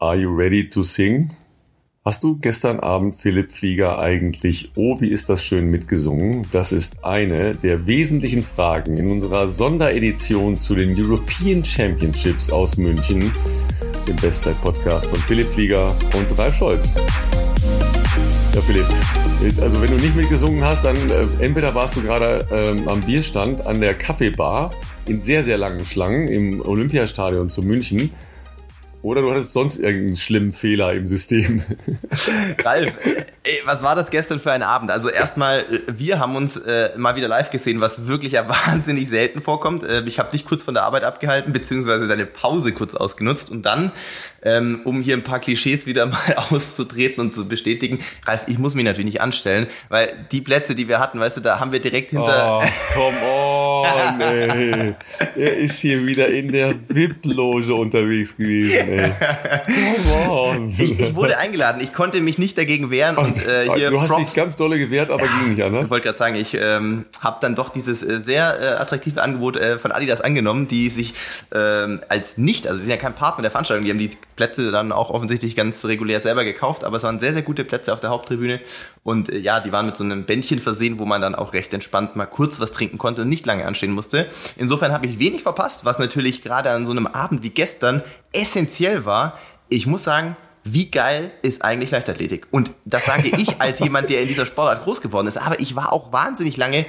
Are 0.00 0.14
you 0.14 0.32
ready 0.32 0.68
to 0.68 0.84
sing? 0.84 1.32
Hast 2.04 2.22
du 2.22 2.36
gestern 2.36 2.78
Abend 2.78 3.16
Philipp 3.16 3.50
Flieger 3.50 3.98
eigentlich 3.98 4.70
Oh, 4.76 5.00
wie 5.00 5.08
ist 5.08 5.28
das 5.28 5.42
schön 5.42 5.70
mitgesungen? 5.70 6.46
Das 6.52 6.70
ist 6.70 7.04
eine 7.04 7.56
der 7.56 7.84
wesentlichen 7.88 8.44
Fragen 8.44 8.96
in 8.96 9.10
unserer 9.10 9.48
Sonderedition 9.48 10.56
zu 10.56 10.76
den 10.76 10.94
European 10.96 11.64
Championships 11.64 12.48
aus 12.48 12.76
München, 12.76 13.32
dem 14.06 14.14
Bestzeit-Podcast 14.14 15.06
von 15.06 15.18
Philipp 15.18 15.48
Flieger 15.48 15.92
und 16.16 16.38
Ralf 16.38 16.54
Scholz. 16.54 16.94
Ja, 18.54 18.60
Philipp, 18.60 18.86
also 19.60 19.82
wenn 19.82 19.90
du 19.90 19.96
nicht 19.96 20.14
mitgesungen 20.14 20.62
hast, 20.64 20.84
dann 20.84 20.94
äh, 21.10 21.44
entweder 21.44 21.74
warst 21.74 21.96
du 21.96 22.02
gerade 22.02 22.46
ähm, 22.52 22.86
am 22.86 23.00
Bierstand 23.00 23.66
an 23.66 23.80
der 23.80 23.94
Kaffeebar 23.94 24.70
in 25.06 25.20
sehr, 25.20 25.42
sehr 25.42 25.58
langen 25.58 25.84
Schlangen 25.84 26.28
im 26.28 26.60
Olympiastadion 26.64 27.48
zu 27.48 27.64
München 27.64 28.12
oder 29.02 29.22
du 29.22 29.30
hattest 29.30 29.52
sonst 29.52 29.76
irgendeinen 29.76 30.16
schlimmen 30.16 30.52
Fehler 30.52 30.92
im 30.92 31.06
System. 31.06 31.62
Ralf, 32.64 32.96
ey, 33.04 33.60
was 33.64 33.82
war 33.82 33.94
das 33.94 34.10
gestern 34.10 34.40
für 34.40 34.52
ein 34.52 34.62
Abend? 34.62 34.90
Also 34.90 35.08
erstmal, 35.08 35.64
wir 35.86 36.18
haben 36.18 36.34
uns 36.36 36.56
äh, 36.56 36.90
mal 36.96 37.16
wieder 37.16 37.28
live 37.28 37.50
gesehen, 37.50 37.80
was 37.80 38.08
wirklich 38.08 38.32
ja 38.32 38.48
wahnsinnig 38.66 39.08
selten 39.08 39.40
vorkommt. 39.40 39.84
Äh, 39.84 40.02
ich 40.06 40.18
habe 40.18 40.32
dich 40.32 40.44
kurz 40.44 40.64
von 40.64 40.74
der 40.74 40.82
Arbeit 40.82 41.04
abgehalten, 41.04 41.52
beziehungsweise 41.52 42.08
deine 42.08 42.26
Pause 42.26 42.72
kurz 42.72 42.94
ausgenutzt 42.94 43.50
und 43.50 43.62
dann, 43.62 43.92
ähm, 44.42 44.80
um 44.84 45.02
hier 45.02 45.16
ein 45.16 45.24
paar 45.24 45.40
Klischees 45.40 45.86
wieder 45.86 46.06
mal 46.06 46.34
auszutreten 46.50 47.20
und 47.20 47.34
zu 47.34 47.48
bestätigen, 47.48 47.98
Ralf, 48.26 48.42
ich 48.46 48.58
muss 48.58 48.74
mich 48.74 48.84
natürlich 48.84 49.12
nicht 49.12 49.20
anstellen, 49.20 49.66
weil 49.88 50.26
die 50.32 50.40
Plätze, 50.40 50.74
die 50.74 50.88
wir 50.88 51.00
hatten, 51.00 51.20
weißt 51.20 51.38
du, 51.38 51.40
da 51.40 51.60
haben 51.60 51.72
wir 51.72 51.80
direkt 51.80 52.10
hinter... 52.10 52.60
Oh, 52.62 52.68
come 52.94 53.16
on, 53.22 54.20
ey. 54.20 54.94
Er 55.36 55.56
ist 55.56 55.80
hier 55.80 56.04
wieder 56.06 56.28
in 56.28 56.52
der 56.52 56.74
VIP-Loge 56.88 57.74
unterwegs 57.74 58.36
gewesen 58.36 58.88
ey. 58.88 59.12
Ich, 60.78 61.00
ich, 61.00 61.14
wurde 61.14 61.38
eingeladen. 61.38 61.80
Ich 61.82 61.92
konnte 61.92 62.20
mich 62.20 62.38
nicht 62.38 62.56
dagegen 62.58 62.90
wehren. 62.90 63.16
Und, 63.16 63.36
äh, 63.46 63.68
hier 63.74 63.90
du 63.90 64.00
hast 64.00 64.08
Props. 64.08 64.24
dich 64.24 64.34
ganz 64.34 64.56
dolle 64.56 64.78
gewehrt, 64.78 65.10
aber 65.10 65.26
ging 65.26 65.50
nicht 65.50 65.62
anders. 65.62 65.84
Ich 65.84 65.90
wollte 65.90 66.06
gerade 66.06 66.18
sagen, 66.18 66.36
ich 66.36 66.54
ähm, 66.54 67.06
habe 67.20 67.38
dann 67.40 67.54
doch 67.54 67.70
dieses 67.70 68.02
äh, 68.02 68.20
sehr 68.20 68.58
äh, 68.60 68.66
attraktive 68.80 69.22
Angebot 69.22 69.56
äh, 69.56 69.78
von 69.78 69.92
Adidas 69.92 70.20
angenommen, 70.20 70.68
die 70.68 70.88
sich 70.88 71.14
ähm, 71.54 72.00
als 72.08 72.38
nicht, 72.38 72.66
also 72.66 72.78
sie 72.78 72.86
sind 72.86 72.90
ja 72.90 72.96
kein 72.96 73.14
Partner 73.14 73.42
der 73.42 73.50
Veranstaltung, 73.50 73.84
die 73.84 73.90
haben 73.90 73.98
die 73.98 74.10
Plätze 74.38 74.70
dann 74.70 74.92
auch 74.92 75.10
offensichtlich 75.10 75.56
ganz 75.56 75.84
regulär 75.84 76.20
selber 76.20 76.44
gekauft, 76.44 76.84
aber 76.84 76.96
es 76.96 77.02
waren 77.02 77.18
sehr, 77.18 77.32
sehr 77.32 77.42
gute 77.42 77.64
Plätze 77.64 77.92
auf 77.92 77.98
der 77.98 78.10
Haupttribüne. 78.10 78.60
Und 79.02 79.28
äh, 79.30 79.38
ja, 79.38 79.58
die 79.58 79.72
waren 79.72 79.84
mit 79.84 79.96
so 79.96 80.04
einem 80.04 80.24
Bändchen 80.24 80.60
versehen, 80.60 80.98
wo 80.98 81.04
man 81.04 81.20
dann 81.20 81.34
auch 81.34 81.52
recht 81.52 81.74
entspannt 81.74 82.14
mal 82.14 82.26
kurz 82.26 82.60
was 82.60 82.72
trinken 82.72 82.96
konnte 82.96 83.22
und 83.22 83.28
nicht 83.28 83.44
lange 83.44 83.66
anstehen 83.66 83.92
musste. 83.92 84.26
Insofern 84.56 84.92
habe 84.92 85.06
ich 85.06 85.18
wenig 85.18 85.42
verpasst, 85.42 85.84
was 85.84 85.98
natürlich 85.98 86.40
gerade 86.40 86.70
an 86.70 86.86
so 86.86 86.92
einem 86.92 87.08
Abend 87.08 87.42
wie 87.42 87.50
gestern 87.50 88.02
essentiell 88.32 89.04
war. 89.04 89.36
Ich 89.68 89.86
muss 89.86 90.04
sagen, 90.04 90.36
wie 90.62 90.90
geil 90.90 91.32
ist 91.42 91.64
eigentlich 91.64 91.90
Leichtathletik? 91.90 92.46
Und 92.52 92.70
das 92.84 93.06
sage 93.06 93.28
ich 93.28 93.56
als 93.60 93.80
jemand, 93.80 94.08
der 94.08 94.22
in 94.22 94.28
dieser 94.28 94.46
Sportart 94.46 94.84
groß 94.84 95.00
geworden 95.00 95.26
ist. 95.26 95.36
Aber 95.36 95.58
ich 95.58 95.74
war 95.74 95.92
auch 95.92 96.12
wahnsinnig 96.12 96.56
lange 96.56 96.86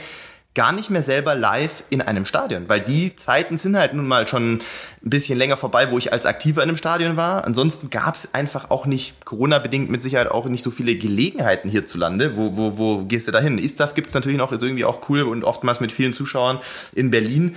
gar 0.56 0.72
nicht 0.72 0.90
mehr 0.90 1.04
selber 1.04 1.36
live 1.36 1.84
in 1.90 2.02
einem 2.02 2.26
Stadion, 2.26 2.68
weil 2.68 2.82
die 2.82 3.16
Zeiten 3.16 3.58
sind 3.58 3.78
halt 3.78 3.94
nun 3.94 4.08
mal 4.08 4.28
schon 4.28 4.56
ein 4.56 5.10
bisschen 5.10 5.38
länger 5.38 5.58
vorbei, 5.58 5.92
wo 5.92 5.98
ich 5.98 6.12
als 6.12 6.26
Aktiver 6.26 6.64
in 6.64 6.70
einem 6.70 6.78
Stadion 6.78 7.18
war. 7.18 7.46
Ansonsten 7.46 7.90
gab 7.90 8.16
es 8.16 8.34
einfach 8.34 8.72
auch 8.72 8.86
nicht, 8.86 9.26
Corona-bedingt 9.26 9.90
mit 9.90 10.02
Sicherheit 10.02 10.30
auch 10.30 10.46
nicht 10.46 10.64
so 10.64 10.72
viele 10.72 10.96
Gelegenheiten 10.96 11.70
hierzulande. 11.70 12.36
Wo, 12.36 12.58
wo, 12.58 12.78
wo 12.78 13.06
gehst 13.06 13.28
du 13.28 13.32
da 13.32 13.40
hin? 13.40 13.60
Istaf 13.60 13.94
gibt 13.94 14.08
es 14.08 14.14
natürlich 14.16 14.38
noch, 14.38 14.52
ist 14.52 14.64
irgendwie 14.64 14.86
auch 14.86 15.08
cool 15.10 15.22
und 15.22 15.44
oftmals 15.44 15.80
mit 15.80 15.92
vielen 15.92 16.14
Zuschauern 16.14 16.60
in 16.94 17.12
Berlin. 17.12 17.56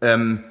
Ähm, 0.00 0.42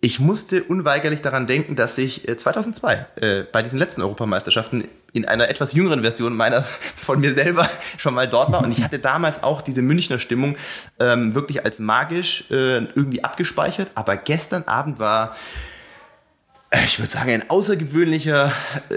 ich 0.00 0.20
musste 0.20 0.62
unweigerlich 0.62 1.22
daran 1.22 1.46
denken, 1.46 1.76
dass 1.76 1.98
ich 1.98 2.26
2002 2.36 3.06
äh, 3.16 3.40
äh, 3.40 3.46
bei 3.50 3.62
diesen 3.62 3.78
letzten 3.78 4.02
Europameisterschaften 4.02 4.84
in 5.14 5.24
einer 5.26 5.48
etwas 5.48 5.72
jüngeren 5.72 6.02
Version 6.02 6.36
meiner 6.36 6.62
von 6.96 7.20
mir 7.20 7.32
selber 7.32 7.70
schon 7.96 8.14
mal 8.14 8.28
dort 8.28 8.52
war 8.52 8.62
und 8.62 8.72
ich 8.72 8.82
hatte 8.82 8.98
damals 8.98 9.42
auch 9.42 9.62
diese 9.62 9.80
Münchner 9.80 10.18
Stimmung 10.18 10.56
ähm, 10.98 11.34
wirklich 11.34 11.64
als 11.64 11.78
magisch 11.78 12.44
äh, 12.50 12.84
irgendwie 12.94 13.24
abgespeichert. 13.24 13.90
Aber 13.94 14.16
gestern 14.16 14.64
Abend 14.64 14.98
war 14.98 15.36
ich 16.86 16.98
würde 16.98 17.10
sagen, 17.10 17.30
ein 17.30 17.50
außergewöhnlicher, 17.50 18.52
äh, 18.88 18.96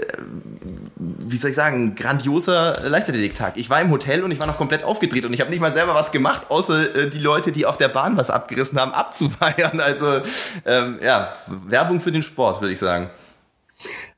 wie 0.96 1.36
soll 1.36 1.50
ich 1.50 1.56
sagen, 1.56 1.94
grandioser 1.94 2.80
Leichtathletiktag. 2.88 3.52
Ich 3.56 3.70
war 3.70 3.80
im 3.80 3.90
Hotel 3.90 4.24
und 4.24 4.32
ich 4.32 4.40
war 4.40 4.46
noch 4.46 4.56
komplett 4.56 4.82
aufgedreht 4.82 5.24
und 5.24 5.32
ich 5.32 5.40
habe 5.40 5.50
nicht 5.50 5.60
mal 5.60 5.72
selber 5.72 5.94
was 5.94 6.10
gemacht, 6.10 6.46
außer 6.48 6.96
äh, 6.96 7.10
die 7.10 7.18
Leute, 7.18 7.52
die 7.52 7.66
auf 7.66 7.76
der 7.76 7.88
Bahn 7.88 8.16
was 8.16 8.30
abgerissen 8.30 8.80
haben, 8.80 8.92
abzuweiern. 8.94 9.80
Also 9.80 10.22
ähm, 10.66 10.98
ja, 11.02 11.34
Werbung 11.46 12.00
für 12.00 12.10
den 12.10 12.22
Sport, 12.22 12.60
würde 12.60 12.72
ich 12.72 12.78
sagen. 12.78 13.10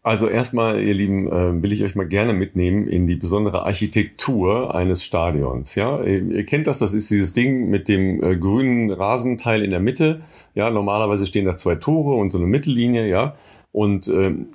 Also 0.02 0.28
erstmal, 0.28 0.82
ihr 0.82 0.94
Lieben, 0.94 1.30
äh, 1.30 1.62
will 1.62 1.72
ich 1.72 1.84
euch 1.84 1.94
mal 1.94 2.08
gerne 2.08 2.32
mitnehmen 2.32 2.88
in 2.88 3.06
die 3.06 3.16
besondere 3.16 3.64
Architektur 3.64 4.74
eines 4.74 5.04
Stadions. 5.04 5.74
Ja, 5.74 6.02
ihr 6.02 6.44
kennt 6.46 6.66
das, 6.66 6.78
das 6.78 6.94
ist 6.94 7.10
dieses 7.10 7.34
Ding 7.34 7.68
mit 7.68 7.86
dem 7.86 8.22
äh, 8.22 8.36
grünen 8.36 8.90
Rasenteil 8.90 9.62
in 9.62 9.70
der 9.70 9.80
Mitte. 9.80 10.22
Ja, 10.54 10.70
normalerweise 10.70 11.26
stehen 11.26 11.44
da 11.44 11.58
zwei 11.58 11.74
Tore 11.74 12.14
und 12.14 12.30
so 12.30 12.38
eine 12.38 12.46
Mittellinie. 12.46 13.08
Ja, 13.08 13.34
und 13.72 14.08
ähm, 14.08 14.46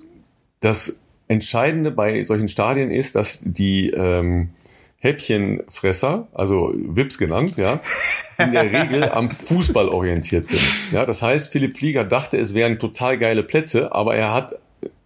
das 0.62 1.02
Entscheidende 1.28 1.92
bei 1.92 2.24
solchen 2.24 2.48
Stadien 2.48 2.90
ist, 2.90 3.16
dass 3.16 3.40
die 3.44 3.92
ähm, 3.92 4.50
Häppchenfresser, 4.98 6.28
also 6.34 6.74
Wips 6.76 7.20
genannt, 7.20 7.56
ja, 7.58 7.80
in 8.40 8.52
der 8.52 8.64
Regel 8.64 9.10
am 9.12 9.30
Fußball 9.30 9.90
orientiert 9.90 10.48
sind. 10.48 10.64
Ja, 10.92 11.06
das 11.06 11.22
heißt, 11.22 11.52
Philipp 11.52 11.78
Flieger 11.78 12.04
dachte, 12.04 12.40
es 12.40 12.56
wären 12.56 12.80
total 12.80 13.20
geile 13.20 13.44
Plätze, 13.44 13.94
aber 13.94 14.16
er 14.16 14.34
hat 14.34 14.56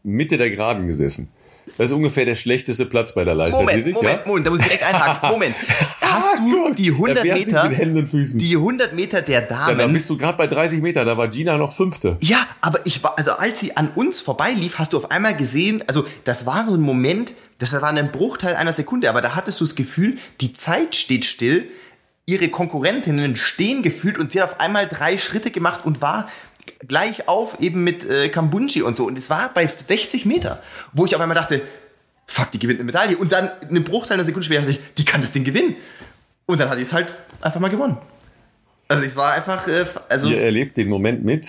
Mitte 0.03 0.37
der 0.37 0.49
Geraden 0.49 0.87
gesessen. 0.87 1.29
Das 1.77 1.89
ist 1.91 1.95
ungefähr 1.95 2.25
der 2.25 2.35
schlechteste 2.35 2.85
Platz 2.85 3.13
bei 3.13 3.23
der 3.23 3.35
Leichtathletik. 3.35 3.93
Moment, 3.93 3.95
Moment, 3.95 4.19
ja? 4.19 4.27
Moment, 4.27 4.47
da 4.47 4.51
muss 4.51 4.59
ich 4.59 4.65
direkt 4.65 4.83
einhaken. 4.83 5.29
Moment. 5.31 5.55
Hast 6.01 6.39
du 6.39 6.73
die 6.73 6.91
100 6.91 7.23
Meter, 7.23 7.69
die 7.69 8.55
100 8.55 8.93
Meter 8.93 9.21
der 9.21 9.41
Damen? 9.41 9.79
Ja, 9.79 9.85
da 9.85 9.91
bist 9.91 10.09
du 10.09 10.17
gerade 10.17 10.37
bei 10.37 10.47
30 10.47 10.81
Meter, 10.81 11.05
da 11.05 11.17
war 11.17 11.27
Gina 11.27 11.57
noch 11.57 11.73
Fünfte. 11.73 12.17
Ja, 12.21 12.47
aber 12.61 12.85
ich 12.85 13.03
war, 13.03 13.17
also 13.17 13.31
als 13.31 13.59
sie 13.59 13.77
an 13.77 13.89
uns 13.95 14.19
vorbeilief, 14.19 14.79
hast 14.79 14.93
du 14.93 14.97
auf 14.97 15.11
einmal 15.11 15.35
gesehen, 15.35 15.83
also 15.87 16.05
das 16.23 16.45
war 16.45 16.65
so 16.65 16.73
ein 16.73 16.81
Moment, 16.81 17.33
das 17.59 17.73
war 17.73 17.83
ein 17.83 18.11
Bruchteil 18.11 18.55
einer 18.55 18.73
Sekunde, 18.73 19.09
aber 19.09 19.21
da 19.21 19.35
hattest 19.35 19.61
du 19.61 19.65
das 19.65 19.75
Gefühl, 19.75 20.17
die 20.41 20.53
Zeit 20.53 20.95
steht 20.95 21.25
still, 21.25 21.69
ihre 22.25 22.49
Konkurrentinnen 22.49 23.35
stehen 23.35 23.81
gefühlt 23.81 24.17
und 24.17 24.31
sie 24.31 24.41
hat 24.41 24.51
auf 24.51 24.59
einmal 24.59 24.87
drei 24.87 25.17
Schritte 25.17 25.51
gemacht 25.51 25.85
und 25.85 26.01
war 26.01 26.29
gleich 26.79 27.27
auf 27.27 27.59
eben 27.59 27.83
mit 27.83 28.07
äh, 28.09 28.29
Kambunchi 28.29 28.81
und 28.81 28.95
so. 28.95 29.05
Und 29.05 29.17
es 29.17 29.29
war 29.29 29.53
bei 29.53 29.67
60 29.67 30.25
Meter, 30.25 30.61
wo 30.93 31.05
ich 31.05 31.15
auf 31.15 31.21
einmal 31.21 31.35
dachte, 31.35 31.61
fuck, 32.25 32.51
die 32.51 32.59
gewinnt 32.59 32.79
eine 32.79 32.85
Medaille. 32.85 33.17
Und 33.17 33.31
dann 33.31 33.49
eine 33.67 33.81
Bruchteil 33.81 34.15
einer 34.15 34.23
Sekunde 34.23 34.45
später 34.45 34.61
dachte 34.61 34.73
ich, 34.73 34.93
die 34.97 35.05
kann 35.05 35.21
das 35.21 35.31
Ding 35.31 35.43
gewinnen. 35.43 35.75
Und 36.45 36.59
dann 36.59 36.69
hat 36.69 36.77
die 36.77 36.83
es 36.83 36.93
halt 36.93 37.19
einfach 37.41 37.59
mal 37.59 37.69
gewonnen. 37.69 37.97
Also 38.87 39.03
ich 39.03 39.15
war 39.15 39.33
einfach, 39.33 39.67
äh, 39.67 39.85
also. 40.09 40.27
Ihr 40.27 40.41
erlebt 40.41 40.77
den 40.77 40.89
Moment 40.89 41.23
mit, 41.23 41.47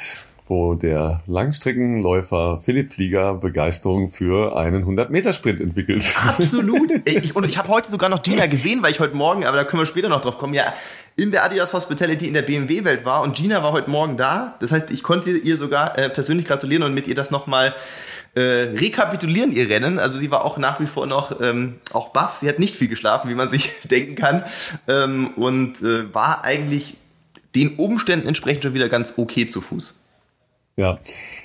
wo 0.51 0.75
der 0.75 1.23
Langstreckenläufer 1.27 2.61
Philipp 2.61 2.91
Flieger 2.91 3.35
Begeisterung 3.35 4.09
für 4.09 4.57
einen 4.57 4.85
100-Meter-Sprint 4.85 5.61
entwickelt. 5.61 6.05
Absolut. 6.27 6.91
Ich, 7.05 7.37
und 7.37 7.45
ich 7.45 7.57
habe 7.57 7.69
heute 7.69 7.91
sogar 7.91 8.09
noch 8.09 8.23
Gina 8.23 8.47
gesehen, 8.47 8.83
weil 8.83 8.91
ich 8.91 9.01
heute 9.01 9.15
Morgen, 9.15 9.45
aber 9.45 9.57
da 9.57 9.65
können 9.65 9.81
wir 9.81 9.87
später 9.87 10.09
noch 10.09 10.21
drauf 10.21 10.39
kommen, 10.39 10.55
ja, 10.55 10.75
in 11.17 11.31
der 11.31 11.45
Adidas 11.45 11.73
Hospitality 11.73 12.27
in 12.27 12.35
der 12.35 12.43
BMW-Welt 12.43 13.05
war 13.05 13.23
und 13.23 13.37
Gina 13.37 13.63
war 13.63 13.73
heute 13.73 13.91
Morgen 13.91 14.17
da. 14.17 14.57
Das 14.61 14.73
heißt, 14.73 14.91
ich 14.91 15.03
konnte 15.03 15.31
ihr 15.31 15.57
sogar 15.57 15.97
äh, 15.99 16.09
persönlich 16.09 16.47
gratulieren 16.47 16.83
und 16.83 16.95
mit 16.95 17.07
ihr 17.07 17.15
das 17.15 17.31
nochmal 17.31 17.75
äh, 18.35 18.41
rekapitulieren, 18.41 19.53
ihr 19.53 19.69
Rennen. 19.69 19.99
Also 19.99 20.19
sie 20.19 20.31
war 20.31 20.45
auch 20.45 20.59
nach 20.59 20.81
wie 20.81 20.87
vor 20.87 21.07
noch 21.07 21.41
ähm, 21.41 21.77
auch 21.93 22.11
baff. 22.11 22.37
Sie 22.37 22.49
hat 22.49 22.59
nicht 22.59 22.77
viel 22.77 22.89
geschlafen, 22.89 23.31
wie 23.31 23.35
man 23.35 23.51
sich 23.51 23.73
denken 23.91 24.17
kann. 24.17 24.45
Ähm, 24.89 25.29
und 25.37 25.83
äh, 25.83 26.13
war 26.13 26.45
eigentlich 26.45 26.97
den 27.55 27.77
Umständen 27.77 28.27
entsprechend 28.27 28.65
schon 28.65 28.75
wieder 28.75 28.89
ganz 28.89 29.15
okay 29.17 29.47
zu 29.47 29.61
Fuß. 29.61 30.01
Ja, 30.81 30.99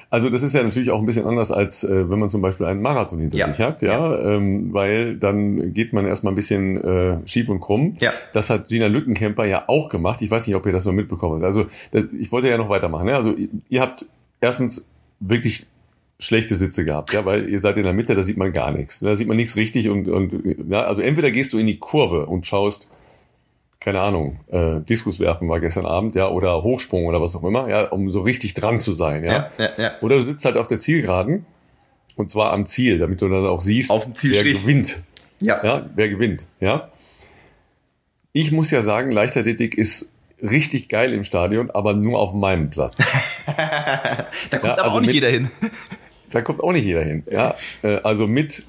also 0.09 0.29
das 0.29 0.44
ist 0.44 0.53
ja 0.53 0.63
natürlich 0.63 0.91
auch 0.91 1.00
ein 1.00 1.06
bisschen 1.06 1.25
anders, 1.25 1.51
als 1.51 1.84
äh, 1.84 2.09
wenn 2.09 2.19
man 2.19 2.29
zum 2.29 2.41
Beispiel 2.41 2.66
einen 2.68 2.81
Marathon 2.81 3.19
hinter 3.19 3.38
ja. 3.38 3.47
sich 3.47 3.59
hat, 3.59 3.81
ja, 3.81 4.16
ja. 4.16 4.35
Ähm, 4.35 4.73
weil 4.73 5.17
dann 5.17 5.73
geht 5.73 5.91
man 5.91 6.08
erstmal 6.08 6.32
ein 6.32 6.37
bisschen 6.37 6.82
äh, 6.82 7.28
schief 7.28 7.49
und 7.49 7.59
krumm. 7.59 7.96
Ja. 7.99 8.14
Das 8.32 8.49
hat 8.49 8.70
Gina 8.70 8.87
Lückenkämper 8.87 9.43
ja 9.46 9.66
auch 9.67 9.90
gemacht. 9.90 10.22
Ich 10.22 10.32
weiß 10.32 10.47
nicht, 10.47 10.55
ob 10.55 10.66
ihr 10.66 10.72
das 10.72 10.85
noch 10.85 10.93
mitbekommen 10.93 11.35
habt. 11.35 11.43
Also 11.43 11.66
das, 11.91 12.05
ich 12.17 12.32
wollte 12.32 12.47
ja 12.47 12.58
noch 12.58 12.70
weitermachen. 12.70 13.08
Ne? 13.08 13.16
Also 13.16 13.34
ihr, 13.34 13.49
ihr 13.67 13.82
habt 13.82 14.05
erstens 14.40 14.87
wirklich 15.20 15.67
schlechte 16.17 16.55
Sitze 16.55 16.85
gehabt, 16.85 17.11
ja, 17.11 17.26
weil 17.26 17.49
ihr 17.49 17.59
seid 17.59 17.76
in 17.76 17.84
der 17.84 17.91
Mitte, 17.91 18.16
da 18.16 18.22
sieht 18.22 18.38
man 18.38 18.53
gar 18.53 18.72
nichts. 18.72 19.02
Da 19.02 19.16
sieht 19.16 19.28
man 19.28 19.35
nichts 19.35 19.58
richtig 19.58 19.90
und, 19.90 20.08
und 20.08 20.31
ja, 20.70 20.84
also 20.84 21.02
entweder 21.02 21.29
gehst 21.29 21.52
du 21.52 21.58
in 21.58 21.67
die 21.67 21.78
Kurve 21.78 22.26
und 22.28 22.46
schaust 22.46 22.88
keine 23.79 24.01
Ahnung, 24.01 24.39
äh, 24.47 24.81
Diskus 24.81 25.19
werfen 25.19 25.47
war 25.47 25.59
gestern 25.59 25.85
Abend, 25.85 26.16
ja, 26.16 26.29
oder 26.29 26.63
Hochsprung 26.63 27.05
oder 27.05 27.22
was 27.22 27.35
auch 27.35 27.43
immer, 27.43 27.69
ja, 27.69 27.87
um 27.89 28.11
so 28.11 28.22
richtig 28.22 28.53
dran 28.53 28.79
zu 28.79 28.93
sein, 28.93 29.23
ja. 29.23 29.31
ja, 29.31 29.51
ja, 29.57 29.69
ja. 29.77 29.91
Oder 30.01 30.16
du 30.17 30.22
sitzt 30.22 30.43
halt 30.45 30.57
auf 30.57 30.67
der 30.67 30.79
Zielgeraden 30.79 31.45
und 32.16 32.29
zwar 32.29 32.51
am 32.51 32.66
Ziel, 32.66 32.97
damit 32.97 33.22
du 33.22 33.29
dann 33.29 33.45
auch 33.45 33.61
siehst, 33.61 33.91
wer 34.22 34.43
gewinnt. 34.43 34.99
Ja. 35.41 35.63
ja. 35.63 35.89
Wer 35.95 36.09
gewinnt, 36.09 36.47
ja. 36.59 36.89
Ich 38.31 38.51
muss 38.51 38.72
ja 38.72 38.81
sagen, 38.81 39.11
Leichtathletik 39.11 39.78
ist 39.78 40.11
richtig 40.41 40.89
geil 40.89 41.13
im 41.13 41.23
Stadion, 41.23 41.71
aber 41.71 41.93
nur 41.93 42.19
auf 42.19 42.33
meinem 42.33 42.69
Platz. 42.69 42.97
da 43.45 44.57
kommt 44.57 44.63
ja, 44.63 44.73
aber 44.73 44.83
also 44.83 44.97
auch 44.97 44.99
nicht 44.99 45.07
mit, 45.07 45.16
jeder 45.16 45.29
hin. 45.29 45.49
da 46.31 46.41
kommt 46.41 46.61
auch 46.61 46.71
nicht 46.71 46.85
jeder 46.85 47.03
hin. 47.03 47.23
Ja, 47.29 47.55
äh, 47.81 47.97
also 48.03 48.28
mit 48.28 48.66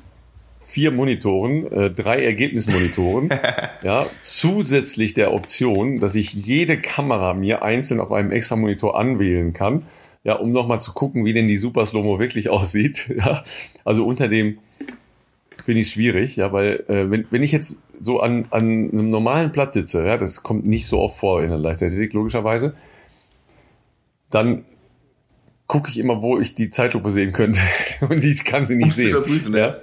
vier 0.60 0.90
Monitoren, 0.90 1.66
äh, 1.70 1.90
drei 1.90 2.24
Ergebnismonitoren, 2.24 3.30
ja, 3.82 4.06
zusätzlich 4.20 5.14
der 5.14 5.32
Option, 5.32 6.00
dass 6.00 6.14
ich 6.14 6.34
jede 6.34 6.80
Kamera 6.80 7.34
mir 7.34 7.62
einzeln 7.62 8.00
auf 8.00 8.12
einem 8.12 8.32
extra 8.32 8.56
Monitor 8.56 8.98
anwählen 8.98 9.52
kann, 9.52 9.86
ja, 10.24 10.34
um 10.34 10.50
nochmal 10.50 10.80
zu 10.80 10.92
gucken, 10.92 11.24
wie 11.24 11.32
denn 11.32 11.46
die 11.46 11.56
Super 11.56 11.86
Slow-Mo 11.86 12.18
wirklich 12.18 12.48
aussieht. 12.50 13.12
Ja, 13.16 13.44
also 13.84 14.04
unter 14.06 14.28
dem 14.28 14.58
finde 15.64 15.80
ich 15.80 15.90
schwierig, 15.90 16.36
ja, 16.36 16.52
weil 16.52 16.84
äh, 16.88 17.10
wenn, 17.10 17.26
wenn 17.30 17.42
ich 17.42 17.52
jetzt 17.52 17.76
so 18.00 18.20
an, 18.20 18.46
an 18.50 18.90
einem 18.92 19.08
normalen 19.08 19.52
Platz 19.52 19.74
sitze, 19.74 20.04
ja, 20.04 20.16
das 20.16 20.42
kommt 20.42 20.66
nicht 20.66 20.86
so 20.86 20.98
oft 21.00 21.18
vor 21.18 21.42
in 21.42 21.48
der 21.48 21.58
Leichtathletik 21.58 22.12
logischerweise, 22.12 22.74
dann 24.30 24.64
gucke 25.66 25.90
ich 25.90 25.98
immer, 25.98 26.22
wo 26.22 26.38
ich 26.38 26.54
die 26.54 26.70
Zeitlupe 26.70 27.10
sehen 27.10 27.32
könnte 27.32 27.60
und 28.08 28.22
die 28.22 28.34
kann 28.36 28.66
sie 28.66 28.76
nicht 28.76 28.84
Um's 28.84 28.96
sehen. 28.96 29.10
Überprüfen, 29.10 29.54
ja. 29.54 29.58
ja. 29.58 29.76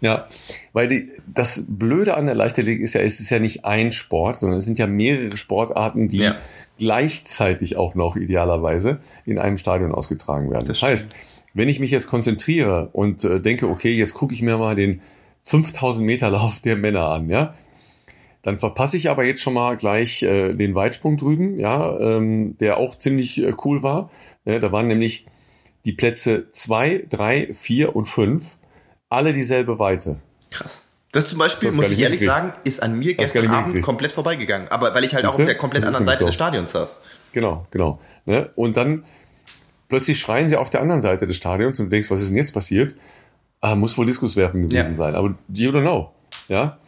Ja, 0.00 0.28
weil 0.72 0.88
die, 0.88 1.10
das 1.26 1.64
Blöde 1.68 2.16
an 2.16 2.26
der 2.26 2.34
Leichtathletik 2.34 2.82
ist 2.82 2.94
ja, 2.94 3.00
es 3.00 3.18
ist 3.18 3.30
ja 3.30 3.38
nicht 3.38 3.64
ein 3.64 3.92
Sport, 3.92 4.38
sondern 4.38 4.58
es 4.58 4.64
sind 4.64 4.78
ja 4.78 4.86
mehrere 4.86 5.36
Sportarten, 5.38 6.08
die 6.08 6.18
ja. 6.18 6.36
gleichzeitig 6.78 7.76
auch 7.76 7.94
noch 7.94 8.16
idealerweise 8.16 8.98
in 9.24 9.38
einem 9.38 9.56
Stadion 9.56 9.92
ausgetragen 9.92 10.50
werden. 10.50 10.66
Das, 10.66 10.80
das 10.80 10.88
heißt, 10.88 11.08
wenn 11.54 11.68
ich 11.68 11.80
mich 11.80 11.90
jetzt 11.90 12.08
konzentriere 12.08 12.90
und 12.92 13.24
äh, 13.24 13.40
denke, 13.40 13.68
okay, 13.68 13.94
jetzt 13.94 14.12
gucke 14.12 14.34
ich 14.34 14.42
mir 14.42 14.58
mal 14.58 14.74
den 14.74 15.00
5000 15.44 16.04
Meter 16.04 16.30
Lauf 16.30 16.60
der 16.60 16.76
Männer 16.76 17.08
an, 17.08 17.30
ja, 17.30 17.54
dann 18.46 18.58
verpasse 18.58 18.96
ich 18.96 19.10
aber 19.10 19.24
jetzt 19.24 19.42
schon 19.42 19.54
mal 19.54 19.76
gleich 19.76 20.22
äh, 20.22 20.52
den 20.52 20.76
Weitsprung 20.76 21.16
drüben, 21.16 21.58
ja, 21.58 21.98
ähm, 21.98 22.56
der 22.58 22.76
auch 22.76 22.96
ziemlich 22.96 23.42
äh, 23.42 23.52
cool 23.64 23.82
war. 23.82 24.08
Ja, 24.44 24.60
da 24.60 24.70
waren 24.70 24.86
nämlich 24.86 25.26
die 25.84 25.92
Plätze 25.92 26.48
zwei, 26.52 27.04
drei, 27.10 27.52
vier 27.52 27.96
und 27.96 28.04
fünf 28.04 28.54
alle 29.08 29.32
dieselbe 29.32 29.80
Weite. 29.80 30.20
Krass. 30.52 30.82
Das 31.10 31.26
zum 31.26 31.40
Beispiel, 31.40 31.70
das 31.70 31.74
muss 31.74 31.90
ich 31.90 31.98
ehrlich 31.98 32.20
sagen, 32.20 32.52
ist 32.62 32.80
an 32.84 32.96
mir 32.96 33.14
gestern 33.14 33.48
Abend 33.48 33.82
komplett 33.82 34.12
vorbeigegangen. 34.12 34.68
Aber 34.68 34.94
weil 34.94 35.02
ich 35.02 35.14
halt 35.14 35.24
Siehste? 35.24 35.34
auch 35.34 35.40
auf 35.40 35.46
der 35.46 35.56
komplett 35.56 35.84
anderen 35.84 36.04
Seite 36.04 36.20
so. 36.20 36.26
des 36.26 36.34
Stadions 36.36 36.70
saß. 36.70 37.02
Genau, 37.32 37.66
genau. 37.72 37.98
Ne? 38.26 38.50
Und 38.54 38.76
dann 38.76 39.04
plötzlich 39.88 40.20
schreien 40.20 40.48
sie 40.48 40.56
auf 40.56 40.70
der 40.70 40.82
anderen 40.82 41.02
Seite 41.02 41.26
des 41.26 41.34
Stadions 41.34 41.80
und 41.80 41.86
du 41.86 41.90
denkst, 41.90 42.12
was 42.12 42.22
ist 42.22 42.28
denn 42.28 42.36
jetzt 42.36 42.52
passiert? 42.52 42.94
Ah, 43.60 43.74
muss 43.74 43.98
wohl 43.98 44.06
Diskuswerfen 44.06 44.62
gewesen 44.62 44.92
ja. 44.92 44.96
sein. 44.96 45.16
Aber 45.16 45.34
you 45.48 45.72
don't 45.72 45.80
know. 45.80 46.12
Ja. 46.46 46.78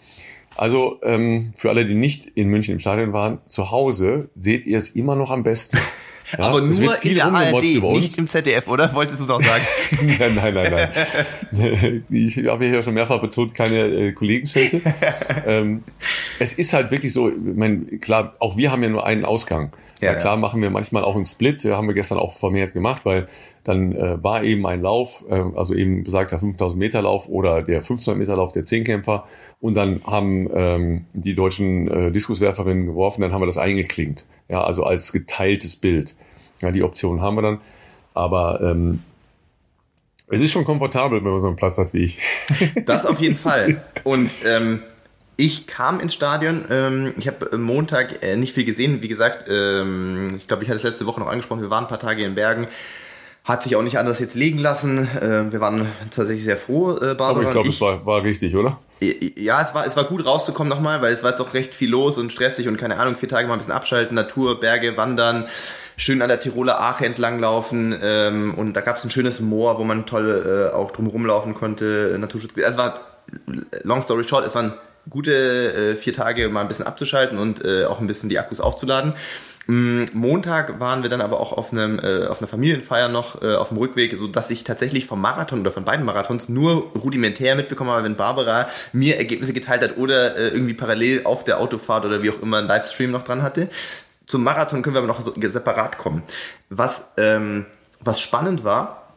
Also 0.59 0.99
ähm, 1.03 1.55
für 1.57 1.71
alle, 1.71 1.87
die 1.87 1.95
nicht 1.95 2.27
in 2.35 2.49
München 2.49 2.73
im 2.73 2.79
Stadion 2.81 3.13
waren, 3.13 3.39
zu 3.49 3.71
Hause 3.71 4.29
seht 4.37 4.67
ihr 4.67 4.77
es 4.77 4.91
immer 4.91 5.15
noch 5.15 5.31
am 5.31 5.43
besten. 5.43 5.79
Ja, 6.33 6.41
Aber 6.41 6.61
nur 6.61 7.03
in 7.05 7.15
der 7.15 7.25
ARD, 7.25 7.63
nicht 7.63 8.19
im 8.19 8.29
ZDF, 8.29 8.69
oder? 8.69 8.93
Wolltest 8.93 9.23
du 9.23 9.29
noch 9.29 9.43
sagen? 9.43 9.65
nein, 10.19 10.35
nein, 10.35 10.55
nein, 10.55 10.91
nein. 11.53 12.05
Ich 12.11 12.37
habe 12.47 12.67
ja 12.67 12.83
schon 12.83 12.93
mehrfach 12.93 13.23
betont, 13.23 13.55
keine 13.55 13.87
äh, 13.87 14.13
Kollegenschelte. 14.13 14.83
ähm, 15.47 15.85
es 16.39 16.53
ist 16.53 16.73
halt 16.73 16.91
wirklich 16.91 17.13
so, 17.13 17.29
ich 17.29 17.37
mein, 17.39 18.01
klar, 18.01 18.35
auch 18.41 18.57
wir 18.57 18.71
haben 18.71 18.83
ja 18.83 18.89
nur 18.89 19.05
einen 19.07 19.25
Ausgang. 19.25 19.73
Ja, 20.01 20.13
ja, 20.13 20.19
klar 20.19 20.37
machen 20.37 20.63
wir 20.63 20.71
manchmal 20.71 21.03
auch 21.03 21.17
einen 21.17 21.27
Split, 21.27 21.65
haben 21.65 21.89
wir 21.89 21.95
gestern 21.95 22.19
auch 22.19 22.33
vermehrt 22.33 22.73
gemacht, 22.73 23.05
weil 23.05 23.27
dann 23.65 23.93
äh, 23.93 24.23
war 24.23 24.45
eben 24.45 24.65
ein 24.67 24.81
Lauf, 24.81 25.25
äh, 25.29 25.43
also 25.57 25.75
eben 25.75 26.05
besagter 26.05 26.39
5000 26.39 26.79
Meter 26.79 27.03
Lauf 27.03 27.29
oder 27.29 27.63
der 27.63 27.79
1500 27.79 28.17
Meter 28.17 28.37
Lauf 28.37 28.53
der 28.53 28.65
Zehnkämpfer 28.65 29.27
und 29.61 29.75
dann 29.75 30.01
haben 30.05 30.49
ähm, 30.53 31.05
die 31.15 31.35
deutschen 31.35 31.89
äh, 31.89 32.13
Diskuswerferinnen 32.13 32.87
geworfen, 32.87 33.23
dann 33.23 33.33
haben 33.33 33.43
wir 33.43 33.47
das 33.47 33.59
eingeklinkt, 33.59 34.25
ja, 34.49 34.63
also 34.63 34.85
als 34.85 35.13
geteiltes 35.13 35.77
Bild. 35.77 36.15
Ja, 36.61 36.71
die 36.71 36.83
Option 36.83 37.21
haben 37.21 37.37
wir 37.37 37.43
dann, 37.43 37.61
aber 38.15 38.61
ähm, 38.63 39.01
es 40.31 40.41
ist 40.41 40.53
schon 40.53 40.65
komfortabel, 40.65 41.25
wenn 41.25 41.33
man 41.33 41.41
so 41.41 41.47
einen 41.47 41.57
Platz 41.57 41.79
hat 41.79 41.93
wie 41.93 42.05
ich. 42.05 42.19
Das 42.85 43.07
auf 43.07 43.19
jeden 43.21 43.37
Fall. 43.37 43.83
Und 44.05 44.31
ähm, 44.45 44.81
ich 45.39 45.69
kam 45.69 46.01
ins 46.01 46.15
Stadion. 46.15 46.65
Ähm, 46.69 47.13
ich 47.17 47.29
habe 47.29 47.57
Montag 47.57 48.25
äh, 48.25 48.37
nicht 48.37 48.55
viel 48.55 48.65
gesehen. 48.65 49.03
Wie 49.03 49.09
gesagt, 49.09 49.47
ähm, 49.49 50.35
ich 50.37 50.49
glaube, 50.49 50.65
ich 50.65 50.69
hatte 50.69 50.79
es 50.79 50.83
letzte 50.83 51.07
Woche 51.07 51.21
noch 51.21 51.29
angesprochen. 51.29 51.63
Wir 51.63 51.71
waren 51.71 51.85
ein 51.85 51.89
paar 51.89 52.01
Tage 52.01 52.25
in 52.25 52.35
Bergen. 52.35 52.67
Hat 53.45 53.63
sich 53.63 53.77
auch 53.77 53.83
nicht 53.83 53.99
anders 53.99 54.19
jetzt 54.19 54.35
legen 54.35 54.59
lassen. 54.59 55.09
Äh, 55.17 55.53
wir 55.53 55.61
waren 55.61 55.87
tatsächlich 56.11 56.43
sehr 56.43 56.57
froh, 56.57 56.97
äh, 56.97 57.15
Barbara. 57.15 57.31
Aber 57.31 57.43
ich 57.45 57.51
glaube, 57.53 57.69
es 57.69 57.81
war, 57.81 58.05
war 58.05 58.25
richtig, 58.25 58.57
oder? 58.57 58.81
Ja, 59.01 59.63
es 59.63 59.77
war, 59.77 59.87
es 59.87 59.97
war 59.97 60.05
gut 60.05 60.27
rauszukommen 60.27 60.69
nochmal, 60.69 61.01
weil 61.03 61.13
es 61.13 61.23
war 61.23 61.31
doch 61.31 61.55
recht 61.55 61.73
viel 61.73 61.89
los 61.89 62.19
und 62.19 62.33
stressig 62.33 62.67
und 62.67 62.77
keine 62.77 62.99
Ahnung, 62.99 63.15
vier 63.15 63.29
Tage 63.29 63.47
mal 63.47 63.55
ein 63.55 63.59
bisschen 63.59 63.73
abschalten, 63.73 64.17
Natur, 64.17 64.59
Berge, 64.59 64.97
Wandern, 64.97 65.47
schön 65.97 66.21
an 66.21 66.29
der 66.29 66.41
Tiroler 66.41 66.81
Ache 66.81 67.07
entlanglaufen 67.07 67.97
ähm, 68.03 68.55
und 68.57 68.73
da 68.73 68.81
gab 68.81 68.97
es 68.97 69.05
ein 69.05 69.11
schönes 69.13 69.39
Moor, 69.39 69.79
wo 69.79 69.85
man 69.85 70.05
toll 70.05 70.71
äh, 70.73 70.75
auch 70.75 70.91
drumherum 70.91 71.27
laufen 71.27 71.55
konnte, 71.55 72.17
Naturschutzgebiet. 72.19 72.65
Also 72.67 72.81
es 72.81 72.85
war, 72.85 73.01
long 73.85 74.03
story 74.03 74.25
short, 74.25 74.45
es 74.45 74.57
waren 74.57 74.75
gute 75.09 75.33
äh, 75.93 75.97
vier 75.97 76.13
Tage 76.13 76.49
mal 76.49 76.63
ein 76.63 76.69
bisschen 76.69 76.87
abzuschalten 76.87 77.39
und 77.39 77.65
äh, 77.65 77.85
auch 77.85 78.01
ein 78.01 78.07
bisschen 78.07 78.29
die 78.29 78.39
Akkus 78.39 78.61
aufzuladen. 78.61 79.15
Mm, 79.67 80.05
Montag 80.15 80.81
waren 80.81 81.03
wir 81.03 81.11
dann 81.11 81.21
aber 81.21 81.41
auch 81.41 81.53
auf, 81.53 81.73
einem, 81.73 81.99
äh, 81.99 82.27
auf 82.27 82.41
einer 82.41 82.49
Familienfeier 82.49 83.09
noch 83.09 83.43
äh, 83.43 83.55
auf 83.55 83.69
dem 83.69 83.77
Rückweg, 83.77 84.17
so 84.17 84.27
dass 84.27 84.51
ich 84.51 84.65
tatsächlich 84.65 85.05
vom 85.05 85.21
Marathon 85.21 85.61
oder 85.61 85.73
von 85.73 85.85
beiden 85.85 86.07
Marathons 86.07 86.49
nur 86.49 86.91
rudimentär 86.95 87.55
mitbekommen 87.55 87.91
habe, 87.91 88.05
wenn 88.05 88.17
Barbara 88.17 88.69
mir 88.95 89.19
Ergebnisse 89.19 89.53
geteilt 89.53 89.83
hat 89.83 89.99
oder 89.99 90.37
äh, 90.37 90.49
irgendwie 90.49 90.73
parallel 90.73 91.21
auf 91.25 91.45
der 91.45 91.61
Autofahrt 91.61 92.07
oder 92.07 92.23
wie 92.23 92.31
auch 92.31 92.41
immer 92.41 92.59
einen 92.59 92.69
Livestream 92.69 93.11
noch 93.11 93.25
dran 93.25 93.43
hatte. 93.43 93.69
Zum 94.25 94.43
Marathon 94.43 94.81
können 94.83 94.95
wir 94.95 95.01
aber 95.01 95.09
noch 95.09 95.21
so 95.21 95.35
separat 95.39 95.99
kommen. 95.99 96.23
Was, 96.71 97.13
ähm, 97.19 97.67
was 98.01 98.21
spannend 98.21 98.65
war, 98.65 99.08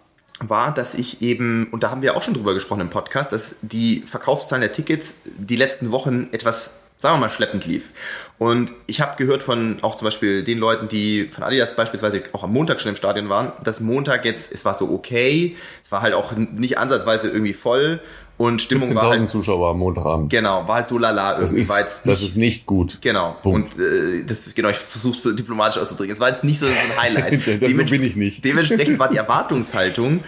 war, 0.50 0.74
dass 0.74 0.94
ich 0.94 1.22
eben, 1.22 1.68
und 1.72 1.84
da 1.84 1.92
haben 1.92 2.02
wir 2.02 2.16
auch 2.16 2.24
schon 2.24 2.34
drüber 2.34 2.54
gesprochen 2.54 2.82
im 2.82 2.90
Podcast, 2.90 3.32
dass 3.32 3.56
die 3.62 4.04
Verkaufszahlen 4.06 4.62
der 4.62 4.74
Tickets 4.74 5.18
die 5.26 5.56
letzten 5.56 5.92
Wochen 5.92 6.30
etwas, 6.32 6.74
sagen 6.98 7.16
wir 7.16 7.28
mal, 7.28 7.30
schleppend 7.30 7.66
lief. 7.66 7.90
Und 8.38 8.74
ich 8.88 9.02
habe 9.02 9.18
gehört 9.18 9.44
von 9.44 9.78
auch 9.82 9.96
zum 9.96 10.06
Beispiel 10.06 10.44
den 10.44 10.58
Leuten, 10.58 10.88
die 10.88 11.26
von 11.26 11.44
Adidas 11.44 11.76
beispielsweise 11.76 12.24
auch 12.34 12.44
am 12.44 12.54
Montag 12.54 12.82
schon 12.82 12.90
im 12.90 12.96
Stadion 12.96 13.30
waren, 13.30 13.52
dass 13.64 13.80
Montag 13.80 14.26
jetzt, 14.26 14.52
es 14.52 14.66
war 14.66 14.78
so 14.78 14.90
okay, 14.90 15.56
es 15.84 15.92
war 15.92 16.02
halt 16.02 16.14
auch 16.14 16.34
nicht 16.36 16.78
ansatzweise 16.78 17.30
irgendwie 17.30 17.54
voll 17.54 18.00
und 18.42 18.62
Stimmung 18.62 18.94
war 18.96 19.10
halt, 19.10 19.30
Zuschauer 19.30 19.70
am 19.70 19.80
Montagabend. 19.80 20.32
Genau, 20.32 20.68
war 20.68 20.78
halt 20.78 20.88
so 20.88 20.98
lala 20.98 21.40
irgendwie. 21.40 21.58
Das 21.60 21.70
ist, 21.70 21.70
nicht, 21.70 22.02
das 22.06 22.22
ist 22.24 22.38
nicht 22.38 22.66
gut. 22.66 22.98
Genau. 23.02 23.36
Punkt. 23.44 23.76
Und 23.76 23.84
äh, 23.84 24.24
das 24.26 24.56
genau, 24.56 24.70
ich 24.70 24.78
versuche 24.78 25.30
es 25.30 25.36
diplomatisch 25.36 25.80
auszudrücken. 25.80 26.12
Es 26.12 26.20
war 26.20 26.30
jetzt 26.30 26.44
nicht 26.44 26.60
so 26.60 26.66
ein 26.66 26.74
Highlight. 27.00 27.34
das 27.62 27.72
so 27.72 27.78
bin 27.78 28.04
ich 28.04 28.16
nicht. 28.16 28.44
Dementsprechend 28.44 28.98
war 28.98 29.10
die 29.10 29.18
Erwartungshaltung 29.18 30.24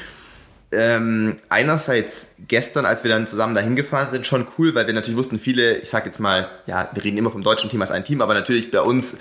ähm, 0.76 1.36
einerseits 1.50 2.36
gestern, 2.48 2.86
als 2.86 3.04
wir 3.04 3.12
dann 3.12 3.28
zusammen 3.28 3.56
dahin 3.56 3.76
gefahren 3.76 4.10
sind, 4.12 4.26
schon 4.26 4.48
cool, 4.58 4.76
weil 4.76 4.88
wir 4.88 4.94
natürlich 4.94 5.18
wussten, 5.18 5.40
viele, 5.40 5.78
ich 5.78 5.90
sag 5.90 6.06
jetzt 6.06 6.20
mal, 6.20 6.50
ja, 6.66 6.90
wir 6.94 7.04
reden 7.04 7.18
immer 7.18 7.30
vom 7.30 7.44
deutschen 7.44 7.70
Team 7.70 7.82
als 7.82 7.92
ein 7.92 8.04
Team, 8.04 8.22
aber 8.22 8.34
natürlich 8.34 8.72
bei 8.72 8.82
uns, 8.82 9.18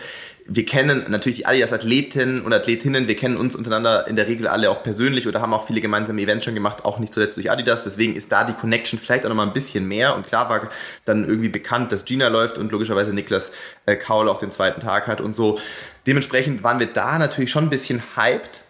wir 0.46 0.66
kennen 0.66 1.04
natürlich 1.08 1.46
alle 1.46 1.62
als 1.62 1.72
Athleten 1.72 2.42
und 2.42 2.52
Athletinnen, 2.52 3.06
wir 3.06 3.16
kennen 3.16 3.36
uns 3.36 3.54
untereinander 3.54 4.08
in 4.08 4.16
der 4.16 4.26
Regel 4.26 4.48
alle 4.48 4.70
auch 4.70 4.82
persönlich 4.82 5.28
oder 5.28 5.40
haben 5.40 5.54
auch 5.54 5.66
viele 5.66 5.80
gemeinsame 5.80 6.20
Events 6.20 6.44
schon 6.44 6.54
gemacht, 6.54 6.84
auch 6.84 6.98
nicht 6.98 7.12
zuletzt 7.12 7.36
durch 7.36 7.50
Adidas, 7.50 7.84
deswegen 7.84 8.16
ist 8.16 8.32
da 8.32 8.44
die 8.44 8.54
Connection 8.54 8.98
vielleicht 8.98 9.24
auch 9.24 9.28
nochmal 9.28 9.46
ein 9.46 9.52
bisschen 9.52 9.86
mehr. 9.86 10.16
Und 10.16 10.26
klar 10.26 10.50
war 10.50 10.70
dann 11.04 11.28
irgendwie 11.28 11.48
bekannt, 11.48 11.92
dass 11.92 12.04
Gina 12.04 12.28
läuft 12.28 12.58
und 12.58 12.72
logischerweise 12.72 13.12
Niklas 13.12 13.52
äh, 13.86 13.96
Kaul 13.96 14.28
auch 14.28 14.38
den 14.38 14.50
zweiten 14.50 14.80
Tag 14.80 15.06
hat 15.06 15.20
und 15.20 15.34
so. 15.34 15.60
Dementsprechend 16.06 16.64
waren 16.64 16.80
wir 16.80 16.88
da 16.88 17.18
natürlich 17.18 17.50
schon 17.50 17.64
ein 17.64 17.70
bisschen 17.70 18.02
hyped, 18.16 18.61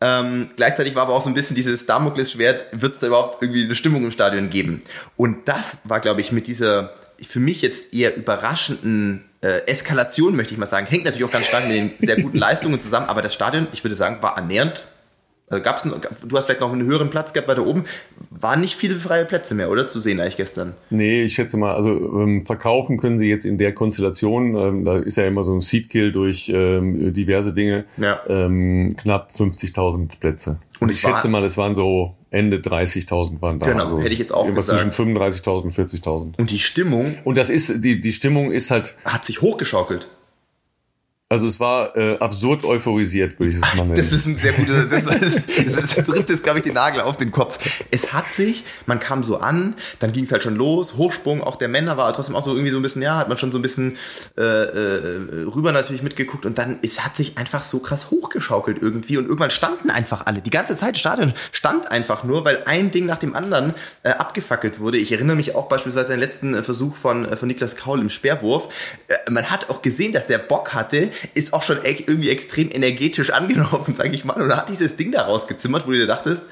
ähm, 0.00 0.50
gleichzeitig 0.56 0.94
war 0.94 1.02
aber 1.04 1.14
auch 1.14 1.22
so 1.22 1.30
ein 1.30 1.34
bisschen 1.34 1.56
dieses 1.56 1.86
Damoklesschwert, 1.86 2.66
wird 2.72 2.94
es 2.94 3.00
da 3.00 3.06
überhaupt 3.06 3.42
irgendwie 3.42 3.64
eine 3.64 3.74
Stimmung 3.74 4.04
im 4.04 4.10
Stadion 4.10 4.50
geben? 4.50 4.82
Und 5.16 5.48
das 5.48 5.78
war, 5.84 6.00
glaube 6.00 6.20
ich, 6.20 6.32
mit 6.32 6.46
dieser 6.46 6.94
für 7.22 7.40
mich 7.40 7.62
jetzt 7.62 7.94
eher 7.94 8.16
überraschenden 8.16 9.24
äh, 9.40 9.66
Eskalation, 9.66 10.36
möchte 10.36 10.52
ich 10.52 10.58
mal 10.58 10.66
sagen, 10.66 10.86
hängt 10.86 11.04
natürlich 11.04 11.26
auch 11.26 11.32
ganz 11.32 11.46
stark 11.46 11.68
mit 11.68 11.76
den 11.76 11.92
sehr 11.98 12.20
guten 12.20 12.38
Leistungen 12.38 12.80
zusammen, 12.80 13.08
aber 13.08 13.22
das 13.22 13.34
Stadion, 13.34 13.68
ich 13.72 13.84
würde 13.84 13.94
sagen, 13.94 14.18
war 14.20 14.36
annähernd 14.36 14.84
also 15.50 15.62
gab's 15.62 15.82
du 15.82 16.36
hast 16.36 16.46
vielleicht 16.46 16.60
noch 16.60 16.72
einen 16.72 16.86
höheren 16.86 17.10
Platz 17.10 17.32
gehabt 17.32 17.48
weiter 17.48 17.66
oben. 17.66 17.84
Waren 18.30 18.62
nicht 18.62 18.76
viele 18.76 18.96
freie 18.96 19.24
Plätze 19.24 19.54
mehr, 19.54 19.70
oder? 19.70 19.88
Zu 19.88 20.00
sehen 20.00 20.18
eigentlich 20.18 20.38
gestern. 20.38 20.74
Nee, 20.90 21.24
ich 21.24 21.34
schätze 21.34 21.56
mal, 21.56 21.74
also 21.74 21.90
ähm, 21.90 22.46
verkaufen 22.46 22.98
können 22.98 23.18
sie 23.18 23.28
jetzt 23.28 23.44
in 23.44 23.58
der 23.58 23.74
Konstellation, 23.74 24.56
ähm, 24.56 24.84
da 24.84 24.96
ist 24.96 25.16
ja 25.16 25.26
immer 25.26 25.44
so 25.44 25.54
ein 25.54 25.60
Seedkill 25.60 26.12
durch 26.12 26.50
ähm, 26.54 27.12
diverse 27.12 27.52
Dinge, 27.52 27.84
ja. 27.98 28.20
ähm, 28.28 28.96
knapp 29.00 29.30
50.000 29.32 30.18
Plätze. 30.18 30.58
Und 30.80 30.90
ich 30.90 31.00
schätze 31.00 31.28
mal, 31.28 31.44
es 31.44 31.56
waren 31.56 31.74
so 31.74 32.14
Ende 32.30 32.56
30.000 32.56 33.40
waren 33.40 33.60
da. 33.60 33.66
Genau, 33.66 33.84
also 33.84 34.00
hätte 34.00 34.12
ich 34.12 34.18
jetzt 34.18 34.34
auch 34.34 34.52
gesagt. 34.52 34.80
Zwischen 34.80 35.16
35.000 35.16 35.62
und 35.62 35.72
40.000. 35.74 36.38
Und 36.38 36.50
die 36.50 36.58
Stimmung? 36.58 37.14
Und 37.22 37.38
das 37.38 37.48
ist, 37.48 37.84
die, 37.84 38.00
die 38.00 38.12
Stimmung 38.12 38.50
ist 38.50 38.70
halt... 38.72 38.96
Hat 39.04 39.24
sich 39.24 39.40
hochgeschaukelt. 39.40 40.08
Also 41.34 41.48
es 41.48 41.58
war 41.58 41.96
äh, 41.96 42.16
absurd 42.18 42.62
euphorisiert, 42.62 43.40
würde 43.40 43.50
ich 43.50 43.56
es 43.56 43.74
mal 43.74 43.82
nennen. 43.82 43.96
Das 43.96 44.12
ist 44.12 44.24
ein 44.24 44.36
sehr 44.36 44.52
guter, 44.52 44.84
das, 44.84 45.04
das, 45.04 45.86
das, 45.96 46.06
trifft 46.06 46.30
jetzt, 46.30 46.44
glaube 46.44 46.60
ich, 46.60 46.64
den 46.64 46.74
Nagel 46.74 47.00
auf 47.00 47.16
den 47.16 47.32
Kopf. 47.32 47.58
Es 47.90 48.12
hat 48.12 48.30
sich, 48.30 48.62
man 48.86 49.00
kam 49.00 49.24
so 49.24 49.38
an, 49.38 49.74
dann 49.98 50.12
ging 50.12 50.22
es 50.22 50.30
halt 50.30 50.44
schon 50.44 50.54
los, 50.54 50.96
Hochsprung, 50.96 51.42
auch 51.42 51.56
der 51.56 51.66
Männer 51.66 51.96
war 51.96 52.12
trotzdem 52.12 52.36
auch 52.36 52.44
so 52.44 52.52
irgendwie 52.52 52.70
so 52.70 52.76
ein 52.76 52.82
bisschen, 52.82 53.02
ja, 53.02 53.16
hat 53.16 53.28
man 53.28 53.36
schon 53.36 53.50
so 53.50 53.58
ein 53.58 53.62
bisschen 53.62 53.96
äh, 54.38 54.42
äh, 54.42 55.42
rüber 55.52 55.72
natürlich 55.72 56.04
mitgeguckt 56.04 56.46
und 56.46 56.56
dann, 56.56 56.78
es 56.82 57.04
hat 57.04 57.16
sich 57.16 57.36
einfach 57.36 57.64
so 57.64 57.80
krass 57.80 58.12
hochgeschaukelt 58.12 58.78
irgendwie 58.80 59.16
und 59.16 59.24
irgendwann 59.24 59.50
standen 59.50 59.90
einfach 59.90 60.26
alle. 60.26 60.40
Die 60.40 60.50
ganze 60.50 60.76
Zeit 60.76 60.96
Stadion 60.98 61.34
stand 61.50 61.90
einfach 61.90 62.22
nur, 62.22 62.44
weil 62.44 62.62
ein 62.66 62.92
Ding 62.92 63.06
nach 63.06 63.18
dem 63.18 63.34
anderen 63.34 63.74
äh, 64.04 64.10
abgefackelt 64.10 64.78
wurde. 64.78 64.98
Ich 64.98 65.10
erinnere 65.10 65.34
mich 65.34 65.56
auch 65.56 65.68
beispielsweise 65.68 66.12
an 66.12 66.20
den 66.20 66.20
letzten 66.20 66.62
Versuch 66.62 66.94
von, 66.94 67.24
äh, 67.24 67.36
von 67.36 67.48
Niklas 67.48 67.74
Kaul 67.74 68.00
im 68.00 68.08
Speerwurf. 68.08 68.68
Äh, 69.08 69.32
man 69.32 69.50
hat 69.50 69.68
auch 69.68 69.82
gesehen, 69.82 70.12
dass 70.12 70.28
der 70.28 70.38
Bock 70.38 70.74
hatte, 70.74 71.10
ist 71.34 71.52
auch 71.52 71.62
schon 71.62 71.78
irgendwie 71.82 72.30
extrem 72.30 72.70
energetisch 72.70 73.30
angelaufen, 73.30 73.94
sage 73.94 74.10
ich 74.10 74.24
mal, 74.24 74.40
und 74.40 74.54
hat 74.54 74.68
dieses 74.68 74.96
Ding 74.96 75.12
da 75.12 75.22
rausgezimmert, 75.22 75.86
wo 75.86 75.90
du 75.90 75.98
dir 75.98 76.06
dachtest, 76.06 76.44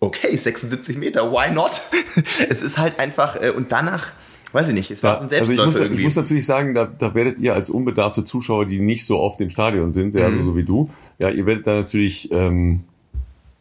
okay, 0.00 0.36
76 0.36 0.96
Meter, 0.96 1.30
why 1.30 1.52
not? 1.52 1.80
es 2.48 2.62
ist 2.62 2.78
halt 2.78 2.98
einfach, 2.98 3.40
äh, 3.40 3.50
und 3.50 3.70
danach, 3.70 4.12
weiß 4.52 4.68
ich 4.68 4.74
nicht, 4.74 4.90
es 4.90 5.02
war 5.02 5.12
ja, 5.12 5.18
so 5.18 5.24
ein 5.24 5.28
Selbstläufer 5.28 5.62
also 5.62 5.82
ich 5.82 5.90
muss, 5.90 5.98
ich 5.98 6.04
muss 6.04 6.16
natürlich 6.16 6.46
sagen, 6.46 6.74
da, 6.74 6.86
da 6.86 7.14
werdet 7.14 7.38
ihr 7.38 7.54
als 7.54 7.70
unbedarfte 7.70 8.24
Zuschauer, 8.24 8.66
die 8.66 8.80
nicht 8.80 9.06
so 9.06 9.18
oft 9.18 9.40
im 9.40 9.50
Stadion 9.50 9.92
sind, 9.92 10.16
also 10.16 10.38
mhm. 10.38 10.44
so 10.44 10.56
wie 10.56 10.64
du, 10.64 10.90
ja, 11.18 11.30
ihr 11.30 11.46
werdet 11.46 11.66
da 11.66 11.74
natürlich, 11.74 12.32
ähm, 12.32 12.84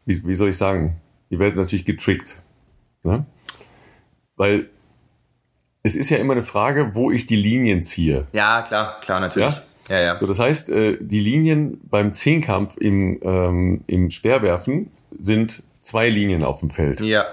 wie, 0.06 0.26
wie 0.26 0.36
soll 0.36 0.50
ich 0.50 0.58
sagen, 0.58 0.96
ihr 1.30 1.40
werdet 1.40 1.58
natürlich 1.58 1.86
getrickt. 1.86 2.42
Ne? 3.04 3.26
Weil 4.36 4.70
es 5.84 5.96
ist 5.96 6.10
ja 6.10 6.18
immer 6.18 6.34
eine 6.34 6.44
Frage, 6.44 6.96
wo 6.96 7.12
ich 7.12 7.26
die 7.26 7.36
Linien 7.36 7.84
ziehe. 7.84 8.28
Ja, 8.34 8.62
klar, 8.64 9.00
klar, 9.02 9.20
natürlich. 9.20 9.56
Ja? 9.56 9.64
Ja, 9.90 10.00
ja. 10.00 10.18
So, 10.18 10.28
das 10.28 10.40
heißt, 10.40 10.70
äh, 10.70 10.98
die 11.00 11.20
Linien 11.20 11.82
beim 11.90 12.14
Zehnkampf 12.14 12.78
im, 12.78 13.20
ähm, 13.22 13.82
im 13.88 14.10
Speerwerfen 14.10 14.92
sind 15.18 15.64
zwei 15.80 16.10
Linien 16.10 16.44
auf 16.44 16.60
dem 16.60 16.70
Feld. 16.70 17.02
Ja. 17.02 17.26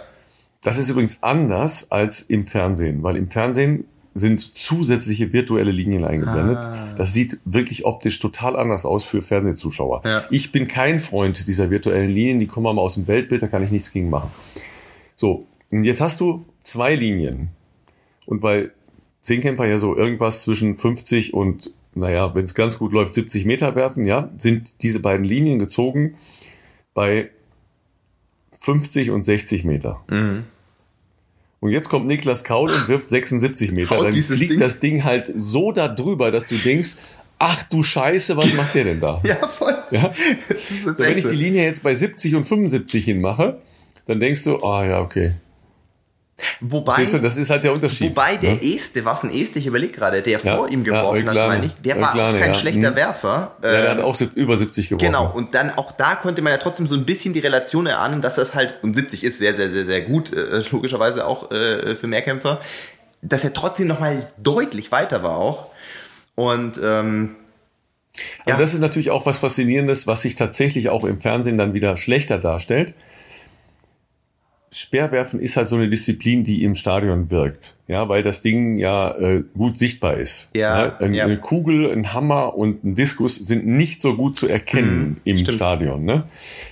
Das 0.62 0.78
ist 0.78 0.88
übrigens 0.88 1.22
anders 1.22 1.90
als 1.90 2.22
im 2.22 2.46
Fernsehen, 2.46 3.02
weil 3.02 3.16
im 3.16 3.28
Fernsehen 3.28 3.84
sind 4.14 4.40
zusätzliche 4.40 5.34
virtuelle 5.34 5.70
Linien 5.70 6.02
eingeblendet. 6.04 6.64
Ah. 6.64 6.94
Das 6.96 7.12
sieht 7.12 7.38
wirklich 7.44 7.84
optisch 7.84 8.18
total 8.18 8.56
anders 8.56 8.86
aus 8.86 9.04
für 9.04 9.20
Fernsehzuschauer. 9.20 10.02
Ja. 10.06 10.24
Ich 10.30 10.52
bin 10.52 10.66
kein 10.66 11.00
Freund 11.00 11.46
dieser 11.46 11.70
virtuellen 11.70 12.10
Linien, 12.10 12.38
die 12.38 12.46
kommen 12.46 12.74
mal 12.74 12.80
aus 12.80 12.94
dem 12.94 13.06
Weltbild, 13.06 13.42
da 13.42 13.48
kann 13.48 13.62
ich 13.62 13.70
nichts 13.70 13.92
gegen 13.92 14.08
machen. 14.08 14.30
So, 15.16 15.46
und 15.70 15.84
jetzt 15.84 16.00
hast 16.00 16.20
du 16.20 16.46
zwei 16.62 16.94
Linien. 16.94 17.50
Und 18.24 18.42
weil 18.42 18.72
Zehnkämpfer 19.20 19.66
ja 19.66 19.76
so 19.76 19.94
irgendwas 19.94 20.42
zwischen 20.42 20.76
50 20.76 21.34
und 21.34 21.72
naja, 21.96 22.34
wenn 22.34 22.44
es 22.44 22.54
ganz 22.54 22.78
gut 22.78 22.92
läuft, 22.92 23.14
70 23.14 23.44
Meter 23.44 23.74
werfen, 23.74 24.04
ja, 24.04 24.30
sind 24.38 24.82
diese 24.82 25.00
beiden 25.00 25.24
Linien 25.24 25.58
gezogen 25.58 26.14
bei 26.94 27.30
50 28.52 29.10
und 29.10 29.24
60 29.24 29.64
Meter. 29.64 30.02
Mhm. 30.08 30.44
Und 31.60 31.70
jetzt 31.70 31.88
kommt 31.88 32.06
Niklas 32.06 32.44
Kaul 32.44 32.70
und 32.70 32.88
wirft 32.88 33.08
76 33.08 33.72
Meter. 33.72 33.96
Dann 33.96 34.12
fliegt 34.12 34.52
Ding? 34.52 34.60
das 34.60 34.78
Ding 34.78 35.04
halt 35.04 35.32
so 35.34 35.72
da 35.72 35.88
drüber, 35.88 36.30
dass 36.30 36.46
du 36.46 36.56
denkst, 36.56 36.96
ach 37.38 37.62
du 37.64 37.82
Scheiße, 37.82 38.36
was 38.36 38.52
macht 38.54 38.74
der 38.74 38.84
denn 38.84 39.00
da? 39.00 39.20
ja, 39.24 39.36
voll. 39.36 39.74
Ja? 39.90 40.10
So, 40.84 40.98
wenn 40.98 41.18
ich 41.18 41.26
die 41.26 41.34
Linie 41.34 41.64
jetzt 41.64 41.82
bei 41.82 41.94
70 41.94 42.34
und 42.34 42.44
75 42.44 43.04
hinmache, 43.04 43.58
dann 44.06 44.20
denkst 44.20 44.44
du, 44.44 44.56
ah 44.62 44.80
oh, 44.80 44.84
ja, 44.84 45.00
okay. 45.00 45.32
Wobei, 46.60 47.02
du, 47.02 47.18
das 47.18 47.38
ist 47.38 47.48
halt 47.48 47.64
der 47.64 47.72
Unterschied. 47.72 48.10
Wobei 48.10 48.36
der 48.36 48.54
ja? 48.54 48.74
Este, 48.76 49.06
Waffen-Este, 49.06 49.58
ich 49.58 49.66
überlege 49.66 49.94
gerade, 49.94 50.20
der 50.20 50.38
ja, 50.38 50.56
vor 50.56 50.68
ihm 50.68 50.84
geworfen 50.84 51.24
ja, 51.24 51.34
hat, 51.34 51.48
meine 51.48 51.66
ich, 51.66 51.72
der 51.76 51.98
war 51.98 52.14
auch 52.14 52.36
kein 52.36 52.54
schlechter 52.54 52.88
hm. 52.88 52.96
Werfer. 52.96 53.56
Ja, 53.62 53.70
der 53.70 53.90
hat 53.90 53.98
ähm, 53.98 54.04
auch 54.04 54.20
über 54.34 54.56
70 54.56 54.90
geworfen. 54.90 55.06
Genau, 55.06 55.32
und 55.32 55.54
dann 55.54 55.70
auch 55.70 55.92
da 55.92 56.14
konnte 56.14 56.42
man 56.42 56.52
ja 56.52 56.58
trotzdem 56.58 56.86
so 56.86 56.94
ein 56.94 57.06
bisschen 57.06 57.32
die 57.32 57.40
Relation 57.40 57.86
erahnen, 57.86 58.20
dass 58.20 58.36
das 58.36 58.54
halt, 58.54 58.74
und 58.82 58.94
70 58.94 59.24
ist 59.24 59.38
sehr, 59.38 59.54
sehr, 59.54 59.70
sehr, 59.70 59.86
sehr 59.86 60.02
gut, 60.02 60.32
äh, 60.34 60.62
logischerweise 60.70 61.26
auch 61.26 61.50
äh, 61.52 61.94
für 61.94 62.06
Mehrkämpfer, 62.06 62.60
dass 63.22 63.42
er 63.42 63.54
trotzdem 63.54 63.86
nochmal 63.86 64.26
deutlich 64.36 64.92
weiter 64.92 65.22
war 65.22 65.38
auch. 65.38 65.70
Und 66.34 66.78
ähm, 66.84 67.36
also 68.44 68.50
ja. 68.50 68.56
das 68.58 68.74
ist 68.74 68.80
natürlich 68.80 69.10
auch 69.10 69.24
was 69.24 69.38
Faszinierendes, 69.38 70.06
was 70.06 70.22
sich 70.22 70.36
tatsächlich 70.36 70.90
auch 70.90 71.04
im 71.04 71.20
Fernsehen 71.20 71.56
dann 71.56 71.74
wieder 71.74 71.96
schlechter 71.96 72.38
darstellt. 72.38 72.94
Speerwerfen 74.76 75.40
ist 75.40 75.56
halt 75.56 75.68
so 75.68 75.76
eine 75.76 75.88
Disziplin, 75.88 76.44
die 76.44 76.62
im 76.62 76.74
Stadion 76.74 77.30
wirkt, 77.30 77.76
ja, 77.88 78.10
weil 78.10 78.22
das 78.22 78.42
Ding 78.42 78.76
ja 78.76 79.10
äh, 79.16 79.42
gut 79.56 79.78
sichtbar 79.78 80.18
ist. 80.18 80.50
Ja, 80.54 80.84
ja, 80.84 80.96
eine, 80.98 81.16
ja. 81.16 81.24
eine 81.24 81.38
Kugel, 81.38 81.90
ein 81.90 82.12
Hammer 82.12 82.54
und 82.58 82.84
ein 82.84 82.94
Diskus 82.94 83.36
sind 83.36 83.66
nicht 83.66 84.02
so 84.02 84.16
gut 84.16 84.36
zu 84.36 84.48
erkennen 84.48 85.08
mhm, 85.08 85.20
im 85.24 85.38
stimmt. 85.38 85.56
Stadion, 85.56 86.04
ne? 86.04 86.24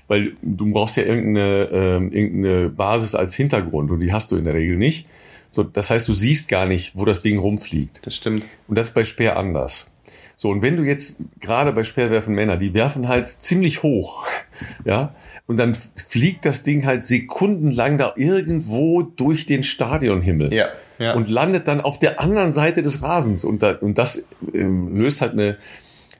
Weil 0.06 0.34
du 0.42 0.70
brauchst 0.70 0.98
ja 0.98 1.04
irgendeine, 1.04 1.70
äh, 1.70 1.94
irgendeine 1.94 2.68
Basis 2.68 3.14
als 3.14 3.34
Hintergrund 3.36 3.90
und 3.90 4.00
die 4.00 4.12
hast 4.12 4.32
du 4.32 4.36
in 4.36 4.44
der 4.44 4.52
Regel 4.52 4.76
nicht. 4.76 5.06
So, 5.50 5.62
das 5.62 5.88
heißt, 5.88 6.06
du 6.06 6.12
siehst 6.12 6.48
gar 6.48 6.66
nicht, 6.66 6.98
wo 6.98 7.06
das 7.06 7.22
Ding 7.22 7.38
rumfliegt. 7.38 8.06
Das 8.06 8.16
stimmt. 8.16 8.44
Und 8.68 8.76
das 8.76 8.88
ist 8.88 8.94
bei 8.94 9.06
Speer 9.06 9.38
anders. 9.38 9.90
So, 10.36 10.50
und 10.50 10.60
wenn 10.60 10.76
du 10.76 10.82
jetzt 10.82 11.16
gerade 11.40 11.72
bei 11.72 11.84
Speerwerfen 11.84 12.34
Männer, 12.34 12.58
die 12.58 12.74
werfen 12.74 13.08
halt 13.08 13.28
ziemlich 13.28 13.82
hoch, 13.82 14.26
ja, 14.84 15.14
und 15.46 15.58
dann 15.58 15.74
fliegt 15.74 16.46
das 16.46 16.62
Ding 16.62 16.86
halt 16.86 17.04
sekundenlang 17.04 17.98
da 17.98 18.14
irgendwo 18.16 19.02
durch 19.02 19.44
den 19.44 19.62
Stadionhimmel. 19.62 20.54
Ja, 20.54 20.68
ja. 20.98 21.14
Und 21.14 21.28
landet 21.28 21.68
dann 21.68 21.80
auf 21.80 21.98
der 21.98 22.20
anderen 22.20 22.52
Seite 22.52 22.82
des 22.82 23.02
Rasens. 23.02 23.44
Und, 23.44 23.62
da, 23.62 23.72
und 23.72 23.98
das 23.98 24.26
ähm, 24.54 24.96
löst 24.96 25.20
halt 25.20 25.32
eine, 25.32 25.58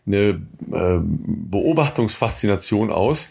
eine 0.06 0.42
äh, 0.72 0.98
Beobachtungsfaszination 1.00 2.90
aus, 2.90 3.30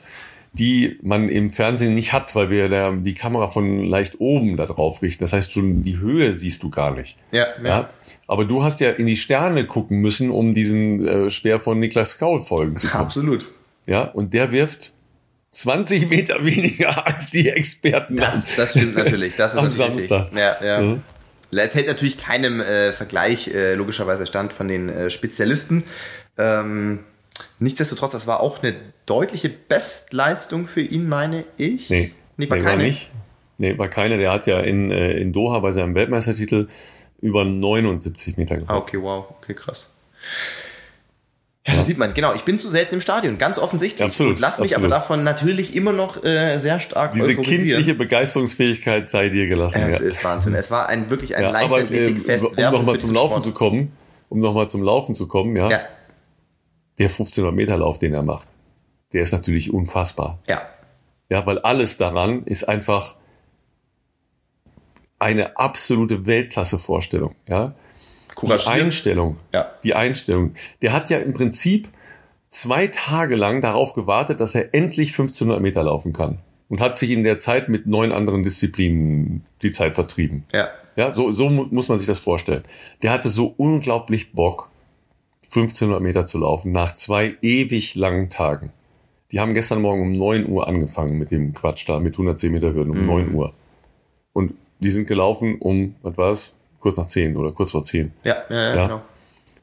die 0.53 0.97
man 1.03 1.29
im 1.29 1.51
Fernsehen 1.51 1.93
nicht 1.93 2.11
hat, 2.13 2.33
weil 2.35 2.49
wir 2.49 2.69
da 2.69 2.91
die 2.91 3.13
Kamera 3.13 3.49
von 3.49 3.83
leicht 3.83 4.19
oben 4.19 4.57
da 4.57 4.65
drauf 4.65 5.01
richten. 5.03 5.23
Das 5.23 5.33
heißt, 5.33 5.51
schon 5.51 5.83
die 5.83 5.99
Höhe 5.99 6.33
siehst 6.33 6.63
du 6.63 6.69
gar 6.71 6.91
nicht. 6.95 7.17
Ja, 7.31 7.47
ja. 7.61 7.69
ja? 7.69 7.89
Aber 8.27 8.45
du 8.45 8.63
hast 8.63 8.79
ja 8.79 8.91
in 8.91 9.05
die 9.05 9.17
Sterne 9.17 9.67
gucken 9.67 9.99
müssen, 9.99 10.31
um 10.31 10.55
diesen 10.55 11.05
äh, 11.05 11.29
Speer 11.29 11.59
von 11.59 11.79
Niklas 11.79 12.17
Kaul 12.17 12.39
folgen 12.39 12.77
zu 12.77 12.87
können. 12.87 13.03
Absolut. 13.03 13.45
Ja, 13.85 14.03
und 14.03 14.33
der 14.33 14.51
wirft 14.51 14.93
20 15.53 16.09
Meter 16.09 16.43
weniger 16.43 17.05
als 17.05 17.29
die 17.29 17.47
Experten. 17.47 18.17
Das, 18.17 18.55
das 18.55 18.71
stimmt 18.71 18.95
natürlich. 18.95 19.35
Das 19.35 19.53
ist 19.53 19.57
am 19.57 19.65
natürlich 19.65 20.09
Samstag. 20.09 20.29
Ja, 20.35 20.57
ja. 20.63 20.81
Mhm. 20.81 21.03
Es 21.51 21.75
hält 21.75 21.87
natürlich 21.87 22.17
keinem 22.17 22.59
äh, 22.59 22.91
Vergleich 22.93 23.47
äh, 23.49 23.75
logischerweise 23.75 24.25
stand 24.25 24.51
von 24.51 24.67
den 24.67 24.89
äh, 24.89 25.09
Spezialisten. 25.11 25.83
Ähm, 26.37 26.99
nichtsdestotrotz, 27.59 28.11
das 28.11 28.25
war 28.25 28.41
auch 28.41 28.63
eine 28.63 28.75
deutliche 29.05 29.49
Bestleistung 29.49 30.65
für 30.65 30.81
ihn, 30.81 31.07
meine 31.07 31.45
ich. 31.57 31.91
Nee, 31.91 32.11
nee, 32.37 32.49
war, 32.49 32.57
nee, 32.57 32.65
war 32.65 32.75
nicht. 32.75 33.11
Nee, 33.59 33.77
war 33.77 33.87
keine. 33.87 34.17
Der 34.17 34.31
hat 34.31 34.47
ja 34.47 34.59
in, 34.59 34.89
äh, 34.89 35.13
in 35.13 35.31
Doha 35.31 35.59
bei 35.59 35.71
seinem 35.71 35.93
Weltmeistertitel 35.93 36.67
über 37.21 37.45
79 37.45 38.37
Meter. 38.37 38.59
Ah, 38.65 38.77
okay, 38.77 38.99
wow. 38.99 39.25
Okay, 39.37 39.53
krass. 39.53 39.91
Ja, 41.65 41.75
das 41.75 41.85
sieht 41.85 41.97
man, 41.97 42.13
genau. 42.13 42.33
Ich 42.33 42.43
bin 42.43 42.59
zu 42.59 42.69
selten 42.69 42.95
im 42.95 43.01
Stadion, 43.01 43.37
ganz 43.37 43.57
offensichtlich. 43.57 44.05
Absolut. 44.05 44.33
Und 44.33 44.39
lass 44.41 44.59
mich 44.59 44.73
absolut. 44.73 44.91
aber 44.91 44.99
davon 44.99 45.23
natürlich 45.23 45.75
immer 45.75 45.93
noch 45.93 46.21
äh, 46.21 46.57
sehr 46.59 46.81
stark 46.81 47.13
Diese 47.13 47.37
kindliche 47.37 47.93
Begeisterungsfähigkeit 47.93 49.09
sei 49.09 49.29
dir 49.29 49.47
gelassen. 49.47 49.81
Es 49.81 49.99
ja. 49.99 50.05
ist 50.05 50.23
Wahnsinn. 50.25 50.55
Es 50.55 50.71
war 50.71 50.89
ein 50.89 51.09
wirklich 51.09 51.37
ein 51.37 51.43
ja, 51.43 51.51
Leichtathletikfest. 51.51 52.57
Äh, 52.57 52.65
um 52.65 52.73
nochmal 52.73 52.99
zum 52.99 53.13
Laufen 53.13 53.31
Sport. 53.31 53.43
zu 53.43 53.51
kommen, 53.53 53.93
um 54.27 54.39
nochmal 54.39 54.69
zum 54.69 54.83
Laufen 54.83 55.15
zu 55.15 55.25
kommen, 55.27 55.55
ja. 55.55 55.69
ja. 55.69 55.79
Der 56.99 57.07
1500 57.07 57.55
Meter 57.55 57.77
Lauf, 57.77 57.97
den 57.97 58.13
er 58.13 58.23
macht, 58.23 58.49
der 59.13 59.23
ist 59.23 59.31
natürlich 59.31 59.73
unfassbar. 59.73 60.39
Ja. 60.47 60.61
Ja, 61.29 61.45
weil 61.45 61.59
alles 61.59 61.95
daran 61.95 62.43
ist 62.43 62.67
einfach 62.67 63.15
eine 65.17 65.55
absolute 65.55 66.25
Weltklasse-Vorstellung, 66.25 67.35
ja. 67.47 67.73
Die 68.43 68.67
Einstellung. 68.67 69.37
Ja. 69.53 69.71
Die 69.83 69.93
Einstellung. 69.93 70.53
Der 70.81 70.93
hat 70.93 71.09
ja 71.09 71.17
im 71.17 71.33
Prinzip 71.33 71.89
zwei 72.49 72.87
Tage 72.87 73.35
lang 73.35 73.61
darauf 73.61 73.93
gewartet, 73.93 74.39
dass 74.39 74.55
er 74.55 74.73
endlich 74.73 75.09
1500 75.09 75.61
Meter 75.61 75.83
laufen 75.83 76.13
kann. 76.13 76.39
Und 76.69 76.81
hat 76.81 76.97
sich 76.97 77.11
in 77.11 77.23
der 77.23 77.39
Zeit 77.39 77.69
mit 77.69 77.85
neun 77.85 78.11
anderen 78.11 78.43
Disziplinen 78.43 79.45
die 79.61 79.71
Zeit 79.71 79.95
vertrieben. 79.95 80.45
Ja. 80.53 80.69
Ja, 80.95 81.11
so, 81.11 81.31
so 81.31 81.49
muss 81.49 81.89
man 81.89 81.97
sich 81.97 82.07
das 82.07 82.19
vorstellen. 82.19 82.63
Der 83.01 83.11
hatte 83.11 83.29
so 83.29 83.53
unglaublich 83.57 84.31
Bock, 84.33 84.69
1500 85.45 86.01
Meter 86.01 86.25
zu 86.25 86.37
laufen, 86.37 86.71
nach 86.71 86.93
zwei 86.93 87.35
ewig 87.41 87.95
langen 87.95 88.29
Tagen. 88.29 88.71
Die 89.31 89.39
haben 89.39 89.55
gestern 89.55 89.81
Morgen 89.81 90.01
um 90.03 90.11
9 90.13 90.47
Uhr 90.47 90.67
angefangen 90.67 91.17
mit 91.17 91.31
dem 91.31 91.53
Quatsch 91.53 91.89
da, 91.89 91.99
mit 91.99 92.13
110 92.13 92.51
Meter 92.51 92.73
Hürden, 92.73 92.91
um 92.91 93.01
mhm. 93.01 93.07
9 93.07 93.33
Uhr. 93.33 93.53
Und 94.31 94.53
die 94.79 94.91
sind 94.91 95.07
gelaufen 95.07 95.57
um, 95.59 95.95
was 96.03 96.17
war's? 96.17 96.55
Kurz 96.83 96.97
nach 96.97 97.07
zehn 97.07 97.35
oder 97.37 97.51
kurz 97.53 97.71
vor 97.71 97.83
zehn. 97.83 98.11
Ja, 98.23 98.43
ja, 98.49 98.55
ja, 98.55 98.75
ja. 98.75 98.87
genau. 98.87 99.01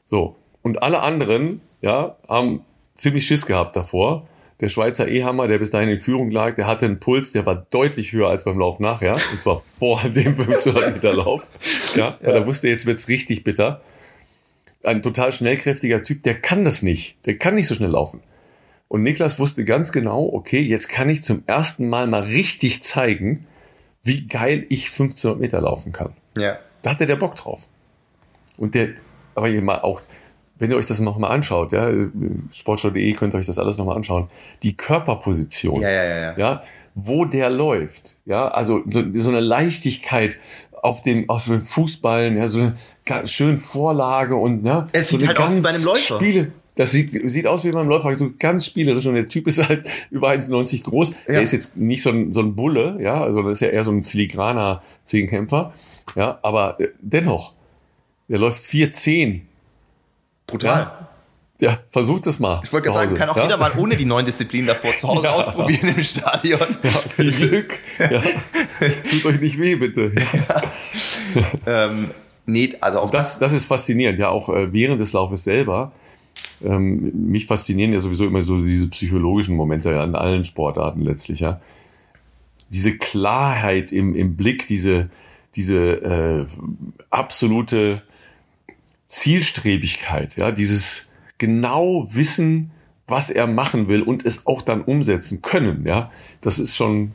So. 0.07 0.35
Und 0.63 0.83
alle 0.83 1.01
anderen, 1.01 1.61
ja, 1.81 2.17
haben 2.27 2.65
ziemlich 2.95 3.25
Schiss 3.25 3.45
gehabt 3.45 3.75
davor. 3.75 4.27
Der 4.59 4.69
Schweizer 4.69 5.07
Ehammer, 5.07 5.47
der 5.47 5.57
bis 5.57 5.71
dahin 5.71 5.89
in 5.89 5.99
Führung 5.99 6.29
lag, 6.29 6.55
der 6.55 6.67
hatte 6.67 6.85
einen 6.85 6.99
Puls, 6.99 7.31
der 7.31 7.45
war 7.45 7.67
deutlich 7.69 8.11
höher 8.11 8.27
als 8.27 8.43
beim 8.43 8.59
Lauf 8.59 8.79
nachher. 8.79 9.15
Und 9.31 9.41
zwar 9.41 9.59
vor 9.79 10.01
dem 10.03 10.39
1500 10.39 10.93
Meter 10.93 11.13
Lauf. 11.13 11.49
Ja, 11.95 12.17
weil 12.21 12.35
er 12.35 12.45
wusste, 12.45 12.67
jetzt 12.67 12.85
wird's 12.85 13.07
richtig 13.07 13.43
bitter. 13.43 13.81
ein 14.83 15.01
total 15.01 15.31
schnellkräftiger 15.31 16.03
Typ, 16.03 16.23
der 16.23 16.35
kann 16.35 16.65
das 16.65 16.81
nicht. 16.81 17.17
Der 17.25 17.37
kann 17.37 17.55
nicht 17.55 17.67
so 17.67 17.75
schnell 17.75 17.91
laufen. 17.91 18.21
Und 18.87 19.03
Niklas 19.03 19.39
wusste 19.39 19.63
ganz 19.63 19.91
genau, 19.91 20.29
okay, 20.33 20.59
jetzt 20.59 20.89
kann 20.89 21.09
ich 21.09 21.23
zum 21.23 21.43
ersten 21.47 21.87
Mal 21.87 22.07
mal 22.07 22.23
richtig 22.23 22.83
zeigen, 22.83 23.47
wie 24.03 24.27
geil 24.27 24.65
ich 24.69 24.87
1500 24.87 25.39
Meter 25.39 25.61
laufen 25.61 25.91
kann. 25.91 26.13
Ja. 26.37 26.57
Da 26.81 26.91
hatte 26.91 27.05
der 27.05 27.15
Bock 27.15 27.35
drauf. 27.35 27.67
Und 28.57 28.75
der, 28.75 28.89
aber 29.35 29.49
mal 29.61 29.81
auch, 29.81 30.01
wenn 30.59 30.71
ihr 30.71 30.77
euch 30.77 30.85
das 30.85 30.99
nochmal 30.99 31.31
anschaut, 31.31 31.71
ja, 31.71 31.91
sportschau.de 32.53 33.13
könnt 33.13 33.33
ihr 33.33 33.39
euch 33.39 33.47
das 33.47 33.57
alles 33.57 33.77
nochmal 33.77 33.95
anschauen, 33.95 34.27
die 34.61 34.77
Körperposition, 34.77 35.81
ja, 35.81 35.89
ja, 35.89 36.03
ja, 36.03 36.37
ja. 36.37 36.63
wo 36.93 37.25
der 37.25 37.49
läuft, 37.49 38.17
ja, 38.25 38.47
also 38.47 38.83
so, 38.87 39.03
so 39.13 39.29
eine 39.29 39.39
Leichtigkeit 39.39 40.37
auf 40.83 41.01
dem, 41.01 41.29
aus 41.29 41.45
den 41.45 41.61
Fußballen, 41.61 42.37
ja, 42.37 42.47
so 42.47 42.59
eine 42.59 43.27
schöne 43.27 43.57
Vorlage 43.57 44.35
und, 44.35 44.63
ja, 44.65 44.87
es 44.91 45.09
sieht 45.09 45.21
so 45.21 45.27
halt 45.27 45.39
aus 45.39 45.55
wie 45.55 45.61
bei 45.61 45.69
einem 45.69 45.83
Läufer. 45.83 46.15
Spiele, 46.15 46.51
das 46.75 46.91
sieht, 46.91 47.29
sieht 47.29 47.47
aus 47.47 47.63
wie 47.63 47.71
beim 47.71 47.87
Läufer, 47.87 48.13
so 48.15 48.31
ganz 48.37 48.65
spielerisch 48.65 49.05
und 49.05 49.15
der 49.15 49.27
Typ 49.27 49.47
ist 49.47 49.67
halt 49.67 49.85
über 50.11 50.29
1,90 50.29 50.83
groß. 50.83 51.09
Ja. 51.09 51.15
Er 51.33 51.41
ist 51.41 51.53
jetzt 51.53 51.75
nicht 51.75 52.01
so 52.01 52.11
ein, 52.11 52.33
so 52.33 52.41
ein 52.41 52.55
Bulle, 52.55 52.97
ja, 52.99 53.21
also 53.21 53.41
das 53.43 53.53
ist 53.53 53.61
ja 53.61 53.67
eher 53.69 53.83
so 53.83 53.91
ein 53.91 54.03
filigraner 54.03 54.81
Zehnkämpfer, 55.03 55.73
ja, 56.15 56.39
aber 56.41 56.79
äh, 56.79 56.89
dennoch, 57.01 57.53
der 58.27 58.39
läuft 58.39 58.63
4,10. 58.63 59.41
Brutal. 60.47 60.79
Ja. 60.79 61.07
Ja, 61.61 61.77
versucht 61.91 62.25
es 62.25 62.39
mal. 62.39 62.59
Ich 62.63 62.73
wollte 62.73 62.87
gerade 62.87 63.05
sagen, 63.05 63.15
kann 63.15 63.29
auch 63.29 63.37
ja? 63.37 63.43
jeder 63.43 63.57
mal 63.57 63.71
ohne 63.77 63.95
die 63.95 64.05
neuen 64.05 64.25
Disziplinen 64.25 64.65
davor 64.65 64.97
zu 64.97 65.07
Hause 65.07 65.23
ja. 65.25 65.33
ausprobieren 65.33 65.93
im 65.95 66.03
Stadion. 66.03 66.59
Ja, 66.81 66.89
viel 66.89 67.31
Glück. 67.31 67.77
Ja. 67.99 68.19
Tut 69.11 69.25
euch 69.25 69.39
nicht 69.39 69.59
weh, 69.59 69.75
bitte. 69.75 70.11
Ja. 71.33 71.85
ähm, 71.85 72.11
nee, 72.45 72.75
also 72.81 72.99
auch 72.99 73.09
das, 73.09 73.39
das 73.39 73.53
ist 73.53 73.63
faszinierend, 73.63 74.19
ja, 74.19 74.27
auch 74.27 74.49
äh, 74.49 74.73
während 74.73 74.99
des 74.99 75.13
Laufes 75.13 75.45
selber 75.45 75.93
ähm, 76.63 77.29
mich 77.29 77.45
faszinieren 77.45 77.93
ja 77.93 77.99
sowieso 77.99 78.25
immer 78.25 78.41
so 78.41 78.61
diese 78.61 78.89
psychologischen 78.89 79.55
Momente 79.55 79.91
ja 79.91 80.03
in 80.03 80.15
allen 80.15 80.45
Sportarten 80.45 81.01
letztlich, 81.01 81.39
ja. 81.39 81.61
Diese 82.69 82.97
Klarheit 82.97 83.91
im, 83.91 84.15
im 84.15 84.35
Blick, 84.35 84.67
diese, 84.67 85.09
diese 85.55 85.77
äh, 85.77 86.45
absolute 87.09 88.01
Zielstrebigkeit, 89.07 90.37
ja, 90.37 90.51
dieses 90.51 91.11
genau 91.37 92.07
wissen, 92.13 92.71
was 93.07 93.29
er 93.29 93.47
machen 93.47 93.87
will 93.87 94.03
und 94.03 94.25
es 94.25 94.47
auch 94.47 94.61
dann 94.61 94.81
umsetzen 94.81 95.41
können, 95.41 95.85
ja, 95.85 96.11
das 96.39 96.59
ist 96.59 96.75
schon 96.75 97.11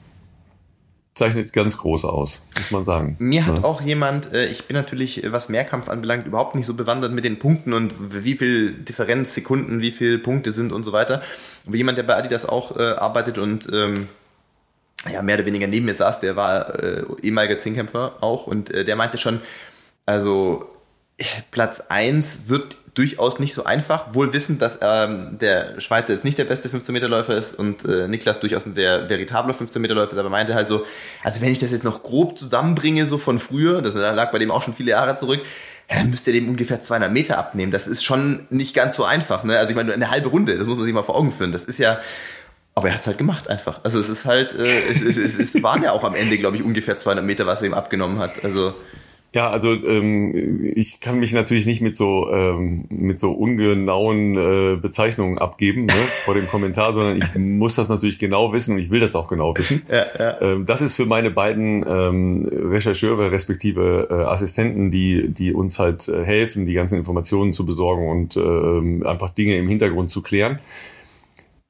zeichnet 1.16 1.54
ganz 1.54 1.78
groß 1.78 2.04
aus, 2.04 2.44
muss 2.56 2.70
man 2.70 2.84
sagen. 2.84 3.16
Mir 3.18 3.46
hat 3.46 3.56
ja. 3.56 3.64
auch 3.64 3.80
jemand, 3.80 4.32
äh, 4.34 4.46
ich 4.46 4.66
bin 4.66 4.76
natürlich, 4.76 5.24
äh, 5.24 5.32
was 5.32 5.48
Mehrkampf 5.48 5.88
anbelangt, 5.88 6.26
überhaupt 6.26 6.54
nicht 6.54 6.66
so 6.66 6.74
bewandert 6.74 7.12
mit 7.12 7.24
den 7.24 7.38
Punkten 7.38 7.72
und 7.72 7.94
wie 7.98 8.36
viel 8.36 8.72
Differenz, 8.72 9.32
Sekunden, 9.34 9.80
wie 9.80 9.90
viele 9.90 10.18
Punkte 10.18 10.52
sind 10.52 10.72
und 10.72 10.84
so 10.84 10.92
weiter. 10.92 11.22
Aber 11.66 11.76
jemand, 11.76 11.96
der 11.96 12.02
bei 12.02 12.16
Adidas 12.16 12.46
auch 12.46 12.76
äh, 12.76 12.82
arbeitet 12.82 13.38
und 13.38 13.66
ähm, 13.72 14.08
ja, 15.12 15.22
mehr 15.22 15.36
oder 15.36 15.46
weniger 15.46 15.66
neben 15.66 15.86
mir 15.86 15.94
saß, 15.94 16.20
der 16.20 16.36
war 16.36 16.74
äh, 16.82 17.04
ehemaliger 17.22 17.58
Zehnkämpfer 17.58 18.16
auch 18.20 18.46
und 18.46 18.70
äh, 18.70 18.84
der 18.84 18.96
meinte 18.96 19.18
schon, 19.18 19.40
also 20.04 20.70
Platz 21.50 21.82
1 21.88 22.48
wird 22.48 22.76
durchaus 22.96 23.38
nicht 23.38 23.52
so 23.52 23.64
einfach, 23.64 24.14
wohl 24.14 24.32
wissend, 24.32 24.62
dass 24.62 24.78
ähm, 24.80 25.38
der 25.38 25.80
Schweizer 25.80 26.14
jetzt 26.14 26.24
nicht 26.24 26.38
der 26.38 26.44
beste 26.44 26.70
15-Meter-Läufer 26.70 27.36
ist 27.36 27.58
und 27.58 27.84
äh, 27.84 28.08
Niklas 28.08 28.40
durchaus 28.40 28.64
ein 28.64 28.72
sehr 28.72 29.08
veritabler 29.10 29.54
15-Meter-Läufer 29.54 30.12
ist, 30.12 30.18
aber 30.18 30.30
meinte 30.30 30.54
halt 30.54 30.68
so, 30.68 30.86
also 31.22 31.42
wenn 31.42 31.52
ich 31.52 31.58
das 31.58 31.72
jetzt 31.72 31.84
noch 31.84 32.02
grob 32.02 32.38
zusammenbringe, 32.38 33.06
so 33.06 33.18
von 33.18 33.38
früher, 33.38 33.82
das 33.82 33.94
lag 33.94 34.32
bei 34.32 34.38
dem 34.38 34.50
auch 34.50 34.62
schon 34.62 34.72
viele 34.72 34.92
Jahre 34.92 35.16
zurück, 35.16 35.40
dann 35.88 36.10
müsste 36.10 36.30
er 36.30 36.40
dem 36.40 36.48
ungefähr 36.48 36.80
200 36.80 37.12
Meter 37.12 37.38
abnehmen. 37.38 37.70
Das 37.70 37.86
ist 37.86 38.02
schon 38.02 38.46
nicht 38.50 38.74
ganz 38.74 38.96
so 38.96 39.04
einfach. 39.04 39.44
Ne? 39.44 39.56
Also 39.56 39.70
ich 39.70 39.76
meine, 39.76 39.92
eine 39.92 40.10
halbe 40.10 40.30
Runde, 40.30 40.56
das 40.56 40.66
muss 40.66 40.76
man 40.76 40.84
sich 40.84 40.94
mal 40.94 41.04
vor 41.04 41.16
Augen 41.16 41.32
führen. 41.32 41.52
Das 41.52 41.64
ist 41.64 41.78
ja, 41.78 42.00
aber 42.76 42.88
er 42.88 42.94
hat 42.94 43.00
es 43.00 43.06
halt 43.06 43.18
gemacht 43.18 43.48
einfach. 43.48 43.80
Also 43.84 43.98
es 43.98 44.10
ist 44.10 44.26
halt, 44.26 44.54
äh, 44.54 44.62
es, 44.92 45.02
es, 45.02 45.16
es, 45.16 45.38
es 45.38 45.62
waren 45.62 45.82
ja 45.82 45.92
auch 45.92 46.04
am 46.04 46.14
Ende, 46.14 46.36
glaube 46.36 46.56
ich, 46.56 46.62
ungefähr 46.62 46.98
200 46.98 47.24
Meter, 47.24 47.46
was 47.46 47.62
er 47.62 47.68
ihm 47.68 47.74
abgenommen 47.74 48.18
hat. 48.18 48.44
Also 48.44 48.74
ja, 49.36 49.50
also 49.50 49.72
ähm, 49.72 50.72
ich 50.74 51.00
kann 51.00 51.18
mich 51.18 51.32
natürlich 51.32 51.66
nicht 51.66 51.82
mit 51.82 51.94
so 51.96 52.30
ähm, 52.32 52.86
mit 52.88 53.18
so 53.18 53.32
ungenauen 53.32 54.34
äh, 54.36 54.76
Bezeichnungen 54.76 55.36
abgeben 55.38 55.84
ne, 55.84 55.92
vor 56.24 56.32
dem 56.34 56.48
Kommentar, 56.48 56.92
sondern 56.92 57.16
ich 57.18 57.34
muss 57.34 57.74
das 57.74 57.88
natürlich 57.88 58.18
genau 58.18 58.52
wissen 58.52 58.74
und 58.74 58.78
ich 58.78 58.90
will 58.90 59.00
das 59.00 59.14
auch 59.14 59.28
genau 59.28 59.54
wissen. 59.56 59.82
Ja, 59.90 60.06
ja. 60.18 60.40
Ähm, 60.40 60.64
das 60.64 60.80
ist 60.80 60.94
für 60.94 61.06
meine 61.06 61.30
beiden 61.30 61.84
ähm, 61.86 62.48
Rechercheure 62.50 63.30
respektive 63.30 64.08
äh, 64.10 64.14
Assistenten, 64.14 64.90
die 64.90 65.28
die 65.28 65.52
uns 65.52 65.78
halt 65.78 66.08
äh, 66.08 66.24
helfen, 66.24 66.64
die 66.64 66.74
ganzen 66.74 66.96
Informationen 66.96 67.52
zu 67.52 67.66
besorgen 67.66 68.08
und 68.08 68.36
äh, 68.36 69.06
einfach 69.06 69.30
Dinge 69.30 69.56
im 69.56 69.68
Hintergrund 69.68 70.08
zu 70.08 70.22
klären. 70.22 70.60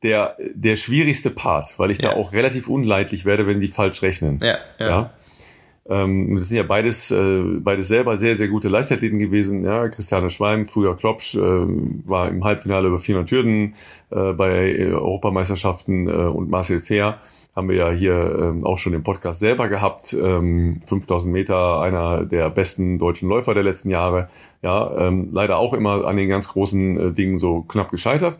Der 0.06 0.36
der 0.54 0.76
schwierigste 0.76 1.30
Part, 1.30 1.80
weil 1.80 1.90
ich 1.90 1.98
ja. 1.98 2.10
da 2.10 2.16
auch 2.16 2.32
relativ 2.32 2.68
unleidlich 2.68 3.24
werde, 3.24 3.48
wenn 3.48 3.60
die 3.60 3.66
falsch 3.66 4.02
rechnen. 4.02 4.38
Ja. 4.40 4.58
ja. 4.78 4.88
ja? 4.88 5.10
Ähm, 5.88 6.32
das 6.34 6.48
sind 6.48 6.58
ja 6.58 6.62
beides, 6.62 7.10
äh, 7.10 7.42
beides 7.60 7.88
selber 7.88 8.16
sehr, 8.16 8.36
sehr 8.36 8.46
gute 8.46 8.68
Leichtathleten 8.68 9.18
gewesen. 9.18 9.64
Ja, 9.64 9.88
Christiane 9.88 10.30
Schweim, 10.30 10.64
früher 10.64 10.94
Klopsch, 10.94 11.34
äh, 11.34 11.40
war 11.40 12.28
im 12.28 12.44
Halbfinale 12.44 12.86
über 12.86 13.00
400 13.00 13.30
Hürden 13.32 13.74
äh, 14.10 14.32
bei 14.32 14.72
äh, 14.72 14.92
Europameisterschaften 14.92 16.08
äh, 16.08 16.12
und 16.12 16.50
Marcel 16.50 16.80
Fair 16.80 17.18
haben 17.56 17.70
wir 17.70 17.76
ja 17.76 17.90
hier 17.90 18.38
ähm, 18.38 18.66
auch 18.66 18.76
schon 18.76 18.92
im 18.92 19.02
Podcast 19.02 19.40
selber 19.40 19.68
gehabt. 19.68 20.12
Ähm, 20.12 20.82
5000 20.84 21.32
Meter, 21.32 21.80
einer 21.80 22.24
der 22.24 22.50
besten 22.50 22.98
deutschen 22.98 23.30
Läufer 23.30 23.54
der 23.54 23.62
letzten 23.62 23.88
Jahre. 23.88 24.28
Ja, 24.60 24.94
ähm, 24.98 25.30
leider 25.32 25.56
auch 25.56 25.72
immer 25.72 26.04
an 26.04 26.18
den 26.18 26.28
ganz 26.28 26.48
großen 26.48 27.00
äh, 27.00 27.12
Dingen 27.12 27.38
so 27.38 27.62
knapp 27.62 27.90
gescheitert. 27.90 28.38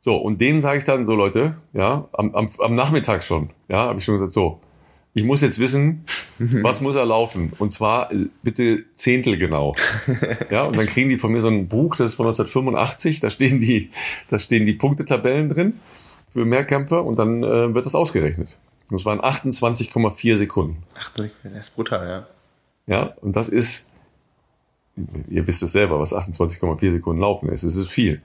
So, 0.00 0.16
und 0.16 0.40
denen 0.40 0.60
sage 0.62 0.78
ich 0.78 0.84
dann 0.84 1.04
so, 1.04 1.14
Leute, 1.14 1.56
ja, 1.74 2.08
am, 2.12 2.34
am, 2.34 2.48
am 2.58 2.74
Nachmittag 2.74 3.22
schon, 3.22 3.50
ja, 3.68 3.78
habe 3.88 3.98
ich 3.98 4.04
schon 4.04 4.14
gesagt, 4.14 4.32
so, 4.32 4.60
ich 5.12 5.24
muss 5.24 5.42
jetzt 5.42 5.58
wissen, 5.58 6.04
was 6.38 6.80
muss 6.80 6.94
er 6.94 7.04
laufen? 7.04 7.52
Und 7.58 7.72
zwar 7.72 8.12
äh, 8.12 8.28
bitte 8.42 8.84
Zehntel 8.94 9.36
genau. 9.36 9.74
Ja, 10.50 10.64
und 10.64 10.76
dann 10.76 10.86
kriegen 10.86 11.08
die 11.08 11.18
von 11.18 11.32
mir 11.32 11.40
so 11.40 11.48
ein 11.48 11.68
Buch, 11.68 11.96
das 11.96 12.10
ist 12.10 12.16
von 12.16 12.26
1985, 12.26 13.20
da 13.20 13.28
stehen 13.28 13.60
die, 13.60 13.90
da 14.30 14.38
stehen 14.38 14.66
die 14.66 14.72
Punktetabellen 14.72 15.48
drin 15.48 15.74
für 16.32 16.44
Mehrkämpfer 16.44 17.04
und 17.04 17.18
dann 17.18 17.42
äh, 17.42 17.74
wird 17.74 17.84
das 17.86 17.94
ausgerechnet. 17.94 18.58
Das 18.90 19.04
waren 19.04 19.20
28,4 19.20 20.36
Sekunden. 20.36 20.82
Ach, 20.98 21.10
das 21.10 21.28
ist 21.58 21.74
brutal, 21.74 22.08
ja. 22.08 22.26
Ja, 22.86 23.14
und 23.20 23.36
das 23.36 23.48
ist, 23.48 23.92
ihr 25.28 25.46
wisst 25.46 25.62
es 25.62 25.72
selber, 25.72 26.00
was 26.00 26.14
28,4 26.14 26.90
Sekunden 26.90 27.20
laufen 27.20 27.48
ist. 27.50 27.62
Es 27.62 27.76
ist 27.76 27.88
viel. 27.88 28.22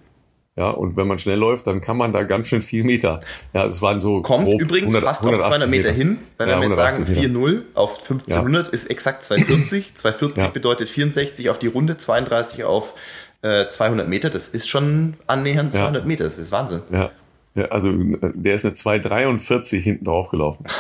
Ja, 0.58 0.70
und 0.70 0.96
wenn 0.96 1.06
man 1.06 1.20
schnell 1.20 1.38
läuft, 1.38 1.68
dann 1.68 1.82
kann 1.82 1.98
man 1.98 2.13
da 2.13 2.24
ganz 2.24 2.48
schön 2.48 2.62
viel 2.62 2.86
Meter. 2.86 3.20
Ja, 3.54 3.65
es 3.65 3.82
waren 3.82 4.02
so. 4.02 4.22
Kommt 4.22 4.48
übrigens 4.48 4.96
100, 4.96 5.04
fast 5.04 5.26
auf 5.26 5.32
200 5.32 5.70
Meter, 5.70 5.89
Meter 5.89 5.91
hin. 5.91 6.18
Wenn 6.38 6.48
ja, 6.48 6.62
wir 6.62 6.68
jetzt 6.68 6.78
sagen 6.78 7.04
4-0 7.04 7.63
auf 7.74 8.00
1500 8.00 8.68
ja. 8.68 8.72
ist 8.72 8.89
exakt 8.89 9.24
240. 9.24 9.96
240 9.96 10.44
ja. 10.44 10.50
bedeutet 10.50 10.88
64 10.88 11.50
auf 11.50 11.60
die 11.60 11.68
Runde, 11.68 11.98
32 11.98 12.63
auf 12.63 12.94
äh, 13.41 13.68
200 13.68 14.08
Meter. 14.08 14.30
Das 14.30 14.48
ist 14.48 14.70
schon 14.70 15.15
annähernd 15.28 15.74
200 15.74 16.06
Meter. 16.06 16.24
Das 16.24 16.38
ist 16.38 16.54
Wahnsinn. 16.54 16.82
Ja. 16.89 17.12
ja, 17.56 17.65
also 17.65 17.91
der 17.91 18.56
ist 18.56 18.63
eine 18.63 18.74
243 18.74 19.84
hinten 19.84 20.06
drauf 20.06 20.30
gelaufen. 20.30 20.65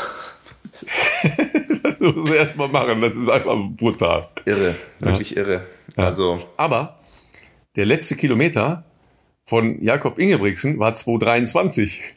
das 1.83 1.99
muss 1.99 2.29
er 2.29 2.37
erstmal 2.37 2.69
machen. 2.69 3.01
Das 3.01 3.13
ist 3.13 3.29
einfach 3.29 3.57
brutal. 3.75 4.29
Irre, 4.45 4.75
wirklich 4.99 5.35
irre. 5.35 5.61
Also. 5.97 6.39
Aber 6.55 6.99
der 7.75 7.85
letzte 7.85 8.15
Kilometer 8.15 8.84
von 9.45 9.81
Jakob 9.83 10.17
Ingebrigtsen 10.17 10.79
war 10.79 10.95
223. 10.95 12.15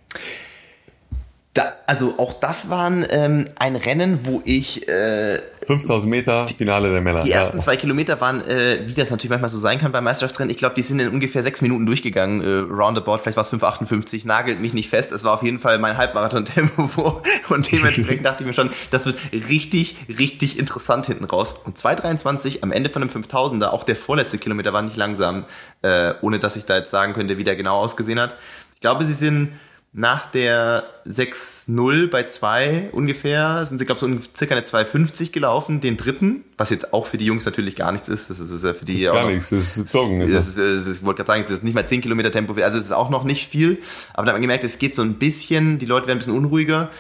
Da, 1.59 1.73
also 1.88 2.14
auch 2.18 2.35
das 2.35 2.71
waren 2.71 3.05
ähm, 3.11 3.49
ein 3.59 3.75
Rennen, 3.75 4.21
wo 4.23 4.40
ich 4.44 4.87
äh, 4.87 5.40
5000 5.66 6.09
Meter 6.09 6.47
Finale 6.47 6.92
der 6.92 7.01
Männer. 7.01 7.25
Die 7.25 7.33
ersten 7.33 7.57
ja. 7.57 7.64
zwei 7.64 7.77
Kilometer 7.77 8.21
waren, 8.21 8.47
äh, 8.47 8.87
wie 8.87 8.94
das 8.94 9.11
natürlich 9.11 9.31
manchmal 9.31 9.51
so 9.51 9.59
sein 9.59 9.81
kann 9.81 9.90
bei 9.90 10.01
Meisterschaftsrennen. 10.01 10.53
Ich 10.53 10.59
glaube, 10.59 10.77
die 10.77 10.83
sind 10.83 11.01
in 11.01 11.09
ungefähr 11.09 11.42
sechs 11.42 11.61
Minuten 11.61 11.85
durchgegangen, 11.85 12.42
äh, 12.42 12.73
roundabout. 12.73 13.18
Vielleicht 13.18 13.37
war 13.37 13.42
es 13.42 13.53
5,58. 13.53 14.25
Nagelt 14.25 14.61
mich 14.61 14.73
nicht 14.73 14.88
fest. 14.88 15.11
Es 15.11 15.25
war 15.25 15.35
auf 15.35 15.42
jeden 15.42 15.59
Fall 15.59 15.81
mein 15.81 15.97
Halbmarathon-Tempo 15.97 17.23
und 17.49 17.73
dementsprechend 17.73 18.25
dachte 18.25 18.44
ich 18.44 18.47
mir 18.47 18.55
schon, 18.55 18.71
das 18.92 19.07
wird 19.07 19.18
richtig, 19.33 19.97
richtig 20.16 20.61
interessant 20.61 21.07
hinten 21.07 21.25
raus. 21.25 21.57
Und 21.64 21.77
2,23 21.77 22.62
am 22.62 22.71
Ende 22.71 22.88
von 22.88 23.03
einem 23.03 23.11
5000er, 23.11 23.71
auch 23.71 23.83
der 23.83 23.97
vorletzte 23.97 24.38
Kilometer 24.38 24.73
war 24.73 24.83
nicht 24.83 24.97
langsam, 24.97 25.44
äh, 25.83 26.14
ohne 26.23 26.38
dass 26.38 26.55
ich 26.55 26.66
da 26.66 26.77
jetzt 26.77 26.92
sagen 26.92 27.14
könnte, 27.14 27.37
wie 27.37 27.42
der 27.42 27.57
genau 27.57 27.79
ausgesehen 27.79 28.21
hat. 28.21 28.37
Ich 28.77 28.81
glaube, 28.81 29.05
sie 29.07 29.14
sind 29.14 29.55
nach 29.92 30.27
der 30.27 30.85
6-0 31.07 32.11
bei 32.11 32.24
2 32.24 32.90
ungefähr 32.92 33.64
sind 33.64 33.79
sie, 33.79 33.87
glaube 33.87 34.07
ich, 34.07 34.22
so 34.22 34.31
circa 34.37 34.55
eine 34.55 34.64
2,50 34.64 35.33
gelaufen, 35.33 35.81
den 35.81 35.96
dritten, 35.96 36.44
was 36.59 36.70
jetzt 36.70 36.92
auch 36.92 37.07
für 37.07 37.16
die 37.16 37.24
Jungs 37.24 37.46
natürlich 37.46 37.74
gar 37.74 37.90
nichts 37.92 38.09
ist. 38.09 38.29
Das 38.29 38.38
ist 38.38 38.64
ja 38.64 38.74
für 38.74 38.85
die 38.85 38.92
das 38.92 39.01
ist 39.03 39.12
gar 39.12 39.22
noch, 39.22 39.31
nichts, 39.31 39.48
das 39.48 39.77
ist 39.79 39.94
Joggen. 39.94 40.20
Ist 40.20 40.35
das 40.35 40.48
ist, 40.48 40.59
das 40.59 40.96
ich 40.98 41.05
wollte 41.05 41.18
gerade 41.18 41.29
sagen, 41.29 41.42
es 41.42 41.51
ist 41.51 41.64
nicht 41.64 41.74
mal 41.74 41.87
10 41.87 42.03
Kilometer 42.03 42.31
Tempo, 42.31 42.53
also 42.53 42.79
es 42.79 42.85
ist 42.85 42.92
auch 42.92 43.09
noch 43.09 43.24
nicht 43.24 43.48
viel, 43.48 43.79
aber 44.12 44.27
dann 44.27 44.29
hat 44.29 44.35
man 44.35 44.42
gemerkt, 44.42 44.64
es 44.64 44.79
geht 44.79 44.94
so 44.94 45.03
ein 45.03 45.14
bisschen, 45.14 45.79
die 45.79 45.87
Leute 45.87 46.07
werden 46.07 46.16
ein 46.16 46.20
bisschen 46.20 46.37
unruhiger. 46.37 46.90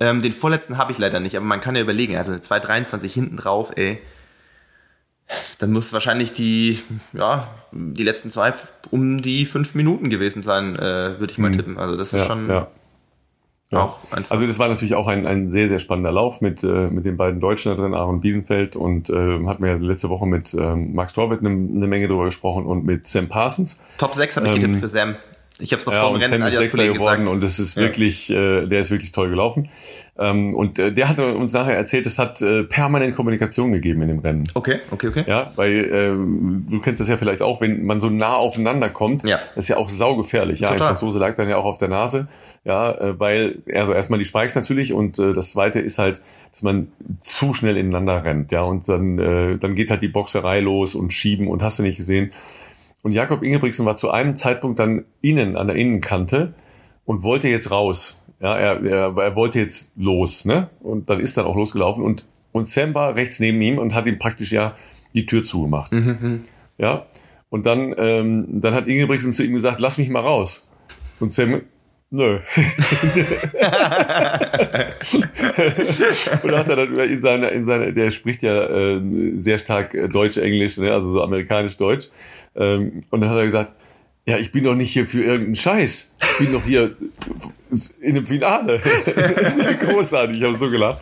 Ähm, 0.00 0.22
den 0.22 0.32
vorletzten 0.32 0.78
habe 0.78 0.92
ich 0.92 0.98
leider 0.98 1.18
nicht, 1.18 1.36
aber 1.36 1.44
man 1.44 1.60
kann 1.60 1.74
ja 1.74 1.82
überlegen, 1.82 2.16
also 2.16 2.30
eine 2.30 2.40
2,23 2.40 3.12
hinten 3.12 3.36
drauf, 3.36 3.72
ey, 3.74 4.00
Dann 5.58 5.72
muss 5.72 5.92
wahrscheinlich 5.92 6.32
die, 6.32 6.78
ja, 7.12 7.48
die 7.72 8.02
letzten 8.02 8.30
zwei 8.30 8.54
um 8.90 9.20
die 9.20 9.44
fünf 9.44 9.74
Minuten 9.74 10.08
gewesen 10.08 10.42
sein, 10.42 10.76
äh, 10.76 11.18
würde 11.20 11.30
ich 11.30 11.38
mal 11.38 11.50
mhm. 11.50 11.56
tippen. 11.56 11.78
Also 11.78 11.96
das 11.96 12.12
ist 12.14 12.20
ja, 12.20 12.26
schon 12.26 12.48
ja. 12.48 12.68
Ja. 13.70 13.80
Auch 13.80 14.12
einfach. 14.12 14.30
Also 14.30 14.46
das 14.46 14.58
war 14.58 14.68
natürlich 14.68 14.94
auch 14.94 15.08
ein, 15.08 15.26
ein 15.26 15.48
sehr, 15.48 15.68
sehr 15.68 15.78
spannender 15.78 16.10
Lauf 16.10 16.40
mit, 16.40 16.64
äh, 16.64 16.88
mit 16.88 17.04
den 17.04 17.18
beiden 17.18 17.38
Deutschen 17.38 17.70
da 17.70 17.82
drin, 17.82 17.94
Aaron 17.94 18.20
Bielenfeld 18.20 18.76
und 18.76 19.10
äh, 19.10 19.46
hatten 19.46 19.62
wir 19.62 19.72
ja 19.72 19.76
letzte 19.76 20.08
Woche 20.08 20.26
mit 20.26 20.54
ähm, 20.54 20.94
Max 20.94 21.12
Torwitt 21.12 21.40
eine, 21.40 21.50
eine 21.50 21.86
Menge 21.86 22.08
darüber 22.08 22.24
gesprochen 22.24 22.64
und 22.64 22.86
mit 22.86 23.06
Sam 23.06 23.28
Parsons. 23.28 23.78
Top 23.98 24.14
6 24.14 24.36
habe 24.36 24.46
ich 24.46 24.54
ähm, 24.54 24.60
getippt 24.60 24.80
für 24.80 24.88
Sam. 24.88 25.16
Ich 25.60 25.72
habe 25.72 25.80
es 25.80 25.86
noch 25.86 25.92
ja, 25.92 26.02
vor 26.02 26.12
dem 26.12 26.22
Rennen 26.22 26.40
Sam 26.40 26.48
ist 26.48 26.56
Sechster 26.56 26.84
geworden 26.86 27.20
gesagt. 27.20 27.28
und 27.28 27.42
das 27.42 27.58
ist 27.58 27.76
wirklich, 27.76 28.30
äh, 28.30 28.66
der 28.66 28.80
ist 28.80 28.90
wirklich 28.90 29.12
toll 29.12 29.28
gelaufen. 29.28 29.68
Ähm, 30.20 30.52
und 30.52 30.80
äh, 30.80 30.92
der 30.92 31.08
hat 31.08 31.18
uns 31.20 31.52
nachher 31.52 31.76
erzählt, 31.76 32.06
es 32.06 32.18
hat 32.18 32.42
äh, 32.42 32.64
permanent 32.64 33.14
Kommunikation 33.14 33.70
gegeben 33.70 34.02
in 34.02 34.08
dem 34.08 34.18
Rennen. 34.18 34.44
Okay, 34.54 34.80
okay, 34.90 35.08
okay. 35.08 35.24
Ja, 35.28 35.52
weil 35.54 35.72
äh, 35.72 36.70
du 36.70 36.80
kennst 36.80 37.00
das 37.00 37.08
ja 37.08 37.16
vielleicht 37.16 37.40
auch, 37.40 37.60
wenn 37.60 37.84
man 37.84 38.00
so 38.00 38.10
nah 38.10 38.34
aufeinander 38.34 38.90
kommt, 38.90 39.26
ja. 39.26 39.38
das 39.54 39.64
ist 39.64 39.68
ja 39.68 39.76
auch 39.76 39.88
saugefährlich. 39.88 40.58
Ja, 40.60 40.68
Total. 40.68 40.82
ein 40.82 40.88
Franzose 40.88 41.20
lag 41.20 41.36
dann 41.36 41.48
ja 41.48 41.56
auch 41.56 41.64
auf 41.64 41.78
der 41.78 41.88
Nase. 41.88 42.26
Ja, 42.64 42.90
äh, 42.92 43.18
weil, 43.20 43.58
also 43.72 43.92
erstmal 43.92 44.18
die 44.18 44.24
Spikes 44.24 44.56
natürlich 44.56 44.92
und 44.92 45.20
äh, 45.20 45.32
das 45.34 45.52
zweite 45.52 45.78
ist 45.78 45.98
halt, 45.98 46.20
dass 46.50 46.62
man 46.62 46.88
zu 47.20 47.54
schnell 47.54 47.76
ineinander 47.76 48.24
rennt. 48.24 48.50
Ja, 48.50 48.62
und 48.62 48.88
dann, 48.88 49.18
äh, 49.20 49.56
dann 49.56 49.76
geht 49.76 49.92
halt 49.92 50.02
die 50.02 50.08
Boxerei 50.08 50.58
los 50.58 50.96
und 50.96 51.12
schieben 51.12 51.46
und 51.46 51.62
hast 51.62 51.78
du 51.78 51.84
nicht 51.84 51.96
gesehen. 51.96 52.32
Und 53.02 53.12
Jakob 53.12 53.44
Ingebrigtsen 53.44 53.86
war 53.86 53.94
zu 53.94 54.10
einem 54.10 54.34
Zeitpunkt 54.34 54.80
dann 54.80 55.04
innen, 55.20 55.56
an 55.56 55.68
der 55.68 55.76
Innenkante 55.76 56.54
und 57.04 57.22
wollte 57.22 57.48
jetzt 57.48 57.70
raus. 57.70 58.24
Ja, 58.40 58.56
er, 58.56 58.82
er, 58.84 59.16
er 59.16 59.36
wollte 59.36 59.58
jetzt 59.58 59.92
los, 59.96 60.44
ne? 60.44 60.68
Und 60.80 61.10
dann 61.10 61.20
ist 61.20 61.36
dann 61.36 61.44
auch 61.44 61.56
losgelaufen 61.56 62.04
und, 62.04 62.24
und 62.52 62.68
Sam 62.68 62.94
war 62.94 63.16
rechts 63.16 63.40
neben 63.40 63.60
ihm 63.60 63.78
und 63.78 63.94
hat 63.94 64.06
ihm 64.06 64.18
praktisch 64.18 64.52
ja 64.52 64.76
die 65.14 65.26
Tür 65.26 65.42
zugemacht. 65.42 65.92
Mhm. 65.92 66.18
mhm. 66.20 66.40
Ja. 66.78 67.06
Und 67.50 67.66
dann, 67.66 67.94
ähm, 67.96 68.46
dann 68.48 68.74
hat 68.74 68.86
Ingebrigtsen 68.86 69.32
zu 69.32 69.42
ihm 69.42 69.54
gesagt, 69.54 69.80
lass 69.80 69.98
mich 69.98 70.10
mal 70.10 70.20
raus. 70.20 70.68
Und 71.18 71.32
Sam, 71.32 71.62
Nö. 72.10 72.38
und 76.42 76.52
hat 76.52 76.68
er 76.68 76.76
dann 76.76 76.96
in 76.96 77.20
seiner, 77.20 77.52
in 77.52 77.66
seiner, 77.66 77.92
der 77.92 78.10
spricht 78.10 78.42
ja 78.42 78.64
äh, 78.64 78.98
sehr 79.40 79.58
stark 79.58 79.94
Deutsch-Englisch, 80.10 80.78
ne? 80.78 80.90
also 80.90 81.10
so 81.10 81.22
amerikanisch-Deutsch. 81.22 82.08
Ähm, 82.56 83.02
und 83.10 83.20
dann 83.20 83.28
hat 83.28 83.36
er 83.36 83.44
gesagt, 83.44 83.76
ja, 84.28 84.36
ich 84.36 84.52
bin 84.52 84.64
doch 84.64 84.74
nicht 84.74 84.92
hier 84.92 85.06
für 85.06 85.22
irgendeinen 85.22 85.56
Scheiß. 85.56 86.14
Ich 86.20 86.38
bin 86.44 86.52
doch 86.52 86.62
hier 86.62 86.94
in 88.02 88.14
dem 88.14 88.26
Finale. 88.26 88.78
Großartig, 89.80 90.36
ich 90.36 90.44
habe 90.44 90.58
so 90.58 90.68
gelacht. 90.68 91.00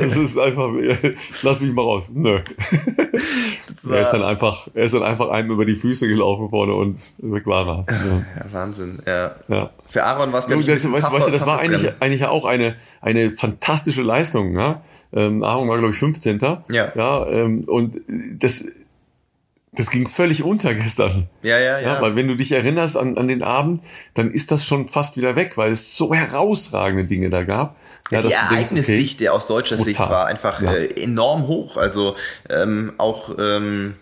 Es 0.00 0.16
ist 0.16 0.38
einfach, 0.38 0.70
lass 1.42 1.60
mich 1.60 1.72
mal 1.72 1.82
raus. 1.82 2.08
Nö. 2.14 2.38
Er 3.90 4.00
ist 4.00 4.12
dann 4.12 4.22
einfach, 4.22 4.68
er 4.74 4.84
ist 4.84 4.94
dann 4.94 5.02
einfach 5.02 5.28
einem 5.30 5.50
über 5.50 5.64
die 5.64 5.74
Füße 5.74 6.06
gelaufen 6.06 6.48
vorne 6.48 6.74
und 6.74 7.16
weg 7.18 7.46
war 7.46 7.66
er. 7.66 7.84
Ja, 7.92 8.16
ja 8.16 8.52
Wahnsinn. 8.52 9.02
Ja. 9.04 9.34
ja. 9.48 9.70
Für 9.88 10.04
Aaron 10.04 10.32
war 10.32 10.38
es 10.38 10.46
ganz 10.46 10.64
das, 10.66 10.92
weißt, 10.92 11.12
weißt 11.12 11.26
du, 11.26 11.32
das 11.32 11.46
war 11.46 11.58
eigentlich, 11.58 11.90
eigentlich 11.98 12.26
auch 12.26 12.44
eine, 12.44 12.76
eine 13.00 13.32
fantastische 13.32 14.02
Leistung. 14.02 14.54
Ja? 14.56 14.82
Ähm, 15.12 15.42
Aaron 15.42 15.68
war, 15.68 15.78
glaube 15.78 15.94
ich, 15.94 15.98
15. 15.98 16.38
Ja. 16.38 16.92
ja 16.94 17.26
ähm, 17.26 17.64
und 17.66 18.00
das, 18.38 18.66
das 19.76 19.90
ging 19.90 20.08
völlig 20.08 20.42
unter 20.42 20.74
gestern. 20.74 21.28
Ja, 21.42 21.58
ja, 21.58 21.78
ja, 21.78 21.80
ja. 21.80 22.00
Weil 22.00 22.16
wenn 22.16 22.28
du 22.28 22.34
dich 22.34 22.52
erinnerst 22.52 22.96
an, 22.96 23.16
an 23.18 23.28
den 23.28 23.42
Abend, 23.42 23.82
dann 24.14 24.30
ist 24.30 24.50
das 24.50 24.64
schon 24.64 24.88
fast 24.88 25.16
wieder 25.16 25.36
weg, 25.36 25.56
weil 25.56 25.70
es 25.70 25.96
so 25.96 26.14
herausragende 26.14 27.04
Dinge 27.04 27.30
da 27.30 27.44
gab. 27.44 27.76
Ja, 28.10 28.22
die 28.22 28.32
Ereignisdichte 28.32 29.24
okay, 29.24 29.28
aus 29.28 29.46
deutscher 29.46 29.76
brutal. 29.76 29.84
Sicht 29.84 30.00
war 30.00 30.26
einfach 30.26 30.62
ja. 30.62 30.72
äh, 30.72 31.02
enorm 31.02 31.46
hoch. 31.46 31.76
Also 31.76 32.16
ähm, 32.48 32.94
auch 32.98 33.36
ähm, 33.38 33.94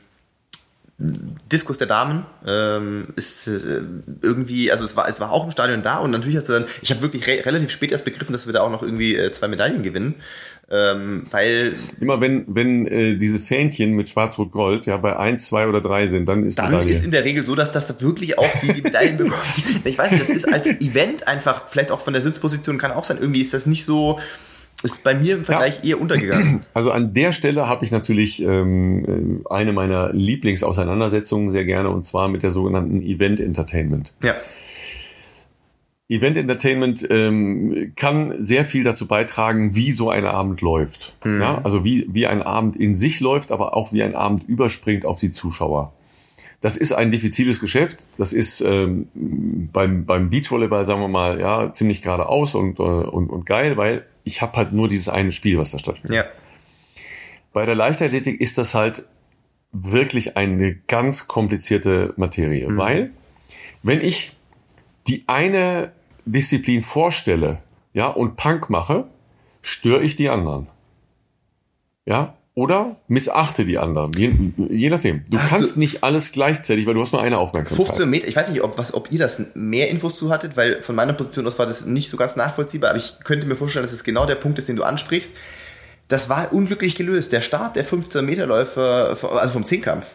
Diskus 0.96 1.78
der 1.78 1.88
Damen 1.88 2.24
ähm, 2.46 3.08
ist 3.16 3.48
äh, 3.48 3.80
irgendwie, 4.22 4.70
also 4.70 4.84
es 4.84 4.96
war, 4.96 5.08
es 5.08 5.18
war 5.18 5.32
auch 5.32 5.44
im 5.44 5.50
Stadion 5.50 5.82
da 5.82 5.98
und 5.98 6.12
natürlich 6.12 6.36
hast 6.36 6.48
du 6.48 6.52
dann, 6.52 6.66
ich 6.82 6.90
habe 6.90 7.02
wirklich 7.02 7.26
re 7.26 7.44
relativ 7.44 7.72
spät 7.72 7.90
erst 7.90 8.04
begriffen, 8.04 8.32
dass 8.32 8.46
wir 8.46 8.52
da 8.52 8.62
auch 8.62 8.70
noch 8.70 8.82
irgendwie 8.82 9.16
äh, 9.16 9.32
zwei 9.32 9.48
Medaillen 9.48 9.82
gewinnen. 9.82 10.14
Ähm, 10.70 11.24
weil 11.30 11.74
immer 12.00 12.20
wenn 12.22 12.44
wenn 12.46 12.86
äh, 12.86 13.16
diese 13.16 13.38
Fähnchen 13.38 13.92
mit 13.92 14.08
Schwarz-Rot-Gold 14.08 14.86
ja 14.86 14.96
bei 14.96 15.16
eins, 15.16 15.46
zwei 15.46 15.68
oder 15.68 15.82
drei 15.82 16.06
sind, 16.06 16.26
dann 16.26 16.46
ist 16.46 16.58
dann 16.58 16.70
Medaille. 16.70 16.90
ist 16.90 17.04
in 17.04 17.10
der 17.10 17.24
Regel 17.24 17.44
so, 17.44 17.54
dass 17.54 17.70
das 17.70 18.00
wirklich 18.00 18.38
auch 18.38 18.48
die, 18.62 18.72
die 18.72 18.82
Medaillen 18.82 19.18
bekommen. 19.18 19.42
Ich 19.84 19.98
weiß 19.98 20.12
nicht, 20.12 20.22
das 20.22 20.30
ist 20.30 20.50
als 20.50 20.66
Event 20.80 21.28
einfach 21.28 21.68
vielleicht 21.68 21.92
auch 21.92 22.00
von 22.00 22.14
der 22.14 22.22
Sitzposition 22.22 22.78
kann 22.78 22.92
auch 22.92 23.04
sein. 23.04 23.18
Irgendwie 23.20 23.42
ist 23.42 23.52
das 23.52 23.66
nicht 23.66 23.84
so 23.84 24.18
ist 24.82 25.02
bei 25.04 25.14
mir 25.14 25.36
im 25.36 25.44
Vergleich 25.44 25.80
ja. 25.82 25.90
eher 25.90 26.00
untergegangen. 26.00 26.60
Also 26.74 26.90
an 26.90 27.14
der 27.14 27.32
Stelle 27.32 27.68
habe 27.68 27.84
ich 27.84 27.90
natürlich 27.90 28.42
ähm, 28.42 29.42
äh, 29.48 29.52
eine 29.52 29.72
meiner 29.72 30.12
Lieblingsauseinandersetzungen 30.12 31.50
sehr 31.50 31.64
gerne 31.64 31.90
und 31.90 32.04
zwar 32.04 32.28
mit 32.28 32.42
der 32.42 32.50
sogenannten 32.50 33.02
Event 33.02 33.40
Entertainment. 33.40 34.12
Ja. 34.22 34.34
Event 36.14 36.36
Entertainment 36.36 37.06
ähm, 37.10 37.92
kann 37.96 38.34
sehr 38.38 38.64
viel 38.64 38.84
dazu 38.84 39.06
beitragen, 39.06 39.74
wie 39.74 39.90
so 39.90 40.10
ein 40.10 40.24
Abend 40.24 40.60
läuft. 40.60 41.16
Mhm. 41.24 41.40
Ja, 41.40 41.60
also 41.62 41.84
wie, 41.84 42.06
wie 42.08 42.26
ein 42.26 42.42
Abend 42.42 42.76
in 42.76 42.94
sich 42.94 43.20
läuft, 43.20 43.50
aber 43.50 43.76
auch 43.76 43.92
wie 43.92 44.02
ein 44.02 44.14
Abend 44.14 44.48
überspringt 44.48 45.04
auf 45.04 45.18
die 45.18 45.32
Zuschauer. 45.32 45.92
Das 46.60 46.76
ist 46.76 46.92
ein 46.92 47.10
diffiziles 47.10 47.60
Geschäft. 47.60 48.06
Das 48.16 48.32
ist 48.32 48.62
ähm, 48.62 49.08
beim, 49.14 50.06
beim 50.06 50.30
Beachvolleyball, 50.30 50.86
sagen 50.86 51.00
wir 51.00 51.08
mal, 51.08 51.38
ja, 51.38 51.72
ziemlich 51.72 52.00
geradeaus 52.00 52.54
und, 52.54 52.78
äh, 52.78 52.82
und, 52.82 53.28
und 53.28 53.44
geil, 53.44 53.76
weil 53.76 54.06
ich 54.24 54.40
habe 54.40 54.56
halt 54.56 54.72
nur 54.72 54.88
dieses 54.88 55.08
eine 55.08 55.32
Spiel, 55.32 55.58
was 55.58 55.70
da 55.70 55.78
stattfindet. 55.78 56.16
Ja. 56.16 56.24
Bei 57.52 57.66
der 57.66 57.74
Leichtathletik 57.74 58.40
ist 58.40 58.56
das 58.56 58.74
halt 58.74 59.04
wirklich 59.72 60.36
eine 60.36 60.74
ganz 60.74 61.28
komplizierte 61.28 62.14
Materie, 62.16 62.68
mhm. 62.68 62.76
weil 62.76 63.10
wenn 63.82 64.00
ich 64.00 64.32
die 65.06 65.24
eine 65.26 65.92
Disziplin 66.24 66.82
vorstelle, 66.82 67.58
ja, 67.92 68.08
und 68.08 68.36
Punk 68.36 68.70
mache, 68.70 69.06
störe 69.62 70.02
ich 70.02 70.16
die 70.16 70.28
anderen. 70.28 70.68
Ja, 72.06 72.36
oder 72.56 72.96
missachte 73.08 73.64
die 73.64 73.78
anderen. 73.78 74.12
Je, 74.12 74.32
je 74.68 74.88
nachdem. 74.88 75.24
Du 75.28 75.38
Hast 75.38 75.50
kannst 75.50 75.74
du 75.74 75.80
nicht 75.80 76.04
alles 76.04 76.30
gleichzeitig, 76.30 76.86
weil 76.86 76.94
du 76.94 77.00
hast 77.00 77.12
nur 77.12 77.20
eine 77.20 77.38
Aufmerksamkeit. 77.38 77.86
15 77.86 78.08
Meter, 78.08 78.28
ich 78.28 78.36
weiß 78.36 78.50
nicht, 78.50 78.62
ob, 78.62 78.78
was, 78.78 78.94
ob 78.94 79.10
ihr 79.10 79.18
das 79.18 79.54
mehr 79.54 79.88
Infos 79.88 80.18
zu 80.18 80.30
hattet, 80.30 80.56
weil 80.56 80.80
von 80.80 80.94
meiner 80.94 81.14
Position 81.14 81.46
aus 81.48 81.58
war 81.58 81.66
das 81.66 81.86
nicht 81.86 82.08
so 82.08 82.16
ganz 82.16 82.36
nachvollziehbar, 82.36 82.90
aber 82.90 82.98
ich 82.98 83.16
könnte 83.24 83.48
mir 83.48 83.56
vorstellen, 83.56 83.82
dass 83.82 83.92
es 83.92 84.04
genau 84.04 84.24
der 84.24 84.36
Punkt 84.36 84.58
ist, 84.58 84.68
den 84.68 84.76
du 84.76 84.84
ansprichst. 84.84 85.32
Das 86.06 86.28
war 86.28 86.52
unglücklich 86.52 86.94
gelöst. 86.94 87.32
Der 87.32 87.40
Start 87.40 87.74
der 87.74 87.84
15 87.84 88.24
Meter 88.24 88.46
Läufer, 88.46 89.16
also 89.20 89.52
vom 89.52 89.64
Zehnkampf, 89.64 90.06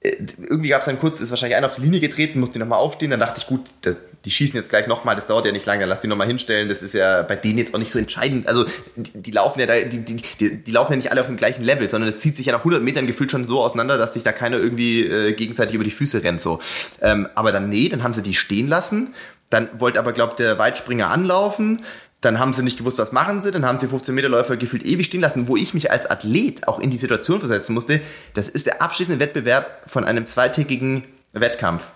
äh, 0.00 0.16
irgendwie 0.38 0.68
gab 0.68 0.80
es 0.80 0.86
dann 0.86 1.00
kurz, 1.00 1.20
ist 1.20 1.30
wahrscheinlich 1.30 1.56
einer 1.56 1.66
auf 1.66 1.74
die 1.74 1.82
Linie 1.82 1.98
getreten, 1.98 2.38
musste 2.38 2.60
nochmal 2.60 2.78
aufstehen, 2.78 3.10
dann 3.10 3.20
dachte 3.20 3.40
ich, 3.40 3.46
gut, 3.48 3.62
das, 3.80 3.96
die 4.24 4.30
schießen 4.30 4.56
jetzt 4.56 4.70
gleich 4.70 4.86
nochmal, 4.86 5.16
das 5.16 5.26
dauert 5.26 5.46
ja 5.46 5.52
nicht 5.52 5.66
lange, 5.66 5.84
lass 5.84 6.00
die 6.00 6.08
nochmal 6.08 6.26
hinstellen, 6.26 6.68
das 6.68 6.82
ist 6.82 6.94
ja 6.94 7.22
bei 7.22 7.36
denen 7.36 7.58
jetzt 7.58 7.74
auch 7.74 7.78
nicht 7.78 7.90
so 7.90 7.98
entscheidend, 7.98 8.46
also 8.46 8.64
die, 8.96 9.22
die 9.22 9.30
laufen 9.30 9.58
ja 9.60 9.66
da, 9.66 9.74
die, 9.80 10.04
die, 10.04 10.22
die, 10.38 10.62
die, 10.62 10.70
laufen 10.70 10.92
ja 10.92 10.96
nicht 10.96 11.10
alle 11.10 11.20
auf 11.20 11.26
dem 11.26 11.36
gleichen 11.36 11.62
Level, 11.62 11.90
sondern 11.90 12.08
es 12.08 12.20
zieht 12.20 12.36
sich 12.36 12.46
ja 12.46 12.52
nach 12.52 12.60
100 12.60 12.82
Metern 12.82 13.06
gefühlt 13.06 13.30
schon 13.30 13.46
so 13.46 13.60
auseinander, 13.60 13.98
dass 13.98 14.14
sich 14.14 14.22
da 14.22 14.32
keiner 14.32 14.58
irgendwie 14.58 15.02
äh, 15.02 15.32
gegenseitig 15.32 15.74
über 15.74 15.84
die 15.84 15.90
Füße 15.90 16.22
rennt, 16.22 16.40
so. 16.40 16.60
Ähm, 17.00 17.28
aber 17.34 17.52
dann, 17.52 17.68
nee, 17.68 17.88
dann 17.88 18.02
haben 18.02 18.14
sie 18.14 18.22
die 18.22 18.34
stehen 18.34 18.68
lassen, 18.68 19.14
dann 19.50 19.68
wollte 19.74 19.98
aber, 19.98 20.12
glaubt 20.12 20.38
der 20.38 20.58
Weitspringer 20.58 21.10
anlaufen, 21.10 21.84
dann 22.20 22.38
haben 22.38 22.52
sie 22.52 22.62
nicht 22.62 22.78
gewusst, 22.78 22.98
was 22.98 23.10
machen 23.10 23.42
sie, 23.42 23.50
dann 23.50 23.66
haben 23.66 23.80
sie 23.80 23.88
15 23.88 24.14
Meter 24.14 24.28
Läufer 24.28 24.56
gefühlt 24.56 24.84
ewig 24.84 25.06
stehen 25.06 25.20
lassen, 25.20 25.48
wo 25.48 25.56
ich 25.56 25.74
mich 25.74 25.90
als 25.90 26.08
Athlet 26.08 26.68
auch 26.68 26.78
in 26.78 26.90
die 26.90 26.96
Situation 26.96 27.40
versetzen 27.40 27.74
musste. 27.74 28.00
Das 28.34 28.48
ist 28.48 28.66
der 28.66 28.80
abschließende 28.80 29.18
Wettbewerb 29.18 29.82
von 29.88 30.04
einem 30.04 30.24
zweitägigen 30.26 31.04
Wettkampf 31.32 31.90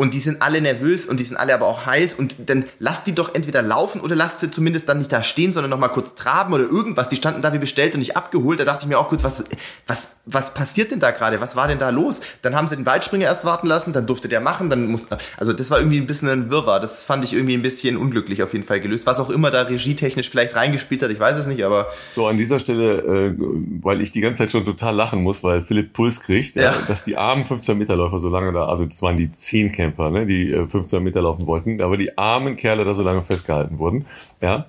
und 0.00 0.14
die 0.14 0.20
sind 0.20 0.42
alle 0.42 0.60
nervös 0.60 1.06
und 1.06 1.18
die 1.18 1.24
sind 1.24 1.36
alle 1.36 1.52
aber 1.52 1.66
auch 1.66 1.84
heiß 1.84 2.14
und 2.14 2.36
dann 2.46 2.66
lasst 2.78 3.08
die 3.08 3.16
doch 3.16 3.34
entweder 3.34 3.62
laufen 3.62 4.00
oder 4.00 4.14
lasst 4.14 4.38
sie 4.38 4.48
zumindest 4.48 4.88
dann 4.88 4.98
nicht 4.98 5.12
da 5.12 5.24
stehen, 5.24 5.52
sondern 5.52 5.70
noch 5.70 5.78
mal 5.78 5.88
kurz 5.88 6.14
traben 6.14 6.54
oder 6.54 6.62
irgendwas. 6.62 7.08
Die 7.08 7.16
standen 7.16 7.42
da 7.42 7.52
wie 7.52 7.58
bestellt 7.58 7.94
und 7.94 7.98
nicht 7.98 8.16
abgeholt. 8.16 8.60
Da 8.60 8.64
dachte 8.64 8.82
ich 8.82 8.88
mir 8.88 8.96
auch 8.96 9.08
kurz, 9.08 9.24
was, 9.24 9.44
was, 9.88 10.10
was 10.24 10.54
passiert 10.54 10.92
denn 10.92 11.00
da 11.00 11.10
gerade? 11.10 11.40
Was 11.40 11.56
war 11.56 11.66
denn 11.66 11.80
da 11.80 11.90
los? 11.90 12.20
Dann 12.42 12.54
haben 12.54 12.68
sie 12.68 12.76
den 12.76 12.86
Weitspringer 12.86 13.24
erst 13.24 13.44
warten 13.44 13.66
lassen, 13.66 13.92
dann 13.92 14.06
durfte 14.06 14.28
der 14.28 14.40
machen, 14.40 14.70
dann 14.70 14.86
musste, 14.86 15.18
also 15.36 15.52
das 15.52 15.68
war 15.72 15.78
irgendwie 15.78 15.98
ein 15.98 16.06
bisschen 16.06 16.28
ein 16.28 16.48
Wirrwarr. 16.48 16.78
Das 16.78 17.04
fand 17.04 17.24
ich 17.24 17.32
irgendwie 17.32 17.54
ein 17.54 17.62
bisschen 17.62 17.96
unglücklich 17.96 18.44
auf 18.44 18.52
jeden 18.52 18.64
Fall 18.64 18.78
gelöst. 18.78 19.04
Was 19.04 19.18
auch 19.18 19.30
immer 19.30 19.50
da 19.50 19.62
regietechnisch 19.62 20.30
vielleicht 20.30 20.54
reingespielt 20.54 21.02
hat, 21.02 21.10
ich 21.10 21.18
weiß 21.18 21.36
es 21.38 21.48
nicht, 21.48 21.64
aber. 21.64 21.88
So, 22.14 22.28
an 22.28 22.36
dieser 22.36 22.60
Stelle, 22.60 22.98
äh, 22.98 23.34
weil 23.82 24.00
ich 24.00 24.12
die 24.12 24.20
ganze 24.20 24.44
Zeit 24.44 24.52
schon 24.52 24.64
total 24.64 24.94
lachen 24.94 25.24
muss, 25.24 25.42
weil 25.42 25.62
Philipp 25.62 25.92
Puls 25.92 26.20
kriegt, 26.20 26.54
ja. 26.54 26.72
Dass 26.86 27.02
die 27.02 27.16
armen 27.16 27.42
15 27.42 27.76
Meter 27.76 27.96
Läufer 27.96 28.20
so 28.20 28.28
lange 28.28 28.52
da, 28.52 28.66
also 28.66 28.84
das 28.84 29.02
waren 29.02 29.16
die 29.16 29.32
10 29.32 29.72
Kämpfer, 29.72 29.87
Kämpfer, 29.88 30.10
ne, 30.10 30.26
die 30.26 30.52
15 30.52 30.98
äh, 30.98 31.02
Meter 31.02 31.22
laufen 31.22 31.46
wollten, 31.46 31.80
aber 31.80 31.96
die 31.96 32.16
armen 32.18 32.56
Kerle 32.56 32.84
da 32.84 32.94
so 32.94 33.02
lange 33.02 33.22
festgehalten 33.22 33.78
wurden. 33.78 34.06
Ja. 34.40 34.66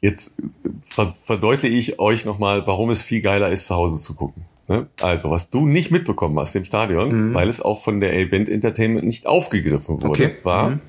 Jetzt 0.00 0.38
äh, 0.40 0.42
ver 0.82 1.12
verdeutliche 1.16 1.76
ich 1.76 1.98
euch 1.98 2.24
nochmal, 2.24 2.66
warum 2.66 2.90
es 2.90 3.02
viel 3.02 3.20
geiler 3.20 3.50
ist, 3.50 3.66
zu 3.66 3.74
Hause 3.74 3.98
zu 3.98 4.14
gucken. 4.14 4.44
Ne? 4.68 4.86
Also, 5.00 5.30
was 5.30 5.50
du 5.50 5.66
nicht 5.66 5.90
mitbekommen 5.90 6.38
hast 6.38 6.54
im 6.54 6.64
Stadion, 6.64 7.30
mhm. 7.30 7.34
weil 7.34 7.48
es 7.48 7.60
auch 7.60 7.82
von 7.82 8.00
der 8.00 8.16
Event 8.16 8.48
Entertainment 8.48 9.04
nicht 9.04 9.26
aufgegriffen 9.26 10.00
wurde, 10.02 10.24
okay. 10.24 10.36
war, 10.44 10.70
mhm. 10.70 10.80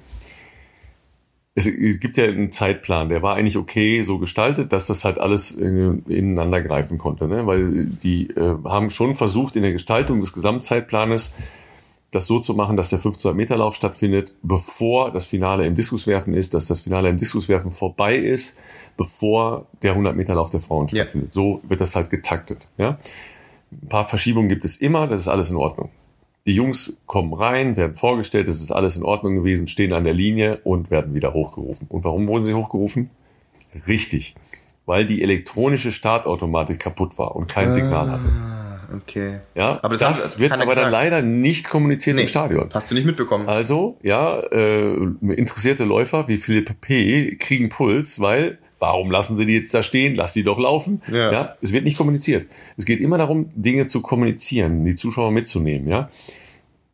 es 1.55 1.99
gibt 1.99 2.17
ja 2.17 2.25
einen 2.25 2.51
Zeitplan, 2.51 3.09
der 3.09 3.23
war 3.23 3.35
eigentlich 3.35 3.57
okay 3.57 4.03
so 4.03 4.19
gestaltet, 4.19 4.71
dass 4.71 4.85
das 4.85 5.03
halt 5.03 5.19
alles 5.19 5.51
ineinander 5.51 6.61
greifen 6.61 6.99
konnte, 6.99 7.27
ne? 7.27 7.47
weil 7.47 7.87
die 7.87 8.29
äh, 8.29 8.55
haben 8.65 8.91
schon 8.91 9.15
versucht 9.15 9.55
in 9.55 9.63
der 9.63 9.71
Gestaltung 9.71 10.19
des 10.19 10.31
Gesamtzeitplanes 10.31 11.33
das 12.11 12.27
so 12.27 12.39
zu 12.39 12.53
machen, 12.53 12.75
dass 12.75 12.89
der 12.89 12.99
1500 12.99 13.35
Meter 13.35 13.57
Lauf 13.57 13.75
stattfindet, 13.75 14.33
bevor 14.43 15.11
das 15.11 15.25
Finale 15.25 15.65
im 15.65 15.75
Diskuswerfen 15.75 16.33
ist, 16.33 16.53
dass 16.53 16.65
das 16.65 16.81
Finale 16.81 17.09
im 17.09 17.17
Diskuswerfen 17.17 17.71
vorbei 17.71 18.17
ist, 18.17 18.57
bevor 18.97 19.67
der 19.81 19.91
100 19.91 20.15
Meter 20.15 20.35
Lauf 20.35 20.49
der 20.49 20.59
Frauen 20.59 20.89
stattfindet. 20.89 21.29
Ja. 21.29 21.33
So 21.33 21.61
wird 21.63 21.79
das 21.79 21.95
halt 21.95 22.09
getaktet. 22.09 22.67
Ja? 22.77 22.99
Ein 23.71 23.87
paar 23.87 24.07
Verschiebungen 24.07 24.49
gibt 24.49 24.65
es 24.65 24.77
immer, 24.77 25.07
das 25.07 25.21
ist 25.21 25.27
alles 25.29 25.49
in 25.49 25.55
Ordnung. 25.55 25.89
Die 26.45 26.53
Jungs 26.53 26.97
kommen 27.05 27.33
rein, 27.33 27.77
werden 27.77 27.95
vorgestellt, 27.95 28.49
es 28.49 28.61
ist 28.61 28.71
alles 28.71 28.97
in 28.97 29.03
Ordnung 29.03 29.35
gewesen, 29.35 29.67
stehen 29.67 29.93
an 29.93 30.03
der 30.03 30.13
Linie 30.13 30.59
und 30.63 30.91
werden 30.91 31.13
wieder 31.13 31.33
hochgerufen. 31.33 31.87
Und 31.87 32.03
warum 32.03 32.27
wurden 32.27 32.43
sie 32.43 32.55
hochgerufen? 32.55 33.09
Richtig, 33.87 34.35
weil 34.85 35.05
die 35.05 35.21
elektronische 35.21 35.93
Startautomatik 35.93 36.79
kaputt 36.79 37.17
war 37.17 37.35
und 37.35 37.49
kein 37.49 37.71
Signal 37.71 38.11
hatte. 38.11 38.60
Okay. 38.93 39.39
Ja, 39.55 39.79
aber 39.81 39.97
das, 39.97 40.21
das 40.21 40.39
wird 40.39 40.51
aber 40.51 40.75
dann 40.75 40.91
leider 40.91 41.21
nicht 41.21 41.69
kommuniziert 41.69 42.15
nee, 42.15 42.23
im 42.23 42.27
Stadion. 42.27 42.69
Hast 42.73 42.91
du 42.91 42.95
nicht 42.95 43.05
mitbekommen? 43.05 43.47
Also, 43.47 43.97
ja, 44.01 44.39
äh, 44.39 44.93
interessierte 44.93 45.83
Läufer 45.83 46.27
wie 46.27 46.37
Philipp 46.37 46.81
P. 46.81 47.35
kriegen 47.37 47.69
Puls, 47.69 48.19
weil 48.19 48.57
Warum 48.81 49.11
lassen 49.11 49.37
Sie 49.37 49.45
die 49.45 49.53
jetzt 49.53 49.75
da 49.75 49.83
stehen? 49.83 50.15
Lass 50.15 50.33
die 50.33 50.41
doch 50.41 50.57
laufen. 50.57 51.03
Ja. 51.07 51.31
ja. 51.31 51.55
es 51.61 51.71
wird 51.71 51.83
nicht 51.83 51.97
kommuniziert. 51.97 52.47
Es 52.77 52.85
geht 52.85 52.99
immer 52.99 53.19
darum, 53.19 53.51
Dinge 53.53 53.85
zu 53.85 54.01
kommunizieren, 54.01 54.83
die 54.85 54.95
Zuschauer 54.95 55.29
mitzunehmen. 55.29 55.87
Ja, 55.87 56.09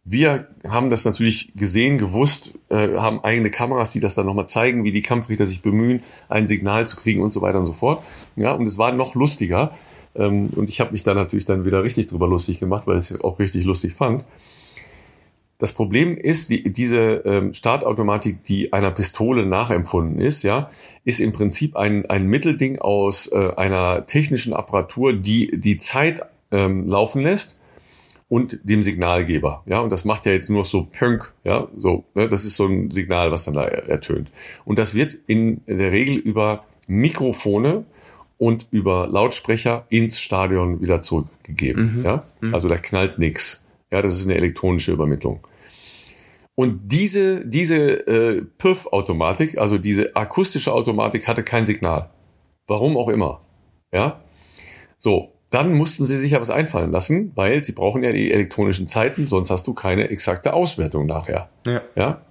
wir 0.04 0.48
haben 0.68 0.90
das 0.90 1.06
natürlich 1.06 1.52
gesehen, 1.56 1.98
gewusst, 1.98 2.60
äh, 2.70 2.98
haben 2.98 3.24
eigene 3.24 3.52
Kameras, 3.52 3.90
die 3.90 4.02
das 4.02 4.16
dann 4.16 4.26
nochmal 4.26 4.48
zeigen, 4.50 4.84
wie 4.84 4.94
die 4.94 5.02
Kampfrichter 5.02 5.48
sich 5.48 5.62
bemühen, 5.62 6.02
ein 6.28 6.50
Signal 6.50 6.88
zu 6.88 6.98
kriegen 6.98 7.22
und 7.22 7.32
so 7.32 7.42
weiter 7.42 7.60
und 7.60 7.66
so 7.66 7.74
fort. 7.74 8.04
Ja, 8.36 8.52
und 8.52 8.66
es 8.66 8.78
war 8.78 8.92
noch 8.92 9.16
lustiger. 9.16 9.72
Ähm, 10.18 10.50
und 10.56 10.70
ich 10.70 10.80
habe 10.80 10.92
mich 10.92 11.04
da 11.04 11.14
natürlich 11.14 11.46
dann 11.46 11.66
wieder 11.66 11.84
richtig 11.84 12.08
drüber 12.08 12.28
lustig 12.28 12.60
gemacht, 12.60 12.88
weil 12.88 12.98
ich 12.98 13.12
es 13.12 13.22
auch 13.22 13.40
richtig 13.40 13.66
lustig 13.66 13.94
fand. 13.94 14.26
Das 15.60 15.74
Problem 15.74 16.16
ist, 16.16 16.52
die, 16.52 16.72
diese 16.72 17.24
ähm, 17.26 17.54
Startautomatik, 17.54 18.44
die 18.44 18.74
einer 18.74 18.92
Pistole 18.92 19.46
nachempfunden 19.46 20.20
ist, 20.20 20.44
ja, 20.44 20.70
ist 21.04 21.20
im 21.20 21.34
Prinzip 21.34 21.76
ein, 21.76 22.06
ein 22.06 22.28
Mittelding 22.28 22.78
aus 22.78 23.28
äh, 23.32 23.54
einer 23.56 24.06
technischen 24.06 24.54
Apparatur, 24.54 25.14
die 25.14 25.60
die 25.60 25.78
Zeit 25.78 26.22
ähm, 26.52 26.86
laufen 26.86 27.24
lässt 27.24 27.58
und 28.30 28.60
dem 28.64 28.84
Signalgeber. 28.84 29.64
Ja, 29.66 29.80
und 29.80 29.90
das 29.92 30.06
macht 30.06 30.28
ja 30.28 30.32
jetzt 30.32 30.50
nur 30.50 30.64
so 30.64 30.88
Punk, 30.92 31.34
ja, 31.44 31.68
so, 31.78 32.04
ne, 32.14 32.28
das 32.30 32.46
ist 32.46 32.56
so 32.56 32.68
ein 32.68 32.92
Signal, 32.92 33.32
was 33.32 33.46
dann 33.46 33.56
da 33.56 33.66
ertönt. 33.66 34.30
Und 34.64 34.78
das 34.78 34.94
wird 34.94 35.18
in 35.26 35.62
der 35.66 35.92
Regel 35.92 36.18
über 36.18 36.66
Mikrofone 36.88 37.86
und 38.38 38.68
über 38.72 39.08
Lautsprecher 39.08 39.86
ins 39.90 40.20
Stadion 40.20 40.82
wieder 40.82 41.02
zurückgegeben. 41.02 41.98
Mhm. 41.98 42.04
Ja, 42.04 42.24
mhm. 42.42 42.54
also 42.54 42.68
da 42.68 42.78
knallt 42.78 43.20
nichts. 43.20 43.66
Ja, 43.92 44.02
das 44.02 44.16
ist 44.16 44.26
eine 44.26 44.36
elektronische 44.36 44.92
Übermittlung. 44.92 45.46
Und 46.56 46.92
diese, 46.92 47.46
diese 47.46 48.08
äh, 48.08 48.42
Puff-Automatik, 48.58 49.58
also 49.58 49.78
diese 49.78 50.16
akustische 50.16 50.74
Automatik, 50.74 51.28
hatte 51.28 51.44
kein 51.44 51.66
Signal. 51.66 52.10
Warum 52.66 52.98
auch 52.98 53.10
immer. 53.10 53.42
Ja. 53.94 54.22
So, 54.98 55.34
dann 55.50 55.74
mussten 55.74 56.06
sie 56.06 56.18
sich 56.18 56.32
ja 56.32 56.42
was 56.42 56.50
einfallen 56.50 56.92
lassen, 56.92 57.32
weil 57.36 57.64
sie 57.64 57.72
brauchen 57.72 58.04
ja 58.04 58.12
die 58.12 58.32
elektronischen 58.32 58.88
Zeiten, 58.88 59.28
sonst 59.28 59.52
hast 59.52 59.68
du 59.68 59.74
keine 59.74 60.10
exakte 60.10 60.54
Auswertung 60.54 61.06
nachher. 61.06 61.50
Ja. 61.66 61.82
ja? 61.96 62.22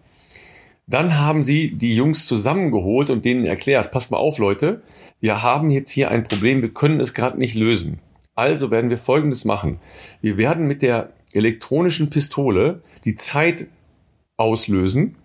Dann 0.88 1.18
haben 1.18 1.42
sie 1.42 1.72
die 1.76 1.94
Jungs 1.94 2.26
zusammengeholt 2.26 3.10
und 3.10 3.24
denen 3.24 3.44
erklärt, 3.44 3.90
passt 3.90 4.12
mal 4.12 4.18
auf, 4.18 4.38
Leute, 4.38 4.82
wir 5.18 5.42
haben 5.42 5.70
jetzt 5.70 5.90
hier 5.90 6.10
ein 6.10 6.22
Problem, 6.22 6.62
wir 6.62 6.72
können 6.72 7.00
es 7.00 7.12
gerade 7.12 7.38
nicht 7.38 7.54
lösen. 7.54 7.98
Also 8.36 8.70
werden 8.70 8.90
wir 8.90 8.98
Folgendes 8.98 9.44
machen. 9.44 9.80
Wir 10.20 10.36
werden 10.36 10.66
mit 10.66 10.82
der 10.82 11.12
elektronischen 11.32 12.10
Pistole 12.10 12.82
die 13.04 13.16
Zeit 13.16 13.66
auslösen 14.36 15.16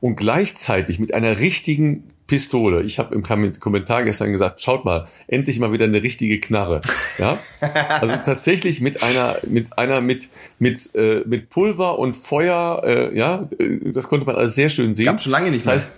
und 0.00 0.16
gleichzeitig 0.16 0.98
mit 0.98 1.14
einer 1.14 1.38
richtigen 1.38 2.04
Pistole. 2.26 2.82
Ich 2.82 2.98
habe 2.98 3.14
im 3.14 3.22
Kommentar 3.22 4.02
gestern 4.04 4.32
gesagt, 4.32 4.60
schaut 4.60 4.84
mal, 4.84 5.06
endlich 5.28 5.60
mal 5.60 5.72
wieder 5.72 5.84
eine 5.84 6.02
richtige 6.02 6.40
Knarre. 6.40 6.80
Ja, 7.18 7.38
also 8.00 8.14
tatsächlich 8.24 8.80
mit 8.80 9.02
einer, 9.02 9.38
mit 9.46 9.78
einer, 9.78 10.00
mit 10.00 10.28
mit 10.58 10.94
äh, 10.94 11.22
mit 11.26 11.48
Pulver 11.50 11.98
und 11.98 12.16
Feuer. 12.16 12.82
Äh, 12.84 13.16
ja, 13.16 13.48
äh, 13.58 13.92
das 13.92 14.08
konnte 14.08 14.26
man 14.26 14.36
alles 14.36 14.54
sehr 14.54 14.70
schön 14.70 14.94
sehen. 14.94 15.06
Gab 15.06 15.20
schon 15.20 15.32
lange 15.32 15.50
nicht 15.50 15.64
mehr. 15.64 15.74
Das 15.74 15.84
heißt, 15.84 15.94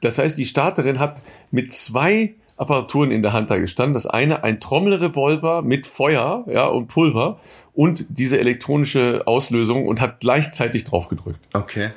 das 0.00 0.18
heißt, 0.18 0.38
die 0.38 0.44
Starterin 0.44 0.98
hat 0.98 1.22
mit 1.50 1.72
zwei 1.72 2.34
Apparaturen 2.56 3.10
in 3.10 3.22
der 3.22 3.32
Hand 3.32 3.50
da 3.50 3.58
gestanden. 3.58 3.94
Das 3.94 4.06
eine 4.06 4.44
ein 4.44 4.60
Trommelrevolver 4.60 5.62
mit 5.62 5.86
Feuer, 5.88 6.44
ja 6.46 6.66
und 6.66 6.86
Pulver 6.86 7.40
und 7.72 8.06
diese 8.08 8.38
elektronische 8.38 9.22
Auslösung 9.26 9.88
und 9.88 10.00
hat 10.00 10.20
gleichzeitig 10.20 10.84
drauf 10.84 11.08
gedrückt. 11.08 11.40
Okay. 11.52 11.90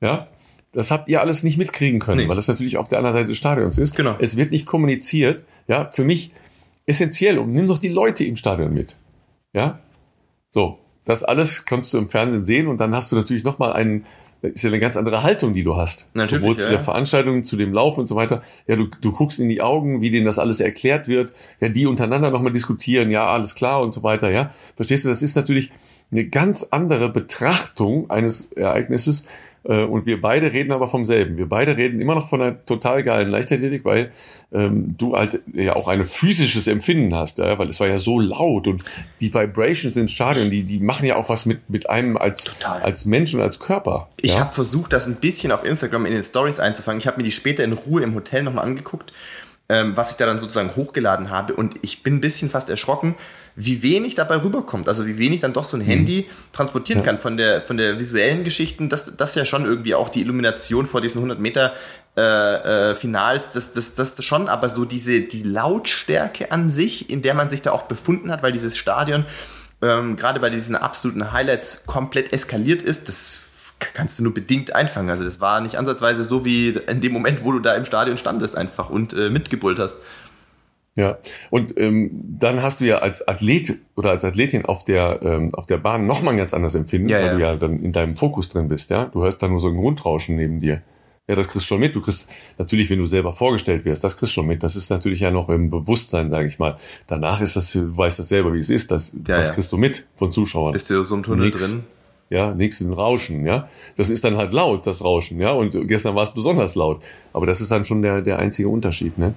Ja, 0.00 0.28
das 0.74 0.90
habt 0.90 1.08
ihr 1.08 1.20
alles 1.20 1.42
nicht 1.42 1.56
mitkriegen 1.56 2.00
können, 2.00 2.22
nee. 2.22 2.28
weil 2.28 2.36
das 2.36 2.48
natürlich 2.48 2.76
auf 2.76 2.88
der 2.88 2.98
anderen 2.98 3.16
Seite 3.16 3.28
des 3.28 3.38
Stadions 3.38 3.78
ist. 3.78 3.96
Genau. 3.96 4.16
Es 4.18 4.36
wird 4.36 4.50
nicht 4.50 4.66
kommuniziert. 4.66 5.44
Ja, 5.68 5.88
für 5.88 6.04
mich 6.04 6.32
essentiell. 6.86 7.38
Und 7.38 7.52
nimm 7.52 7.66
doch 7.66 7.78
die 7.78 7.88
Leute 7.88 8.24
im 8.24 8.36
Stadion 8.36 8.74
mit. 8.74 8.96
Ja, 9.52 9.80
so. 10.50 10.78
Das 11.04 11.22
alles 11.22 11.66
kannst 11.66 11.92
du 11.92 11.98
im 11.98 12.08
Fernsehen 12.08 12.46
sehen 12.46 12.66
und 12.66 12.78
dann 12.78 12.94
hast 12.94 13.12
du 13.12 13.16
natürlich 13.16 13.44
nochmal 13.44 13.74
einen, 13.74 14.06
das 14.40 14.52
ist 14.52 14.62
ja 14.62 14.70
eine 14.70 14.80
ganz 14.80 14.96
andere 14.96 15.22
Haltung, 15.22 15.52
die 15.52 15.62
du 15.62 15.76
hast. 15.76 16.08
Natürlich, 16.14 16.40
Sowohl 16.40 16.56
zu 16.56 16.70
der 16.70 16.80
Veranstaltung, 16.80 17.44
zu 17.44 17.56
dem 17.56 17.74
Lauf 17.74 17.98
und 17.98 18.06
so 18.06 18.16
weiter. 18.16 18.42
Ja, 18.66 18.76
du, 18.76 18.86
du 18.86 19.12
guckst 19.12 19.38
in 19.38 19.50
die 19.50 19.60
Augen, 19.60 20.00
wie 20.00 20.10
denen 20.10 20.24
das 20.24 20.38
alles 20.38 20.60
erklärt 20.60 21.06
wird. 21.06 21.34
Ja, 21.60 21.68
die 21.68 21.86
untereinander 21.86 22.30
nochmal 22.30 22.52
diskutieren. 22.52 23.10
Ja, 23.10 23.26
alles 23.26 23.54
klar 23.54 23.82
und 23.82 23.92
so 23.92 24.02
weiter. 24.02 24.30
Ja, 24.30 24.52
verstehst 24.76 25.04
du? 25.04 25.10
Das 25.10 25.22
ist 25.22 25.36
natürlich 25.36 25.72
eine 26.10 26.24
ganz 26.24 26.68
andere 26.70 27.10
Betrachtung 27.10 28.08
eines 28.08 28.52
Ereignisses, 28.52 29.26
und 29.72 30.04
wir 30.04 30.20
beide 30.20 30.52
reden 30.52 30.72
aber 30.72 30.88
vom 30.88 31.04
selben. 31.04 31.38
Wir 31.38 31.48
beide 31.48 31.76
reden 31.76 32.00
immer 32.00 32.14
noch 32.14 32.28
von 32.28 32.42
einer 32.42 32.66
total 32.66 33.02
geilen 33.02 33.30
Leichtathletik, 33.30 33.84
weil 33.84 34.12
ähm, 34.52 34.94
du 34.98 35.16
halt 35.16 35.40
ja 35.52 35.74
auch 35.74 35.88
ein 35.88 36.04
physisches 36.04 36.66
Empfinden 36.66 37.14
hast, 37.14 37.38
ja? 37.38 37.58
weil 37.58 37.68
es 37.68 37.80
war 37.80 37.88
ja 37.88 37.98
so 37.98 38.20
laut 38.20 38.66
und 38.66 38.84
die 39.20 39.32
Vibrations 39.32 39.96
im 39.96 40.08
Stadion, 40.08 40.50
die, 40.50 40.62
die 40.62 40.80
machen 40.80 41.06
ja 41.06 41.16
auch 41.16 41.28
was 41.28 41.46
mit, 41.46 41.68
mit 41.70 41.88
einem 41.88 42.16
als, 42.16 42.50
als 42.62 43.04
Mensch 43.06 43.34
und 43.34 43.40
als 43.40 43.58
Körper. 43.58 44.08
Ich 44.20 44.34
ja? 44.34 44.40
habe 44.40 44.52
versucht, 44.52 44.92
das 44.92 45.06
ein 45.06 45.16
bisschen 45.16 45.50
auf 45.50 45.64
Instagram 45.64 46.06
in 46.06 46.12
den 46.12 46.22
Stories 46.22 46.60
einzufangen. 46.60 47.00
Ich 47.00 47.06
habe 47.06 47.16
mir 47.16 47.24
die 47.24 47.32
später 47.32 47.64
in 47.64 47.72
Ruhe 47.72 48.02
im 48.02 48.14
Hotel 48.14 48.42
nochmal 48.42 48.66
angeguckt, 48.66 49.12
ähm, 49.68 49.96
was 49.96 50.10
ich 50.10 50.16
da 50.18 50.26
dann 50.26 50.38
sozusagen 50.38 50.76
hochgeladen 50.76 51.30
habe 51.30 51.54
und 51.54 51.76
ich 51.80 52.02
bin 52.02 52.16
ein 52.16 52.20
bisschen 52.20 52.50
fast 52.50 52.68
erschrocken, 52.68 53.14
wie 53.56 53.82
wenig 53.82 54.14
dabei 54.14 54.42
rüberkommt. 54.42 54.88
Also 54.88 55.06
wie 55.06 55.18
wenig 55.18 55.40
dann 55.40 55.52
doch 55.52 55.64
so 55.64 55.76
ein 55.76 55.80
Handy 55.80 56.26
mhm. 56.28 56.52
transportieren 56.52 57.00
ja. 57.00 57.06
kann 57.06 57.18
von 57.18 57.36
der, 57.36 57.62
von 57.62 57.76
der 57.76 57.98
visuellen 57.98 58.44
Geschichten. 58.44 58.88
Das, 58.88 59.16
das 59.16 59.34
ja 59.34 59.44
schon 59.44 59.64
irgendwie 59.64 59.94
auch 59.94 60.08
die 60.08 60.20
Illumination 60.22 60.86
vor 60.86 61.00
diesen 61.00 61.18
100 61.18 61.38
Meter 61.38 61.72
äh, 62.16 62.90
äh, 62.90 62.94
Finals, 62.94 63.52
das, 63.52 63.72
das, 63.72 63.96
das 63.96 64.22
schon, 64.24 64.48
aber 64.48 64.68
so 64.68 64.84
diese, 64.84 65.20
die 65.20 65.42
Lautstärke 65.42 66.52
an 66.52 66.70
sich, 66.70 67.10
in 67.10 67.22
der 67.22 67.34
man 67.34 67.50
sich 67.50 67.62
da 67.62 67.72
auch 67.72 67.82
befunden 67.82 68.30
hat, 68.30 68.42
weil 68.44 68.52
dieses 68.52 68.76
Stadion 68.76 69.24
ähm, 69.82 70.16
gerade 70.16 70.38
bei 70.38 70.48
diesen 70.48 70.76
absoluten 70.76 71.32
Highlights 71.32 71.86
komplett 71.86 72.32
eskaliert 72.32 72.82
ist, 72.82 73.08
das 73.08 73.42
kannst 73.92 74.18
du 74.18 74.22
nur 74.22 74.32
bedingt 74.32 74.74
einfangen. 74.74 75.10
Also 75.10 75.24
das 75.24 75.40
war 75.40 75.60
nicht 75.60 75.76
ansatzweise 75.76 76.24
so 76.24 76.44
wie 76.44 76.70
in 76.70 77.00
dem 77.00 77.12
Moment, 77.12 77.44
wo 77.44 77.52
du 77.52 77.58
da 77.58 77.74
im 77.74 77.84
Stadion 77.84 78.16
standest 78.16 78.56
einfach 78.56 78.90
und 78.90 79.12
äh, 79.12 79.28
mitgebrüllt 79.28 79.78
hast. 79.78 79.96
Ja, 80.96 81.18
und 81.50 81.78
ähm, 81.78 82.10
dann 82.38 82.62
hast 82.62 82.80
du 82.80 82.84
ja 82.84 82.98
als 82.98 83.26
Athlet 83.26 83.80
oder 83.96 84.10
als 84.10 84.24
Athletin 84.24 84.64
auf 84.64 84.84
der, 84.84 85.20
ähm, 85.22 85.52
auf 85.54 85.66
der 85.66 85.78
Bahn 85.78 86.06
nochmal 86.06 86.34
ein 86.34 86.38
ganz 86.38 86.54
anderes 86.54 86.76
Empfinden, 86.76 87.08
ja, 87.08 87.18
weil 87.18 87.26
ja. 87.26 87.34
du 87.34 87.40
ja 87.40 87.56
dann 87.56 87.80
in 87.80 87.90
deinem 87.90 88.14
Fokus 88.14 88.48
drin 88.48 88.68
bist, 88.68 88.90
ja. 88.90 89.06
Du 89.06 89.22
hörst 89.24 89.42
da 89.42 89.48
nur 89.48 89.58
so 89.58 89.68
ein 89.68 89.76
Grundrauschen 89.76 90.36
neben 90.36 90.60
dir. 90.60 90.82
Ja, 91.28 91.34
das 91.34 91.48
kriegst 91.48 91.64
du 91.64 91.68
schon 91.68 91.80
mit. 91.80 91.96
Du 91.96 92.02
kriegst 92.02 92.28
natürlich, 92.58 92.90
wenn 92.90 92.98
du 92.98 93.06
selber 93.06 93.32
vorgestellt 93.32 93.84
wirst, 93.84 94.04
das 94.04 94.18
kriegst 94.18 94.32
du 94.32 94.34
schon 94.34 94.46
mit. 94.46 94.62
Das 94.62 94.76
ist 94.76 94.90
natürlich 94.90 95.20
ja 95.20 95.30
noch 95.30 95.48
im 95.48 95.70
Bewusstsein, 95.70 96.30
sage 96.30 96.46
ich 96.46 96.58
mal. 96.58 96.76
Danach 97.06 97.40
ist 97.40 97.56
das, 97.56 97.72
du 97.72 97.96
weißt 97.96 98.18
das 98.18 98.28
selber, 98.28 98.52
wie 98.52 98.58
es 98.58 98.68
ist. 98.68 98.90
Das, 98.90 99.16
ja, 99.26 99.38
was 99.38 99.52
kriegst 99.52 99.72
du 99.72 99.78
mit 99.78 100.06
von 100.14 100.30
Zuschauern? 100.30 100.72
Bist 100.72 100.90
du 100.90 101.02
so 101.02 101.14
im 101.14 101.22
Tunnel 101.22 101.46
Nix, 101.46 101.62
drin? 101.62 101.84
Ja, 102.28 102.54
nichts 102.54 102.80
im 102.82 102.92
Rauschen, 102.92 103.46
ja. 103.46 103.68
Das 103.96 104.10
ist 104.10 104.22
dann 104.22 104.36
halt 104.36 104.52
laut, 104.52 104.86
das 104.86 105.02
Rauschen, 105.02 105.40
ja. 105.40 105.52
Und 105.52 105.88
gestern 105.88 106.14
war 106.14 106.24
es 106.24 106.34
besonders 106.34 106.74
laut. 106.74 107.02
Aber 107.32 107.46
das 107.46 107.62
ist 107.62 107.70
dann 107.70 107.86
schon 107.86 108.02
der, 108.02 108.20
der 108.20 108.38
einzige 108.38 108.68
Unterschied, 108.68 109.16
ne? 109.16 109.34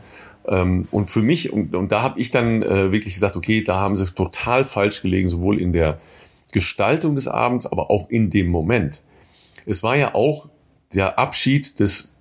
Ähm, 0.48 0.86
und 0.92 1.10
für 1.10 1.22
mich, 1.22 1.52
und, 1.52 1.76
und 1.76 1.92
da 1.92 2.02
habe 2.02 2.20
ich 2.20 2.32
dann 2.32 2.64
äh, 2.64 2.92
wirklich 2.92 3.14
gesagt, 3.14 3.36
okay, 3.36 3.64
da 3.64 3.80
haben 3.80 3.96
sie 3.96 4.06
total 4.06 4.64
falsch 4.64 5.02
gelegen, 5.02 5.28
sowohl 5.28 5.62
in 5.62 5.74
der 5.74 6.00
Gestaltung 6.52 7.16
des 7.16 7.28
Abends, 7.28 7.66
aber 7.66 7.92
auch 7.92 8.10
in 8.10 8.30
dem 8.30 8.48
Moment. 8.48 9.04
Es 9.66 9.84
war 9.84 9.98
ja 9.98 10.16
auch 10.16 10.48
der 10.94 11.20
Abschied 11.20 11.80
des 11.80 12.14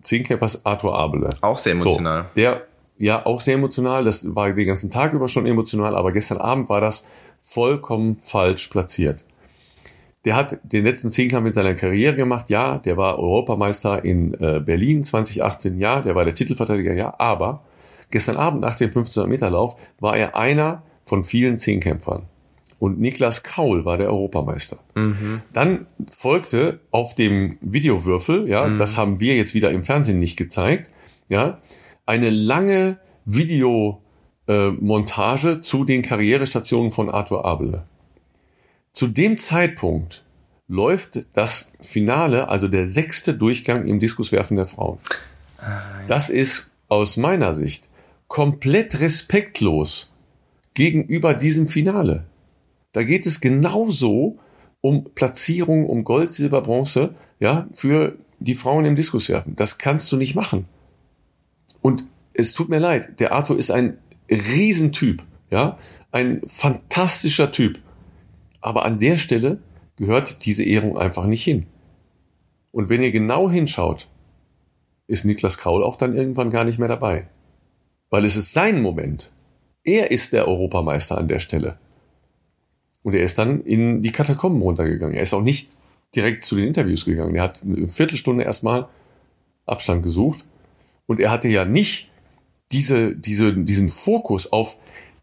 Zehnkämpfers 0.00 0.64
Arthur 0.64 0.94
Abele. 0.94 1.30
Auch 1.40 1.58
sehr 1.58 1.72
emotional. 1.72 2.22
So, 2.22 2.40
der, 2.40 2.66
ja, 2.98 3.26
auch 3.26 3.40
sehr 3.40 3.54
emotional. 3.54 4.04
Das 4.04 4.34
war 4.34 4.52
den 4.52 4.66
ganzen 4.66 4.90
Tag 4.90 5.12
über 5.12 5.26
schon 5.26 5.46
emotional, 5.46 5.96
aber 5.96 6.12
gestern 6.12 6.38
Abend 6.38 6.68
war 6.68 6.80
das 6.80 7.04
vollkommen 7.40 8.16
falsch 8.16 8.68
platziert. 8.68 9.24
Der 10.24 10.36
hat 10.36 10.58
den 10.62 10.84
letzten 10.84 11.10
Zehnkampf 11.10 11.46
in 11.46 11.52
seiner 11.52 11.74
Karriere 11.74 12.14
gemacht. 12.14 12.50
Ja, 12.50 12.78
der 12.78 12.96
war 12.96 13.18
Europameister 13.18 14.04
in 14.04 14.34
äh, 14.34 14.60
Berlin 14.64 15.02
2018. 15.02 15.78
Ja, 15.78 16.02
der 16.02 16.14
war 16.14 16.24
der 16.24 16.34
Titelverteidiger. 16.34 16.92
Ja, 16.92 17.14
aber 17.18 17.64
gestern 18.10 18.36
Abend 18.36 18.60
nach 18.60 18.76
dem 18.76 18.88
1500 18.88 19.30
Meter 19.30 19.50
Lauf 19.50 19.76
war 19.98 20.16
er 20.16 20.36
einer 20.36 20.82
von 21.04 21.24
vielen 21.24 21.58
Zehnkämpfern. 21.58 22.24
Und 22.78 22.98
Niklas 22.98 23.42
Kaul 23.42 23.84
war 23.84 23.98
der 23.98 24.08
Europameister. 24.08 24.78
Mhm. 24.94 25.42
Dann 25.52 25.86
folgte 26.10 26.80
auf 26.90 27.14
dem 27.14 27.58
Videowürfel, 27.60 28.48
ja, 28.48 28.66
mhm. 28.66 28.78
das 28.78 28.96
haben 28.96 29.20
wir 29.20 29.36
jetzt 29.36 29.52
wieder 29.52 29.70
im 29.70 29.82
Fernsehen 29.82 30.18
nicht 30.18 30.38
gezeigt, 30.38 30.90
ja, 31.28 31.58
eine 32.06 32.30
lange 32.30 32.96
Videomontage 33.26 35.50
äh, 35.50 35.60
zu 35.60 35.84
den 35.84 36.00
Karrierestationen 36.00 36.90
von 36.90 37.10
Arthur 37.10 37.44
Abele. 37.44 37.84
Zu 38.92 39.06
dem 39.06 39.36
Zeitpunkt 39.36 40.24
läuft 40.68 41.24
das 41.32 41.72
Finale, 41.80 42.48
also 42.48 42.68
der 42.68 42.86
sechste 42.86 43.34
Durchgang 43.34 43.86
im 43.86 44.00
Diskuswerfen 44.00 44.56
der 44.56 44.66
Frauen. 44.66 44.98
Das 46.08 46.30
ist 46.30 46.72
aus 46.88 47.16
meiner 47.16 47.54
Sicht 47.54 47.88
komplett 48.28 49.00
respektlos 49.00 50.12
gegenüber 50.74 51.34
diesem 51.34 51.66
Finale. 51.66 52.26
Da 52.92 53.02
geht 53.02 53.26
es 53.26 53.40
genauso 53.40 54.38
um 54.80 55.04
Platzierung, 55.14 55.86
um 55.86 56.04
Gold, 56.04 56.32
Silber, 56.32 56.62
Bronze, 56.62 57.14
ja, 57.38 57.68
für 57.72 58.16
die 58.38 58.54
Frauen 58.54 58.84
im 58.84 58.96
Diskuswerfen. 58.96 59.56
Das 59.56 59.78
kannst 59.78 60.10
du 60.10 60.16
nicht 60.16 60.34
machen. 60.34 60.66
Und 61.82 62.04
es 62.32 62.54
tut 62.54 62.68
mir 62.68 62.78
leid, 62.78 63.20
der 63.20 63.32
Arthur 63.32 63.58
ist 63.58 63.70
ein 63.70 63.98
Riesentyp, 64.30 65.22
ja, 65.50 65.78
ein 66.12 66.40
fantastischer 66.46 67.52
Typ. 67.52 67.80
Aber 68.60 68.84
an 68.84 68.98
der 68.98 69.18
Stelle 69.18 69.58
gehört 69.96 70.44
diese 70.44 70.64
Ehrung 70.64 70.98
einfach 70.98 71.26
nicht 71.26 71.44
hin. 71.44 71.66
Und 72.72 72.88
wenn 72.88 73.02
ihr 73.02 73.10
genau 73.10 73.50
hinschaut, 73.50 74.08
ist 75.06 75.24
Niklas 75.24 75.58
Kraul 75.58 75.82
auch 75.82 75.96
dann 75.96 76.14
irgendwann 76.14 76.50
gar 76.50 76.64
nicht 76.64 76.78
mehr 76.78 76.88
dabei. 76.88 77.28
Weil 78.10 78.24
es 78.24 78.36
ist 78.36 78.52
sein 78.52 78.80
Moment. 78.80 79.32
Er 79.82 80.10
ist 80.10 80.32
der 80.32 80.46
Europameister 80.46 81.18
an 81.18 81.28
der 81.28 81.40
Stelle. 81.40 81.78
Und 83.02 83.14
er 83.14 83.22
ist 83.22 83.38
dann 83.38 83.62
in 83.62 84.02
die 84.02 84.12
Katakomben 84.12 84.62
runtergegangen. 84.62 85.16
Er 85.16 85.22
ist 85.22 85.34
auch 85.34 85.42
nicht 85.42 85.76
direkt 86.14 86.44
zu 86.44 86.56
den 86.56 86.68
Interviews 86.68 87.04
gegangen. 87.04 87.34
Er 87.34 87.44
hat 87.44 87.62
eine 87.62 87.88
Viertelstunde 87.88 88.44
erstmal 88.44 88.88
Abstand 89.66 90.02
gesucht. 90.02 90.44
Und 91.06 91.18
er 91.18 91.30
hatte 91.30 91.48
ja 91.48 91.64
nicht 91.64 92.10
diese, 92.72 93.16
diese, 93.16 93.56
diesen 93.56 93.88
Fokus 93.88 94.52
auf 94.52 94.76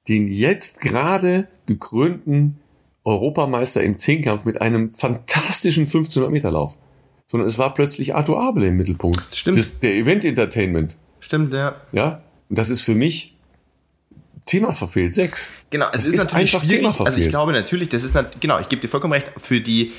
den 0.08 0.28
jetzt 0.28 0.82
gerade 0.82 1.48
gekrönten 1.66 2.60
Europameister 3.08 3.82
im 3.82 3.98
Zehnkampf 3.98 4.46
mit 4.46 4.62
einem 4.62 4.92
fantastischen 4.94 5.86
1500 5.86 6.30
Meter 6.30 6.52
Lauf. 6.52 6.78
Sondern 7.28 7.48
es 7.48 7.58
war 7.58 7.74
plötzlich 7.74 8.16
Arthur 8.16 8.40
Abel 8.40 8.64
im 8.64 8.78
Mittelpunkt. 8.78 9.36
Stimmt. 9.36 9.58
Das, 9.58 9.80
der 9.80 9.96
Event 9.96 10.26
Entertainment. 10.26 10.98
Stimmt, 11.20 11.54
ja. 11.54 11.76
Ja. 11.92 12.22
Und 12.50 12.60
das 12.60 12.70
ist 12.70 12.82
für 12.82 12.96
mich 12.96 13.36
Thema 14.46 14.74
verfehlt. 14.74 15.14
Sechs. 15.14 15.52
Genau, 15.70 15.88
es 15.92 16.02
ist, 16.02 16.16
ist, 16.16 16.24
natürlich 16.24 16.54
einfach 16.54 16.62
schwierig. 16.62 16.80
Thema 16.80 16.94
verfehlt. 16.94 17.16
Also 17.16 17.26
ich 17.26 17.30
glaube 17.30 17.52
natürlich, 17.52 17.90
das 17.90 18.04
ist 18.04 18.16
genau, 18.40 18.60
ich 18.60 18.70
gebe 18.70 18.82
dir 18.82 18.88
vollkommen 18.88 19.14
recht, 19.14 19.32
für 19.38 19.60
die 19.60 19.92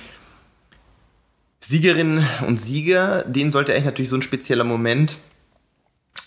Siegerinnen 1.60 2.26
und 2.46 2.58
Sieger, 2.58 3.24
denen 3.24 3.52
sollte 3.52 3.72
eigentlich 3.72 3.84
natürlich 3.86 4.08
so 4.08 4.16
ein 4.16 4.22
spezieller 4.22 4.64
Moment 4.64 5.16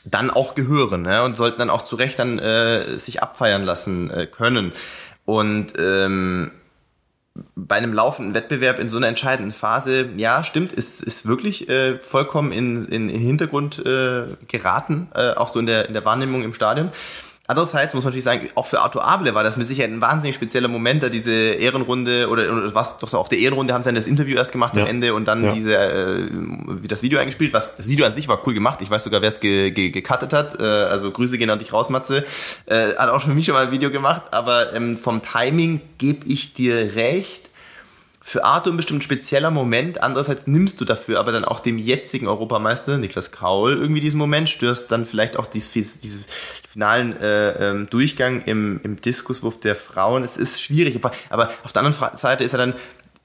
dann 0.04 0.30
auch 0.30 0.56
gehören 0.56 1.04
ne? 1.04 1.24
und 1.24 1.38
sollten 1.38 1.60
dann 1.60 1.70
auch 1.70 1.84
zu 1.84 1.96
Recht 1.96 2.20
dann 2.20 2.39
äh, 2.39 2.98
sich 2.98 3.22
abfeiern 3.22 3.63
lassen 3.63 4.10
äh, 4.12 4.28
können. 4.28 4.72
Und 5.26 5.74
ähm, 5.78 6.52
bei 7.56 7.78
einem 7.78 7.94
laufenden 7.94 8.34
Wettbewerb 8.34 8.80
in 8.80 8.89
so 8.89 8.98
einer 8.98 9.08
entscheidenden 9.08 9.54
Phase, 9.54 10.10
ja, 10.17 10.44
stimmt, 10.44 10.74
ist, 10.74 11.02
ist 11.02 11.28
wirklich 11.28 11.70
äh, 11.70 11.98
vollkommen 11.98 12.52
in, 12.52 12.86
in, 12.86 13.10
in 13.10 13.22
Hintergrund 13.22 13.80
äh, 13.86 14.26
geraten, 14.48 15.08
äh, 15.15 15.34
auch 15.36 15.48
so 15.48 15.60
in 15.60 15.65
der, 15.65 15.88
in 15.88 15.94
der 15.94 16.04
Wahrnehmung 16.04 16.44
im 16.44 16.54
Stadion. 16.54 16.91
Andererseits 17.52 17.94
muss 17.94 18.06
man 18.06 18.12
natürlich 18.12 18.24
sagen, 18.24 18.50
auch 18.56 18.66
für 18.66 18.80
Arthur 18.80 19.04
Abele 19.04 19.36
war 19.36 19.44
das 19.44 19.58
mit 19.58 19.68
Sicherheit 19.68 19.92
ein 19.92 20.00
wahnsinnig 20.00 20.36
spezieller 20.36 20.70
Moment, 20.70 21.04
da 21.04 21.10
diese 21.10 21.34
Ehrenrunde 21.34 22.30
oder, 22.30 22.50
oder 22.50 22.74
was 22.74 22.98
doch 22.98 23.10
so 23.10 23.18
auf 23.18 23.28
der 23.28 23.40
Ehrenrunde 23.40 23.74
haben 23.74 23.84
sie 23.84 23.90
dann 23.90 23.96
das 23.96 24.08
Interview 24.08 24.38
erst 24.38 24.54
gemacht 24.54 24.74
ja. 24.74 24.84
am 24.84 24.88
Ende 24.88 25.14
und 25.14 25.28
dann 25.28 25.44
ja. 25.44 25.52
diese 25.52 25.76
äh, 25.76 26.30
das 26.88 27.04
Video 27.04 27.20
eingespielt. 27.20 27.52
Was 27.52 27.76
das 27.76 27.90
Video 27.90 28.06
an 28.06 28.14
sich 28.14 28.30
war 28.30 28.40
cool 28.48 28.54
gemacht. 28.54 28.82
Ich 28.82 28.90
weiß 28.90 29.04
sogar, 29.04 29.22
wer 29.22 29.28
es 29.28 29.42
ge, 29.42 29.72
ge, 29.72 29.90
gecuttet 29.90 30.32
hat. 30.32 30.62
Äh, 30.62 30.64
also 30.64 31.12
Grüße 31.12 31.38
gehen 31.38 31.50
an 31.50 31.60
dich 31.60 31.74
raus, 31.74 31.90
Matze. 31.90 32.26
Äh, 32.68 32.96
hat 32.96 33.10
auch 33.10 33.22
für 33.22 33.32
mich 33.32 33.48
schon 33.48 33.56
mal 33.56 33.66
ein 33.66 33.72
Video 33.74 33.92
gemacht, 33.92 34.22
aber 34.32 34.74
ähm, 34.74 34.98
vom 34.98 35.22
Timing 35.22 35.82
gebe 35.98 36.26
ich 36.28 36.54
dir 36.54 36.96
recht 36.96 37.51
für 38.24 38.46
Arthur 38.46 38.72
ein 38.72 38.78
bestimmt 38.78 39.04
spezieller 39.04 39.50
Moment. 39.50 40.04
Andererseits 40.04 40.46
nimmst 40.46 40.80
du 40.80 40.86
dafür 40.86 41.20
aber 41.20 41.32
dann 41.32 41.44
auch 41.44 41.60
dem 41.60 41.80
jetzigen 41.80 42.28
Europameister, 42.28 43.00
Niklas 43.00 43.32
Kaul, 43.32 43.74
irgendwie 43.74 44.00
diesen 44.00 44.20
Moment, 44.20 44.48
störst 44.48 44.92
dann 44.92 45.08
vielleicht 45.08 45.38
auch 45.38 45.48
diesen 45.48 46.24
finalen 46.70 47.20
äh, 47.20 47.70
ähm, 47.70 47.88
Durchgang 47.90 48.44
im, 48.44 48.80
im 48.84 49.02
Diskuswurf 49.02 49.60
der 49.60 49.76
Frauen. 49.76 50.24
Es 50.24 50.38
ist 50.38 50.62
schwierig. 50.62 51.00
Aber 51.30 51.50
auf 51.64 51.74
der 51.74 51.84
anderen 51.84 52.16
Seite 52.18 52.44
ist 52.44 52.52
ja 52.52 52.60
dann, 52.60 52.76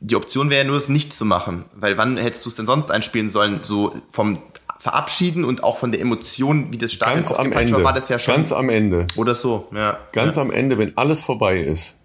die 0.00 0.16
Option 0.16 0.48
wäre 0.48 0.62
ja 0.62 0.66
nur, 0.66 0.78
es 0.78 0.88
nicht 0.88 1.12
zu 1.12 1.26
machen. 1.26 1.66
Weil 1.74 1.98
wann 1.98 2.16
hättest 2.16 2.46
du 2.46 2.50
es 2.50 2.56
denn 2.56 2.66
sonst 2.66 2.90
einspielen 2.90 3.28
sollen? 3.28 3.58
So 3.62 3.94
vom 4.10 4.38
Verabschieden 4.78 5.44
und 5.44 5.62
auch 5.62 5.76
von 5.76 5.92
der 5.92 6.00
Emotion, 6.00 6.72
wie 6.72 6.78
das 6.78 6.92
Stadion 6.92 7.18
Ganz 7.18 7.32
am 7.32 7.52
Ende. 7.52 7.72
war, 7.74 7.84
war 7.84 7.92
das 7.92 8.08
ja 8.08 8.18
schon. 8.18 8.34
Ganz 8.34 8.52
am 8.52 8.70
Ende. 8.70 9.06
Oder 9.16 9.34
so, 9.34 9.68
ja. 9.74 9.98
Ganz 10.12 10.36
ja. 10.36 10.42
am 10.42 10.50
Ende, 10.50 10.78
wenn 10.78 10.96
alles 10.96 11.20
vorbei 11.20 11.60
ist 11.60 11.98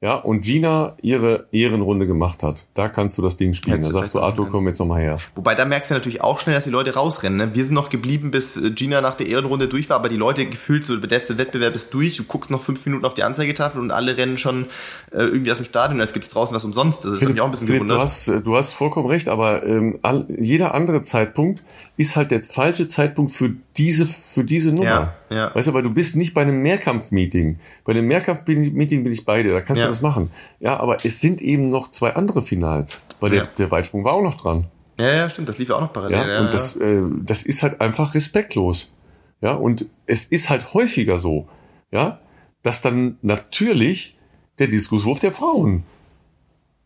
ja, 0.00 0.14
und 0.14 0.42
Gina 0.42 0.96
ihre 1.02 1.48
Ehrenrunde 1.50 2.06
gemacht 2.06 2.44
hat, 2.44 2.66
da 2.74 2.88
kannst 2.88 3.18
du 3.18 3.22
das 3.22 3.36
Ding 3.36 3.52
spielen. 3.52 3.82
Da 3.82 3.90
sagst 3.90 4.14
du, 4.14 4.20
Arthur, 4.20 4.48
komm 4.48 4.68
jetzt 4.68 4.78
nochmal 4.78 5.00
her. 5.00 5.18
Wobei, 5.34 5.56
da 5.56 5.64
merkst 5.64 5.90
du 5.90 5.94
natürlich 5.94 6.20
auch 6.20 6.38
schnell, 6.38 6.54
dass 6.54 6.62
die 6.62 6.70
Leute 6.70 6.94
rausrennen. 6.94 7.36
Ne? 7.36 7.54
Wir 7.56 7.64
sind 7.64 7.74
noch 7.74 7.90
geblieben, 7.90 8.30
bis 8.30 8.56
äh, 8.56 8.70
Gina 8.70 9.00
nach 9.00 9.16
der 9.16 9.26
Ehrenrunde 9.26 9.66
durch 9.66 9.90
war, 9.90 9.96
aber 9.96 10.08
die 10.08 10.16
Leute 10.16 10.46
gefühlt 10.46 10.86
so, 10.86 10.96
der 10.96 11.10
letzte 11.10 11.36
Wettbewerb 11.36 11.74
ist 11.74 11.92
durch, 11.94 12.16
du 12.16 12.22
guckst 12.22 12.48
noch 12.48 12.62
fünf 12.62 12.86
Minuten 12.86 13.04
auf 13.06 13.14
die 13.14 13.24
Anzeigetafel 13.24 13.80
und 13.80 13.90
alle 13.90 14.16
rennen 14.16 14.38
schon 14.38 14.66
äh, 15.10 15.16
irgendwie 15.16 15.50
aus 15.50 15.58
dem 15.58 15.64
Stadion, 15.64 16.00
als 16.00 16.12
gibt's 16.12 16.30
draußen 16.30 16.54
was 16.54 16.64
umsonst. 16.64 17.04
Das 17.04 17.18
ist 17.18 17.28
mich 17.28 17.40
auch 17.40 17.46
ein 17.46 17.50
bisschen 17.50 17.66
Philipp, 17.66 17.80
gewundert. 17.80 17.98
Du 17.98 18.02
hast, 18.02 18.28
äh, 18.28 18.40
du 18.40 18.54
hast 18.54 18.74
vollkommen 18.74 19.08
recht, 19.08 19.28
aber 19.28 19.64
ähm, 19.64 19.98
all, 20.02 20.26
jeder 20.28 20.74
andere 20.74 21.02
Zeitpunkt 21.02 21.64
ist 21.96 22.14
halt 22.14 22.30
der 22.30 22.44
falsche 22.44 22.86
Zeitpunkt 22.86 23.32
für 23.32 23.56
diese, 23.78 24.06
für 24.06 24.44
diese 24.44 24.72
Nummer. 24.72 25.14
Ja, 25.30 25.36
ja. 25.36 25.54
Weißt 25.54 25.68
du, 25.68 25.74
weil 25.74 25.82
du 25.82 25.90
bist 25.90 26.16
nicht 26.16 26.34
bei 26.34 26.42
einem 26.42 26.60
Mehrkampf-Meeting. 26.62 27.58
Bei 27.84 27.92
einem 27.92 28.06
Mehrkampf-Meeting 28.06 29.04
bin 29.04 29.12
ich 29.12 29.24
bei 29.24 29.42
dir, 29.42 29.52
da 29.52 29.60
kannst 29.60 29.80
ja. 29.80 29.86
du 29.86 29.90
das 29.90 30.02
machen. 30.02 30.30
Ja, 30.60 30.78
aber 30.78 31.04
es 31.04 31.20
sind 31.20 31.40
eben 31.40 31.70
noch 31.70 31.90
zwei 31.90 32.14
andere 32.14 32.42
Finals, 32.42 33.04
weil 33.20 33.30
der, 33.30 33.44
der 33.46 33.70
Weitsprung 33.70 34.04
war 34.04 34.14
auch 34.14 34.22
noch 34.22 34.36
dran. 34.36 34.66
Ja, 34.98 35.14
ja, 35.14 35.30
stimmt, 35.30 35.48
das 35.48 35.58
lief 35.58 35.68
ja 35.68 35.76
auch 35.76 35.80
noch 35.80 35.92
parallel. 35.92 36.28
Ja, 36.28 36.40
und 36.40 36.52
das, 36.52 36.76
äh, 36.76 37.02
das 37.22 37.42
ist 37.44 37.62
halt 37.62 37.80
einfach 37.80 38.14
respektlos. 38.14 38.92
Ja, 39.40 39.52
und 39.52 39.86
es 40.06 40.24
ist 40.24 40.50
halt 40.50 40.74
häufiger 40.74 41.16
so, 41.16 41.48
ja, 41.92 42.20
dass 42.62 42.82
dann 42.82 43.18
natürlich 43.22 44.18
der 44.58 44.66
Diskuswurf 44.66 45.20
der 45.20 45.30
Frauen 45.30 45.84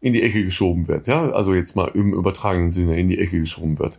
in 0.01 0.13
die 0.13 0.23
Ecke 0.23 0.45
geschoben 0.45 0.89
wird, 0.89 1.07
ja, 1.07 1.31
also 1.31 1.55
jetzt 1.55 1.75
mal 1.75 1.91
im 1.95 2.13
übertragenen 2.13 2.71
Sinne 2.71 2.99
in 2.99 3.09
die 3.09 3.19
Ecke 3.19 3.41
geschoben 3.41 3.79
wird 3.79 3.99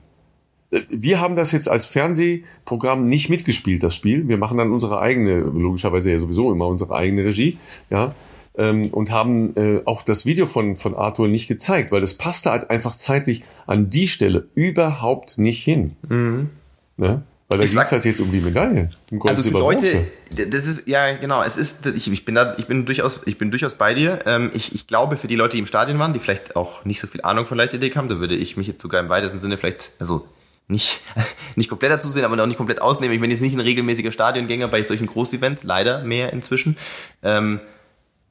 wir 0.89 1.19
haben 1.19 1.35
das 1.35 1.51
jetzt 1.51 1.69
als 1.69 1.85
Fernsehprogramm 1.85 3.07
nicht 3.07 3.29
mitgespielt, 3.29 3.83
das 3.83 3.95
Spiel. 3.95 4.27
Wir 4.27 4.37
machen 4.37 4.57
dann 4.57 4.71
unsere 4.71 4.99
eigene, 4.99 5.39
logischerweise 5.39 6.11
ja 6.11 6.19
sowieso 6.19 6.51
immer 6.51 6.67
unsere 6.67 6.95
eigene 6.95 7.25
Regie, 7.25 7.57
ja, 7.89 8.13
ähm, 8.55 8.89
und 8.89 9.11
haben 9.11 9.55
äh, 9.55 9.81
auch 9.85 10.03
das 10.03 10.25
Video 10.25 10.45
von, 10.45 10.75
von 10.75 10.95
Arthur 10.95 11.27
nicht 11.27 11.47
gezeigt, 11.47 11.91
weil 11.91 12.01
das 12.01 12.15
passte 12.15 12.51
halt 12.51 12.69
einfach 12.69 12.97
zeitlich 12.97 13.43
an 13.65 13.89
die 13.89 14.07
Stelle 14.07 14.47
überhaupt 14.55 15.37
nicht 15.37 15.63
hin. 15.63 15.95
Mhm. 16.07 16.49
Ne? 16.97 17.23
Weil 17.49 17.59
da 17.59 17.65
ging 17.65 17.79
es 17.79 17.91
halt 17.91 18.05
jetzt 18.05 18.19
um 18.19 18.31
die 18.31 18.39
Medaille. 18.39 18.89
Um 19.11 19.19
Gold, 19.19 19.35
also 19.35 19.49
für 19.49 19.57
Leute, 19.57 20.07
das 20.31 20.65
ist, 20.65 20.87
ja 20.87 21.15
genau, 21.17 21.43
es 21.43 21.57
ist, 21.57 21.85
ich, 21.87 22.11
ich 22.11 22.25
bin 22.25 22.35
da, 22.35 22.55
ich 22.57 22.67
bin 22.67 22.85
durchaus, 22.85 23.27
ich 23.27 23.37
bin 23.37 23.51
durchaus 23.51 23.75
bei 23.75 23.93
dir. 23.93 24.19
Ähm, 24.25 24.49
ich, 24.53 24.73
ich 24.73 24.87
glaube, 24.87 25.17
für 25.17 25.27
die 25.27 25.35
Leute, 25.35 25.53
die 25.53 25.59
im 25.59 25.67
Stadion 25.67 25.99
waren, 25.99 26.13
die 26.13 26.19
vielleicht 26.19 26.55
auch 26.55 26.85
nicht 26.85 26.99
so 26.99 27.07
viel 27.07 27.21
Ahnung 27.21 27.45
von 27.45 27.57
Leichtathletik 27.57 27.97
haben, 27.97 28.09
da 28.09 28.19
würde 28.19 28.35
ich 28.35 28.57
mich 28.57 28.67
jetzt 28.67 28.81
sogar 28.81 29.01
im 29.01 29.09
weitesten 29.09 29.39
Sinne 29.39 29.57
vielleicht, 29.57 29.91
also 29.99 30.27
nicht, 30.67 31.01
nicht 31.55 31.69
komplett 31.69 31.91
dazu 31.91 32.09
sehen, 32.09 32.25
aber 32.25 32.41
auch 32.41 32.47
nicht 32.47 32.57
komplett 32.57 32.81
ausnehmen. 32.81 33.13
Ich 33.13 33.21
bin 33.21 33.31
jetzt 33.31 33.41
nicht 33.41 33.53
ein 33.53 33.59
regelmäßiger 33.59 34.11
Stadiongänger 34.11 34.67
bei 34.67 34.83
solchen 34.83 35.07
Großevents, 35.07 35.63
leider 35.63 36.03
mehr 36.03 36.33
inzwischen. 36.33 36.77
Ähm, 37.21 37.59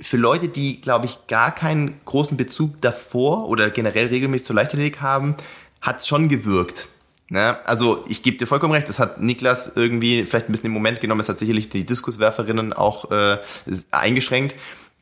für 0.01 0.17
Leute, 0.17 0.49
die, 0.49 0.81
glaube 0.81 1.07
ich, 1.07 1.27
gar 1.29 1.55
keinen 1.55 2.01
großen 2.05 2.37
Bezug 2.37 2.81
davor 2.81 3.49
oder 3.49 3.71
generell 3.71 4.09
regelmäßig 4.09 4.47
zur 4.47 4.57
Leichtathletik 4.57 5.01
haben, 5.01 5.37
hat 5.81 6.01
es 6.01 6.09
schon 6.09 6.29
gewirkt. 6.29 6.89
Ne? 7.29 7.57
Also 7.67 8.05
ich 8.09 8.23
gebe 8.23 8.37
dir 8.37 8.47
vollkommen 8.47 8.75
recht, 8.75 8.89
das 8.89 8.99
hat 8.99 9.21
Niklas 9.21 9.73
irgendwie 9.75 10.27
vielleicht 10.27 10.49
ein 10.49 10.53
bisschen 10.53 10.67
im 10.67 10.73
Moment 10.73 11.01
genommen, 11.01 11.21
es 11.21 11.31
hat 11.31 11.39
sicherlich 11.39 11.71
die 11.71 11.87
Diskuswerferinnen 11.87 12.73
auch 12.73 13.11
äh, 13.11 13.39
eingeschränkt. 13.91 14.55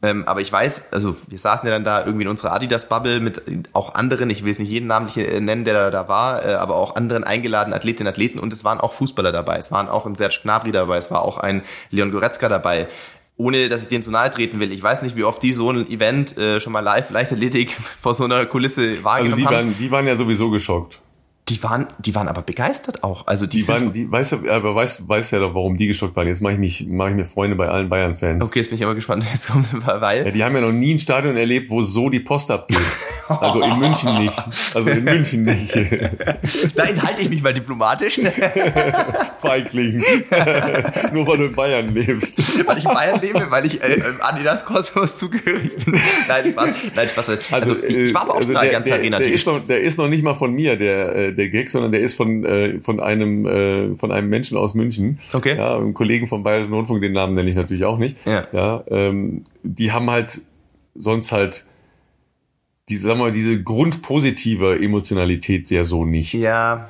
Ähm, 0.03 0.25
aber 0.27 0.41
ich 0.41 0.51
weiß, 0.51 0.93
also 0.93 1.17
wir 1.29 1.39
saßen 1.39 1.69
ja 1.69 1.75
dann 1.75 1.85
da 1.85 2.05
irgendwie 2.05 2.23
in 2.23 2.31
unserer 2.31 2.53
Adidas-Bubble 2.53 3.21
mit 3.21 3.43
auch 3.75 3.95
anderen, 3.95 4.31
ich 4.31 4.43
will 4.43 4.49
jetzt 4.49 4.59
nicht 4.59 4.71
jeden 4.71 4.87
namentlich 4.87 5.29
äh, 5.29 5.41
nennen, 5.41 5.65
der 5.65 5.75
da, 5.75 5.91
da 5.91 6.09
war, 6.09 6.45
äh, 6.45 6.55
aber 6.55 6.77
auch 6.77 6.97
anderen 6.97 7.23
eingeladenen 7.23 7.77
Athletinnen 7.77 8.07
und 8.07 8.15
Athleten 8.15 8.39
und 8.39 8.53
es 8.53 8.65
waren 8.65 8.81
auch 8.81 8.95
Fußballer 8.95 9.31
dabei, 9.31 9.59
es 9.59 9.71
waren 9.71 9.89
auch 9.89 10.07
ein 10.07 10.15
Serge 10.15 10.41
Gnabry 10.43 10.73
dabei, 10.73 10.97
es 10.97 11.11
war 11.11 11.23
auch 11.23 11.37
ein 11.37 11.63
Leon 11.91 12.13
Goretzka 12.13 12.49
dabei. 12.49 12.89
ohne 13.37 13.69
dass 13.69 13.83
ich 13.83 13.89
denen 13.89 14.03
zu 14.03 14.11
nahe 14.11 14.31
treten 14.31 14.61
will. 14.61 14.71
Ich 14.71 14.83
weiß 14.83 15.01
nicht, 15.01 15.17
wie 15.17 15.25
oft 15.25 15.43
die 15.43 15.55
so 15.55 15.71
ein 15.71 15.89
Event 15.91 16.37
äh, 16.37 16.61
schon 16.61 16.75
mal 16.75 16.81
live 16.81 17.11
Leichtathletik 17.11 17.71
vor 18.01 18.13
so 18.15 18.25
einer 18.25 18.47
Kulisse 18.47 19.03
wahrgenommen 19.03 19.33
also 19.33 19.37
die 19.37 19.47
haben. 19.47 19.69
Waren, 19.69 19.79
die 19.79 19.91
waren 19.91 20.07
ja 20.07 20.15
sowieso 20.15 20.51
geschockt. 20.51 21.01
Die 21.51 21.61
waren, 21.65 21.89
die 21.99 22.15
waren 22.15 22.29
aber 22.29 22.43
begeistert 22.43 23.03
auch. 23.03 23.27
Also 23.27 23.45
die, 23.45 23.59
die 23.59 23.69
waren, 23.69 23.93
die 23.93 24.11
weißt 24.11 24.33
du, 24.33 24.51
aber 24.51 24.73
weißt, 24.73 25.09
weißt 25.09 25.33
ja 25.33 25.41
doch, 25.41 25.53
warum 25.53 25.75
die 25.77 25.89
geschockt 25.89 26.15
waren. 26.15 26.29
Jetzt 26.29 26.41
mache 26.41 26.53
ich 26.53 26.59
mich, 26.61 26.87
mache 26.87 27.11
ich 27.11 27.17
mir 27.17 27.25
Freunde 27.25 27.57
bei 27.57 27.69
allen 27.69 27.89
Bayern-Fans. 27.89 28.47
Okay, 28.47 28.61
jetzt 28.61 28.69
bin 28.69 28.79
ich 28.79 28.85
aber 28.85 28.95
gespannt. 28.95 29.25
Jetzt 29.33 29.49
kommt 29.49 29.67
weil. 29.85 30.27
Ja, 30.27 30.31
die 30.31 30.45
haben 30.45 30.55
ja 30.55 30.61
noch 30.61 30.73
nie 30.73 30.95
ein 30.95 30.99
Stadion 31.01 31.37
erlebt, 31.37 31.69
wo 31.69 31.83
so 31.83 32.09
die 32.09 32.21
Post 32.21 32.53
abgeht. 32.53 32.79
Also 33.31 33.63
in 33.63 33.79
München 33.79 34.19
nicht. 34.19 34.43
Also 34.75 34.91
in 34.91 35.05
München 35.05 35.43
nicht. 35.45 35.75
da 36.75 36.85
enthalte 36.85 37.23
ich 37.23 37.31
mich 37.31 37.43
mal 37.43 37.55
diplomatisch. 37.55 38.21
Feigling. 39.41 39.99
Nur 41.13 41.27
weil 41.27 41.39
du 41.39 41.45
in 41.45 41.55
Bayern 41.55 41.95
lebst. 41.95 42.67
Weil 42.67 42.79
ich 42.79 42.85
in 42.85 42.93
Bayern 42.93 43.21
lebe, 43.21 43.47
weil 43.51 43.67
ich 43.67 43.83
äh, 43.83 44.03
Adidas 44.21 44.65
Kosmos 44.65 45.19
zugehörig 45.19 45.77
bin. 45.85 46.01
Nein, 46.29 46.51
Spaß. 46.51 46.69
Nein, 46.95 47.09
Spaß. 47.09 47.29
Also, 47.29 47.41
also 47.51 47.77
ich 47.77 48.15
war 48.15 48.23
aber 48.23 48.33
auch 48.33 48.37
also 48.37 48.53
der, 48.53 48.81
der, 48.81 48.95
Arena. 48.95 49.19
Der 49.19 49.33
ist, 49.33 49.47
noch, 49.47 49.67
der 49.67 49.81
ist 49.81 49.99
noch 49.99 50.09
nicht 50.09 50.25
mal 50.25 50.35
von 50.35 50.53
mir, 50.53 50.77
der, 50.77 51.15
äh, 51.15 51.33
der 51.33 51.49
Gag, 51.49 51.71
sondern 51.71 51.93
der 51.93 52.01
ist 52.01 52.15
von, 52.15 52.45
äh, 52.45 52.81
von 52.81 53.01
einem, 53.01 53.47
äh, 53.47 53.97
von 53.97 54.13
einem 54.13 54.29
Menschen 54.29 54.59
aus 54.59 54.75
München. 54.75 55.21
Okay. 55.33 55.57
Ja, 55.57 55.77
einem 55.77 55.95
Kollegen 55.95 56.27
vom 56.27 56.43
Bayerischen 56.43 56.73
Rundfunk, 56.73 57.01
den 57.01 57.13
Namen 57.13 57.35
nenne 57.35 57.49
ich 57.49 57.57
natürlich 57.57 57.85
auch 57.85 57.99
nicht. 57.99 58.17
Ja. 58.27 58.47
ja 58.53 58.85
ähm, 58.89 59.45
die 59.63 59.93
haben 59.93 60.11
halt 60.11 60.41
sonst 60.95 61.33
halt 61.33 61.65
die, 62.91 62.97
sagen 62.97 63.21
wir 63.21 63.27
mal, 63.27 63.33
diese 63.33 63.63
grundpositive 63.63 64.81
Emotionalität 64.81 65.71
ja 65.71 65.85
so 65.85 66.05
nicht. 66.05 66.35
Ja. 66.35 66.89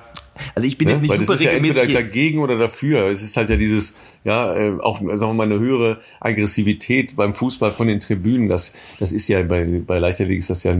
Also 0.54 0.66
ich 0.66 0.78
bin 0.78 0.88
ne? 0.88 0.94
jetzt 0.94 1.02
nicht 1.02 1.10
Weil 1.10 1.18
super 1.18 1.32
das 1.32 1.40
ist 1.40 1.46
ja 1.46 1.52
entweder 1.52 1.86
dagegen 1.86 2.38
oder 2.38 2.56
dafür. 2.56 3.08
Es 3.08 3.22
ist 3.22 3.36
halt 3.36 3.50
ja 3.50 3.56
dieses, 3.56 3.94
ja, 4.24 4.54
äh, 4.54 4.78
auch, 4.80 5.00
sagen 5.00 5.20
wir 5.20 5.34
mal, 5.34 5.42
eine 5.44 5.58
höhere 5.58 6.00
Aggressivität 6.18 7.16
beim 7.16 7.34
Fußball 7.34 7.72
von 7.72 7.88
den 7.88 8.00
Tribünen. 8.00 8.48
Das, 8.48 8.72
das 8.98 9.12
ist 9.12 9.28
ja 9.28 9.42
bei, 9.42 9.82
bei 9.86 9.98
Leichtathletik 9.98 10.40
ist 10.40 10.50
das 10.50 10.62
ja 10.64 10.76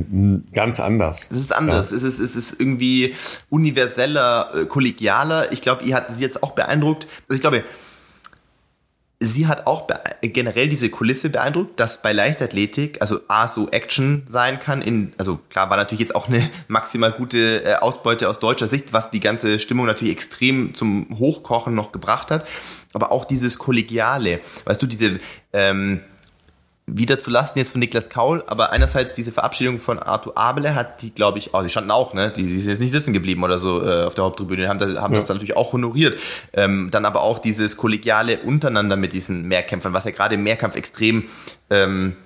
ganz 0.53 0.81
anders. 0.81 1.29
Es 1.31 1.39
ist 1.39 1.55
anders. 1.55 1.91
Ja. 1.91 1.97
Es, 1.99 2.03
ist, 2.03 2.19
es 2.19 2.37
ist 2.37 2.61
irgendwie 2.61 3.15
universeller, 3.51 4.51
äh, 4.55 4.65
kollegialer. 4.65 5.53
Ich 5.53 5.61
glaube, 5.61 5.85
ihr 5.85 5.95
hat 5.95 6.13
sie 6.13 6.23
jetzt 6.23 6.43
auch 6.43 6.53
beeindruckt. 6.53 7.07
Also 7.29 7.37
ich 7.37 7.41
glaube, 7.41 7.65
sie 9.21 9.47
hat 9.47 9.67
auch 9.67 9.87
generell 10.23 10.69
diese 10.69 10.89
Kulisse 10.89 11.29
beeindruckt, 11.29 11.79
dass 11.79 12.01
bei 12.01 12.13
Leichtathletik, 12.13 13.03
also 13.03 13.21
A, 13.29 13.47
so 13.47 13.69
Action 13.71 14.25
sein 14.29 14.59
kann. 14.59 14.81
In, 14.81 15.13
also 15.19 15.39
klar, 15.51 15.69
war 15.69 15.77
natürlich 15.77 16.01
jetzt 16.01 16.15
auch 16.15 16.27
eine 16.27 16.51
maximal 16.69 17.13
gute 17.13 17.63
äh, 17.65 17.75
Ausbeute 17.75 18.29
aus 18.29 18.41
deutscher 18.41 18.67
Sicht, 18.67 18.95
was 18.95 19.11
die 19.11 19.21
ganze 19.21 19.61
Stimmung 19.61 19.85
natürlich 19.87 20.13
extrem 20.13 20.73
zum 20.75 21.07
Hochkochen 21.19 21.75
noch 21.75 21.93
gebracht 21.93 22.31
hat. 22.31 22.47
Aber 22.95 23.13
auch 23.13 23.27
dieses 23.27 23.59
Kollegiale, 23.59 24.41
weißt 24.65 24.83
du, 24.83 24.87
diese 24.87 25.19
ähm, 25.53 26.01
wieder 26.97 27.19
zu 27.19 27.31
Lasten 27.31 27.59
jetzt 27.59 27.71
von 27.71 27.79
Niklas 27.79 28.09
Kaul, 28.09 28.43
aber 28.47 28.73
einerseits 28.73 29.15
diese 29.15 29.33
Verabschiedung 29.33 29.79
von 29.79 29.99
Arthur 29.99 30.37
Abele 30.37 30.75
hat 30.75 31.03
die, 31.03 31.11
glaube 31.11 31.39
ich, 31.39 31.55
oh, 31.55 31.63
die 31.63 31.69
standen 31.69 31.91
auch, 31.91 32.15
ne? 32.15 32.33
Die, 32.35 32.43
die 32.43 32.59
sind 32.61 32.71
jetzt 32.71 32.81
nicht 32.81 32.91
sitzen 32.91 33.13
geblieben 33.13 33.43
oder 33.43 33.59
so 33.59 33.85
äh, 33.87 34.05
auf 34.05 34.15
der 34.15 34.25
Haupttribüne, 34.25 34.69
haben, 34.69 34.79
das, 34.79 34.97
haben 34.97 35.13
ja. 35.13 35.19
das 35.19 35.27
dann 35.27 35.37
natürlich 35.37 35.57
auch 35.57 35.73
honoriert. 35.73 36.17
Ähm, 36.53 36.89
dann 36.91 37.05
aber 37.05 37.23
auch 37.23 37.39
dieses 37.39 37.77
kollegiale 37.77 38.39
untereinander 38.39 38.97
mit 38.97 39.13
diesen 39.13 39.47
Mehrkämpfern, 39.47 39.93
was 39.93 40.05
ja 40.05 40.11
gerade 40.11 40.35
im 40.35 40.43
Mehrkampf 40.43 40.77
extrem 40.77 41.25
ähm, 41.71 42.17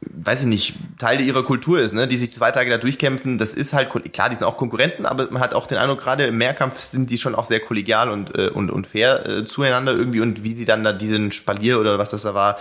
weiß 0.00 0.42
ich 0.42 0.46
nicht, 0.46 0.74
Teil 0.98 1.20
ihrer 1.20 1.42
Kultur 1.42 1.80
ist, 1.80 1.92
ne, 1.92 2.06
die 2.06 2.16
sich 2.16 2.32
zwei 2.32 2.52
Tage 2.52 2.70
da 2.70 2.78
durchkämpfen, 2.78 3.36
das 3.36 3.54
ist 3.54 3.72
halt, 3.72 3.90
klar, 4.12 4.28
die 4.28 4.36
sind 4.36 4.44
auch 4.44 4.56
Konkurrenten, 4.56 5.06
aber 5.06 5.28
man 5.30 5.42
hat 5.42 5.54
auch 5.54 5.66
den 5.66 5.76
Eindruck, 5.76 6.00
gerade 6.00 6.26
im 6.26 6.38
Mehrkampf 6.38 6.80
sind 6.80 7.10
die 7.10 7.18
schon 7.18 7.34
auch 7.34 7.44
sehr 7.44 7.60
kollegial 7.60 8.08
und, 8.10 8.36
äh, 8.38 8.48
und, 8.48 8.70
und 8.70 8.86
fair 8.86 9.26
äh, 9.28 9.44
zueinander 9.44 9.92
irgendwie 9.92 10.20
und 10.20 10.44
wie 10.44 10.54
sie 10.54 10.64
dann 10.64 10.84
da 10.84 10.92
diesen 10.92 11.32
Spalier 11.32 11.80
oder 11.80 11.98
was 11.98 12.10
das 12.10 12.22
da 12.22 12.34
war, 12.34 12.58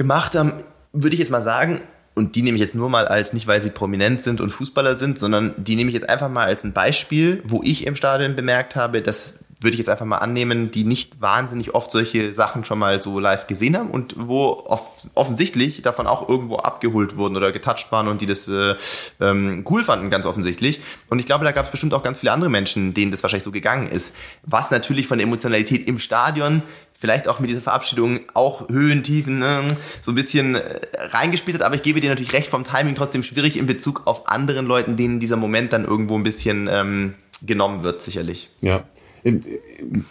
gemacht 0.00 0.34
haben, 0.34 0.54
würde 0.94 1.12
ich 1.12 1.18
jetzt 1.18 1.30
mal 1.30 1.42
sagen, 1.42 1.82
und 2.14 2.34
die 2.34 2.40
nehme 2.40 2.56
ich 2.56 2.62
jetzt 2.62 2.74
nur 2.74 2.88
mal 2.88 3.06
als, 3.06 3.34
nicht 3.34 3.46
weil 3.46 3.60
sie 3.60 3.68
prominent 3.68 4.22
sind 4.22 4.40
und 4.40 4.48
Fußballer 4.48 4.94
sind, 4.94 5.18
sondern 5.18 5.54
die 5.58 5.76
nehme 5.76 5.90
ich 5.90 5.94
jetzt 5.94 6.08
einfach 6.08 6.30
mal 6.30 6.46
als 6.46 6.64
ein 6.64 6.72
Beispiel, 6.72 7.42
wo 7.44 7.60
ich 7.62 7.86
im 7.86 7.96
Stadion 7.96 8.34
bemerkt 8.34 8.76
habe, 8.76 9.02
dass 9.02 9.44
würde 9.60 9.74
ich 9.74 9.78
jetzt 9.78 9.90
einfach 9.90 10.06
mal 10.06 10.18
annehmen, 10.18 10.70
die 10.70 10.84
nicht 10.84 11.20
wahnsinnig 11.20 11.74
oft 11.74 11.90
solche 11.90 12.32
Sachen 12.32 12.64
schon 12.64 12.78
mal 12.78 13.02
so 13.02 13.20
live 13.20 13.46
gesehen 13.46 13.76
haben 13.76 13.90
und 13.90 14.14
wo 14.16 14.64
off 14.66 15.06
offensichtlich 15.14 15.82
davon 15.82 16.06
auch 16.06 16.28
irgendwo 16.28 16.56
abgeholt 16.56 17.16
wurden 17.16 17.36
oder 17.36 17.52
getoucht 17.52 17.92
waren 17.92 18.08
und 18.08 18.22
die 18.22 18.26
das 18.26 18.48
äh, 18.48 18.74
ähm, 19.20 19.64
cool 19.68 19.84
fanden, 19.84 20.08
ganz 20.08 20.24
offensichtlich. 20.24 20.80
Und 21.08 21.18
ich 21.18 21.26
glaube, 21.26 21.44
da 21.44 21.52
gab 21.52 21.66
es 21.66 21.70
bestimmt 21.70 21.92
auch 21.92 22.02
ganz 22.02 22.20
viele 22.20 22.32
andere 22.32 22.50
Menschen, 22.50 22.94
denen 22.94 23.10
das 23.10 23.22
wahrscheinlich 23.22 23.44
so 23.44 23.52
gegangen 23.52 23.88
ist. 23.90 24.16
Was 24.44 24.70
natürlich 24.70 25.06
von 25.06 25.18
der 25.18 25.26
Emotionalität 25.26 25.86
im 25.86 25.98
Stadion 25.98 26.62
vielleicht 27.00 27.28
auch 27.28 27.40
mit 27.40 27.48
dieser 27.48 27.62
Verabschiedung 27.62 28.20
auch 28.34 28.68
Höhen, 28.68 29.02
Tiefen 29.02 29.38
ne, 29.38 29.66
so 30.02 30.12
ein 30.12 30.14
bisschen 30.14 30.54
äh, 30.54 30.80
reingespielt 30.98 31.58
hat. 31.58 31.64
Aber 31.64 31.74
ich 31.74 31.82
gebe 31.82 32.00
dir 32.00 32.10
natürlich 32.10 32.32
recht, 32.34 32.50
vom 32.50 32.64
Timing 32.64 32.94
trotzdem 32.94 33.22
schwierig 33.22 33.56
in 33.56 33.66
Bezug 33.66 34.02
auf 34.06 34.28
anderen 34.28 34.66
Leuten, 34.66 34.96
denen 34.96 35.20
dieser 35.20 35.36
Moment 35.36 35.72
dann 35.72 35.84
irgendwo 35.86 36.16
ein 36.16 36.22
bisschen 36.22 36.68
ähm, 36.70 37.14
genommen 37.42 37.84
wird, 37.84 38.02
sicherlich. 38.02 38.50
Ja. 38.60 38.84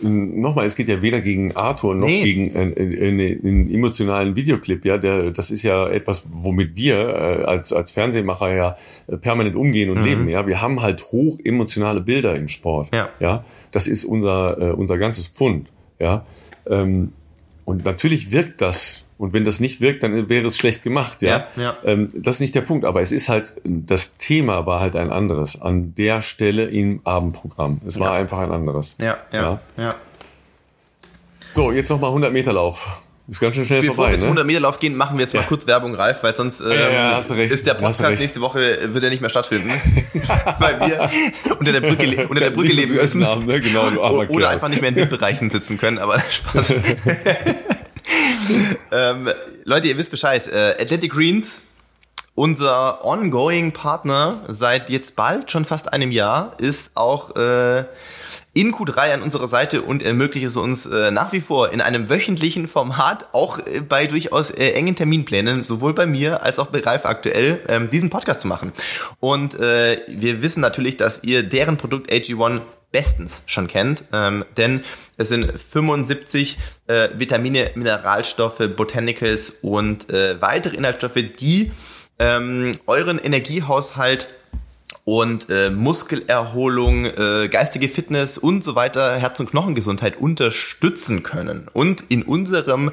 Nochmal, 0.02 0.66
es 0.66 0.76
geht 0.76 0.88
ja 0.88 1.02
weder 1.02 1.20
gegen 1.20 1.56
Arthur 1.56 1.96
noch 1.96 2.06
nee. 2.06 2.24
gegen 2.24 2.56
einen, 2.56 3.42
einen, 3.44 3.74
emotionalen 3.74 4.36
Videoclip. 4.36 4.86
Ja, 4.86 4.98
der, 4.98 5.32
das 5.32 5.52
ist 5.52 5.64
ja 5.64 5.88
etwas, 5.88 6.28
womit 6.32 6.76
wir 6.76 6.96
äh, 6.98 7.44
als 7.46 7.74
als 7.74 7.92
Fernsehmacher 7.92 8.54
ja 8.54 8.78
äh, 9.08 9.18
permanent 9.18 9.56
umgehen 9.56 9.90
und 9.90 10.00
mhm. 10.00 10.06
leben. 10.06 10.30
Ja, 10.30 10.46
wir 10.46 10.62
haben 10.62 10.82
halt 10.82 11.04
hoch 11.12 11.40
emotionale 11.44 12.02
Bilder 12.02 12.36
im 12.36 12.48
Sport. 12.48 12.94
Ja, 12.94 13.10
ja 13.20 13.44
das 13.72 13.88
ist 13.88 14.06
unser 14.06 14.78
unser 14.78 14.98
ganzes 14.98 15.28
Pfund. 15.28 15.70
Ja, 16.00 16.26
ähm, 16.70 17.14
und 17.66 17.86
natürlich 17.86 18.32
wirkt 18.32 18.62
das. 18.62 19.06
Und 19.20 19.34
wenn 19.34 19.44
das 19.44 19.60
nicht 19.60 19.82
wirkt, 19.82 20.02
dann 20.02 20.30
wäre 20.30 20.48
es 20.48 20.58
schlecht 20.58 20.82
gemacht, 20.82 21.22
ja. 21.22 21.48
ja, 21.58 21.62
ja. 21.62 21.78
Ähm, 21.84 22.10
das 22.16 22.36
ist 22.36 22.40
nicht 22.40 22.56
der 22.56 22.62
Punkt. 22.62 22.86
Aber 22.86 23.02
es 23.02 23.12
ist 23.12 23.28
halt, 23.28 23.54
das 23.66 24.16
Thema 24.16 24.66
war 24.66 24.80
halt 24.80 24.96
ein 24.96 25.12
anderes 25.12 25.62
an 25.62 25.94
der 25.94 26.22
Stelle 26.22 26.64
im 26.64 27.02
Abendprogramm. 27.04 27.82
Es 27.86 28.00
war 28.00 28.14
einfach 28.14 28.38
ein 28.38 28.52
anderes. 28.52 28.96
Ja, 28.98 29.18
ja, 29.34 29.60
ja. 29.76 29.96
So, 31.52 31.74
jetzt 31.74 31.90
nochmal 31.90 32.12
100 32.12 32.32
Meter 32.32 32.54
Lauf. 32.54 32.88
Ist 33.28 33.42
ganz 33.42 33.58
schön 33.58 33.66
schnell 33.66 33.82
Bevor 33.82 33.96
vorbei. 33.96 34.12
Bevor 34.12 34.16
wir 34.16 34.20
zum 34.20 34.28
100 34.30 34.48
Meter 34.48 34.60
Lauf 34.62 34.80
gehen, 34.80 34.96
machen 34.96 35.18
wir 35.18 35.26
jetzt 35.26 35.34
mal 35.34 35.46
kurz 35.46 35.68
Werbung, 35.68 35.96
Ralf, 35.96 36.24
weil 36.24 36.34
sonst 36.34 36.62
ja, 36.62 37.18
ist 37.18 37.68
der 37.68 37.74
Podcast 37.74 38.20
nächste 38.20 38.40
Woche 38.40 38.94
wird 38.94 39.04
er 39.04 39.10
nicht 39.10 39.20
mehr 39.20 39.30
stattfinden, 39.30 39.70
weil 40.60 40.80
wir 40.80 41.10
unter 41.60 41.74
der 41.74 41.82
Brücke, 41.82 42.26
unter 42.30 42.42
der 42.42 42.52
Brücke 42.52 42.72
leben 42.72 42.96
müssen 42.96 43.28
haben, 43.28 43.46
ne? 43.46 43.60
genau, 43.60 43.84
oder 44.30 44.50
einfach 44.50 44.70
nicht 44.70 44.82
mehr 44.82 44.92
in 44.92 44.96
Windbereichen 44.96 45.50
sitzen 45.50 45.78
können. 45.78 46.00
Aber 46.00 46.20
Spaß. 46.32 46.74
ähm, 48.92 49.30
Leute, 49.64 49.88
ihr 49.88 49.98
wisst 49.98 50.12
Bescheid. 50.12 50.48
Äh, 50.48 50.82
Athletic 50.82 51.12
Greens 51.12 51.62
unser 52.40 53.04
ongoing 53.04 53.74
Partner 53.74 54.38
seit 54.48 54.90
jetzt 54.90 55.18
bald 55.18 55.52
schon 55.52 55.66
fast 55.66 55.92
einem 55.92 56.10
Jahr 56.10 56.54
ist 56.58 56.92
auch 56.96 57.36
äh, 57.36 57.84
in 58.54 58.74
Q3 58.74 59.14
an 59.16 59.22
unserer 59.24 59.50
Seite 59.50 59.82
und 59.82 60.04
ermöglicht 60.04 60.46
es 60.46 60.56
uns 60.56 60.86
äh, 60.86 61.12
nach 61.12 61.34
wie 61.34 61.42
vor 61.42 61.74
in 61.74 61.82
einem 61.82 62.10
wöchentlichen 62.10 62.70
Format, 62.70 63.26
auch 63.34 63.60
äh, 63.60 63.82
bei 63.82 64.08
durchaus 64.08 64.52
äh, 64.52 64.72
engen 64.72 64.96
Terminplänen, 64.96 65.66
sowohl 65.66 65.94
bei 65.94 66.06
mir 66.06 66.42
als 66.42 66.60
auch 66.60 66.68
bei 66.68 66.80
Ralf 66.80 67.06
aktuell, 67.06 67.60
ähm, 67.68 67.90
diesen 67.90 68.10
Podcast 68.10 68.40
zu 68.40 68.48
machen. 68.48 68.72
Und 69.20 69.56
äh, 69.60 70.00
wir 70.08 70.42
wissen 70.42 70.62
natürlich, 70.62 70.96
dass 70.96 71.22
ihr 71.24 71.44
deren 71.44 71.76
Produkt 71.76 72.10
AG1 72.10 72.62
bestens 72.92 73.44
schon 73.46 73.68
kennt, 73.68 74.04
ähm, 74.14 74.46
denn 74.58 74.84
es 75.18 75.30
sind 75.30 75.52
75 75.52 76.58
äh, 76.88 77.10
Vitamine, 77.16 77.72
Mineralstoffe, 77.76 78.68
Botanicals 78.76 79.58
und 79.62 80.10
äh, 80.10 80.42
weitere 80.42 80.76
Inhaltsstoffe, 80.76 81.22
die 81.40 81.72
ähm, 82.18 82.78
euren 82.88 83.20
Energiehaushalt 83.20 84.28
und 85.06 85.50
äh, 85.50 85.70
Muskelerholung, 85.70 87.06
äh, 87.06 87.48
geistige 87.50 87.90
Fitness 87.90 88.38
und 88.38 88.64
so 88.64 88.76
weiter, 88.76 89.16
Herz- 89.18 89.40
und 89.40 89.50
Knochengesundheit 89.50 90.18
unterstützen 90.18 91.24
können. 91.24 91.68
Und 91.74 92.04
in 92.10 92.24
unserem 92.24 92.92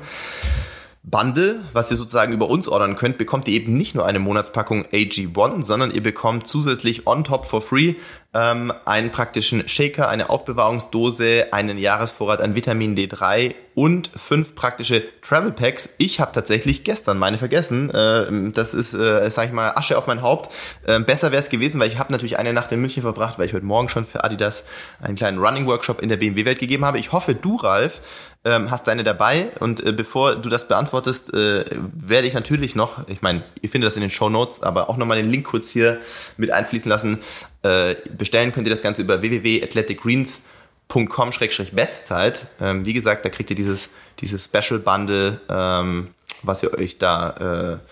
Bundle, 1.08 1.60
was 1.72 1.88
ihr 1.92 1.96
sozusagen 1.96 2.32
über 2.32 2.48
uns 2.48 2.68
ordern 2.68 2.96
könnt, 2.96 3.16
bekommt 3.16 3.46
ihr 3.46 3.54
eben 3.54 3.76
nicht 3.76 3.94
nur 3.94 4.04
eine 4.04 4.18
Monatspackung 4.18 4.86
AG1, 4.86 5.62
sondern 5.62 5.92
ihr 5.92 6.02
bekommt 6.02 6.48
zusätzlich 6.48 7.06
on 7.06 7.22
top 7.22 7.46
for 7.46 7.62
free 7.62 7.94
ähm, 8.36 8.72
einen 8.84 9.10
praktischen 9.10 9.66
Shaker, 9.68 10.08
eine 10.08 10.30
Aufbewahrungsdose, 10.30 11.52
einen 11.52 11.78
Jahresvorrat 11.78 12.40
an 12.40 12.54
Vitamin 12.54 12.96
D3 12.96 13.54
und 13.74 14.10
fünf 14.14 14.54
praktische 14.54 15.02
Travel 15.22 15.52
Packs. 15.52 15.94
Ich 15.98 16.20
habe 16.20 16.32
tatsächlich 16.32 16.84
gestern 16.84 17.18
meine 17.18 17.38
vergessen. 17.38 17.88
Äh, 17.90 18.50
das 18.52 18.74
ist, 18.74 18.92
äh, 18.92 19.30
sag 19.30 19.46
ich 19.46 19.52
mal, 19.52 19.70
Asche 19.76 19.96
auf 19.96 20.06
mein 20.06 20.22
Haupt. 20.22 20.52
Äh, 20.86 21.00
besser 21.00 21.30
wäre 21.30 21.40
es 21.40 21.48
gewesen, 21.48 21.80
weil 21.80 21.88
ich 21.88 21.98
habe 21.98 22.12
natürlich 22.12 22.38
eine 22.38 22.52
Nacht 22.52 22.72
in 22.72 22.80
München 22.80 23.02
verbracht, 23.02 23.38
weil 23.38 23.46
ich 23.46 23.54
heute 23.54 23.64
Morgen 23.64 23.88
schon 23.88 24.04
für 24.04 24.24
Adidas 24.24 24.64
einen 25.00 25.16
kleinen 25.16 25.38
Running 25.38 25.66
Workshop 25.66 26.02
in 26.02 26.08
der 26.08 26.16
BMW-Welt 26.16 26.58
gegeben 26.58 26.84
habe. 26.84 26.98
Ich 26.98 27.12
hoffe, 27.12 27.34
du, 27.34 27.56
Ralf, 27.56 28.00
ähm, 28.46 28.70
hast 28.70 28.86
deine 28.86 29.02
dabei 29.02 29.48
und 29.58 29.84
äh, 29.84 29.92
bevor 29.92 30.36
du 30.36 30.48
das 30.48 30.68
beantwortest, 30.68 31.34
äh, 31.34 31.64
werde 31.74 32.28
ich 32.28 32.34
natürlich 32.34 32.76
noch, 32.76 33.08
ich 33.08 33.20
meine, 33.20 33.42
ihr 33.60 33.68
findet 33.68 33.88
das 33.88 33.96
in 33.96 34.02
den 34.02 34.10
Show 34.10 34.28
Notes, 34.28 34.62
aber 34.62 34.88
auch 34.88 34.96
nochmal 34.96 35.16
den 35.16 35.28
Link 35.28 35.46
kurz 35.46 35.68
hier 35.68 35.98
mit 36.36 36.52
einfließen 36.52 36.88
lassen. 36.88 37.18
Äh, 37.62 37.96
bestellen 38.16 38.54
könnt 38.54 38.68
ihr 38.68 38.70
das 38.70 38.82
Ganze 38.82 39.02
über 39.02 39.20
www.athleticgreens.com 39.20 41.30
bestzeit 41.72 42.46
Ähm, 42.60 42.86
wie 42.86 42.92
gesagt, 42.92 43.24
da 43.24 43.30
kriegt 43.30 43.50
ihr 43.50 43.56
dieses, 43.56 43.88
dieses 44.20 44.44
Special 44.44 44.78
Bundle, 44.78 45.40
ähm, 45.48 46.14
was 46.44 46.62
ihr 46.62 46.72
euch 46.78 46.98
da 46.98 47.80
äh, 47.80 47.84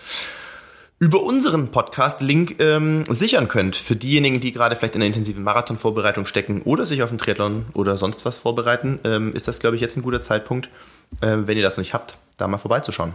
über 0.97 1.23
unseren 1.23 1.69
Podcast-Link 1.69 2.55
ähm, 2.59 3.03
sichern 3.09 3.47
könnt. 3.47 3.75
Für 3.75 3.95
diejenigen, 3.95 4.39
die 4.39 4.53
gerade 4.53 4.75
vielleicht 4.75 4.95
in 4.95 5.01
einer 5.01 5.07
intensiven 5.07 5.43
Marathon-Vorbereitung 5.43 6.25
stecken 6.25 6.61
oder 6.61 6.85
sich 6.85 7.03
auf 7.03 7.09
einen 7.09 7.17
Triathlon 7.17 7.65
oder 7.73 7.97
sonst 7.97 8.25
was 8.25 8.37
vorbereiten, 8.37 8.99
ähm, 9.03 9.33
ist 9.33 9.47
das, 9.47 9.59
glaube 9.59 9.75
ich, 9.75 9.81
jetzt 9.81 9.97
ein 9.97 10.03
guter 10.03 10.21
Zeitpunkt, 10.21 10.69
äh, 11.21 11.37
wenn 11.45 11.57
ihr 11.57 11.63
das 11.63 11.77
noch 11.77 11.83
nicht 11.83 11.93
habt, 11.93 12.17
da 12.37 12.47
mal 12.47 12.57
vorbeizuschauen. 12.57 13.13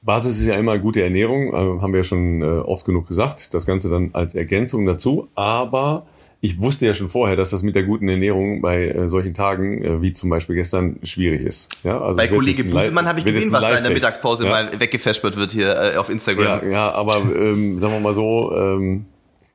Basis 0.00 0.40
ist 0.40 0.46
ja 0.46 0.54
immer 0.54 0.78
gute 0.78 1.02
Ernährung, 1.02 1.48
äh, 1.48 1.82
haben 1.82 1.92
wir 1.92 1.98
ja 1.98 2.04
schon 2.04 2.40
äh, 2.40 2.60
oft 2.60 2.86
genug 2.86 3.08
gesagt. 3.08 3.52
Das 3.52 3.66
Ganze 3.66 3.90
dann 3.90 4.10
als 4.12 4.34
Ergänzung 4.34 4.86
dazu. 4.86 5.28
Aber 5.34 6.06
ich 6.40 6.60
wusste 6.60 6.86
ja 6.86 6.94
schon 6.94 7.08
vorher, 7.08 7.36
dass 7.36 7.50
das 7.50 7.62
mit 7.62 7.74
der 7.74 7.82
guten 7.82 8.08
Ernährung 8.08 8.60
bei 8.60 8.88
äh, 8.88 9.08
solchen 9.08 9.34
Tagen, 9.34 9.82
äh, 9.82 10.02
wie 10.02 10.12
zum 10.12 10.30
Beispiel 10.30 10.54
gestern, 10.54 10.98
schwierig 11.02 11.40
ist. 11.40 11.70
Ja, 11.82 12.00
also 12.00 12.16
bei 12.18 12.28
Kollege 12.28 12.64
Busemann 12.64 13.06
habe 13.06 13.20
ich 13.20 13.24
gesehen, 13.24 13.50
was 13.52 13.62
da 13.62 13.76
in 13.76 13.84
der 13.84 13.92
Mittagspause 13.92 14.44
ja? 14.44 14.50
mal 14.50 14.80
weggefespert 14.80 15.36
wird 15.36 15.50
hier 15.50 15.94
äh, 15.94 15.96
auf 15.96 16.10
Instagram. 16.10 16.64
Ja, 16.64 16.70
ja 16.70 16.92
aber 16.92 17.16
ähm, 17.16 17.80
sagen 17.80 17.94
wir 17.94 18.00
mal 18.00 18.14
so, 18.14 18.54
ähm, 18.54 19.06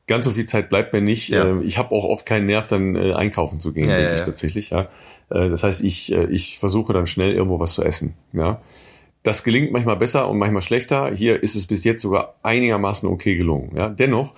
ganz 0.07 0.25
so 0.25 0.31
viel 0.31 0.45
Zeit 0.45 0.69
bleibt 0.69 0.93
mir 0.93 1.01
nicht. 1.01 1.29
Ja. 1.29 1.47
Ähm, 1.47 1.61
ich 1.63 1.77
habe 1.77 1.93
auch 1.95 2.03
oft 2.03 2.25
keinen 2.25 2.47
Nerv, 2.47 2.67
dann 2.67 2.95
äh, 2.95 3.13
einkaufen 3.13 3.59
zu 3.59 3.73
gehen, 3.73 3.89
ja, 3.89 3.97
wirklich 3.97 4.21
tatsächlich. 4.21 4.71
Ja. 4.71 4.89
Äh, 5.29 5.49
das 5.49 5.63
heißt, 5.63 5.83
ich, 5.83 6.11
äh, 6.11 6.25
ich 6.25 6.59
versuche 6.59 6.93
dann 6.93 7.07
schnell 7.07 7.33
irgendwo 7.33 7.59
was 7.59 7.73
zu 7.73 7.83
essen. 7.83 8.15
Ja. 8.33 8.61
Das 9.23 9.43
gelingt 9.43 9.71
manchmal 9.71 9.97
besser 9.97 10.27
und 10.29 10.39
manchmal 10.39 10.63
schlechter. 10.63 11.11
Hier 11.13 11.41
ist 11.43 11.55
es 11.55 11.67
bis 11.67 11.83
jetzt 11.83 12.01
sogar 12.01 12.35
einigermaßen 12.41 13.07
okay 13.07 13.35
gelungen. 13.35 13.71
Ja. 13.75 13.89
Dennoch 13.89 14.33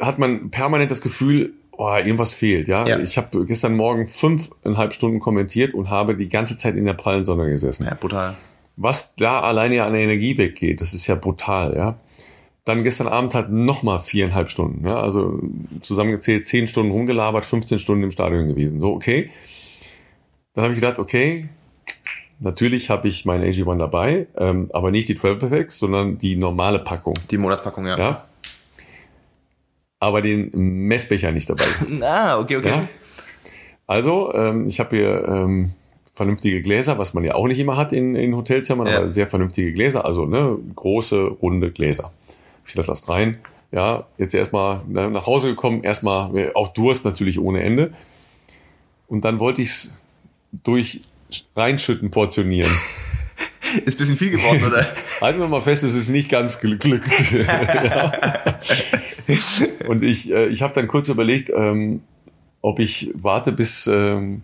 hat 0.00 0.18
man 0.18 0.50
permanent 0.50 0.90
das 0.90 1.00
Gefühl, 1.00 1.54
oh, 1.72 1.94
irgendwas 1.96 2.32
fehlt. 2.32 2.68
Ja, 2.68 2.86
ja. 2.86 2.98
ich 2.98 3.16
habe 3.16 3.44
gestern 3.44 3.76
Morgen 3.76 4.06
fünfeinhalb 4.06 4.94
Stunden 4.94 5.20
kommentiert 5.20 5.74
und 5.74 5.90
habe 5.90 6.16
die 6.16 6.28
ganze 6.28 6.56
Zeit 6.56 6.76
in 6.76 6.84
der 6.84 6.94
prallen 6.94 7.24
Sonne 7.24 7.48
gesessen. 7.48 7.84
Ja, 7.84 7.94
brutal. 7.94 8.36
Was 8.76 9.14
da 9.16 9.40
alleine 9.40 9.76
ja 9.76 9.86
an 9.86 9.92
der 9.92 10.02
Energie 10.02 10.36
weggeht, 10.36 10.80
das 10.80 10.94
ist 10.94 11.06
ja 11.06 11.14
brutal. 11.14 11.76
Ja. 11.76 11.98
Dann 12.64 12.82
gestern 12.82 13.08
Abend 13.08 13.34
halt 13.34 13.50
nochmal 13.50 14.00
viereinhalb 14.00 14.48
Stunden. 14.48 14.86
Ja, 14.86 14.96
also 15.00 15.40
zusammengezählt 15.82 16.48
zehn 16.48 16.66
Stunden 16.66 16.92
rumgelabert, 16.92 17.44
15 17.44 17.78
Stunden 17.78 18.04
im 18.04 18.10
Stadion 18.10 18.48
gewesen. 18.48 18.80
So, 18.80 18.92
okay. 18.92 19.30
Dann 20.54 20.64
habe 20.64 20.74
ich 20.74 20.80
gedacht, 20.80 20.98
okay, 20.98 21.48
Natürlich 22.40 22.90
habe 22.90 23.08
ich 23.08 23.24
meine 23.24 23.46
AG1 23.46 23.78
dabei, 23.78 24.26
ähm, 24.36 24.68
aber 24.72 24.90
nicht 24.90 25.08
die 25.08 25.14
Travel 25.14 25.48
Packs, 25.48 25.78
sondern 25.78 26.18
die 26.18 26.36
normale 26.36 26.80
Packung. 26.80 27.14
Die 27.30 27.38
Monatspackung, 27.38 27.86
ja. 27.86 27.96
ja? 27.96 28.24
Aber 30.04 30.22
den 30.22 30.50
Messbecher 30.52 31.32
nicht 31.32 31.48
dabei. 31.48 31.64
ah, 32.02 32.38
okay, 32.38 32.56
okay. 32.56 32.68
Ja? 32.68 32.80
Also, 33.86 34.32
ähm, 34.34 34.68
ich 34.68 34.80
habe 34.80 34.96
hier 34.96 35.28
ähm, 35.28 35.70
vernünftige 36.12 36.62
Gläser, 36.62 36.98
was 36.98 37.14
man 37.14 37.24
ja 37.24 37.34
auch 37.34 37.46
nicht 37.46 37.58
immer 37.58 37.76
hat 37.76 37.92
in, 37.92 38.14
in 38.14 38.36
Hotelzimmern, 38.36 38.86
ja. 38.86 38.98
aber 38.98 39.12
sehr 39.12 39.26
vernünftige 39.26 39.72
Gläser, 39.72 40.04
also 40.04 40.26
ne, 40.26 40.56
große, 40.76 41.22
runde 41.22 41.70
Gläser. 41.70 42.12
Ich 42.66 42.74
lasse 42.74 42.88
das 42.88 43.08
rein. 43.08 43.38
Ja, 43.72 44.06
jetzt 44.18 44.34
erstmal 44.34 44.82
ne, 44.86 45.10
nach 45.10 45.26
Hause 45.26 45.48
gekommen, 45.48 45.82
erstmal 45.82 46.36
äh, 46.36 46.52
auf 46.54 46.72
Durst 46.72 47.04
natürlich 47.04 47.40
ohne 47.40 47.62
Ende. 47.62 47.92
Und 49.08 49.24
dann 49.24 49.40
wollte 49.40 49.62
ich 49.62 49.68
es 49.68 50.00
durch 50.62 51.00
reinschütten 51.56 52.10
portionieren. 52.10 52.70
Ist 53.84 53.96
ein 53.96 53.98
bisschen 53.98 54.16
viel 54.16 54.30
geworden, 54.30 54.62
oder? 54.64 54.86
Halten 55.20 55.40
wir 55.40 55.48
mal 55.48 55.60
fest, 55.60 55.82
es 55.82 55.94
ist 55.94 56.08
nicht 56.08 56.28
ganz 56.28 56.60
geglückt. 56.60 57.10
Und 59.88 60.02
ich, 60.02 60.32
äh, 60.32 60.46
ich 60.46 60.62
habe 60.62 60.74
dann 60.74 60.88
kurz 60.88 61.08
überlegt, 61.08 61.50
ähm, 61.54 62.00
ob 62.60 62.78
ich 62.78 63.10
warte, 63.14 63.52
bis 63.52 63.86
ähm, 63.86 64.42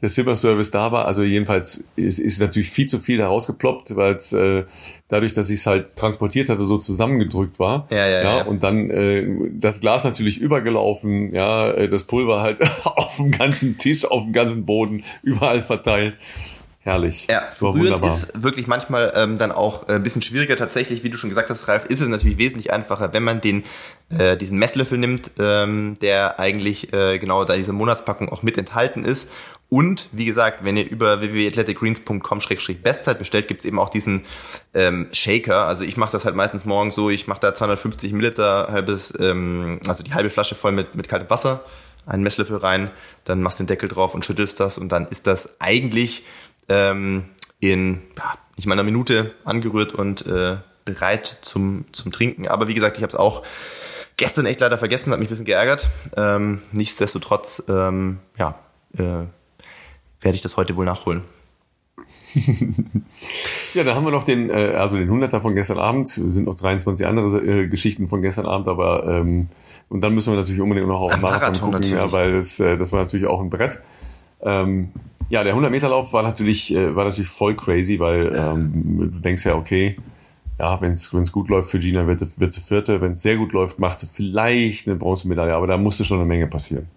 der 0.00 0.08
Silver 0.08 0.36
Service 0.36 0.70
da 0.70 0.92
war. 0.92 1.06
Also 1.06 1.22
jedenfalls 1.22 1.84
ist, 1.96 2.18
ist 2.18 2.40
natürlich 2.40 2.70
viel 2.70 2.86
zu 2.86 2.98
viel 2.98 3.18
da 3.18 3.28
rausgeploppt, 3.28 3.96
weil 3.96 4.14
es 4.14 4.32
äh, 4.32 4.64
dadurch, 5.08 5.32
dass 5.32 5.48
ich 5.48 5.60
es 5.60 5.66
halt 5.66 5.96
transportiert 5.96 6.48
hatte, 6.48 6.64
so 6.64 6.76
zusammengedrückt 6.76 7.58
war. 7.58 7.86
Ja, 7.90 8.06
ja, 8.06 8.08
ja. 8.08 8.36
ja. 8.38 8.42
Und 8.42 8.62
dann 8.62 8.90
äh, 8.90 9.26
das 9.52 9.80
Glas 9.80 10.04
natürlich 10.04 10.38
übergelaufen, 10.38 11.32
ja, 11.32 11.70
äh, 11.70 11.88
das 11.88 12.04
Pulver 12.04 12.40
halt 12.40 12.60
auf 12.84 13.16
dem 13.16 13.30
ganzen 13.30 13.78
Tisch, 13.78 14.04
auf 14.04 14.24
dem 14.24 14.32
ganzen 14.32 14.66
Boden, 14.66 15.04
überall 15.22 15.62
verteilt. 15.62 16.16
Herrlich. 16.80 17.26
Ja, 17.28 17.50
so 17.50 17.70
rühren 17.70 17.86
wunderbar. 17.86 18.10
ist 18.10 18.44
wirklich 18.44 18.68
manchmal 18.68 19.12
ähm, 19.16 19.38
dann 19.38 19.50
auch 19.50 19.88
äh, 19.88 19.94
ein 19.94 20.04
bisschen 20.04 20.22
schwieriger. 20.22 20.54
Tatsächlich, 20.54 21.02
wie 21.02 21.10
du 21.10 21.16
schon 21.16 21.30
gesagt 21.30 21.50
hast, 21.50 21.66
Ralf, 21.66 21.86
ist 21.86 22.00
es 22.00 22.06
natürlich 22.06 22.38
wesentlich 22.38 22.72
einfacher, 22.72 23.12
wenn 23.12 23.24
man 23.24 23.40
den 23.40 23.64
äh, 24.10 24.36
diesen 24.36 24.58
Messlöffel 24.58 24.98
nimmt, 24.98 25.32
ähm, 25.38 25.94
der 26.00 26.38
eigentlich 26.38 26.92
äh, 26.92 27.18
genau 27.18 27.44
da 27.44 27.56
diese 27.56 27.72
Monatspackung 27.72 28.28
auch 28.28 28.42
mit 28.42 28.56
enthalten 28.58 29.04
ist. 29.04 29.30
Und 29.68 30.10
wie 30.12 30.26
gesagt, 30.26 30.62
wenn 30.62 30.76
ihr 30.76 30.88
über 30.88 31.20
www.athleticgreens.com-bestzeit 31.20 33.18
bestellt, 33.18 33.48
gibt's 33.48 33.64
eben 33.64 33.80
auch 33.80 33.88
diesen 33.88 34.24
ähm, 34.74 35.08
Shaker. 35.12 35.66
Also 35.66 35.84
ich 35.84 35.96
mache 35.96 36.12
das 36.12 36.24
halt 36.24 36.36
meistens 36.36 36.64
morgens 36.64 36.94
so, 36.94 37.10
ich 37.10 37.26
mache 37.26 37.40
da 37.40 37.52
250 37.52 38.12
Milliliter 38.12 38.68
halbes, 38.70 39.12
ähm, 39.18 39.80
also 39.88 40.04
die 40.04 40.14
halbe 40.14 40.30
Flasche 40.30 40.54
voll 40.54 40.70
mit, 40.70 40.94
mit 40.94 41.08
kaltem 41.08 41.28
Wasser, 41.28 41.64
einen 42.06 42.22
Messlöffel 42.22 42.58
rein, 42.58 42.92
dann 43.24 43.42
machst 43.42 43.58
den 43.58 43.66
Deckel 43.66 43.88
drauf 43.88 44.14
und 44.14 44.24
schüttelst 44.24 44.60
das 44.60 44.78
und 44.78 44.90
dann 44.90 45.08
ist 45.08 45.26
das 45.26 45.60
eigentlich 45.60 46.22
ähm, 46.68 47.24
in 47.58 48.02
ja, 48.16 48.34
nicht 48.56 48.66
mal 48.66 48.74
einer 48.74 48.84
Minute 48.84 49.34
angerührt 49.44 49.92
und 49.92 50.26
äh, 50.26 50.58
bereit 50.84 51.38
zum, 51.40 51.86
zum 51.90 52.12
Trinken. 52.12 52.46
Aber 52.46 52.68
wie 52.68 52.74
gesagt, 52.74 52.98
ich 52.98 53.02
habe 53.02 53.12
es 53.12 53.18
auch 53.18 53.42
gestern 54.16 54.46
echt 54.46 54.60
leider 54.60 54.78
vergessen, 54.78 55.12
hat 55.12 55.18
mich 55.18 55.28
ein 55.28 55.30
bisschen 55.30 55.46
geärgert. 55.46 55.88
Ähm, 56.16 56.62
nichtsdestotrotz, 56.72 57.62
ähm, 57.68 58.18
ja, 58.38 58.58
äh, 58.94 59.26
werde 60.20 60.34
ich 60.34 60.42
das 60.42 60.56
heute 60.56 60.76
wohl 60.76 60.84
nachholen. 60.84 61.22
ja, 63.74 63.84
da 63.84 63.94
haben 63.94 64.04
wir 64.04 64.10
noch 64.10 64.22
den, 64.22 64.50
äh, 64.50 64.74
also 64.76 64.96
den 64.96 65.10
100er 65.10 65.40
von 65.40 65.54
gestern 65.54 65.78
Abend. 65.78 66.08
Es 66.08 66.14
sind 66.16 66.46
noch 66.46 66.54
23 66.54 67.06
andere 67.06 67.40
äh, 67.40 67.68
Geschichten 67.68 68.06
von 68.06 68.22
gestern 68.22 68.46
Abend, 68.46 68.68
aber 68.68 69.06
ähm, 69.06 69.48
und 69.88 70.00
dann 70.02 70.14
müssen 70.14 70.32
wir 70.32 70.38
natürlich 70.38 70.60
unbedingt 70.60 70.88
noch 70.88 71.00
auf 71.00 71.12
den 71.12 71.20
Marathon, 71.20 71.52
Marathon 71.52 71.72
gucken, 71.72 71.90
ja, 71.90 72.10
weil 72.12 72.34
das, 72.34 72.60
äh, 72.60 72.76
das 72.76 72.92
war 72.92 73.00
natürlich 73.00 73.26
auch 73.26 73.40
ein 73.40 73.50
Brett. 73.50 73.80
Ähm, 74.42 74.90
ja, 75.28 75.42
der 75.42 75.56
100-Meter-Lauf 75.56 76.12
war 76.12 76.22
natürlich, 76.22 76.74
äh, 76.74 76.94
war 76.94 77.04
natürlich 77.04 77.28
voll 77.28 77.56
crazy, 77.56 77.98
weil 77.98 78.34
ähm, 78.34 79.10
du 79.12 79.18
denkst 79.18 79.44
ja, 79.44 79.56
okay, 79.56 79.96
ja, 80.58 80.80
wenn 80.80 80.92
es 80.94 81.32
gut 81.32 81.48
läuft 81.48 81.70
für 81.70 81.78
Gina, 81.78 82.06
wird, 82.06 82.40
wird 82.40 82.52
sie 82.52 82.60
Vierte. 82.60 83.00
Wenn 83.00 83.12
es 83.12 83.22
sehr 83.22 83.36
gut 83.36 83.52
läuft, 83.52 83.78
macht 83.78 84.00
sie 84.00 84.06
vielleicht 84.06 84.86
eine 84.86 84.96
Bronzemedaille, 84.96 85.54
aber 85.54 85.66
da 85.66 85.76
musste 85.76 86.04
schon 86.04 86.18
eine 86.18 86.26
Menge 86.26 86.46
passieren. 86.46 86.88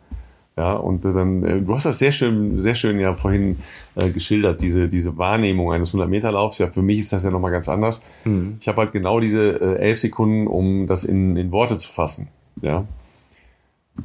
Ja, 0.58 0.74
und 0.74 1.06
dann, 1.06 1.44
äh, 1.44 1.62
du 1.62 1.74
hast 1.74 1.86
das 1.86 2.00
sehr 2.00 2.12
schön, 2.12 2.60
sehr 2.60 2.76
schön 2.76 3.00
ja 3.00 3.14
vorhin 3.16 3.60
äh, 3.96 4.10
geschildert, 4.10 4.62
diese, 4.62 4.90
diese 4.90 5.18
Wahrnehmung 5.18 5.72
eines 5.72 5.94
100-Meter-Laufs. 5.94 6.58
Ja, 6.58 6.68
für 6.68 6.82
mich 6.82 7.00
ist 7.00 7.14
das 7.14 7.24
ja 7.24 7.32
nochmal 7.32 7.52
ganz 7.52 7.70
anders. 7.70 8.04
Mhm. 8.26 8.58
Ich 8.60 8.68
habe 8.68 8.80
halt 8.80 8.92
genau 8.92 9.22
diese 9.22 9.62
äh, 9.62 9.80
elf 9.80 10.00
Sekunden, 10.00 10.48
um 10.48 10.86
das 10.88 11.06
in, 11.06 11.38
in 11.38 11.52
Worte 11.54 11.78
zu 11.78 11.90
fassen. 11.90 12.28
Ja, 12.62 12.86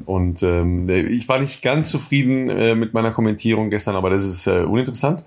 und 0.06 0.42
ähm, 0.42 0.88
ich 0.88 1.28
war 1.28 1.40
nicht 1.40 1.62
ganz 1.62 1.90
zufrieden 1.90 2.48
äh, 2.50 2.74
mit 2.74 2.94
meiner 2.94 3.10
Kommentierung 3.10 3.70
gestern, 3.70 3.96
aber 3.96 4.10
das 4.10 4.24
ist 4.24 4.46
äh, 4.46 4.62
uninteressant. 4.62 5.24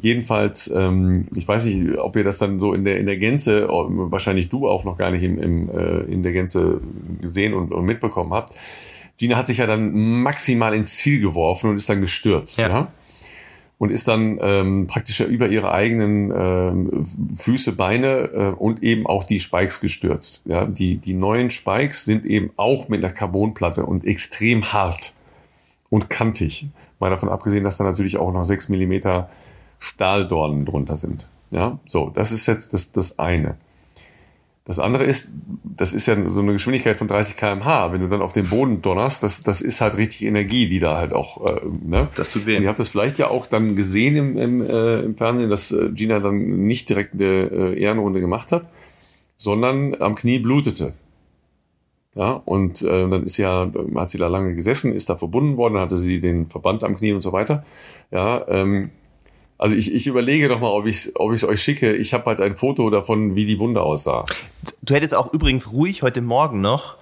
Jedenfalls, 0.00 0.70
ähm, 0.74 1.28
ich 1.34 1.46
weiß 1.46 1.66
nicht, 1.66 1.98
ob 1.98 2.16
ihr 2.16 2.24
das 2.24 2.38
dann 2.38 2.58
so 2.58 2.74
in 2.74 2.84
der, 2.84 2.98
in 2.98 3.06
der 3.06 3.16
Gänze, 3.16 3.68
oh, 3.70 3.86
wahrscheinlich 3.88 4.48
du 4.48 4.68
auch 4.68 4.84
noch 4.84 4.96
gar 4.96 5.10
nicht 5.10 5.22
im, 5.22 5.38
im, 5.38 5.70
äh, 5.70 6.00
in 6.00 6.22
der 6.22 6.32
Gänze 6.32 6.80
gesehen 7.20 7.54
und, 7.54 7.72
und 7.72 7.84
mitbekommen 7.84 8.32
habt. 8.32 8.52
Gina 9.18 9.36
hat 9.36 9.46
sich 9.46 9.58
ja 9.58 9.66
dann 9.66 10.22
maximal 10.22 10.74
ins 10.74 10.96
Ziel 10.96 11.20
geworfen 11.20 11.70
und 11.70 11.76
ist 11.76 11.88
dann 11.88 12.00
gestürzt. 12.00 12.58
Ja. 12.58 12.68
ja? 12.68 12.92
und 13.78 13.90
ist 13.90 14.08
dann 14.08 14.38
ähm, 14.40 14.86
praktisch 14.86 15.20
über 15.20 15.48
ihre 15.48 15.72
eigenen 15.72 16.32
ähm, 16.34 17.06
Füße, 17.34 17.72
Beine 17.72 18.30
äh, 18.32 18.54
und 18.56 18.82
eben 18.82 19.06
auch 19.06 19.24
die 19.24 19.40
Spikes 19.40 19.80
gestürzt. 19.80 20.42
Ja, 20.44 20.64
die, 20.64 20.96
die 20.96 21.14
neuen 21.14 21.50
Spikes 21.50 22.04
sind 22.04 22.24
eben 22.24 22.50
auch 22.56 22.88
mit 22.88 23.04
einer 23.04 23.12
Carbonplatte 23.12 23.84
und 23.84 24.06
extrem 24.06 24.72
hart 24.72 25.12
und 25.90 26.08
kantig. 26.08 26.68
Mal 27.00 27.10
davon 27.10 27.28
abgesehen, 27.28 27.64
dass 27.64 27.76
da 27.76 27.84
natürlich 27.84 28.16
auch 28.16 28.32
noch 28.32 28.44
sechs 28.44 28.68
Millimeter 28.68 29.28
Stahldornen 29.84 30.64
drunter 30.64 30.96
sind. 30.96 31.28
Ja, 31.50 31.78
so, 31.86 32.10
das 32.12 32.32
ist 32.32 32.46
jetzt 32.46 32.72
das, 32.72 32.92
das 32.92 33.18
eine. 33.18 33.56
Das 34.66 34.78
andere 34.78 35.04
ist, 35.04 35.30
das 35.62 35.92
ist 35.92 36.06
ja 36.06 36.16
so 36.30 36.40
eine 36.40 36.54
Geschwindigkeit 36.54 36.96
von 36.96 37.06
30 37.06 37.36
km/h. 37.36 37.92
Wenn 37.92 38.00
du 38.00 38.08
dann 38.08 38.22
auf 38.22 38.32
den 38.32 38.48
Boden 38.48 38.80
donnerst, 38.80 39.22
das, 39.22 39.42
das 39.42 39.60
ist 39.60 39.82
halt 39.82 39.98
richtig 39.98 40.22
Energie, 40.22 40.68
die 40.68 40.78
da 40.78 40.96
halt 40.96 41.12
auch. 41.12 41.44
Äh, 41.46 41.60
ne? 41.84 42.08
Das 42.16 42.30
tut 42.30 42.46
weh. 42.46 42.56
Und 42.56 42.62
ihr 42.62 42.70
habt 42.70 42.78
das 42.78 42.88
vielleicht 42.88 43.18
ja 43.18 43.28
auch 43.28 43.46
dann 43.46 43.76
gesehen 43.76 44.16
im, 44.16 44.38
im, 44.38 44.62
äh, 44.62 45.00
im 45.00 45.16
Fernsehen, 45.16 45.50
dass 45.50 45.70
äh, 45.70 45.90
Gina 45.90 46.18
dann 46.18 46.66
nicht 46.66 46.88
direkt 46.88 47.12
eine 47.12 47.24
äh, 47.24 47.78
Ehrenrunde 47.78 48.20
gemacht 48.20 48.52
hat, 48.52 48.66
sondern 49.36 50.00
am 50.00 50.14
Knie 50.14 50.38
blutete. 50.38 50.94
Ja, 52.14 52.30
und 52.32 52.80
äh, 52.82 53.08
dann 53.08 53.24
ist 53.24 53.36
ja, 53.36 53.70
hat 53.96 54.10
sie 54.10 54.18
da 54.18 54.28
lange 54.28 54.54
gesessen, 54.54 54.92
ist 54.92 55.10
da 55.10 55.16
verbunden 55.16 55.56
worden, 55.56 55.74
dann 55.74 55.82
hatte 55.82 55.96
sie 55.98 56.20
den 56.20 56.46
Verband 56.46 56.84
am 56.84 56.96
Knie 56.96 57.12
und 57.12 57.22
so 57.22 57.32
weiter. 57.32 57.64
Ja, 58.12 58.46
ähm, 58.48 58.90
also 59.64 59.76
ich, 59.76 59.94
ich 59.94 60.06
überlege 60.06 60.48
doch 60.48 60.60
mal, 60.60 60.68
ob 60.68 60.84
ich 60.84 61.06
es 61.06 61.12
ob 61.16 61.32
ich's 61.32 61.42
euch 61.42 61.62
schicke. 61.62 61.94
Ich 61.94 62.12
habe 62.12 62.26
halt 62.26 62.38
ein 62.42 62.54
Foto 62.54 62.90
davon, 62.90 63.34
wie 63.34 63.46
die 63.46 63.58
Wunde 63.58 63.80
aussah. 63.80 64.26
Du 64.82 64.92
hättest 64.92 65.14
auch 65.14 65.32
übrigens 65.32 65.72
ruhig 65.72 66.02
heute 66.02 66.20
Morgen 66.20 66.60
noch 66.60 66.96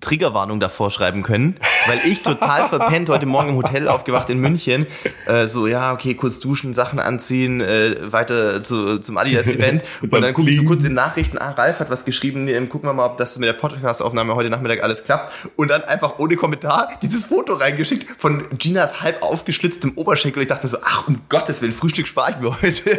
Triggerwarnung 0.00 0.60
davor 0.60 0.90
schreiben 0.90 1.22
können. 1.22 1.56
weil 1.86 2.00
ich 2.04 2.22
total 2.22 2.68
verpennt 2.68 3.08
heute 3.08 3.26
Morgen 3.26 3.50
im 3.50 3.56
Hotel 3.56 3.88
aufgewacht 3.88 4.30
in 4.30 4.38
München. 4.38 4.86
Äh, 5.26 5.46
so, 5.46 5.66
ja, 5.66 5.92
okay, 5.92 6.14
kurz 6.14 6.40
duschen, 6.40 6.74
Sachen 6.74 6.98
anziehen, 6.98 7.60
äh, 7.60 8.12
weiter 8.12 8.62
zu, 8.62 8.98
zum 8.98 9.16
Adidas-Event. 9.16 9.82
und, 10.02 10.12
und 10.12 10.22
dann 10.22 10.34
gucke 10.34 10.50
ich 10.50 10.56
so 10.56 10.64
kurz 10.64 10.84
in 10.84 10.94
Nachrichten, 10.94 11.38
ah, 11.38 11.50
Ralf 11.52 11.80
hat 11.80 11.90
was 11.90 12.04
geschrieben, 12.04 12.48
ähm, 12.48 12.68
gucken 12.68 12.88
wir 12.88 12.92
mal, 12.92 13.06
ob 13.06 13.18
das 13.18 13.38
mit 13.38 13.48
der 13.48 13.54
Podcast-Aufnahme 13.54 14.34
heute 14.34 14.50
Nachmittag 14.50 14.82
alles 14.82 15.04
klappt. 15.04 15.32
Und 15.56 15.68
dann 15.68 15.82
einfach 15.82 16.18
ohne 16.18 16.36
Kommentar 16.36 16.90
dieses 17.02 17.26
Foto 17.26 17.54
reingeschickt 17.54 18.08
von 18.18 18.46
Ginas 18.58 19.00
halb 19.00 19.22
aufgeschlitztem 19.22 19.92
Oberschenkel. 19.96 20.42
Ich 20.42 20.48
dachte 20.48 20.64
mir 20.64 20.70
so, 20.70 20.78
ach, 20.84 21.08
um 21.08 21.20
Gottes 21.28 21.62
Willen, 21.62 21.72
Frühstück 21.72 22.06
spare 22.06 22.32
ich 22.32 22.36
mir 22.38 22.60
heute. 22.60 22.98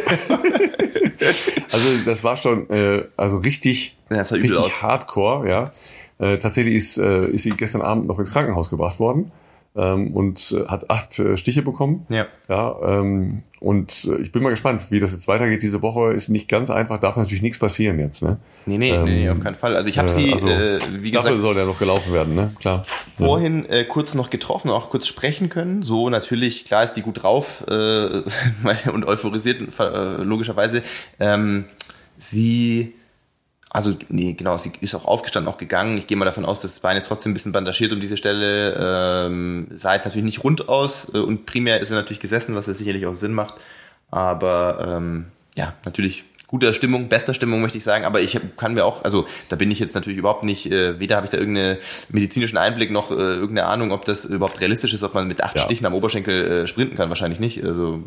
also 1.72 1.86
das 2.04 2.24
war 2.24 2.36
schon 2.36 2.68
äh, 2.70 3.04
also 3.16 3.38
richtig, 3.38 3.96
ja, 4.10 4.22
richtig 4.22 4.58
aus. 4.58 4.82
hardcore, 4.82 5.48
ja. 5.48 5.70
Äh, 6.18 6.38
tatsächlich 6.38 6.74
ist, 6.74 6.98
äh, 6.98 7.26
ist 7.26 7.42
sie 7.42 7.50
gestern 7.50 7.82
Abend 7.82 8.06
noch 8.06 8.18
ins 8.18 8.32
Krankenhaus 8.32 8.70
gebracht 8.70 8.98
worden 8.98 9.30
ähm, 9.76 10.12
und 10.14 10.52
äh, 10.52 10.66
hat 10.66 10.90
acht 10.90 11.18
äh, 11.18 11.36
Stiche 11.36 11.62
bekommen. 11.62 12.06
Ja. 12.08 12.26
ja 12.48 12.76
ähm, 12.82 13.42
und 13.60 14.08
äh, 14.10 14.20
ich 14.20 14.32
bin 14.32 14.42
mal 14.42 14.50
gespannt, 14.50 14.86
wie 14.90 15.00
das 15.00 15.12
jetzt 15.12 15.28
weitergeht. 15.28 15.62
Diese 15.62 15.82
Woche 15.82 16.12
ist 16.12 16.28
nicht 16.28 16.48
ganz 16.48 16.70
einfach, 16.70 16.98
darf 16.98 17.16
natürlich 17.16 17.42
nichts 17.42 17.58
passieren 17.58 17.98
jetzt. 17.98 18.22
Ne? 18.22 18.38
Nee, 18.66 18.78
nee, 18.78 18.90
ähm, 18.90 19.04
nee, 19.04 19.30
auf 19.30 19.40
keinen 19.40 19.54
Fall. 19.54 19.76
Also 19.76 19.88
ich 19.88 19.98
habe 19.98 20.08
sie, 20.08 20.32
also, 20.32 20.48
äh, 20.48 20.78
wie 21.00 21.10
gesagt, 21.10 21.40
soll 21.40 21.56
ja 21.56 21.64
noch 21.64 21.78
gelaufen 21.78 22.12
werden, 22.12 22.34
ne? 22.34 22.52
Klar. 22.58 22.84
Vorhin 22.84 23.68
äh, 23.68 23.84
kurz 23.84 24.14
noch 24.14 24.30
getroffen, 24.30 24.70
auch 24.70 24.90
kurz 24.90 25.06
sprechen 25.06 25.48
können. 25.48 25.82
So 25.82 26.10
natürlich, 26.10 26.64
klar 26.64 26.84
ist 26.84 26.94
die 26.94 27.02
gut 27.02 27.22
drauf 27.22 27.64
äh, 27.68 28.22
und 28.92 29.04
euphorisiert 29.06 29.60
äh, 29.78 30.22
logischerweise. 30.22 30.82
Ähm, 31.20 31.64
sie 32.16 32.94
also, 33.70 33.94
nee, 34.08 34.32
genau, 34.32 34.56
sie 34.56 34.72
ist 34.80 34.94
auch 34.94 35.04
aufgestanden, 35.04 35.52
auch 35.52 35.58
gegangen. 35.58 35.98
Ich 35.98 36.06
gehe 36.06 36.16
mal 36.16 36.24
davon 36.24 36.46
aus, 36.46 36.62
das 36.62 36.80
Bein 36.80 36.96
ist 36.96 37.06
trotzdem 37.06 37.32
ein 37.32 37.34
bisschen 37.34 37.52
bandagiert 37.52 37.92
um 37.92 38.00
diese 38.00 38.16
Stelle. 38.16 39.26
Ähm, 39.26 39.68
sah 39.70 39.94
jetzt 39.94 40.06
natürlich 40.06 40.24
nicht 40.24 40.42
rund 40.42 40.68
aus 40.68 41.08
äh, 41.12 41.18
und 41.18 41.44
primär 41.44 41.80
ist 41.80 41.90
er 41.90 41.96
natürlich 41.96 42.20
gesessen, 42.20 42.54
was 42.54 42.66
ja 42.66 42.74
sicherlich 42.74 43.06
auch 43.06 43.14
Sinn 43.14 43.34
macht. 43.34 43.54
Aber 44.10 44.96
ähm, 44.96 45.26
ja, 45.54 45.74
natürlich 45.84 46.24
guter 46.46 46.72
Stimmung, 46.72 47.08
bester 47.08 47.34
Stimmung 47.34 47.60
möchte 47.60 47.76
ich 47.76 47.84
sagen, 47.84 48.06
aber 48.06 48.22
ich 48.22 48.40
kann 48.56 48.72
mir 48.72 48.86
auch, 48.86 49.04
also 49.04 49.26
da 49.50 49.56
bin 49.56 49.70
ich 49.70 49.80
jetzt 49.80 49.94
natürlich 49.94 50.18
überhaupt 50.18 50.44
nicht, 50.44 50.72
äh, 50.72 50.98
weder 50.98 51.16
habe 51.16 51.26
ich 51.26 51.30
da 51.30 51.36
irgendeinen 51.36 51.76
medizinischen 52.08 52.56
Einblick 52.56 52.90
noch 52.90 53.10
äh, 53.10 53.14
irgendeine 53.14 53.66
Ahnung, 53.66 53.92
ob 53.92 54.06
das 54.06 54.24
überhaupt 54.24 54.60
realistisch 54.62 54.94
ist, 54.94 55.02
ob 55.02 55.12
man 55.12 55.28
mit 55.28 55.44
acht 55.44 55.56
ja. 55.56 55.62
Stichen 55.62 55.84
am 55.84 55.92
Oberschenkel 55.92 56.62
äh, 56.62 56.66
sprinten 56.66 56.96
kann, 56.96 57.10
wahrscheinlich 57.10 57.38
nicht. 57.38 57.62
Also 57.62 58.02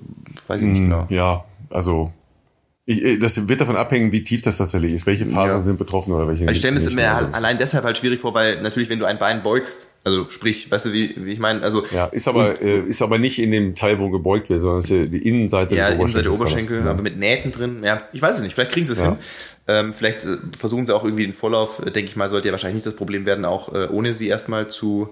weiß 0.48 0.60
ich 0.60 0.68
nicht 0.68 0.82
mm, 0.82 0.84
genau. 0.84 1.06
Ja, 1.10 1.46
also 1.70 2.12
ich, 2.86 3.04
äh, 3.04 3.18
das 3.18 3.48
wird 3.48 3.62
davon 3.62 3.76
abhängen, 3.76 4.12
wie 4.12 4.24
tief 4.24 4.42
das 4.42 4.58
tatsächlich 4.58 4.94
ist, 4.94 5.06
welche 5.06 5.26
Fasern 5.26 5.60
ja. 5.60 5.66
sind 5.66 5.78
betroffen 5.78 6.14
oder 6.14 6.28
welche. 6.28 6.50
Ich 6.50 6.58
stelle 6.58 6.78
mir 6.78 6.84
das 6.84 6.94
mir 6.94 7.14
halt 7.14 7.34
allein 7.34 7.58
deshalb 7.58 7.84
halt 7.84 7.98
schwierig 7.98 8.20
vor, 8.20 8.34
weil 8.34 8.62
natürlich, 8.62 8.90
wenn 8.90 9.00
du 9.00 9.06
ein 9.06 9.20
Bein 9.20 9.44
beugst, 9.44 9.91
also 10.04 10.28
sprich, 10.30 10.72
weißt 10.72 10.88
du, 10.88 10.94
wie, 10.94 11.14
wie 11.18 11.34
ich 11.34 11.40
meine, 11.40 11.62
also 11.62 11.84
ja, 11.94 12.06
ist 12.08 12.28
aber 12.28 12.50
und, 12.50 12.62
äh, 12.62 12.80
ist 12.82 13.02
aber 13.02 13.20
nicht 13.20 13.38
in 13.38 13.52
dem 13.52 13.76
Teil, 13.76 14.00
wo 14.00 14.10
gebeugt 14.10 14.50
wird, 14.50 14.62
sondern 14.62 14.80
ist 14.80 14.90
die 14.90 15.28
Innenseite 15.28 15.76
ja, 15.76 15.92
des 15.92 16.00
Oberschenkels. 16.00 16.26
Innenseite 16.26 16.32
Oberschenkel, 16.32 16.88
aber 16.88 17.02
mit 17.04 17.18
Nähten 17.18 17.52
drin. 17.52 17.84
Ja, 17.84 18.02
ich 18.12 18.22
weiß 18.22 18.38
es 18.38 18.44
nicht. 18.44 18.56
Vielleicht 18.56 18.72
kriegen 18.72 18.86
sie 18.86 18.94
es 18.94 19.00
ja. 19.00 19.10
hin. 19.10 19.18
Ähm, 19.68 19.94
vielleicht 19.94 20.26
äh, 20.26 20.38
versuchen 20.58 20.88
sie 20.88 20.96
auch 20.96 21.04
irgendwie 21.04 21.24
den 21.24 21.34
Vorlauf, 21.34 21.86
äh, 21.86 21.92
denke 21.92 22.10
ich 22.10 22.16
mal, 22.16 22.30
sollte 22.30 22.48
ja 22.48 22.52
wahrscheinlich 22.52 22.78
nicht 22.78 22.88
das 22.88 22.96
Problem 22.96 23.28
werden, 23.28 23.46
auch 23.46 23.74
äh, 23.74 23.88
ohne 23.92 24.16
sie 24.16 24.28
erstmal 24.28 24.70
zu, 24.70 25.10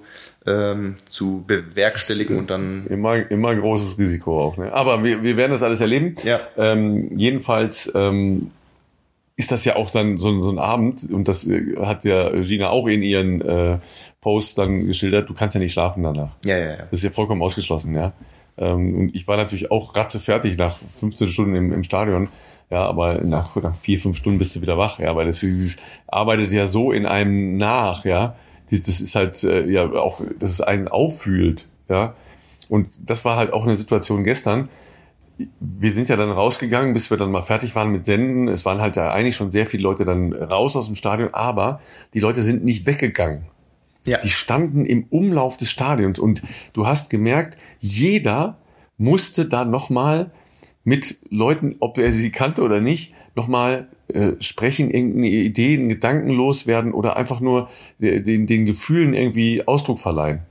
ähm, 0.48 0.96
zu 1.08 1.44
bewerkstelligen 1.46 2.38
und 2.40 2.50
dann. 2.50 2.88
Immer, 2.88 3.30
immer 3.30 3.56
großes 3.56 4.00
Risiko 4.00 4.42
auch. 4.42 4.58
Ne? 4.58 4.74
Aber 4.74 5.04
wir, 5.04 5.22
wir 5.22 5.38
werden 5.38 5.52
das 5.52 5.62
alles 5.62 5.82
erleben. 5.82 6.16
Ja. 6.24 6.40
Ähm, 6.58 7.16
jedenfalls 7.16 7.92
ähm, 7.94 8.50
ist 9.38 9.52
das 9.52 9.66
ja 9.66 9.76
auch 9.76 9.92
dann 9.92 10.18
so, 10.18 10.42
so 10.42 10.52
ein 10.52 10.60
Abend, 10.60 11.08
und 11.12 11.28
das 11.28 11.48
hat 11.78 12.04
ja 12.04 12.30
Gina 12.42 12.70
auch 12.70 12.88
in 12.88 13.04
ihren 13.04 13.80
Posts 14.22 14.56
dann 14.56 14.86
geschildert, 14.86 15.30
du 15.30 15.34
kannst 15.34 15.56
ja 15.56 15.62
nicht 15.62 15.74
schlafen 15.74 16.04
danach. 16.04 16.36
Ja, 16.44 16.58
ja, 16.58 16.72
ja. 16.72 16.78
Das 16.78 17.00
ist 17.00 17.04
ja 17.04 17.10
vollkommen 17.10 17.42
ausgeschlossen, 17.42 17.96
ja. 17.96 18.14
Ähm, 18.58 18.96
und 18.96 19.16
ich 19.16 19.28
war 19.28 19.38
natürlich 19.38 19.72
auch 19.72 19.96
ratzefertig 19.96 20.58
nach 20.58 20.78
15 20.78 21.30
Stunden 21.30 21.56
im, 21.56 21.72
im 21.72 21.84
Stadion 21.84 22.30
ja, 22.70 22.86
aber 22.86 23.22
nach, 23.24 23.56
nach 23.56 23.76
vier, 23.76 24.00
fünf 24.00 24.18
Stunden 24.18 24.38
bist 24.38 24.56
du 24.56 24.62
wieder 24.62 24.78
wach, 24.78 25.00
ja, 25.00 25.16
weil 25.16 25.26
das, 25.26 25.42
das 25.42 25.78
arbeitet 26.08 26.52
ja 26.52 26.68
so 26.68 26.92
in 26.92 27.06
einem 27.06 27.58
nach, 27.58 28.06
ja. 28.06 28.36
Das 28.70 29.02
ist 29.02 29.16
halt 29.16 29.44
äh, 29.44 29.66
ja 29.68 29.92
auch, 29.92 30.22
dass 30.38 30.52
es 30.52 30.62
einen 30.62 30.88
auffühlt, 30.88 31.68
ja. 31.88 32.14
Und 32.68 32.90
das 33.04 33.26
war 33.26 33.38
halt 33.38 33.52
auch 33.52 33.66
eine 33.66 33.76
Situation 33.76 34.24
gestern. 34.24 34.70
Wir 35.60 35.92
sind 35.92 36.10
ja 36.10 36.16
dann 36.16 36.30
rausgegangen, 36.30 36.94
bis 36.94 37.10
wir 37.10 37.18
dann 37.18 37.32
mal 37.32 37.42
fertig 37.42 37.74
waren 37.74 37.90
mit 37.92 38.06
Senden. 38.06 38.48
Es 38.48 38.66
waren 38.66 38.82
halt 38.82 38.96
ja 38.96 39.12
eigentlich 39.12 39.36
schon 39.36 39.52
sehr 39.52 39.66
viele 39.66 39.84
Leute 39.84 40.06
dann 40.06 40.34
raus 40.34 40.76
aus 40.76 40.86
dem 40.86 40.96
Stadion, 40.96 41.30
aber 41.34 41.82
die 42.14 42.20
Leute 42.20 42.44
sind 42.44 42.64
nicht 42.64 42.86
weggegangen. 42.86 43.46
Ja. 44.04 44.20
Die 44.20 44.30
standen 44.30 44.86
im 44.86 45.06
Umlauf 45.10 45.58
des 45.58 45.70
Stadions 45.70 46.20
und 46.20 46.42
du 46.74 46.88
hast 46.88 47.10
gemerkt, 47.10 47.58
jeder 47.80 48.58
musste 48.98 49.46
da 49.46 49.66
nochmal 49.66 50.32
mit 50.84 51.20
Leuten, 51.30 51.76
ob 51.80 51.98
er 51.98 52.12
sie 52.12 52.32
kannte 52.32 52.64
oder 52.64 52.82
nicht, 52.82 53.14
nochmal 53.36 53.90
äh, 54.08 54.34
sprechen, 54.40 54.90
irgendeine 54.90 55.28
Idee, 55.28 55.76
einen 55.76 55.90
Gedanken 55.90 56.30
loswerden 56.30 56.94
oder 56.94 57.18
einfach 57.18 57.42
nur 57.42 57.70
den, 58.00 58.48
den 58.48 58.66
Gefühlen 58.66 59.14
irgendwie 59.14 59.68
Ausdruck 59.68 60.00
verleihen. 60.00 60.42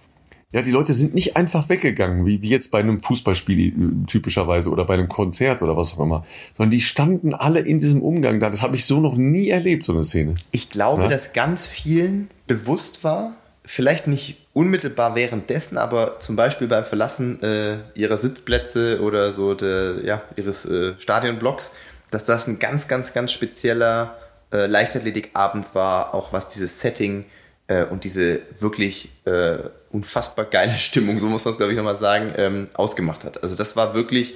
Ja, 0.52 0.62
die 0.62 0.70
Leute 0.70 0.94
sind 0.94 1.14
nicht 1.14 1.36
einfach 1.36 1.68
weggegangen, 1.68 2.24
wie, 2.24 2.40
wie 2.40 2.48
jetzt 2.48 2.70
bei 2.70 2.78
einem 2.78 3.02
Fußballspiel 3.02 3.68
äh, 3.68 4.06
typischerweise 4.06 4.70
oder 4.70 4.84
bei 4.84 4.94
einem 4.94 5.08
Konzert 5.08 5.60
oder 5.60 5.76
was 5.76 5.94
auch 5.94 6.00
immer, 6.00 6.24
sondern 6.54 6.70
die 6.70 6.80
standen 6.80 7.34
alle 7.34 7.60
in 7.60 7.80
diesem 7.80 8.00
Umgang 8.00 8.40
da. 8.40 8.48
Das 8.48 8.62
habe 8.62 8.76
ich 8.76 8.86
so 8.86 9.00
noch 9.00 9.16
nie 9.16 9.48
erlebt, 9.48 9.84
so 9.84 9.92
eine 9.92 10.04
Szene. 10.04 10.36
Ich 10.52 10.70
glaube, 10.70 11.02
ja? 11.02 11.08
dass 11.08 11.34
ganz 11.34 11.66
vielen 11.66 12.30
bewusst 12.48 13.04
war, 13.04 13.34
vielleicht 13.64 14.08
nicht 14.08 14.38
unmittelbar 14.54 15.14
währenddessen, 15.14 15.78
aber 15.78 16.18
zum 16.18 16.34
Beispiel 16.34 16.66
beim 16.66 16.84
Verlassen 16.84 17.40
äh, 17.42 17.76
ihrer 17.94 18.16
Sitzplätze 18.16 19.00
oder 19.02 19.32
so 19.32 19.54
de, 19.54 20.04
ja, 20.04 20.22
ihres 20.34 20.64
äh, 20.64 20.94
Stadionblocks, 20.98 21.74
dass 22.10 22.24
das 22.24 22.48
ein 22.48 22.58
ganz, 22.58 22.88
ganz, 22.88 23.12
ganz 23.12 23.30
spezieller 23.30 24.18
äh, 24.52 24.66
Leichtathletikabend 24.66 25.74
war, 25.74 26.14
auch 26.14 26.32
was 26.32 26.48
dieses 26.48 26.80
Setting 26.80 27.26
äh, 27.68 27.84
und 27.84 28.04
diese 28.04 28.40
wirklich 28.58 29.12
äh, 29.26 29.58
unfassbar 29.90 30.46
geile 30.46 30.72
Stimmung, 30.78 31.20
so 31.20 31.26
muss 31.26 31.44
man 31.44 31.52
es 31.52 31.58
glaube 31.58 31.72
ich 31.72 31.76
nochmal 31.76 31.96
sagen, 31.96 32.32
ähm, 32.36 32.68
ausgemacht 32.74 33.24
hat. 33.24 33.42
Also 33.42 33.54
das 33.54 33.76
war 33.76 33.94
wirklich 33.94 34.34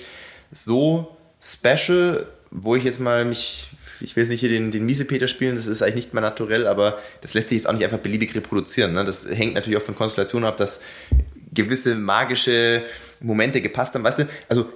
so 0.52 1.16
special, 1.40 2.26
wo 2.50 2.76
ich 2.76 2.84
jetzt 2.84 3.00
mal 3.00 3.24
mich 3.24 3.70
ich 4.02 4.16
will 4.16 4.22
jetzt 4.22 4.30
nicht 4.30 4.40
hier 4.40 4.48
den, 4.48 4.70
den 4.70 4.84
Miesepeter 4.84 5.28
spielen, 5.28 5.56
das 5.56 5.66
ist 5.66 5.82
eigentlich 5.82 5.96
nicht 5.96 6.14
mehr 6.14 6.22
naturell, 6.22 6.66
aber 6.66 6.98
das 7.20 7.34
lässt 7.34 7.48
sich 7.48 7.58
jetzt 7.58 7.66
auch 7.68 7.72
nicht 7.72 7.84
einfach 7.84 7.98
beliebig 7.98 8.34
reproduzieren. 8.34 8.92
Ne? 8.92 9.04
Das 9.04 9.28
hängt 9.28 9.54
natürlich 9.54 9.78
auch 9.78 9.84
von 9.84 9.94
Konstellationen 9.94 10.48
ab, 10.48 10.56
dass 10.56 10.82
gewisse 11.52 11.94
magische 11.94 12.82
Momente 13.20 13.60
gepasst 13.60 13.94
haben. 13.94 14.04
Weißt 14.04 14.20
du, 14.20 14.28
also 14.48 14.68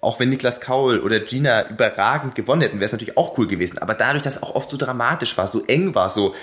auch 0.00 0.20
wenn 0.20 0.28
Niklas 0.28 0.60
Kaul 0.60 1.00
oder 1.00 1.20
Gina 1.20 1.68
überragend 1.68 2.34
gewonnen 2.34 2.62
hätten, 2.62 2.78
wäre 2.78 2.86
es 2.86 2.92
natürlich 2.92 3.16
auch 3.16 3.36
cool 3.38 3.48
gewesen. 3.48 3.78
Aber 3.78 3.94
dadurch, 3.94 4.22
dass 4.22 4.36
es 4.36 4.42
auch 4.42 4.54
oft 4.54 4.70
so 4.70 4.76
dramatisch 4.76 5.36
war, 5.36 5.48
so 5.48 5.64
eng 5.66 5.94
war, 5.94 6.10
so. 6.10 6.34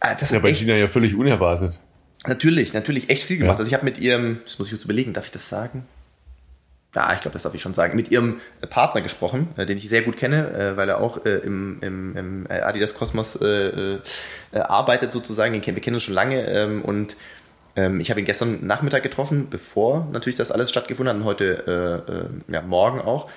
Äh, 0.00 0.14
das 0.18 0.30
ja, 0.30 0.38
bei 0.38 0.52
Gina 0.52 0.74
ja 0.74 0.88
völlig 0.88 1.14
unerwartet. 1.14 1.80
Natürlich, 2.26 2.72
natürlich 2.72 3.10
echt 3.10 3.24
viel 3.24 3.36
gemacht. 3.36 3.56
Ja. 3.56 3.58
Also 3.58 3.68
ich 3.68 3.74
habe 3.74 3.84
mit 3.84 3.98
ihrem, 3.98 4.40
das 4.44 4.58
muss 4.58 4.68
ich 4.68 4.72
jetzt 4.72 4.84
überlegen, 4.84 5.12
darf 5.12 5.26
ich 5.26 5.32
das 5.32 5.48
sagen? 5.48 5.86
Ja, 6.94 7.12
ich 7.14 7.20
glaube, 7.20 7.32
das 7.32 7.42
darf 7.42 7.54
ich 7.54 7.62
schon 7.62 7.74
sagen, 7.74 7.96
mit 7.96 8.10
ihrem 8.10 8.40
Partner 8.70 9.00
gesprochen, 9.00 9.48
äh, 9.56 9.66
den 9.66 9.78
ich 9.78 9.88
sehr 9.88 10.02
gut 10.02 10.16
kenne, 10.16 10.50
äh, 10.50 10.76
weil 10.76 10.88
er 10.88 11.00
auch 11.00 11.24
äh, 11.24 11.36
im, 11.38 11.78
im, 11.80 12.16
im 12.16 12.46
Adidas 12.48 12.94
Kosmos 12.94 13.36
äh, 13.36 13.96
äh, 13.96 14.00
arbeitet 14.52 15.12
sozusagen. 15.12 15.54
wir 15.54 15.60
kennen 15.62 15.94
uns 15.94 16.02
schon 16.02 16.14
lange 16.14 16.46
ähm, 16.46 16.82
und 16.82 17.16
ähm, 17.76 18.00
ich 18.00 18.10
habe 18.10 18.20
ihn 18.20 18.26
gestern 18.26 18.64
Nachmittag 18.66 19.02
getroffen, 19.02 19.48
bevor 19.50 20.06
natürlich 20.12 20.36
das 20.36 20.52
alles 20.52 20.70
stattgefunden 20.70 21.14
hat 21.14 21.20
und 21.20 21.26
heute 21.26 22.04
äh, 22.48 22.52
ja, 22.52 22.62
morgen 22.62 23.00
auch. 23.00 23.28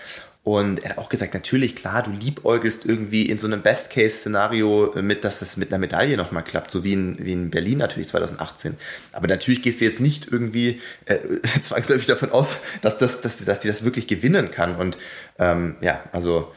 Und 0.48 0.82
er 0.82 0.92
hat 0.92 0.98
auch 0.98 1.10
gesagt, 1.10 1.34
natürlich, 1.34 1.76
klar, 1.76 2.04
du 2.04 2.12
liebäugelst 2.12 2.86
irgendwie 2.86 3.24
in 3.24 3.38
so 3.38 3.48
einem 3.48 3.62
Best-Case-Szenario 3.62 4.94
mit, 5.02 5.26
dass 5.26 5.40
das 5.40 5.58
mit 5.58 5.74
einer 5.74 5.78
Medaille 5.78 6.16
nochmal 6.16 6.42
klappt, 6.42 6.72
so 6.72 6.86
wie 6.86 6.94
in, 6.94 7.18
wie 7.20 7.34
in 7.34 7.50
Berlin 7.50 7.80
natürlich 7.80 8.08
2018. 8.08 8.78
Aber 9.12 9.28
natürlich 9.28 9.62
gehst 9.62 9.82
du 9.82 9.86
jetzt 9.86 10.00
nicht 10.00 10.32
irgendwie 10.32 10.82
äh, 11.04 11.18
zwangsläufig 11.62 12.08
davon 12.08 12.32
aus, 12.32 12.60
dass, 12.82 12.98
das, 12.98 13.20
dass, 13.20 13.44
dass 13.44 13.60
die 13.60 13.68
das 13.68 13.84
wirklich 13.84 14.08
gewinnen 14.08 14.50
kann. 14.50 14.78
Und 14.78 14.98
ähm, 15.38 15.76
ja, 15.82 16.02
also 16.14 16.54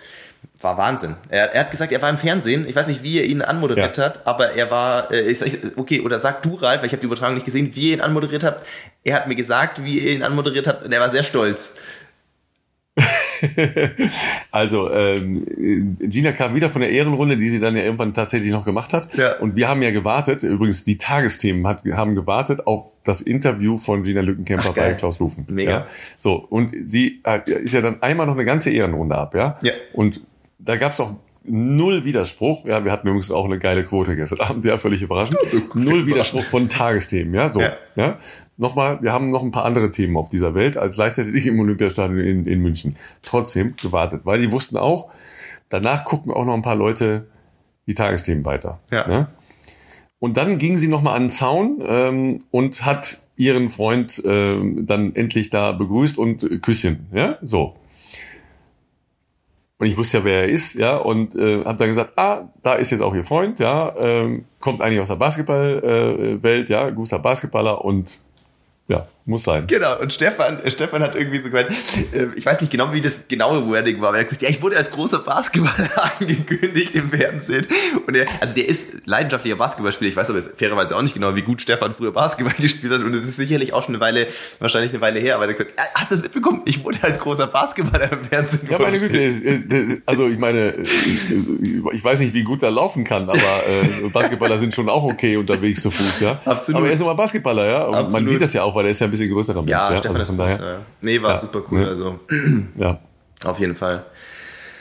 war 0.60 0.78
Wahnsinn. 0.78 1.16
Er, 1.28 1.52
er, 1.52 1.62
hat 1.62 1.72
gesagt, 1.72 1.90
er 1.90 2.00
war 2.00 2.10
im 2.10 2.18
Fernsehen. 2.18 2.68
Ich 2.68 2.76
weiß 2.76 2.86
nicht, 2.86 3.02
wie 3.02 3.18
er 3.18 3.24
ihn 3.24 3.42
anmoderiert 3.42 3.96
ja. 3.96 4.04
hat, 4.04 4.24
aber 4.24 4.52
er 4.52 4.70
war, 4.70 5.10
äh, 5.10 5.22
ich, 5.22 5.58
okay, 5.74 5.98
oder 6.00 6.20
sag 6.20 6.44
du, 6.44 6.54
Ralf, 6.54 6.82
weil 6.82 6.86
ich 6.86 6.92
habe 6.92 7.00
die 7.00 7.06
Übertragung 7.06 7.34
nicht 7.34 7.46
gesehen, 7.46 7.74
wie 7.74 7.88
ihr 7.88 7.94
ihn 7.94 8.02
anmoderiert 8.02 8.44
habt. 8.44 8.64
Er 9.02 9.16
hat 9.16 9.26
mir 9.26 9.34
gesagt, 9.34 9.82
wie 9.82 9.98
ihr 9.98 10.12
ihn 10.12 10.22
anmoderiert 10.22 10.68
habt 10.68 10.84
und 10.84 10.92
er 10.92 11.00
war 11.00 11.10
sehr 11.10 11.24
stolz. 11.24 11.74
also 14.50 14.90
ähm, 14.90 15.46
Gina 16.00 16.32
kam 16.32 16.54
wieder 16.54 16.70
von 16.70 16.82
der 16.82 16.90
Ehrenrunde, 16.90 17.36
die 17.36 17.48
sie 17.48 17.60
dann 17.60 17.76
ja 17.76 17.82
irgendwann 17.82 18.14
tatsächlich 18.14 18.50
noch 18.50 18.64
gemacht 18.64 18.92
hat. 18.92 19.14
Ja. 19.16 19.36
Und 19.38 19.56
wir 19.56 19.68
haben 19.68 19.82
ja 19.82 19.90
gewartet, 19.90 20.42
übrigens 20.42 20.84
die 20.84 20.98
Tagesthemen 20.98 21.66
hat, 21.66 21.84
haben 21.92 22.14
gewartet 22.14 22.66
auf 22.66 22.98
das 23.04 23.20
Interview 23.20 23.78
von 23.78 24.02
Gina 24.02 24.20
Lückenkämper 24.20 24.70
Ach, 24.70 24.74
bei 24.74 24.92
Klaus 24.94 25.18
Lufen. 25.18 25.46
Mega. 25.48 25.70
Ja? 25.70 25.86
So, 26.18 26.34
und 26.34 26.74
sie 26.86 27.20
äh, 27.24 27.40
ist 27.50 27.72
ja 27.72 27.80
dann 27.80 28.02
einmal 28.02 28.26
noch 28.26 28.34
eine 28.34 28.44
ganze 28.44 28.70
Ehrenrunde 28.70 29.16
ab, 29.16 29.34
ja? 29.34 29.58
Ja. 29.62 29.72
Und 29.92 30.20
da 30.58 30.76
gab 30.76 30.92
es 30.92 31.00
auch 31.00 31.14
null 31.44 32.04
Widerspruch. 32.04 32.64
Ja, 32.66 32.84
wir 32.84 32.92
hatten 32.92 33.08
übrigens 33.08 33.30
auch 33.30 33.44
eine 33.44 33.58
geile 33.58 33.84
Quote 33.84 34.16
gestern 34.16 34.40
Abend, 34.40 34.64
ja, 34.64 34.76
völlig 34.76 35.02
überraschend. 35.02 35.38
Null 35.74 36.06
Widerspruch 36.06 36.44
von 36.44 36.68
Tagesthemen, 36.68 37.34
ja, 37.34 37.48
so, 37.52 37.60
ja. 37.60 37.72
ja. 37.96 38.18
Nochmal, 38.60 39.00
wir 39.00 39.10
haben 39.10 39.30
noch 39.30 39.42
ein 39.42 39.52
paar 39.52 39.64
andere 39.64 39.90
Themen 39.90 40.18
auf 40.18 40.28
dieser 40.28 40.54
Welt 40.54 40.76
als 40.76 40.98
Leichtathletik 40.98 41.46
im 41.46 41.60
Olympiastadion 41.60 42.18
in, 42.18 42.46
in 42.46 42.60
München. 42.60 42.94
Trotzdem 43.22 43.74
gewartet, 43.80 44.20
weil 44.24 44.38
die 44.38 44.52
wussten 44.52 44.76
auch, 44.76 45.10
danach 45.70 46.04
gucken 46.04 46.30
auch 46.30 46.44
noch 46.44 46.52
ein 46.52 46.60
paar 46.60 46.76
Leute 46.76 47.26
die 47.86 47.94
Tagesthemen 47.94 48.44
weiter. 48.44 48.78
Ja. 48.90 49.10
ja? 49.10 49.28
Und 50.18 50.36
dann 50.36 50.58
ging 50.58 50.76
sie 50.76 50.88
nochmal 50.88 51.16
an 51.16 51.22
den 51.24 51.30
Zaun 51.30 51.82
ähm, 51.82 52.38
und 52.50 52.84
hat 52.84 53.22
ihren 53.36 53.70
Freund 53.70 54.22
äh, 54.26 54.58
dann 54.82 55.16
endlich 55.16 55.48
da 55.48 55.72
begrüßt 55.72 56.18
und 56.18 56.60
Küsschen, 56.60 57.06
ja, 57.12 57.38
so. 57.40 57.76
Und 59.78 59.86
ich 59.86 59.96
wusste 59.96 60.18
ja, 60.18 60.24
wer 60.24 60.42
er 60.42 60.48
ist, 60.50 60.74
ja, 60.74 60.98
und 60.98 61.34
äh, 61.34 61.64
habe 61.64 61.78
dann 61.78 61.88
gesagt, 61.88 62.12
ah, 62.16 62.50
da 62.62 62.74
ist 62.74 62.90
jetzt 62.90 63.00
auch 63.00 63.14
ihr 63.14 63.24
Freund, 63.24 63.58
ja, 63.58 63.94
ähm, 63.98 64.44
kommt 64.60 64.82
eigentlich 64.82 65.00
aus 65.00 65.08
der 65.08 65.16
Basketballwelt, 65.16 66.68
äh, 66.68 66.72
ja, 66.74 66.90
guter 66.90 67.18
Basketballer 67.18 67.82
und 67.82 68.20
ja, 68.90 69.06
muss 69.30 69.44
sein. 69.44 69.66
Genau, 69.66 69.98
und 69.98 70.12
Stefan, 70.12 70.62
äh, 70.62 70.70
Stefan 70.70 71.02
hat 71.02 71.14
irgendwie 71.14 71.38
so 71.38 71.44
gemeint, 71.44 71.70
äh, 72.12 72.26
ich 72.36 72.44
weiß 72.44 72.60
nicht 72.60 72.70
genau, 72.70 72.92
wie 72.92 73.00
das 73.00 73.26
genaue 73.28 73.66
Wording 73.66 74.00
war, 74.00 74.08
aber 74.08 74.18
er 74.18 74.24
hat 74.24 74.28
gesagt, 74.28 74.42
ja, 74.42 74.50
ich 74.50 74.60
wurde 74.60 74.76
als 74.76 74.90
großer 74.90 75.20
Basketballer 75.20 76.12
angekündigt 76.20 76.94
im 76.94 77.10
Fernsehen. 77.10 77.66
Und 78.06 78.16
er, 78.16 78.26
also 78.40 78.54
der 78.54 78.68
ist 78.68 79.06
leidenschaftlicher 79.06 79.56
Basketballspieler, 79.56 80.10
ich 80.10 80.16
weiß 80.16 80.30
aber 80.30 80.42
fairerweise 80.42 80.96
auch 80.96 81.02
nicht 81.02 81.14
genau, 81.14 81.34
wie 81.34 81.42
gut 81.42 81.62
Stefan 81.62 81.94
früher 81.96 82.12
Basketball 82.12 82.54
gespielt 82.58 82.92
hat 82.92 83.02
und 83.02 83.14
es 83.14 83.22
ist 83.22 83.36
sicherlich 83.36 83.72
auch 83.72 83.84
schon 83.84 83.94
eine 83.94 84.04
Weile, 84.04 84.26
wahrscheinlich 84.58 84.92
eine 84.92 85.00
Weile 85.00 85.20
her, 85.20 85.36
aber 85.36 85.44
er 85.44 85.50
hat 85.50 85.58
gesagt, 85.58 85.74
hast 85.94 86.10
du 86.10 86.16
das 86.16 86.22
mitbekommen? 86.24 86.62
Ich 86.66 86.84
wurde 86.84 86.98
als 87.02 87.18
großer 87.18 87.46
Basketballer 87.46 88.12
im 88.12 88.24
Fernsehen 88.24 88.68
Ja, 88.70 88.78
meine 88.78 88.98
Güte, 88.98 89.18
äh, 89.18 90.00
also 90.04 90.28
ich 90.28 90.38
meine, 90.38 90.74
ich 90.82 92.04
weiß 92.04 92.20
nicht, 92.20 92.34
wie 92.34 92.42
gut 92.42 92.62
er 92.62 92.70
laufen 92.70 93.04
kann, 93.04 93.30
aber 93.30 93.40
Basketballer 94.12 94.58
sind 94.58 94.74
schon 94.74 94.88
auch 94.88 95.04
okay 95.04 95.36
unterwegs 95.36 95.82
zu 95.82 95.90
Fuß, 95.90 96.20
ja. 96.20 96.40
Absolut. 96.44 96.78
Aber 96.78 96.86
er 96.88 96.92
ist 96.92 96.98
nochmal 96.98 97.14
Basketballer, 97.14 97.66
ja. 97.66 97.84
Und 97.84 97.94
Absolut. 97.94 98.12
man 98.12 98.28
sieht 98.28 98.40
das 98.40 98.52
ja 98.52 98.62
auch, 98.62 98.74
weil 98.74 98.86
er 98.86 98.90
ist 98.90 99.00
ja 99.00 99.06
ein 99.06 99.10
bisschen 99.10 99.19
größerer 99.28 99.60
Mensch. 99.60 99.70
Ja, 99.70 99.90
ja? 99.92 99.98
Stefan 99.98 100.16
also 100.16 100.32
ist 100.32 100.38
daher. 100.38 100.56
Ja. 100.56 100.78
Nee, 101.00 101.22
war 101.22 101.32
ja. 101.32 101.38
super 101.38 101.62
cool. 101.70 101.84
Also. 101.84 102.20
ja. 102.76 102.98
Auf 103.44 103.58
jeden 103.58 103.74
Fall. 103.74 104.04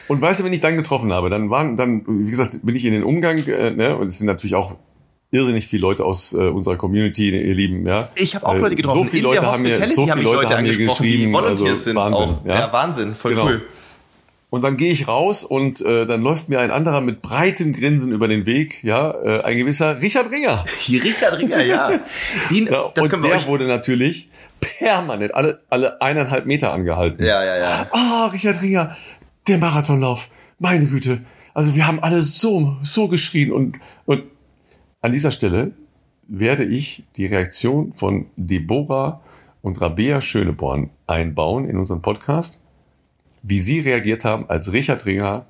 Und 0.08 0.22
weißt 0.22 0.40
du, 0.40 0.44
wenn 0.44 0.54
ich 0.54 0.62
dann 0.62 0.76
getroffen 0.76 1.14
habe, 1.14 1.30
dann 1.30 1.50
waren, 1.50 1.78
dann, 1.78 2.04
wie 2.08 2.30
gesagt, 2.30 2.60
bin 2.64 2.76
ich 2.76 2.84
in 2.84 2.94
den 2.94 3.04
Umgang, 3.04 3.38
äh, 3.48 3.72
ne, 3.72 3.96
und 3.96 4.08
es 4.08 4.18
sind 4.18 4.28
natürlich 4.28 4.56
auch 4.56 4.76
irrsinnig 5.32 5.68
viele 5.68 5.82
Leute 5.82 6.04
aus 6.04 6.34
äh, 6.34 6.38
unserer 6.38 6.78
Community, 6.78 7.30
ihr 7.30 7.54
Lieben, 7.54 7.86
ja. 7.86 8.10
Ich 8.16 8.36
habe 8.36 8.48
auch 8.48 8.58
Leute 8.58 8.76
getroffen. 8.76 9.04
So 9.04 9.10
viele 9.10 9.24
Leute 9.24 9.46
haben 9.46 9.62
mir, 9.62 9.78
so 9.90 10.08
viele 10.08 10.22
Leute, 10.24 10.44
Leute 10.44 10.58
haben 10.58 10.64
mir 10.64 10.76
geschrieben, 10.76 11.36
also 11.36 11.66
sind 11.76 11.96
Wahnsinn, 11.96 12.24
auch. 12.24 12.46
Ja? 12.46 12.60
ja, 12.60 12.74
Wahnsinn, 12.74 13.14
voll 13.14 13.32
genau. 13.32 13.46
cool. 13.46 13.62
Und 14.52 14.64
dann 14.64 14.78
gehe 14.78 14.92
ich 14.92 15.08
raus 15.08 15.44
und 15.44 15.80
äh, 15.82 16.08
dann 16.08 16.24
läuft 16.24 16.50
mir 16.50 16.60
ein 16.60 16.72
anderer 16.72 17.02
mit 17.02 17.22
breitem 17.22 17.72
Grinsen 17.72 18.12
über 18.12 18.28
den 18.28 18.48
Weg, 18.48 18.84
ja, 18.84 19.12
äh, 19.12 19.44
ein 19.44 19.58
gewisser 19.58 20.02
Richard 20.02 20.32
Ringer. 20.32 20.66
Richard 20.88 21.38
Ringer, 21.38 21.62
ja. 21.64 21.92
Die, 22.50 22.64
ja 22.64 22.92
das 22.96 23.14
und 23.14 23.24
der 23.24 23.46
wurde 23.46 23.68
natürlich 23.68 24.30
permanent 24.60 25.36
alle, 25.36 25.62
alle 25.70 26.02
eineinhalb 26.02 26.48
Meter 26.48 26.74
angehalten. 26.74 27.24
Ja, 27.24 27.44
ja, 27.44 27.58
ja. 27.58 27.88
Ah, 27.92 28.26
Richard 28.34 28.60
Ringer, 28.64 28.96
der 29.48 29.60
Marathonlauf, 29.60 30.30
meine 30.58 30.86
Güte. 30.88 31.22
Also 31.54 31.76
wir 31.76 31.86
haben 31.86 32.00
alle 32.00 32.24
so, 32.24 32.78
so 32.82 33.08
geschrien 33.08 33.52
und, 33.52 33.78
und 34.06 34.24
an 35.02 35.12
dieser 35.12 35.32
Stelle 35.32 35.74
werde 36.28 36.64
ich 36.64 37.04
die 37.18 37.28
Reaktion 37.28 37.94
von 37.94 38.28
Deborah 38.36 39.22
und 39.62 39.80
Rabea 39.80 40.22
Schöneborn 40.22 40.90
einbauen 41.06 41.70
in 41.70 41.78
unseren 41.78 42.02
Podcast 42.02 42.60
wie 43.42 43.60
Sie 43.60 43.80
reagiert 43.80 44.26
haben, 44.26 44.50
als 44.50 44.72
Richard 44.72 45.06
Ringer 45.06 45.46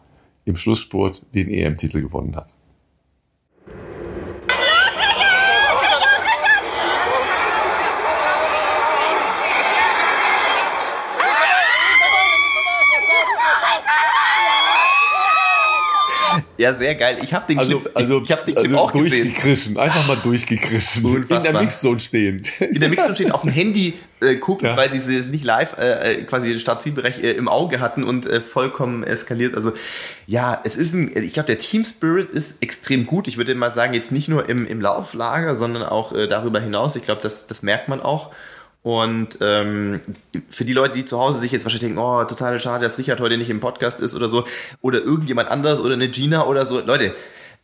im 0.46 0.56
Schlussspurt 0.56 1.24
den 1.34 1.50
EM-Titel 1.50 2.02
gewonnen 2.02 2.36
hat. 2.36 2.54
Ja, 16.60 16.76
sehr 16.76 16.94
geil. 16.96 17.20
Ich 17.24 17.34
habe 17.34 17.48
den 17.48 17.58
also, 17.58 17.80
Clip, 17.80 17.92
also, 17.96 18.22
ich 18.22 18.32
hab 18.34 18.46
den 18.46 18.54
Clip 18.54 18.66
also 18.66 18.78
auch 18.80 18.92
durchgekrischen, 18.92 19.78
einfach 19.78 20.06
mal 20.06 20.18
durchgekrischen. 20.18 21.06
Unfassbar. 21.06 21.38
In 21.38 21.44
der 21.54 21.62
Mixzone 21.62 22.00
stehend. 22.02 22.60
In 22.60 22.82
der 22.82 22.90
Mixzone 22.90 23.16
stehend 23.16 23.34
auf 23.34 23.42
dem 23.44 23.50
Handy 23.50 23.94
äh, 24.20 24.36
gucken, 24.36 24.68
ja. 24.68 24.76
weil 24.76 24.90
sie 24.92 24.98
es 24.98 25.30
nicht 25.30 25.46
live 25.46 25.78
äh, 25.78 26.16
äh, 26.16 26.24
quasi 26.24 26.50
den 26.50 26.60
Startzielbereich 26.60 27.24
äh, 27.24 27.32
im 27.32 27.48
Auge 27.48 27.80
hatten 27.80 28.04
und 28.04 28.26
äh, 28.26 28.42
vollkommen 28.42 29.06
eskaliert. 29.06 29.56
Also 29.56 29.72
ja, 30.28 30.60
es 30.66 30.76
ist 30.76 30.94
ein, 30.94 31.16
ich 31.16 31.32
glaube, 31.32 31.48
der 31.48 31.60
Team 31.60 31.86
Spirit 31.86 32.30
ist 32.30 32.62
extrem 32.62 33.06
gut. 33.06 33.30
Ich 33.30 33.38
würde 33.38 33.56
mal 33.56 33.72
sagen, 33.72 33.94
jetzt 33.94 34.12
nicht 34.12 34.28
nur 34.28 34.50
im, 34.50 34.68
im 34.68 34.82
Lauflager, 34.82 35.56
sondern 35.56 35.84
auch 35.84 36.12
äh, 36.12 36.28
darüber 36.28 36.60
hinaus. 36.60 36.98
Ich 36.98 37.04
glaube, 37.04 37.22
das, 37.22 37.48
das 37.48 37.64
merkt 37.64 37.88
man 37.88 38.02
auch. 38.02 38.32
Und 38.82 39.38
ähm, 39.42 40.02
für 40.50 40.64
die 40.64 40.74
Leute, 40.74 40.96
die 40.96 41.06
zu 41.06 41.20
Hause 41.20 41.40
sich 41.40 41.52
jetzt 41.52 41.66
wahrscheinlich 41.66 41.88
denken, 41.90 42.00
oh, 42.00 42.24
total 42.24 42.60
schade, 42.60 42.84
dass 42.84 42.98
Richard 42.98 43.20
heute 43.20 43.38
nicht 43.38 43.50
im 43.50 43.60
Podcast 43.60 44.00
ist 44.00 44.16
oder 44.16 44.30
so, 44.30 44.46
oder 44.82 45.02
irgendjemand 45.02 45.50
anders 45.52 45.82
oder 45.82 45.96
eine 45.96 46.08
Gina 46.08 46.46
oder 46.46 46.66
so, 46.66 46.80
Leute, 46.80 47.14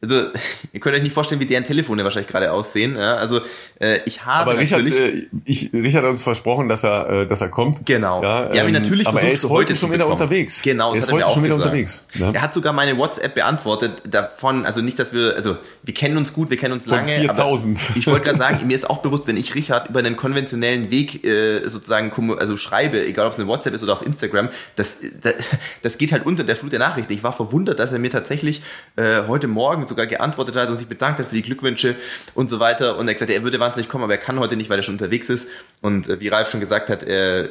also 0.02 0.16
ihr 0.74 0.80
könnt 0.80 0.96
euch 0.96 1.04
nicht 1.04 1.14
vorstellen, 1.14 1.42
wie 1.42 1.46
deren 1.46 1.64
Telefone 1.64 2.04
wahrscheinlich 2.04 2.32
gerade 2.32 2.52
aussehen. 2.52 2.96
Ja, 2.96 3.16
also 3.16 3.42
äh, 3.80 4.00
ich 4.06 4.26
habe 4.26 4.52
aber 4.52 4.60
Richard, 4.60 4.88
äh, 4.90 5.28
ich, 5.46 5.72
Richard 5.74 6.04
hat 6.04 6.12
uns 6.12 6.22
versprochen, 6.22 6.70
dass 6.70 6.84
er, 6.84 7.10
äh, 7.10 7.28
dass 7.28 7.42
er 7.42 7.50
kommt. 7.50 7.86
Genau. 7.86 8.22
Ja, 8.22 8.54
ähm, 8.54 8.72
natürlich 8.72 9.08
aber 9.08 9.20
versucht, 9.20 9.32
er 9.32 9.34
ist 9.34 9.50
heute 9.50 9.76
schon 9.76 9.92
wieder 9.92 10.08
unterwegs. 10.08 10.62
Genau, 10.64 10.94
das 10.94 11.08
er 11.08 11.08
ist 11.08 11.12
heute 11.12 11.34
schon 11.34 11.44
wieder 11.44 11.56
gesagt. 11.56 11.72
unterwegs. 11.72 12.08
Ja. 12.14 12.32
Er 12.32 12.42
hat 12.42 12.54
sogar 12.54 12.74
meine 12.74 12.98
WhatsApp 12.98 13.36
beantwortet 13.36 14.04
davon, 14.10 14.66
also 14.66 14.82
nicht, 14.82 15.00
dass 15.00 15.14
wir, 15.14 15.36
also 15.36 15.58
wir 15.84 15.94
kennen 15.94 16.18
uns 16.18 16.34
gut, 16.34 16.50
wir 16.50 16.58
kennen 16.58 16.74
uns 16.74 16.86
Von 16.86 16.98
lange. 16.98 17.16
4000. 17.16 17.92
ich 17.96 18.08
wollte 18.08 18.26
gerade 18.26 18.38
sagen, 18.38 18.66
mir 18.68 18.76
ist 18.76 18.90
auch 18.90 19.00
bewusst, 19.00 19.28
wenn 19.28 19.38
ich 19.38 19.56
Richard 19.56 19.90
über 19.90 20.00
einen 20.00 20.16
konventionellen 20.16 20.92
Weg 20.92 21.26
äh, 21.26 21.68
sozusagen 21.68 22.12
also 22.38 22.58
schreibe, 22.58 23.06
egal 23.06 23.28
ob 23.28 23.34
es 23.34 23.40
eine 23.40 23.48
WhatsApp 23.48 23.74
ist 23.74 23.84
oder 23.84 23.94
auf 23.94 24.06
Instagram, 24.06 24.50
das, 24.76 24.98
das, 25.22 25.36
das 25.82 25.98
geht 25.98 26.12
halt 26.12 26.26
unter 26.26 26.44
der 26.44 26.56
Flut 26.56 26.72
der 26.72 26.80
Nachrichten. 26.80 27.14
Ich 27.14 27.24
war 27.24 27.32
verwundert, 27.32 27.80
dass 27.80 27.92
er 27.92 28.00
mir 28.00 28.10
tatsächlich 28.10 28.62
äh, 28.96 29.24
heute 29.28 29.48
Morgen 29.48 29.85
sogar 29.88 30.08
geantwortet 30.08 30.56
hat 30.56 30.70
und 30.70 30.78
sich 30.78 30.88
bedankt 30.88 31.20
hat 31.20 31.28
für 31.28 31.36
die 31.36 31.42
Glückwünsche 31.42 31.96
und 32.34 32.50
so 32.50 32.60
weiter. 32.60 32.98
Und 32.98 33.08
er 33.08 33.12
hat 33.12 33.20
gesagt, 33.20 33.32
er 33.32 33.44
würde 33.44 33.60
wahnsinnig 33.60 33.90
kommen, 33.90 34.04
aber 34.04 34.14
er 34.14 34.20
kann 34.20 34.40
heute 34.40 34.56
nicht, 34.56 34.70
weil 34.70 34.80
er 34.80 34.84
schon 34.84 34.96
unterwegs 34.96 35.30
ist. 35.30 35.50
Und 35.82 36.08
äh, 36.08 36.20
wie 36.20 36.28
Ralf 36.28 36.50
schon 36.50 36.60
gesagt 36.60 36.90
hat, 36.90 37.04
er 37.04 37.50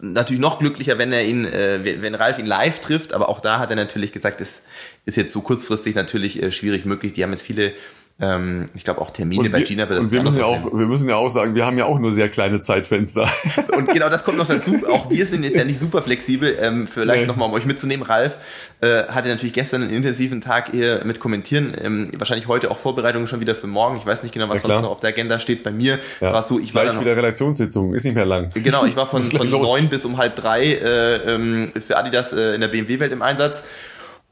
natürlich 0.00 0.40
noch 0.40 0.58
glücklicher, 0.58 0.98
wenn 0.98 1.12
er 1.12 1.24
ihn, 1.24 1.44
äh, 1.44 1.80
wenn 2.00 2.14
Ralf 2.14 2.38
ihn 2.38 2.46
live 2.46 2.80
trifft. 2.80 3.12
Aber 3.12 3.28
auch 3.28 3.40
da 3.40 3.58
hat 3.58 3.70
er 3.70 3.76
natürlich 3.76 4.12
gesagt, 4.12 4.40
es 4.40 4.62
ist 5.04 5.16
jetzt 5.16 5.32
so 5.32 5.40
kurzfristig 5.40 5.94
natürlich 5.94 6.42
äh, 6.42 6.50
schwierig 6.50 6.84
möglich. 6.84 7.12
Die 7.12 7.22
haben 7.22 7.30
jetzt 7.30 7.42
viele 7.42 7.72
ähm, 8.18 8.64
ich 8.74 8.82
glaube 8.82 9.02
auch 9.02 9.10
Termine 9.10 9.44
wir, 9.44 9.50
bei 9.50 9.62
Gina 9.62 9.86
wird 9.90 9.98
das 9.98 10.06
und 10.06 10.12
wir 10.12 10.22
müssen 10.22 10.38
ja 10.38 10.46
auch, 10.46 10.72
Wir 10.72 10.86
müssen 10.86 11.06
ja 11.06 11.16
auch 11.16 11.28
sagen, 11.28 11.54
wir 11.54 11.66
haben 11.66 11.76
ja 11.76 11.84
auch 11.84 11.98
nur 11.98 12.12
sehr 12.12 12.30
kleine 12.30 12.60
Zeitfenster. 12.60 13.28
Und 13.76 13.88
genau 13.88 14.08
das 14.08 14.24
kommt 14.24 14.38
noch 14.38 14.46
dazu. 14.46 14.80
Auch 14.90 15.10
wir 15.10 15.26
sind 15.26 15.42
jetzt 15.42 15.56
ja 15.56 15.64
nicht 15.64 15.78
super 15.78 16.00
flexibel. 16.00 16.56
Ähm, 16.58 16.86
vielleicht 16.86 17.20
nee. 17.20 17.26
nochmal, 17.26 17.48
um 17.48 17.54
euch 17.54 17.66
mitzunehmen. 17.66 18.06
Ralf 18.06 18.38
äh, 18.80 19.02
hatte 19.04 19.28
natürlich 19.28 19.52
gestern 19.52 19.82
einen 19.82 19.90
intensiven 19.90 20.40
Tag 20.40 20.70
hier 20.70 21.02
mit 21.04 21.20
Kommentieren. 21.20 21.76
Ähm, 21.78 22.08
wahrscheinlich 22.16 22.48
heute 22.48 22.70
auch 22.70 22.78
Vorbereitungen 22.78 23.28
schon 23.28 23.40
wieder 23.40 23.54
für 23.54 23.66
morgen. 23.66 23.98
Ich 23.98 24.06
weiß 24.06 24.22
nicht 24.22 24.32
genau, 24.32 24.48
was 24.48 24.62
ja, 24.62 24.80
noch 24.80 24.90
auf 24.90 25.00
der 25.00 25.10
Agenda 25.10 25.38
steht. 25.38 25.62
Bei 25.62 25.70
mir 25.70 25.98
ja. 26.22 26.32
war 26.32 26.40
so, 26.40 26.58
ich 26.58 26.72
Gleich 26.72 26.86
war 26.86 26.92
dann 26.94 27.02
wieder 27.02 27.16
Redaktionssitzung, 27.18 27.92
ist 27.92 28.04
nicht 28.04 28.14
mehr 28.14 28.24
lang. 28.24 28.50
Genau, 28.54 28.86
ich 28.86 28.96
war 28.96 29.06
von, 29.06 29.24
von 29.30 29.50
neun 29.50 29.88
bis 29.88 30.06
um 30.06 30.16
halb 30.16 30.36
drei 30.36 30.64
äh, 30.64 31.34
ähm, 31.34 31.70
für 31.78 31.98
Adidas 31.98 32.32
äh, 32.32 32.54
in 32.54 32.62
der 32.62 32.68
BMW-Welt 32.68 33.12
im 33.12 33.20
Einsatz 33.20 33.62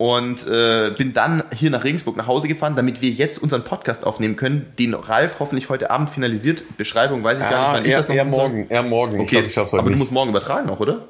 und 0.05 0.47
äh, 0.47 0.91
bin 0.91 1.15
dann 1.15 1.45
hier 1.55 1.71
nach 1.71 1.83
Regensburg 1.83 2.19
nach 2.19 2.27
Hause 2.27 2.47
gefahren, 2.47 2.77
damit 2.77 3.01
wir 3.01 3.09
jetzt 3.09 3.39
unseren 3.39 3.65
Podcast 3.65 4.07
aufnehmen 4.07 4.37
können, 4.37 4.67
den 4.79 4.93
Ralf 4.93 5.37
hoffentlich 5.41 5.71
heute 5.71 5.91
Abend 5.91 6.11
finalisiert. 6.11 6.63
Beschreibung 6.77 7.25
weiß 7.25 7.39
ich 7.39 7.45
ja, 7.45 7.51
gar 7.51 7.73
nicht, 7.73 7.81
wann 7.81 7.87
ich 7.87 7.93
das 7.95 8.09
noch 8.09 8.15
eher 8.15 8.27
morgen, 8.27 8.67
eher 8.69 8.83
morgen. 8.83 9.15
Okay. 9.15 9.23
Ich 9.23 9.31
glaub, 9.31 9.45
ich 9.45 9.55
schaff's 9.55 9.73
heute 9.73 9.81
Aber 9.81 9.89
nicht. 9.89 9.97
du 9.97 10.01
musst 10.01 10.13
morgen 10.13 10.29
übertragen 10.29 10.69
auch, 10.69 10.79
oder? 10.79 11.07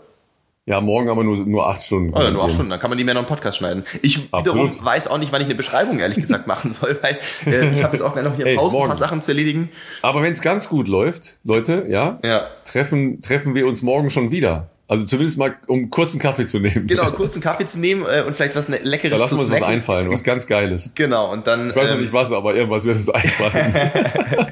Ja, 0.64 0.80
morgen 0.80 1.08
aber 1.08 1.24
nur, 1.24 1.38
nur 1.38 1.68
acht 1.68 1.82
Stunden. 1.82 2.14
Oh 2.14 2.22
ja, 2.22 2.30
nur 2.30 2.44
acht 2.44 2.52
Stunden, 2.52 2.70
dann 2.70 2.78
kann 2.78 2.88
man 2.88 2.96
die 2.96 3.02
mehr 3.02 3.14
noch 3.14 3.22
einen 3.22 3.28
Podcast 3.28 3.58
schneiden. 3.58 3.82
Ich 4.00 4.28
Absolut. 4.30 4.70
wiederum 4.70 4.86
weiß 4.86 5.08
auch 5.08 5.18
nicht, 5.18 5.32
wann 5.32 5.40
ich 5.40 5.48
eine 5.48 5.56
Beschreibung 5.56 5.98
ehrlich 5.98 6.18
gesagt 6.18 6.46
machen 6.46 6.70
soll, 6.70 6.96
weil 7.02 7.18
äh, 7.52 7.74
ich 7.74 7.82
habe 7.82 7.96
jetzt 7.96 8.02
auch 8.02 8.14
noch 8.14 8.36
hier 8.36 8.44
hey, 8.44 8.54
Pause, 8.54 8.78
ein 8.80 8.86
paar 8.86 8.96
Sachen 8.96 9.22
zu 9.22 9.32
erledigen. 9.32 9.70
Aber 10.02 10.22
wenn 10.22 10.34
es 10.34 10.40
ganz 10.40 10.68
gut 10.68 10.86
läuft, 10.86 11.38
Leute, 11.42 11.86
ja, 11.90 12.20
ja, 12.24 12.46
treffen 12.64 13.22
treffen 13.22 13.56
wir 13.56 13.66
uns 13.66 13.82
morgen 13.82 14.08
schon 14.08 14.30
wieder. 14.30 14.70
Also 14.86 15.06
zumindest 15.06 15.38
mal, 15.38 15.56
um 15.66 15.88
kurzen 15.88 16.20
Kaffee 16.20 16.44
zu 16.44 16.60
nehmen. 16.60 16.86
Genau, 16.86 17.10
kurzen 17.12 17.40
Kaffee 17.40 17.64
zu 17.64 17.80
nehmen 17.80 18.04
äh, 18.04 18.22
und 18.26 18.36
vielleicht 18.36 18.54
was 18.54 18.68
ne 18.68 18.80
Leckeres 18.82 19.16
da 19.16 19.24
lassen 19.24 19.38
wir 19.38 19.44
uns 19.44 19.50
was 19.50 19.62
einfallen, 19.62 20.10
was 20.10 20.22
ganz 20.22 20.46
Geiles. 20.46 20.90
Genau, 20.94 21.32
und 21.32 21.46
dann... 21.46 21.70
Ich 21.70 21.76
weiß 21.76 21.88
noch 21.88 21.96
ähm, 21.96 22.02
nicht 22.02 22.12
was, 22.12 22.30
aber 22.32 22.54
irgendwas 22.54 22.84
wird 22.84 22.96
es 22.96 23.08
einfallen. 23.08 23.74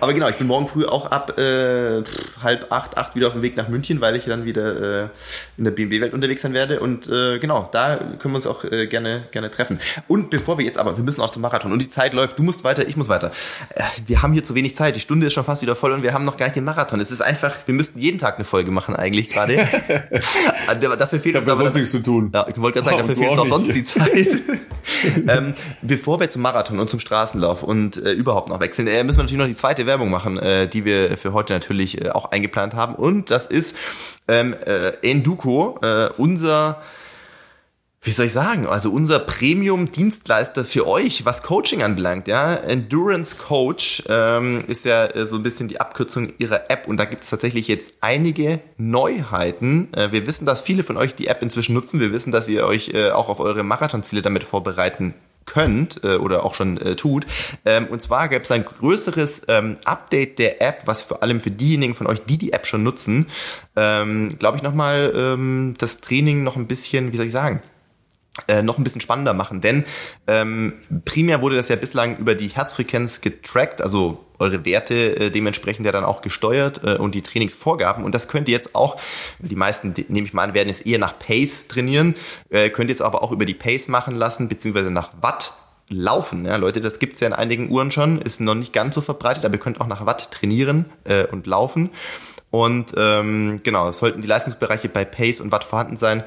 aber 0.00 0.12
genau, 0.12 0.28
ich 0.28 0.36
bin 0.36 0.46
morgen 0.46 0.66
früh 0.66 0.84
auch 0.84 1.10
ab 1.10 1.38
äh, 1.38 2.02
halb 2.42 2.66
acht, 2.70 2.98
acht 2.98 3.16
wieder 3.16 3.28
auf 3.28 3.32
dem 3.32 3.40
Weg 3.40 3.56
nach 3.56 3.68
München, 3.68 4.02
weil 4.02 4.14
ich 4.16 4.26
dann 4.26 4.44
wieder 4.44 5.04
äh, 5.04 5.08
in 5.56 5.64
der 5.64 5.70
BMW-Welt 5.70 6.12
unterwegs 6.12 6.42
sein 6.42 6.52
werde. 6.52 6.80
Und 6.80 7.08
äh, 7.08 7.38
genau, 7.38 7.70
da 7.72 7.96
können 8.18 8.34
wir 8.34 8.36
uns 8.36 8.46
auch 8.46 8.64
äh, 8.64 8.88
gerne, 8.88 9.24
gerne 9.30 9.50
treffen. 9.50 9.80
Und 10.06 10.28
bevor 10.28 10.58
wir 10.58 10.66
jetzt 10.66 10.76
aber, 10.76 10.98
wir 10.98 11.04
müssen 11.04 11.22
auch 11.22 11.30
zum 11.30 11.40
Marathon 11.40 11.72
und 11.72 11.80
die 11.80 11.88
Zeit 11.88 12.12
läuft, 12.12 12.38
du 12.38 12.42
musst 12.42 12.62
weiter, 12.62 12.86
ich 12.86 12.98
muss 12.98 13.08
weiter. 13.08 13.32
Äh, 13.74 13.84
wir 14.06 14.20
haben 14.20 14.34
hier 14.34 14.44
zu 14.44 14.54
wenig 14.54 14.76
Zeit, 14.76 14.96
die 14.96 15.00
Stunde 15.00 15.28
ist 15.28 15.32
schon 15.32 15.44
fast 15.44 15.62
wieder 15.62 15.76
voll 15.76 15.92
und 15.92 16.02
wir 16.02 16.12
haben 16.12 16.26
noch 16.26 16.36
gar 16.36 16.44
nicht 16.44 16.56
den 16.56 16.64
Marathon. 16.64 17.00
Es 17.00 17.10
ist 17.10 17.22
einfach, 17.22 17.54
wir 17.64 17.74
müssten 17.74 17.98
jeden 17.98 18.18
Tag 18.18 18.34
eine 18.34 18.44
Folge 18.44 18.70
machen 18.70 18.94
eigentlich 18.94 19.30
gerade. 19.30 19.66
dafür 19.86 21.20
fehlt 21.20 21.34
ich 21.34 21.40
uns 21.40 21.48
aber 21.48 21.62
sonst 21.62 21.74
nichts 21.74 21.90
zu 21.90 22.02
tun. 22.02 22.30
Ja, 22.34 22.46
ich 22.48 22.60
wollte 22.60 22.80
gerade 22.80 22.90
sagen, 22.90 22.98
dafür 23.08 23.16
fehlt 23.16 23.30
uns 23.30 23.38
auch 23.38 23.46
sonst 23.46 23.74
die 23.74 23.84
Zeit. 23.84 24.28
ähm, 25.28 25.54
bevor 25.82 26.20
wir 26.20 26.28
zum 26.28 26.42
Marathon 26.42 26.78
und 26.78 26.88
zum 26.88 27.00
Straßenlauf 27.00 27.62
und 27.62 27.96
äh, 27.96 28.12
überhaupt 28.12 28.48
noch 28.48 28.60
wechseln, 28.60 28.86
äh, 28.86 29.04
müssen 29.04 29.18
wir 29.18 29.22
natürlich 29.24 29.40
noch 29.40 29.46
die 29.46 29.54
zweite 29.54 29.86
Werbung 29.86 30.10
machen, 30.10 30.38
äh, 30.38 30.68
die 30.68 30.84
wir 30.84 31.16
für 31.16 31.32
heute 31.32 31.52
natürlich 31.52 32.04
äh, 32.04 32.10
auch 32.10 32.30
eingeplant 32.30 32.74
haben. 32.74 32.94
Und 32.94 33.30
das 33.30 33.46
ist 33.46 33.76
ähm, 34.26 34.54
äh, 34.64 34.92
Enduko, 35.02 35.78
äh, 35.82 36.08
unser 36.16 36.80
wie 38.00 38.12
soll 38.12 38.26
ich 38.26 38.32
sagen, 38.32 38.66
also 38.66 38.90
unser 38.92 39.18
Premium-Dienstleister 39.18 40.64
für 40.64 40.86
euch, 40.86 41.24
was 41.24 41.42
Coaching 41.42 41.82
anbelangt, 41.82 42.28
ja, 42.28 42.54
Endurance 42.54 43.36
Coach 43.36 44.04
ähm, 44.08 44.62
ist 44.68 44.84
ja 44.84 45.06
äh, 45.06 45.26
so 45.26 45.36
ein 45.36 45.42
bisschen 45.42 45.66
die 45.66 45.80
Abkürzung 45.80 46.32
ihrer 46.38 46.70
App 46.70 46.86
und 46.86 46.96
da 46.96 47.04
gibt 47.04 47.24
es 47.24 47.30
tatsächlich 47.30 47.66
jetzt 47.66 47.94
einige 48.00 48.60
Neuheiten. 48.76 49.92
Äh, 49.94 50.12
wir 50.12 50.26
wissen, 50.28 50.46
dass 50.46 50.60
viele 50.60 50.84
von 50.84 50.96
euch 50.96 51.16
die 51.16 51.26
App 51.26 51.42
inzwischen 51.42 51.74
nutzen. 51.74 51.98
Wir 51.98 52.12
wissen, 52.12 52.30
dass 52.30 52.48
ihr 52.48 52.66
euch 52.66 52.90
äh, 52.94 53.10
auch 53.10 53.28
auf 53.28 53.40
eure 53.40 53.64
Marathonziele 53.64 54.22
damit 54.22 54.44
vorbereiten 54.44 55.14
könnt 55.44 56.04
äh, 56.04 56.16
oder 56.16 56.44
auch 56.44 56.54
schon 56.54 56.78
äh, 56.78 56.94
tut. 56.94 57.26
Ähm, 57.64 57.86
und 57.86 58.00
zwar 58.00 58.28
gab 58.28 58.42
es 58.44 58.50
ein 58.52 58.64
größeres 58.64 59.42
ähm, 59.48 59.76
Update 59.84 60.38
der 60.38 60.62
App, 60.62 60.82
was 60.86 61.02
vor 61.02 61.22
allem 61.22 61.40
für 61.40 61.50
diejenigen 61.50 61.94
von 61.94 62.06
euch, 62.06 62.20
die 62.24 62.38
die 62.38 62.52
App 62.52 62.66
schon 62.66 62.84
nutzen, 62.84 63.26
ähm, 63.74 64.38
glaube 64.38 64.58
ich 64.58 64.62
nochmal 64.62 65.12
ähm, 65.16 65.74
das 65.78 66.00
Training 66.00 66.44
noch 66.44 66.56
ein 66.56 66.68
bisschen, 66.68 67.12
wie 67.12 67.16
soll 67.16 67.26
ich 67.26 67.32
sagen, 67.32 67.60
äh, 68.46 68.62
noch 68.62 68.78
ein 68.78 68.84
bisschen 68.84 69.00
spannender 69.00 69.34
machen. 69.34 69.60
Denn 69.60 69.84
ähm, 70.26 70.74
primär 71.04 71.42
wurde 71.42 71.56
das 71.56 71.68
ja 71.68 71.76
bislang 71.76 72.16
über 72.18 72.34
die 72.34 72.48
Herzfrequenz 72.48 73.20
getrackt, 73.20 73.82
also 73.82 74.24
eure 74.38 74.64
Werte 74.64 75.16
äh, 75.16 75.30
dementsprechend 75.30 75.84
ja 75.84 75.92
dann 75.92 76.04
auch 76.04 76.22
gesteuert 76.22 76.80
äh, 76.84 76.96
und 76.96 77.14
die 77.14 77.22
Trainingsvorgaben. 77.22 78.04
Und 78.04 78.14
das 78.14 78.28
könnt 78.28 78.48
ihr 78.48 78.52
jetzt 78.52 78.74
auch, 78.74 78.96
die 79.38 79.56
meisten, 79.56 79.94
nehme 80.08 80.26
ich 80.26 80.32
mal 80.32 80.44
an, 80.44 80.54
werden 80.54 80.68
es 80.68 80.80
eher 80.80 80.98
nach 80.98 81.18
Pace 81.18 81.68
trainieren, 81.68 82.14
äh, 82.50 82.70
könnt 82.70 82.88
ihr 82.88 82.92
jetzt 82.92 83.02
aber 83.02 83.22
auch 83.22 83.32
über 83.32 83.44
die 83.44 83.54
Pace 83.54 83.88
machen 83.88 84.14
lassen, 84.14 84.48
beziehungsweise 84.48 84.90
nach 84.90 85.10
Watt 85.20 85.54
laufen. 85.88 86.44
Ja, 86.44 86.56
Leute, 86.56 86.80
das 86.80 86.98
gibt's 86.98 87.20
ja 87.20 87.26
in 87.26 87.32
einigen 87.32 87.70
Uhren 87.70 87.90
schon, 87.90 88.20
ist 88.20 88.40
noch 88.40 88.54
nicht 88.54 88.72
ganz 88.72 88.94
so 88.94 89.00
verbreitet, 89.00 89.44
aber 89.44 89.54
ihr 89.54 89.60
könnt 89.60 89.80
auch 89.80 89.86
nach 89.86 90.06
Watt 90.06 90.30
trainieren 90.30 90.86
äh, 91.04 91.24
und 91.24 91.46
laufen. 91.46 91.90
Und 92.50 92.94
ähm, 92.96 93.60
genau, 93.62 93.88
es 93.88 93.98
sollten 93.98 94.22
die 94.22 94.28
Leistungsbereiche 94.28 94.88
bei 94.88 95.04
Pace 95.04 95.40
und 95.40 95.52
Watt 95.52 95.64
vorhanden 95.64 95.96
sein 95.96 96.24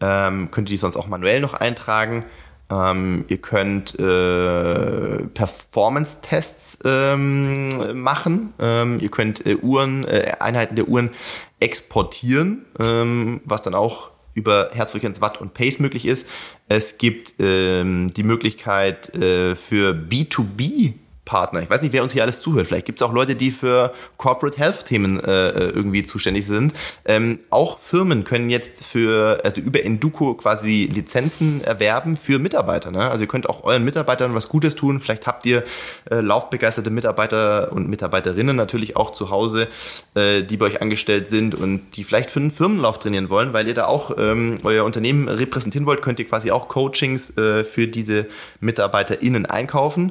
ähm, 0.00 0.50
könnt 0.50 0.68
ihr 0.68 0.74
die 0.74 0.76
sonst 0.76 0.96
auch 0.96 1.06
manuell 1.06 1.40
noch 1.40 1.54
eintragen. 1.54 2.24
Ähm, 2.70 3.24
ihr 3.28 3.38
könnt 3.38 3.98
äh, 3.98 5.26
Performance-Tests 5.26 6.78
ähm, 6.84 8.00
machen. 8.00 8.54
Ähm, 8.60 9.00
ihr 9.00 9.10
könnt 9.10 9.44
äh, 9.44 9.56
Uhren, 9.56 10.06
äh, 10.06 10.36
Einheiten 10.38 10.76
der 10.76 10.88
Uhren 10.88 11.10
exportieren, 11.58 12.64
ähm, 12.78 13.40
was 13.44 13.62
dann 13.62 13.74
auch 13.74 14.10
über 14.34 14.70
Herzfrequenz, 14.72 15.20
Watt 15.20 15.40
und 15.40 15.54
Pace 15.54 15.80
möglich 15.80 16.06
ist. 16.06 16.28
Es 16.68 16.98
gibt 16.98 17.34
ähm, 17.40 18.12
die 18.14 18.22
Möglichkeit 18.22 19.12
äh, 19.16 19.56
für 19.56 19.92
B2B 19.92 20.94
Partner. 21.30 21.62
Ich 21.62 21.70
weiß 21.70 21.80
nicht, 21.82 21.92
wer 21.92 22.02
uns 22.02 22.12
hier 22.12 22.24
alles 22.24 22.40
zuhört. 22.40 22.66
Vielleicht 22.66 22.86
gibt 22.86 23.00
es 23.00 23.06
auch 23.06 23.12
Leute, 23.12 23.36
die 23.36 23.52
für 23.52 23.92
Corporate 24.16 24.58
Health 24.58 24.86
Themen 24.86 25.20
äh, 25.20 25.50
äh, 25.50 25.70
irgendwie 25.70 26.02
zuständig 26.02 26.44
sind. 26.44 26.72
Ähm, 27.04 27.38
auch 27.50 27.78
Firmen 27.78 28.24
können 28.24 28.50
jetzt 28.50 28.84
für 28.84 29.40
also 29.44 29.60
über 29.60 29.84
Enduko 29.84 30.34
quasi 30.34 30.90
Lizenzen 30.92 31.62
erwerben 31.62 32.16
für 32.16 32.40
Mitarbeiter. 32.40 32.90
Ne? 32.90 33.08
Also 33.08 33.22
ihr 33.22 33.28
könnt 33.28 33.48
auch 33.48 33.62
euren 33.62 33.84
Mitarbeitern 33.84 34.34
was 34.34 34.48
Gutes 34.48 34.74
tun. 34.74 34.98
Vielleicht 34.98 35.28
habt 35.28 35.46
ihr 35.46 35.62
äh, 36.10 36.16
laufbegeisterte 36.16 36.90
Mitarbeiter 36.90 37.70
und 37.70 37.88
Mitarbeiterinnen 37.88 38.56
natürlich 38.56 38.96
auch 38.96 39.12
zu 39.12 39.30
Hause, 39.30 39.68
äh, 40.16 40.42
die 40.42 40.56
bei 40.56 40.66
euch 40.66 40.82
angestellt 40.82 41.28
sind 41.28 41.54
und 41.54 41.92
die 41.94 42.02
vielleicht 42.02 42.32
für 42.32 42.40
einen 42.40 42.50
Firmenlauf 42.50 42.98
trainieren 42.98 43.30
wollen, 43.30 43.52
weil 43.52 43.68
ihr 43.68 43.74
da 43.74 43.86
auch 43.86 44.16
ähm, 44.18 44.58
euer 44.64 44.84
Unternehmen 44.84 45.28
repräsentieren 45.28 45.86
wollt, 45.86 46.02
könnt 46.02 46.18
ihr 46.18 46.26
quasi 46.26 46.50
auch 46.50 46.66
Coachings 46.66 47.36
äh, 47.38 47.62
für 47.62 47.86
diese 47.86 48.26
MitarbeiterInnen 48.58 49.46
einkaufen 49.46 50.10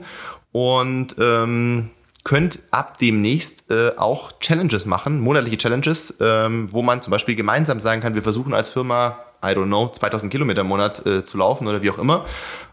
und 0.51 1.15
ähm, 1.19 1.91
könnt 2.23 2.59
ab 2.71 2.97
demnächst 2.99 3.71
äh, 3.71 3.91
auch 3.97 4.33
Challenges 4.39 4.85
machen, 4.85 5.19
monatliche 5.19 5.57
Challenges, 5.57 6.15
ähm, 6.19 6.69
wo 6.71 6.81
man 6.81 7.01
zum 7.01 7.11
Beispiel 7.11 7.35
gemeinsam 7.35 7.79
sagen 7.79 8.01
kann, 8.01 8.15
wir 8.15 8.23
versuchen 8.23 8.53
als 8.53 8.69
Firma, 8.69 9.19
I 9.43 9.49
don't 9.49 9.67
know, 9.67 9.89
2000 9.89 10.31
Kilometer 10.31 10.61
im 10.61 10.67
Monat 10.67 11.05
äh, 11.05 11.23
zu 11.23 11.37
laufen 11.37 11.67
oder 11.67 11.81
wie 11.81 11.89
auch 11.89 11.97
immer. 11.97 12.25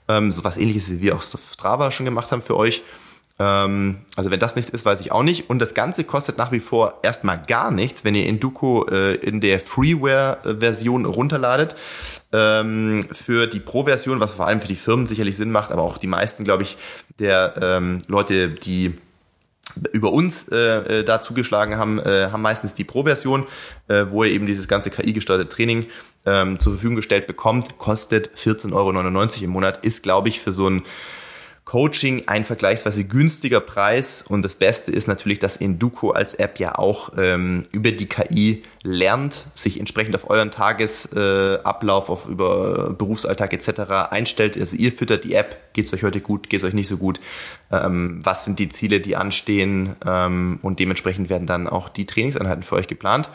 Ähm, 0.09 0.31
so 0.31 0.45
was 0.45 0.57
ähnliches, 0.57 0.91
wie 0.91 1.01
wir 1.01 1.17
auch 1.17 1.23
Strava 1.23 1.91
schon 1.91 2.07
gemacht 2.07 2.33
haben 2.33 2.43
für 2.43 2.57
euch. 2.57 2.83
Ähm, 3.39 3.99
also 4.17 4.31
wenn 4.31 4.41
das 4.41 4.57
nichts 4.57 4.71
ist, 4.71 4.85
weiß 4.85 5.01
ich 5.01 5.13
auch 5.13 5.23
nicht. 5.23 5.51
Und 5.51 5.59
das 5.59 5.75
Ganze 5.75 6.05
kostet 6.05 6.39
nach 6.39 6.53
wie 6.53 6.61
vor 6.61 7.01
erstmal 7.03 7.43
gar 7.47 7.71
nichts, 7.71 8.05
wenn 8.05 8.15
ihr 8.15 8.27
Induco 8.27 8.87
äh, 8.87 9.15
in 9.15 9.41
der 9.41 9.61
Freeware-Version 9.61 11.05
runterladet. 11.05 11.77
Ähm, 12.33 13.05
für 13.13 13.47
die 13.47 13.61
Pro-Version, 13.61 14.21
was 14.21 14.33
vor 14.33 14.47
allem 14.47 14.61
für 14.61 14.69
die 14.69 14.77
Firmen 14.77 15.07
sicherlich 15.07 15.37
Sinn 15.37 15.51
macht, 15.51 15.71
aber 15.71 15.83
auch 15.83 15.99
die 15.99 16.07
meisten, 16.07 16.45
glaube 16.45 16.63
ich, 16.63 16.77
der 17.19 17.55
ähm, 17.61 17.99
Leute, 18.09 18.51
die 18.51 18.95
über 19.93 20.13
uns 20.13 20.49
äh, 20.49 21.01
äh, 21.01 21.05
da 21.05 21.21
zugeschlagen 21.21 21.77
haben, 21.77 21.99
äh, 21.99 22.29
haben 22.33 22.43
meistens 22.43 22.75
die 22.75 22.85
Pro-Version, 22.85 23.47
äh, 23.89 24.07
wo 24.09 24.25
ihr 24.25 24.31
eben 24.31 24.47
dieses 24.47 24.69
ganze 24.69 24.91
KI-gesteuerte 24.91 25.49
Training 25.49 25.87
ähm, 26.25 26.59
zur 26.59 26.73
Verfügung 26.75 26.97
gestellt 26.97 27.27
bekommt, 27.27 27.79
kostet 27.79 28.31
14,99 28.37 28.73
Euro 28.75 29.45
im 29.45 29.51
Monat, 29.51 29.85
ist, 29.85 30.03
glaube 30.03 30.29
ich, 30.29 30.41
für 30.41 30.53
so 30.53 30.69
ein 30.69 30.83
Coaching 31.67 32.23
ein 32.29 32.45
vergleichsweise 32.45 33.03
günstiger 33.03 33.59
Preis 33.59 34.23
und 34.23 34.43
das 34.43 34.55
Beste 34.55 34.93
ist 34.93 35.09
natürlich, 35.09 35.41
dass 35.41 35.57
Induco 35.57 36.11
als 36.11 36.35
App 36.35 36.61
ja 36.61 36.77
auch 36.79 37.15
ähm, 37.19 37.65
über 37.73 37.91
die 37.91 38.07
KI 38.07 38.63
lernt, 38.85 39.47
sich 39.53 39.81
entsprechend 39.81 40.15
auf 40.15 40.31
euren 40.31 40.53
Tagesablauf, 40.53 42.27
äh, 42.29 42.31
über 42.31 42.95
Berufsalltag 42.97 43.53
etc. 43.53 44.11
einstellt. 44.11 44.57
Also 44.57 44.77
ihr 44.77 44.93
füttert 44.93 45.25
die 45.25 45.35
App, 45.35 45.73
geht 45.73 45.87
es 45.87 45.93
euch 45.93 46.05
heute 46.05 46.21
gut, 46.21 46.49
geht 46.49 46.61
es 46.61 46.67
euch 46.69 46.73
nicht 46.73 46.87
so 46.87 46.99
gut, 46.99 47.19
ähm, 47.73 48.21
was 48.23 48.45
sind 48.45 48.61
die 48.61 48.69
Ziele, 48.69 49.01
die 49.01 49.17
anstehen 49.17 49.97
ähm, 50.07 50.61
und 50.63 50.79
dementsprechend 50.79 51.31
werden 51.31 51.49
dann 51.49 51.67
auch 51.67 51.89
die 51.89 52.07
Trainingseinheiten 52.07 52.63
für 52.63 52.77
euch 52.77 52.87
geplant. 52.87 53.29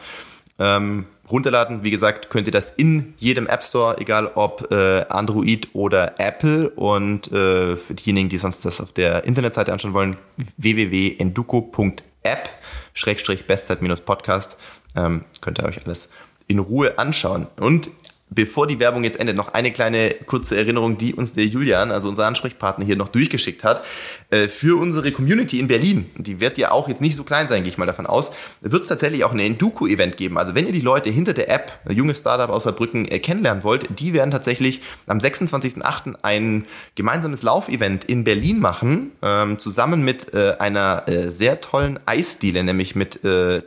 Ähm, 0.57 1.05
runterladen, 1.31 1.83
wie 1.83 1.91
gesagt, 1.91 2.29
könnt 2.29 2.47
ihr 2.47 2.51
das 2.51 2.71
in 2.71 3.13
jedem 3.17 3.47
App 3.47 3.63
Store, 3.63 3.97
egal 3.99 4.31
ob 4.35 4.71
äh, 4.71 5.05
Android 5.09 5.69
oder 5.73 6.19
Apple. 6.19 6.69
Und 6.69 7.31
äh, 7.31 7.75
für 7.75 7.93
diejenigen, 7.93 8.29
die 8.29 8.37
sonst 8.37 8.65
das 8.65 8.81
auf 8.81 8.93
der 8.93 9.23
Internetseite 9.23 9.71
anschauen 9.73 9.93
wollen, 9.93 10.17
www.enduko.app 10.57 12.49
Schrägstrich 12.93 13.47
Bestzeit-Podcast 13.47 14.57
ähm, 14.95 15.23
könnt 15.39 15.59
ihr 15.59 15.65
euch 15.65 15.85
alles 15.85 16.09
in 16.47 16.59
Ruhe 16.59 16.97
anschauen. 16.97 17.47
Und 17.59 17.89
Bevor 18.33 18.65
die 18.65 18.79
Werbung 18.79 19.03
jetzt 19.03 19.19
endet, 19.19 19.35
noch 19.35 19.49
eine 19.49 19.73
kleine 19.73 20.11
kurze 20.25 20.55
Erinnerung, 20.55 20.97
die 20.97 21.13
uns 21.13 21.33
der 21.33 21.47
Julian, 21.47 21.91
also 21.91 22.07
unser 22.07 22.27
Ansprechpartner 22.27 22.85
hier 22.85 22.95
noch 22.95 23.09
durchgeschickt 23.09 23.65
hat. 23.65 23.83
Äh, 24.29 24.47
für 24.47 24.79
unsere 24.79 25.11
Community 25.11 25.59
in 25.59 25.67
Berlin, 25.67 26.09
die 26.15 26.39
wird 26.39 26.57
ja 26.57 26.71
auch 26.71 26.87
jetzt 26.87 27.01
nicht 27.01 27.17
so 27.17 27.25
klein 27.25 27.49
sein, 27.49 27.63
gehe 27.63 27.71
ich 27.73 27.77
mal 27.77 27.85
davon 27.85 28.05
aus, 28.05 28.31
wird 28.61 28.83
es 28.83 28.87
tatsächlich 28.87 29.25
auch 29.25 29.33
ein 29.33 29.39
Enduko-Event 29.39 30.15
geben. 30.15 30.37
Also 30.37 30.55
wenn 30.55 30.65
ihr 30.65 30.71
die 30.71 30.79
Leute 30.79 31.09
hinter 31.09 31.33
der 31.33 31.49
App, 31.49 31.77
ein 31.83 31.97
junges 31.97 32.19
Startup 32.19 32.49
aus 32.49 32.63
Saarbrücken, 32.63 33.05
äh, 33.09 33.19
kennenlernen 33.19 33.65
wollt, 33.65 33.99
die 33.99 34.13
werden 34.13 34.31
tatsächlich 34.31 34.81
am 35.07 35.17
26.08. 35.17 36.15
ein 36.21 36.63
gemeinsames 36.95 37.43
Laufevent 37.43 38.05
in 38.05 38.23
Berlin 38.23 38.59
machen, 38.59 39.11
ähm, 39.21 39.59
zusammen 39.59 40.05
mit 40.05 40.33
äh, 40.33 40.53
einer 40.57 41.03
sehr 41.27 41.59
tollen 41.59 41.99
Eisdiele, 42.05 42.63
nämlich 42.63 42.95
mit 42.95 43.19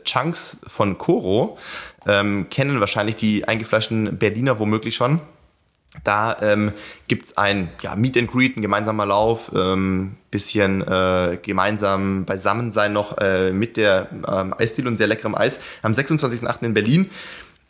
Chunks 0.03 0.57
von 0.67 0.97
Koro 0.97 1.57
ähm, 2.07 2.47
kennen 2.49 2.79
wahrscheinlich 2.79 3.15
die 3.15 3.47
eingefleischten 3.47 4.17
Berliner 4.17 4.59
womöglich 4.59 4.95
schon. 4.95 5.21
Da 6.03 6.37
ähm, 6.41 6.73
gibt 7.07 7.37
ein 7.37 7.69
ja, 7.81 7.95
Meet 7.95 8.17
and 8.17 8.31
Greet, 8.31 8.57
ein 8.57 8.61
gemeinsamer 8.61 9.05
Lauf, 9.05 9.51
ähm, 9.55 10.17
bisschen 10.29 10.81
äh, 10.81 11.37
gemeinsam 11.41 12.25
beisammen 12.25 12.71
sein 12.71 12.93
noch 12.93 13.17
äh, 13.19 13.51
mit 13.51 13.77
der 13.77 14.09
ähm, 14.27 14.53
Eisdiele 14.57 14.89
und 14.89 14.97
sehr 14.97 15.07
leckerem 15.07 15.35
Eis 15.35 15.61
am 15.81 15.93
26.08. 15.93 16.63
in 16.65 16.73
Berlin. 16.73 17.09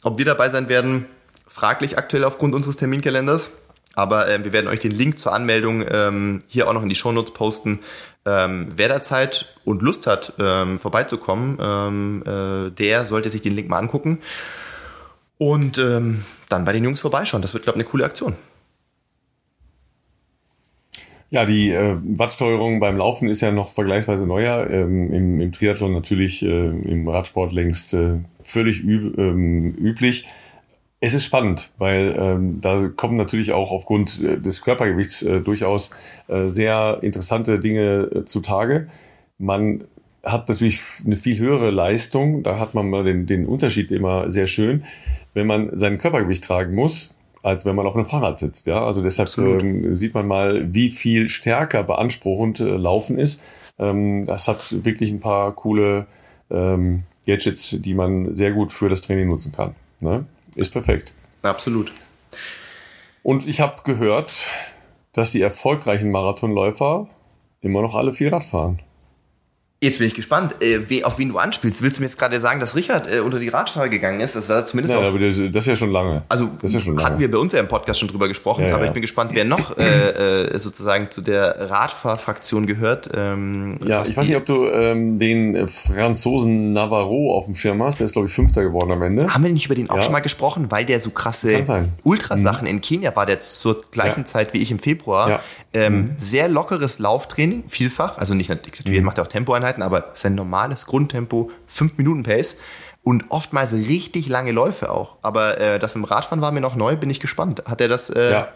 Ob 0.01 0.17
wir 0.17 0.25
dabei 0.25 0.49
sein 0.49 0.69
werden, 0.69 1.05
fraglich 1.47 1.97
aktuell 1.97 2.23
aufgrund 2.23 2.55
unseres 2.55 2.77
Terminkalenders. 2.77 3.53
Aber 3.93 4.27
äh, 4.27 4.43
wir 4.43 4.51
werden 4.53 4.67
euch 4.67 4.79
den 4.79 4.91
Link 4.91 5.19
zur 5.19 5.33
Anmeldung 5.33 5.85
ähm, 5.89 6.41
hier 6.47 6.67
auch 6.67 6.73
noch 6.73 6.83
in 6.83 6.89
die 6.89 6.95
Shownotes 6.95 7.33
posten. 7.33 7.79
Ähm, 8.25 8.69
wer 8.75 8.89
da 8.89 9.01
Zeit 9.01 9.55
und 9.65 9.81
Lust 9.81 10.07
hat, 10.07 10.33
ähm, 10.39 10.79
vorbeizukommen, 10.79 11.59
ähm, 11.61 12.23
äh, 12.25 12.71
der 12.71 13.05
sollte 13.05 13.29
sich 13.29 13.41
den 13.41 13.55
Link 13.55 13.69
mal 13.69 13.77
angucken 13.77 14.19
und 15.37 15.77
ähm, 15.77 16.23
dann 16.49 16.65
bei 16.65 16.73
den 16.73 16.83
Jungs 16.83 17.01
vorbeischauen. 17.01 17.41
Das 17.41 17.53
wird, 17.53 17.63
glaube 17.63 17.77
ich, 17.77 17.85
eine 17.85 17.91
coole 17.91 18.05
Aktion. 18.05 18.35
Ja, 21.31 21.45
die 21.45 21.71
äh, 21.71 21.97
Wattsteuerung 22.17 22.79
beim 22.79 22.97
Laufen 22.97 23.27
ist 23.27 23.41
ja 23.41 23.51
noch 23.51 23.73
vergleichsweise 23.73 24.25
neuer. 24.25 24.69
Ähm, 24.69 25.11
im, 25.11 25.41
Im 25.41 25.51
Triathlon 25.51 25.91
natürlich, 25.91 26.43
äh, 26.43 26.67
im 26.67 27.07
Radsport 27.07 27.51
längst 27.51 27.93
äh, 27.93 28.19
völlig 28.39 28.83
üb, 28.83 29.17
ähm, 29.17 29.75
üblich. 29.75 30.27
Es 31.05 31.13
ist 31.13 31.25
spannend, 31.25 31.69
weil 31.77 32.15
ähm, 32.17 32.61
da 32.61 32.87
kommen 32.87 33.15
natürlich 33.15 33.51
auch 33.51 33.69
aufgrund 33.69 34.23
äh, 34.23 34.39
des 34.39 34.63
Körpergewichts 34.63 35.21
äh, 35.21 35.39
durchaus 35.39 35.91
äh, 36.27 36.47
sehr 36.47 36.97
interessante 37.03 37.59
Dinge 37.59 38.09
äh, 38.11 38.25
zutage. 38.25 38.87
Man 39.37 39.83
hat 40.23 40.49
natürlich 40.49 40.81
eine 41.05 41.15
viel 41.15 41.37
höhere 41.37 41.69
Leistung, 41.69 42.41
da 42.41 42.57
hat 42.57 42.73
man 42.73 42.89
mal 42.89 43.03
den, 43.03 43.27
den 43.27 43.45
Unterschied 43.45 43.91
immer 43.91 44.31
sehr 44.31 44.47
schön. 44.47 44.83
wenn 45.35 45.45
man 45.45 45.77
sein 45.77 45.99
Körpergewicht 45.99 46.43
tragen 46.43 46.73
muss, 46.73 47.15
als 47.43 47.65
wenn 47.65 47.75
man 47.75 47.85
auf 47.85 47.95
einem 47.95 48.07
Fahrrad 48.07 48.39
sitzt. 48.39 48.65
Ja, 48.65 48.83
also 48.83 49.03
deshalb 49.03 49.29
ähm, 49.37 49.93
sieht 49.93 50.15
man 50.15 50.25
mal, 50.25 50.73
wie 50.73 50.89
viel 50.89 51.29
stärker 51.29 51.83
beanspruchend 51.83 52.61
äh, 52.61 52.63
Laufen 52.63 53.19
ist. 53.19 53.43
Ähm, 53.77 54.25
das 54.25 54.47
hat 54.47 54.83
wirklich 54.83 55.11
ein 55.11 55.19
paar 55.19 55.51
coole 55.51 56.07
ähm, 56.49 57.03
Gadgets, 57.27 57.77
die 57.79 57.93
man 57.93 58.33
sehr 58.33 58.53
gut 58.53 58.73
für 58.73 58.89
das 58.89 59.01
Training 59.01 59.27
nutzen 59.27 59.51
kann. 59.51 59.75
Ne? 59.99 60.25
Ist 60.55 60.71
perfekt. 60.71 61.13
Absolut. 61.41 61.91
Und 63.23 63.47
ich 63.47 63.59
habe 63.59 63.81
gehört, 63.83 64.47
dass 65.13 65.29
die 65.29 65.41
erfolgreichen 65.41 66.11
Marathonläufer 66.11 67.07
immer 67.61 67.81
noch 67.81 67.95
alle 67.95 68.13
viel 68.13 68.29
Rad 68.29 68.45
fahren. 68.45 68.81
Jetzt 69.81 69.97
bin 69.97 70.07
ich 70.07 70.13
gespannt, 70.13 70.55
äh, 70.61 71.03
auf 71.03 71.19
wen 71.19 71.29
du 71.29 71.37
anspielst. 71.37 71.83
Willst 71.83 71.97
du 71.97 72.01
mir 72.01 72.07
jetzt 72.07 72.17
gerade 72.17 72.39
sagen, 72.39 72.61
dass 72.61 72.77
Richard 72.77 73.11
äh, 73.13 73.19
unter 73.19 73.39
die 73.39 73.49
Radfahrer 73.49 73.89
gegangen 73.89 74.21
ist? 74.21 74.33
Das 74.33 74.49
ist 74.49 74.69
zumindest 74.69 74.93
ja, 74.95 75.01
auch, 75.01 75.09
aber 75.09 75.19
das, 75.19 75.37
ist 75.37 75.67
ja 75.67 75.75
schon 75.75 75.91
lange. 75.91 76.23
Also 76.29 76.49
das 76.61 76.73
ja 76.73 76.79
schon 76.79 76.95
lange. 76.95 77.05
hatten 77.05 77.19
wir 77.19 77.29
bei 77.29 77.37
uns 77.37 77.51
ja 77.51 77.59
im 77.59 77.67
Podcast 77.67 77.99
schon 77.99 78.07
drüber 78.07 78.29
gesprochen, 78.29 78.63
ja, 78.63 78.73
aber 78.73 78.85
ich 78.85 78.91
bin 78.91 79.01
gespannt, 79.01 79.31
wer 79.33 79.43
noch 79.43 79.77
äh, 79.77 80.53
äh 80.53 80.57
sozusagen 80.59 81.11
zu 81.11 81.21
der 81.21 81.69
Radfahrfraktion 81.69 82.67
gehört. 82.67 83.09
Ähm, 83.15 83.77
ja, 83.85 84.03
ich 84.03 84.15
weiß 84.15 84.29
nicht, 84.29 84.37
ob 84.37 84.45
du 84.45 84.65
ähm, 84.65 85.19
den 85.19 85.67
Franzosen 85.67 86.71
Navarro 86.71 87.35
auf 87.35 87.45
dem 87.45 87.55
Schirm 87.55 87.83
hast. 87.83 87.99
Der 87.99 88.05
ist, 88.05 88.13
glaube 88.13 88.29
ich, 88.29 88.33
Fünfter 88.33 88.63
geworden 88.63 88.91
am 88.91 89.01
Ende. 89.01 89.33
Haben 89.33 89.43
wir 89.43 89.51
nicht 89.51 89.65
über 89.65 89.75
den 89.75 89.89
auch 89.89 90.01
schon 90.01 90.13
mal 90.13 90.21
gesprochen, 90.21 90.71
weil 90.71 90.85
der 90.85 91.01
so 91.01 91.09
krasse 91.09 91.63
Ultrasachen 92.03 92.63
mhm. 92.63 92.75
in 92.75 92.81
Kenia 92.81 93.13
war, 93.13 93.25
der 93.25 93.39
zur 93.39 93.81
gleichen 93.91 94.25
Zeit 94.25 94.53
wie 94.53 94.59
ich 94.59 94.71
im 94.71 94.79
Februar. 94.79 95.41
Ähm, 95.75 95.93
mhm. 95.93 96.11
Sehr 96.17 96.47
lockeres 96.47 96.99
Lauftraining, 96.99 97.65
vielfach. 97.67 98.17
Also 98.17 98.33
nicht 98.33 98.47
natürlich, 98.47 98.85
mhm. 98.85 99.03
macht 99.03 99.17
er 99.17 99.25
auch 99.25 99.27
Tempoeinheiten, 99.65 99.83
aber 99.83 100.11
sein 100.13 100.35
normales 100.35 100.85
Grundtempo, 100.85 101.51
5 101.67 101.97
Minuten 101.97 102.23
Pace 102.23 102.59
und 103.03 103.25
oftmals 103.29 103.73
richtig 103.73 104.27
lange 104.27 104.51
Läufe 104.51 104.91
auch. 104.91 105.17
Aber 105.21 105.59
äh, 105.59 105.79
das 105.79 105.95
mit 105.95 106.03
dem 106.03 106.05
Radfahren 106.05 106.41
war 106.41 106.51
mir 106.51 106.61
noch 106.61 106.75
neu, 106.75 106.95
bin 106.95 107.09
ich 107.09 107.19
gespannt. 107.19 107.63
Hat 107.67 107.81
er 107.81 107.87
das? 107.87 108.09
Äh 108.09 108.31
ja. 108.31 108.47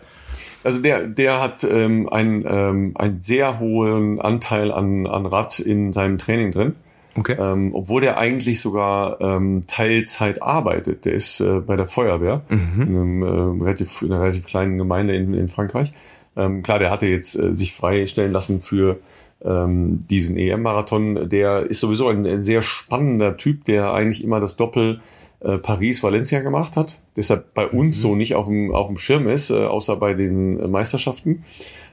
Also 0.63 0.79
der, 0.79 1.07
der 1.07 1.41
hat 1.41 1.63
ähm, 1.63 2.09
einen, 2.09 2.45
ähm, 2.47 2.93
einen 2.95 3.21
sehr 3.21 3.59
hohen 3.59 4.19
Anteil 4.19 4.71
an, 4.71 5.07
an 5.07 5.25
Rad 5.25 5.59
in 5.59 5.93
seinem 5.93 6.17
Training 6.17 6.51
drin. 6.51 6.75
Okay. 7.15 7.35
Ähm, 7.39 7.73
obwohl 7.73 8.01
der 8.01 8.17
eigentlich 8.17 8.61
sogar 8.61 9.19
ähm, 9.19 9.63
Teilzeit 9.67 10.43
arbeitet. 10.43 11.05
Der 11.05 11.13
ist 11.13 11.39
äh, 11.39 11.59
bei 11.59 11.75
der 11.75 11.87
Feuerwehr 11.87 12.43
mhm. 12.49 12.81
in, 12.81 12.87
einem, 12.87 13.23
äh, 13.23 13.63
relativ, 13.63 14.01
in 14.01 14.11
einer 14.11 14.21
relativ 14.21 14.45
kleinen 14.45 14.77
Gemeinde 14.77 15.15
in, 15.15 15.33
in 15.33 15.47
Frankreich. 15.47 15.91
Ähm, 16.35 16.61
klar, 16.61 16.79
der 16.79 16.91
hatte 16.91 17.07
jetzt 17.07 17.35
äh, 17.35 17.55
sich 17.55 17.73
freistellen 17.73 18.31
lassen 18.31 18.59
für 18.59 18.99
ähm, 19.43 20.05
diesen 20.09 20.37
EM-Marathon. 20.37 21.29
Der 21.29 21.61
ist 21.63 21.79
sowieso 21.79 22.07
ein, 22.07 22.25
ein, 22.25 22.43
sehr 22.43 22.61
spannender 22.61 23.37
Typ, 23.37 23.65
der 23.65 23.93
eigentlich 23.93 24.23
immer 24.23 24.39
das 24.39 24.55
Doppel 24.55 24.99
äh, 25.39 25.57
Paris-Valencia 25.57 26.41
gemacht 26.41 26.75
hat. 26.75 26.99
Deshalb 27.15 27.53
bei 27.53 27.67
uns 27.67 27.97
mhm. 27.97 28.01
so 28.01 28.15
nicht 28.15 28.35
auf 28.35 28.47
dem, 28.47 28.73
auf 28.73 28.87
dem 28.87 28.97
Schirm 28.97 29.27
ist, 29.27 29.49
äh, 29.49 29.65
außer 29.65 29.95
bei 29.95 30.13
den 30.13 30.59
äh, 30.59 30.67
Meisterschaften. 30.67 31.45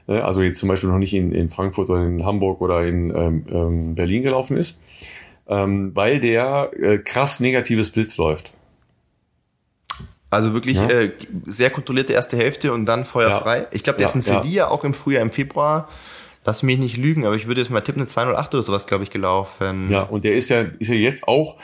Äh, 0.07 0.19
also 0.19 0.41
jetzt 0.41 0.59
zum 0.59 0.69
Beispiel 0.69 0.89
noch 0.89 0.97
nicht 0.97 1.13
in, 1.13 1.31
in 1.31 1.49
Frankfurt 1.49 1.89
oder 1.89 2.03
in 2.05 2.25
Hamburg 2.25 2.61
oder 2.61 2.85
in 2.85 3.13
ähm, 3.15 3.45
ähm, 3.49 3.95
Berlin 3.95 4.23
gelaufen 4.23 4.57
ist. 4.57 4.83
Ähm, 5.47 5.91
weil 5.95 6.19
der 6.19 6.71
äh, 6.77 6.97
krass 6.97 7.39
negatives 7.39 7.89
Blitz 7.91 8.17
läuft. 8.17 8.51
Also 10.29 10.53
wirklich 10.53 10.75
ja. 10.75 10.89
äh, 10.89 11.11
sehr 11.45 11.69
kontrollierte 11.69 12.11
erste 12.11 12.35
Hälfte 12.35 12.73
und 12.73 12.85
dann 12.85 13.05
feuerfrei. 13.05 13.59
Ja. 13.59 13.67
Ich 13.71 13.83
glaube, 13.83 13.97
der 13.97 14.07
ja, 14.07 14.09
ist 14.09 14.15
in 14.15 14.21
Sevilla 14.21 14.67
auch 14.67 14.83
im 14.83 14.93
Frühjahr, 14.93 15.21
im 15.21 15.31
Februar. 15.31 15.87
Lass 16.47 16.63
mich 16.63 16.79
nicht 16.79 16.95
lügen, 16.95 17.25
aber 17.25 17.35
ich 17.35 17.47
würde 17.47 17.59
jetzt 17.59 17.69
mal 17.71 17.81
tippen, 17.81 18.01
eine 18.01 18.07
208 18.07 18.53
oder 18.53 18.63
sowas, 18.63 18.87
glaube 18.87 19.03
ich, 19.03 19.11
gelaufen. 19.11 19.89
Ja, 19.89 20.03
und 20.03 20.23
der 20.23 20.33
ist 20.33 20.47
ja, 20.47 20.61
ist 20.79 20.87
ja 20.87 20.95
jetzt 20.95 21.27
auch 21.27 21.57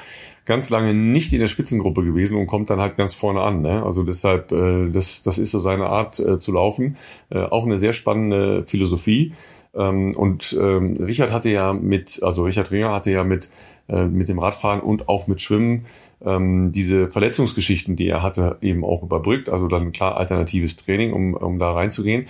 ganz 0.44 0.70
lange 0.70 0.94
nicht 0.94 1.32
in 1.32 1.40
der 1.40 1.48
Spitzengruppe 1.48 2.04
gewesen 2.04 2.36
und 2.36 2.48
kommt 2.48 2.70
dann 2.70 2.82
halt 2.82 2.98
ganz 2.98 3.14
vorne 3.14 3.40
an. 3.40 3.62
Ne? 3.62 3.82
Also 3.82 4.04
deshalb, 4.04 4.52
äh, 4.52 4.90
das, 4.90 5.24
das 5.24 5.38
ist 5.38 5.52
so 5.52 5.62
seine 5.62 5.86
Art 5.86 6.20
äh, 6.20 6.38
zu 6.38 6.52
laufen. 6.52 6.98
Äh, 7.30 7.44
auch 7.44 7.64
eine 7.66 7.78
sehr 7.78 7.94
spannende 7.94 8.66
Philosophie. 8.66 9.32
Ähm, 9.74 10.18
und 10.18 10.54
ähm, 10.60 10.98
Richard 10.98 11.32
hatte 11.32 11.50
ja 11.50 11.72
mit, 11.72 12.22
also 12.22 12.44
Richard 12.44 12.70
Ringer 12.72 12.92
hatte 12.92 13.10
ja 13.10 13.24
mit, 13.24 13.50
äh, 13.88 14.06
mit 14.06 14.28
dem 14.28 14.40
Radfahren 14.40 14.82
und 14.82 15.08
auch 15.08 15.28
mit 15.28 15.42
Schwimmen 15.42 15.86
ähm, 16.26 16.72
diese 16.72 17.08
Verletzungsgeschichten, 17.08 17.96
die 17.96 18.08
er 18.08 18.22
hatte, 18.22 18.58
eben 18.62 18.84
auch 18.84 19.04
überbrückt. 19.04 19.50
Also 19.50 19.68
dann 19.68 19.92
klar 19.92 20.18
alternatives 20.18 20.76
Training, 20.76 21.14
um, 21.14 21.34
um 21.34 21.60
da 21.60 21.72
reinzugehen. 21.72 22.26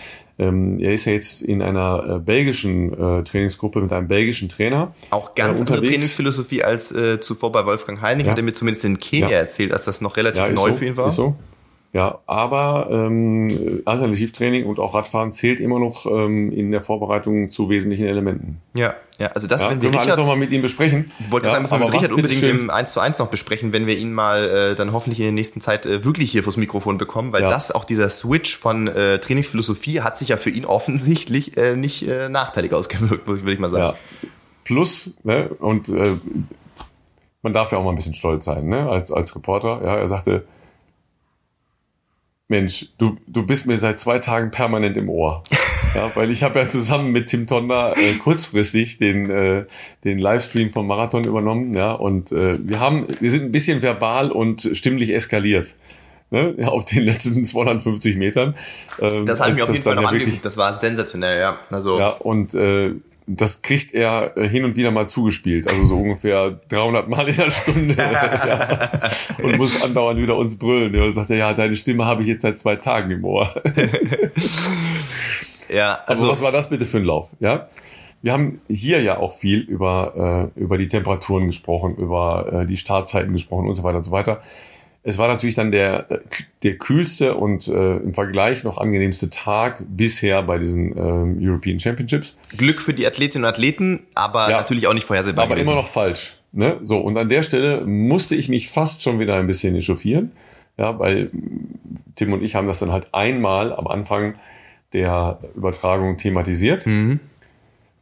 Ähm, 0.47 0.79
er 0.79 0.93
ist 0.93 1.05
ja 1.05 1.13
jetzt 1.13 1.41
in 1.41 1.61
einer 1.61 2.15
äh, 2.17 2.19
belgischen 2.19 2.93
äh, 2.93 3.23
Trainingsgruppe 3.23 3.81
mit 3.81 3.91
einem 3.91 4.07
belgischen 4.07 4.49
Trainer. 4.49 4.93
Auch 5.09 5.35
ganz 5.35 5.59
äh, 5.59 5.61
andere 5.61 5.81
Trainingsphilosophie 5.81 6.63
als 6.63 6.91
äh, 6.91 7.19
zuvor 7.19 7.51
bei 7.51 7.65
Wolfgang 7.65 8.01
Heinig. 8.01 8.25
Ja. 8.25 8.31
Hat 8.31 8.39
er 8.39 8.43
mir 8.43 8.53
zumindest 8.53 8.85
in 8.85 8.97
Kenia 8.97 9.29
ja. 9.29 9.37
erzählt, 9.37 9.71
dass 9.71 9.85
das 9.85 10.01
noch 10.01 10.17
relativ 10.17 10.43
ja, 10.43 10.49
neu 10.49 10.69
so, 10.69 10.73
für 10.73 10.85
ihn 10.85 10.97
war. 10.97 11.07
Ist 11.07 11.15
so. 11.15 11.35
Ja, 11.93 12.21
aber 12.25 12.87
ähm, 12.89 13.83
Alternativtraining 13.85 14.65
und 14.65 14.79
auch 14.79 14.95
Radfahren 14.95 15.31
zählt 15.31 15.59
immer 15.59 15.77
noch 15.77 16.07
ähm, 16.07 16.51
in 16.51 16.71
der 16.71 16.81
Vorbereitung 16.81 17.51
zu 17.51 17.69
wesentlichen 17.69 18.07
Elementen. 18.07 18.59
Ja, 18.73 18.95
ja, 19.19 19.27
also 19.27 19.47
das, 19.47 19.61
ja, 19.61 19.69
wenn 19.69 19.83
wir 19.83 19.89
Richard, 19.89 20.05
alles 20.05 20.17
nochmal 20.17 20.37
mit 20.37 20.49
ihm 20.49 20.63
besprechen. 20.63 21.11
Wollte 21.29 21.49
ja, 21.49 21.59
das 21.59 21.71
einmal 21.71 21.87
mit 21.87 21.99
Richard 21.99 22.13
unbedingt 22.13 22.41
im 22.41 22.71
1 22.71 22.93
zu 22.93 22.99
1 22.99 23.19
noch 23.19 23.27
besprechen, 23.27 23.73
wenn 23.73 23.85
wir 23.85 23.95
ihn 23.95 24.11
mal 24.11 24.71
äh, 24.71 24.75
dann 24.75 24.91
hoffentlich 24.91 25.19
in 25.19 25.25
der 25.25 25.33
nächsten 25.33 25.61
Zeit 25.61 25.85
äh, 25.85 26.03
wirklich 26.03 26.31
hier 26.31 26.41
fürs 26.41 26.57
Mikrofon 26.57 26.97
bekommen, 26.97 27.31
weil 27.31 27.43
ja. 27.43 27.49
das 27.49 27.69
auch 27.69 27.85
dieser 27.85 28.09
Switch 28.09 28.57
von 28.57 28.87
äh, 28.87 29.19
Trainingsphilosophie 29.19 30.01
hat 30.01 30.17
sich 30.17 30.29
ja 30.29 30.37
für 30.37 30.49
ihn 30.49 30.65
offensichtlich 30.65 31.57
äh, 31.57 31.75
nicht 31.75 32.07
äh, 32.07 32.27
nachteilig 32.27 32.73
ausgewirkt, 32.73 33.27
würde 33.27 33.53
ich 33.53 33.59
mal 33.59 33.69
sagen. 33.69 33.95
Ja. 34.23 34.29
Plus, 34.63 35.13
ne, 35.23 35.49
und 35.59 35.89
äh, 35.89 36.17
man 37.43 37.53
darf 37.53 37.71
ja 37.71 37.77
auch 37.77 37.83
mal 37.83 37.91
ein 37.91 37.97
bisschen 37.97 38.15
stolz 38.15 38.45
sein, 38.45 38.67
ne, 38.67 38.89
als, 38.89 39.11
als 39.11 39.35
Reporter. 39.35 39.81
Ja, 39.83 39.97
er 39.97 40.07
sagte, 40.07 40.47
Mensch, 42.53 42.89
du, 42.99 43.17
du 43.25 43.43
bist 43.43 43.65
mir 43.65 43.77
seit 43.77 43.99
zwei 43.99 44.19
Tagen 44.19 44.51
permanent 44.51 44.95
im 44.95 45.09
Ohr. 45.09 45.43
Ja, 45.95 46.09
weil 46.15 46.31
ich 46.31 46.41
habe 46.41 46.57
ja 46.57 46.67
zusammen 46.67 47.11
mit 47.11 47.27
Tim 47.27 47.45
Tonda 47.45 47.93
äh, 47.93 48.13
kurzfristig 48.15 48.97
den, 48.97 49.29
äh, 49.29 49.65
den 50.03 50.17
Livestream 50.17 50.71
vom 50.71 50.87
Marathon 50.87 51.23
übernommen, 51.23 51.75
ja, 51.75 51.91
und 51.91 52.31
äh, 52.31 52.57
wir 52.59 52.79
haben, 52.79 53.05
wir 53.19 53.29
sind 53.29 53.43
ein 53.43 53.51
bisschen 53.51 53.83
verbal 53.83 54.31
und 54.31 54.71
stimmlich 54.73 55.13
eskaliert. 55.13 55.75
Ne, 56.31 56.55
auf 56.65 56.85
den 56.85 57.03
letzten 57.03 57.45
250 57.45 58.17
Metern. 58.17 58.55
Ähm, 58.99 59.27
das 59.27 59.39
haben 59.39 59.55
wir 59.55 59.65
auf 59.65 59.69
jeden 59.69 59.83
Fall 59.83 59.93
noch 59.93 60.11
angeguckt, 60.11 60.43
das 60.43 60.57
war 60.57 60.81
sensationell, 60.81 61.39
ja. 61.39 61.59
Also. 61.69 61.99
Ja, 61.99 62.09
und 62.09 62.55
äh, 62.55 62.93
das 63.25 63.61
kriegt 63.61 63.93
er 63.93 64.35
äh, 64.37 64.47
hin 64.47 64.65
und 64.65 64.75
wieder 64.75 64.91
mal 64.91 65.07
zugespielt, 65.07 65.67
also 65.67 65.85
so 65.85 65.97
ungefähr 65.97 66.59
300 66.69 67.07
Mal 67.07 67.29
in 67.29 67.35
der 67.35 67.49
Stunde 67.49 67.95
ja. 67.97 68.89
und 69.41 69.57
muss 69.57 69.81
andauernd 69.81 70.19
wieder 70.19 70.35
uns 70.35 70.57
brüllen. 70.57 70.95
Und 70.95 71.13
sagt 71.15 71.29
er, 71.29 71.37
ja, 71.37 71.53
deine 71.53 71.75
Stimme 71.75 72.05
habe 72.05 72.21
ich 72.21 72.27
jetzt 72.27 72.41
seit 72.41 72.57
zwei 72.57 72.75
Tagen 72.75 73.11
im 73.11 73.23
Ohr. 73.23 73.53
ja, 75.69 75.95
also, 76.05 76.23
also 76.23 76.29
was 76.29 76.41
war 76.41 76.51
das 76.51 76.69
bitte 76.69 76.85
für 76.85 76.97
ein 76.97 77.05
Lauf? 77.05 77.29
Ja, 77.39 77.69
wir 78.21 78.33
haben 78.33 78.61
hier 78.69 79.01
ja 79.01 79.17
auch 79.17 79.33
viel 79.33 79.59
über 79.59 80.51
äh, 80.55 80.59
über 80.59 80.77
die 80.77 80.87
Temperaturen 80.87 81.47
gesprochen, 81.47 81.95
über 81.95 82.61
äh, 82.61 82.65
die 82.65 82.77
Startzeiten 82.77 83.33
gesprochen 83.33 83.67
und 83.67 83.75
so 83.75 83.83
weiter 83.83 83.97
und 83.97 84.05
so 84.05 84.11
weiter. 84.11 84.41
Es 85.05 85.17
war 85.17 85.27
natürlich 85.27 85.55
dann 85.55 85.71
der, 85.71 86.21
der 86.63 86.77
kühlste 86.77 87.35
und 87.35 87.67
äh, 87.67 87.97
im 87.97 88.13
Vergleich 88.13 88.63
noch 88.63 88.77
angenehmste 88.77 89.29
Tag 89.29 89.83
bisher 89.87 90.41
bei 90.43 90.57
diesen 90.57 90.97
ähm, 90.97 91.37
European 91.41 91.79
Championships. 91.79 92.37
Glück 92.55 92.81
für 92.81 92.93
die 92.93 93.05
Athletinnen 93.05 93.43
und 93.43 93.49
Athleten, 93.49 94.03
aber 94.15 94.49
ja, 94.49 94.57
natürlich 94.57 94.87
auch 94.87 94.93
nicht 94.93 95.05
vorhersehbar. 95.05 95.43
Aber 95.43 95.55
gewesen. 95.55 95.71
immer 95.71 95.81
noch 95.81 95.89
falsch. 95.89 96.37
Ne? 96.53 96.79
So, 96.83 96.99
und 96.99 97.17
an 97.17 97.27
der 97.27 97.43
Stelle 97.43 97.85
musste 97.85 98.35
ich 98.35 98.47
mich 98.47 98.69
fast 98.69 99.03
schon 99.03 99.19
wieder 99.19 99.35
ein 99.35 99.47
bisschen 99.47 99.75
echauffieren. 99.75 100.31
Ja, 100.77 100.97
weil 100.97 101.29
Tim 102.15 102.33
und 102.33 102.41
ich 102.41 102.55
haben 102.55 102.67
das 102.67 102.79
dann 102.79 102.91
halt 102.91 103.07
einmal 103.11 103.73
am 103.73 103.87
Anfang 103.87 104.35
der 104.93 105.39
Übertragung 105.55 106.17
thematisiert. 106.17 106.85
Mhm. 106.85 107.19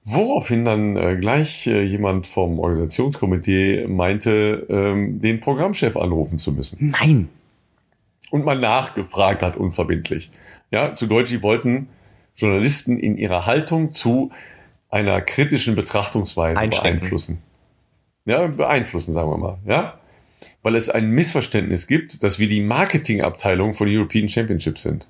Woraufhin 0.03 0.65
dann 0.65 0.97
äh, 0.97 1.15
gleich 1.15 1.67
äh, 1.67 1.83
jemand 1.83 2.25
vom 2.27 2.59
Organisationskomitee 2.59 3.87
meinte, 3.87 4.65
ähm, 4.69 5.21
den 5.21 5.39
Programmchef 5.39 5.95
anrufen 5.95 6.39
zu 6.39 6.53
müssen. 6.53 6.93
Nein. 6.99 7.29
Und 8.31 8.45
mal 8.45 8.57
nachgefragt 8.57 9.43
hat, 9.43 9.57
unverbindlich. 9.57 10.31
Ja, 10.71 10.95
zu 10.95 11.05
Deutsch, 11.05 11.29
die 11.29 11.43
wollten 11.43 11.89
Journalisten 12.35 12.97
in 12.97 13.17
ihrer 13.17 13.45
Haltung 13.45 13.91
zu 13.91 14.31
einer 14.89 15.21
kritischen 15.21 15.75
Betrachtungsweise 15.75 16.59
beeinflussen. 16.67 17.41
Ja, 18.25 18.47
beeinflussen, 18.47 19.13
sagen 19.13 19.29
wir 19.29 19.37
mal. 19.37 19.57
Ja, 19.65 19.99
weil 20.63 20.75
es 20.75 20.89
ein 20.89 21.11
Missverständnis 21.11 21.87
gibt, 21.87 22.23
dass 22.23 22.39
wir 22.39 22.47
die 22.47 22.61
Marketingabteilung 22.61 23.73
von 23.73 23.87
European 23.87 24.27
Championships 24.27 24.83
sind. 24.83 25.07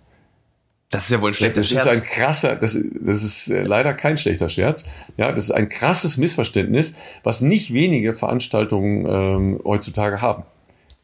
Das 0.91 1.05
ist 1.05 1.11
ja 1.11 1.21
wohl 1.21 1.31
ein 1.31 1.33
schlechter 1.33 1.63
Scherz. 1.63 1.85
Das 1.85 1.95
ist 1.95 2.01
ein 2.01 2.07
krasser, 2.07 2.55
das, 2.57 2.77
das 3.01 3.23
ist 3.23 3.49
äh, 3.49 3.63
leider 3.63 3.93
kein 3.93 4.17
schlechter 4.17 4.49
Scherz. 4.49 4.85
Ja, 5.17 5.31
das 5.31 5.45
ist 5.45 5.51
ein 5.51 5.69
krasses 5.69 6.17
Missverständnis, 6.17 6.95
was 7.23 7.41
nicht 7.41 7.73
wenige 7.73 8.13
Veranstaltungen 8.13 9.05
ähm, 9.05 9.61
heutzutage 9.63 10.21
haben. 10.21 10.43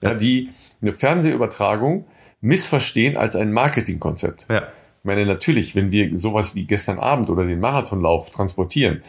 Ja, 0.04 0.14
die 0.14 0.50
eine 0.82 0.94
Fernsehübertragung 0.94 2.06
missverstehen 2.42 3.18
als 3.18 3.36
ein 3.36 3.52
Marketingkonzept. 3.52 4.46
Ja. 4.50 4.68
Ich 5.00 5.06
meine, 5.06 5.26
natürlich, 5.26 5.74
wenn 5.74 5.92
wir 5.92 6.16
sowas 6.18 6.54
wie 6.54 6.66
gestern 6.66 7.00
Abend 7.00 7.30
oder 7.30 7.46
den 7.46 7.60
Marathonlauf 7.60 8.30
transportieren, 8.30 9.02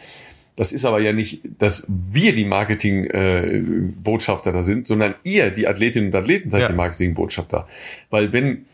Das 0.59 0.71
ist 0.73 0.83
aber 0.83 0.99
ja 0.99 1.13
nicht, 1.13 1.39
dass 1.57 1.85
wir 1.87 2.35
die 2.35 2.43
Marketingbotschafter 2.43 4.49
äh, 4.49 4.53
da 4.53 4.61
sind, 4.61 4.87
sondern 4.87 5.15
ihr, 5.23 5.51
die 5.51 5.69
Athletinnen 5.69 6.09
und 6.09 6.15
Athleten, 6.15 6.51
seid 6.51 6.63
ja. 6.63 6.67
die 6.67 6.73
Marketingbotschafter. 6.73 7.65
Weil 8.09 8.33
wenn 8.33 8.65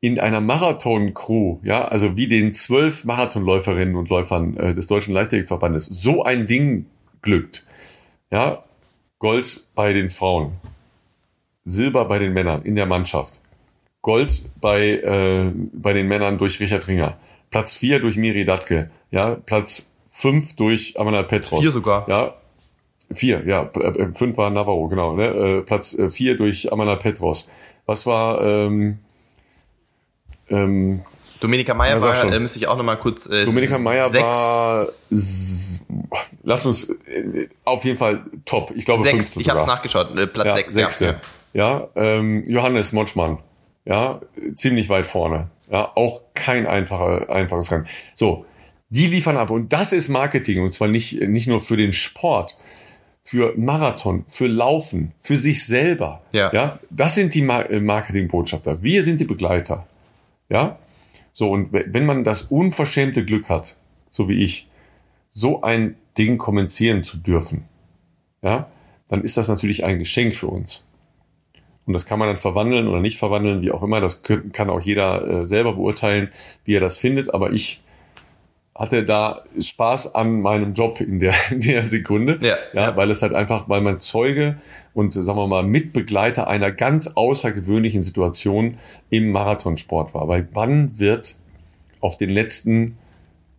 in 0.00 0.20
einer 0.20 0.40
Marathon-Crew, 0.40 1.58
ja, 1.62 1.86
also 1.86 2.16
wie 2.16 2.28
den 2.28 2.52
zwölf 2.52 3.04
Marathonläuferinnen 3.04 3.96
und 3.96 4.08
Läufern 4.08 4.56
äh, 4.56 4.74
des 4.74 4.86
Deutschen 4.86 5.14
Leichtathletikverbandes, 5.14 5.86
so 5.86 6.22
ein 6.22 6.46
Ding 6.46 6.86
glückt, 7.22 7.64
ja, 8.30 8.64
Gold 9.18 9.66
bei 9.74 9.92
den 9.92 10.10
Frauen, 10.10 10.52
Silber 11.64 12.04
bei 12.04 12.18
den 12.18 12.32
Männern 12.32 12.62
in 12.62 12.76
der 12.76 12.86
Mannschaft, 12.86 13.40
Gold 14.02 14.42
bei, 14.60 14.90
äh, 14.90 15.50
bei 15.72 15.92
den 15.92 16.06
Männern 16.08 16.38
durch 16.38 16.60
Richard 16.60 16.86
Ringer, 16.88 17.16
Platz 17.50 17.74
4 17.74 18.00
durch 18.00 18.16
Miri 18.16 18.44
Datke, 18.44 18.88
ja, 19.10 19.34
Platz 19.34 19.96
5 20.08 20.56
durch 20.56 20.98
Amanal 20.98 21.24
Petros. 21.24 21.60
Vier 21.60 21.70
sogar. 21.70 22.08
Ja, 22.08 22.34
vier, 23.12 23.46
ja, 23.46 23.70
äh, 23.74 24.02
äh, 24.02 24.12
fünf 24.12 24.36
war 24.36 24.50
Navarro, 24.50 24.88
genau, 24.88 25.14
ne? 25.14 25.26
Äh, 25.26 25.62
Platz 25.62 25.96
4 26.08 26.36
durch 26.36 26.72
Amanal 26.72 26.98
Petros. 26.98 27.50
Was 27.86 28.06
war, 28.06 28.42
ähm, 28.42 28.98
ähm, 30.48 31.02
Dominika 31.40 31.74
Meyer 31.74 32.00
war, 32.00 32.14
schon. 32.14 32.32
äh, 32.32 32.38
müsste 32.38 32.58
ich 32.58 32.66
auch 32.66 32.76
nochmal 32.76 32.96
kurz. 32.96 33.26
Äh, 33.26 33.44
Dominika 33.44 33.78
Meyer 33.78 34.12
war, 34.12 34.86
lass 36.42 36.66
uns 36.66 36.88
äh, 36.88 37.48
auf 37.64 37.84
jeden 37.84 37.98
Fall 37.98 38.24
top. 38.44 38.72
Ich 38.74 38.84
glaube, 38.84 39.04
sechs. 39.04 39.36
Ich 39.36 39.48
habe 39.48 39.66
nachgeschaut, 39.66 40.16
äh, 40.16 40.26
Platz 40.26 40.46
ja, 40.46 40.54
sechs. 40.54 40.74
Sechste. 40.74 41.20
Ja, 41.52 41.88
ja 41.94 42.02
ähm, 42.18 42.44
Johannes 42.46 42.92
Motschmann, 42.92 43.38
ja, 43.84 44.20
ziemlich 44.54 44.88
weit 44.88 45.06
vorne. 45.06 45.50
Ja, 45.70 45.92
auch 45.94 46.22
kein 46.34 46.66
einfacher, 46.66 47.28
einfaches 47.28 47.70
Rennen. 47.70 47.86
So, 48.14 48.46
die 48.88 49.06
liefern 49.06 49.36
ab 49.36 49.50
und 49.50 49.72
das 49.72 49.92
ist 49.92 50.08
Marketing 50.08 50.62
und 50.62 50.72
zwar 50.72 50.88
nicht 50.88 51.20
nicht 51.20 51.48
nur 51.48 51.60
für 51.60 51.76
den 51.76 51.92
Sport, 51.92 52.56
für 53.24 53.54
Marathon, 53.56 54.24
für 54.28 54.46
Laufen, 54.46 55.12
für 55.20 55.36
sich 55.36 55.66
selber. 55.66 56.22
Ja, 56.32 56.50
ja 56.52 56.78
das 56.90 57.14
sind 57.14 57.34
die 57.34 57.42
äh, 57.42 57.80
Marketingbotschafter. 57.80 58.82
Wir 58.82 59.02
sind 59.02 59.20
die 59.20 59.24
Begleiter. 59.24 59.86
Ja? 60.48 60.78
So, 61.32 61.50
und 61.50 61.72
wenn 61.72 62.06
man 62.06 62.24
das 62.24 62.42
unverschämte 62.42 63.24
Glück 63.24 63.48
hat, 63.48 63.76
so 64.10 64.28
wie 64.28 64.42
ich, 64.42 64.68
so 65.34 65.62
ein 65.62 65.96
Ding 66.16 66.38
kommentieren 66.38 67.04
zu 67.04 67.18
dürfen, 67.18 67.64
ja, 68.42 68.70
dann 69.08 69.22
ist 69.22 69.36
das 69.36 69.48
natürlich 69.48 69.84
ein 69.84 69.98
Geschenk 69.98 70.34
für 70.34 70.46
uns. 70.46 70.86
Und 71.84 71.92
das 71.92 72.06
kann 72.06 72.18
man 72.18 72.28
dann 72.28 72.38
verwandeln 72.38 72.88
oder 72.88 73.00
nicht 73.00 73.18
verwandeln, 73.18 73.62
wie 73.62 73.70
auch 73.70 73.82
immer. 73.82 74.00
Das 74.00 74.22
kann 74.22 74.70
auch 74.70 74.80
jeder 74.80 75.42
äh, 75.42 75.46
selber 75.46 75.74
beurteilen, 75.74 76.30
wie 76.64 76.74
er 76.74 76.80
das 76.80 76.96
findet. 76.96 77.32
Aber 77.32 77.52
ich 77.52 77.82
hatte 78.76 79.04
da 79.04 79.44
Spaß 79.58 80.14
an 80.14 80.42
meinem 80.42 80.74
Job 80.74 81.00
in 81.00 81.18
der, 81.18 81.34
in 81.50 81.60
der 81.60 81.84
Sekunde. 81.84 82.38
Ja, 82.42 82.56
ja, 82.72 82.96
weil 82.96 83.10
es 83.10 83.22
halt 83.22 83.34
einfach, 83.34 83.68
weil 83.68 83.80
man 83.80 84.00
Zeuge 84.00 84.58
und 84.94 85.12
sagen 85.12 85.38
wir 85.38 85.46
mal 85.46 85.62
Mitbegleiter 85.62 86.48
einer 86.48 86.70
ganz 86.70 87.08
außergewöhnlichen 87.08 88.02
Situation 88.02 88.78
im 89.10 89.30
Marathonsport 89.30 90.14
war. 90.14 90.28
Weil 90.28 90.48
wann 90.52 90.98
wird 90.98 91.36
auf 92.00 92.16
den 92.16 92.30
letzten 92.30 92.98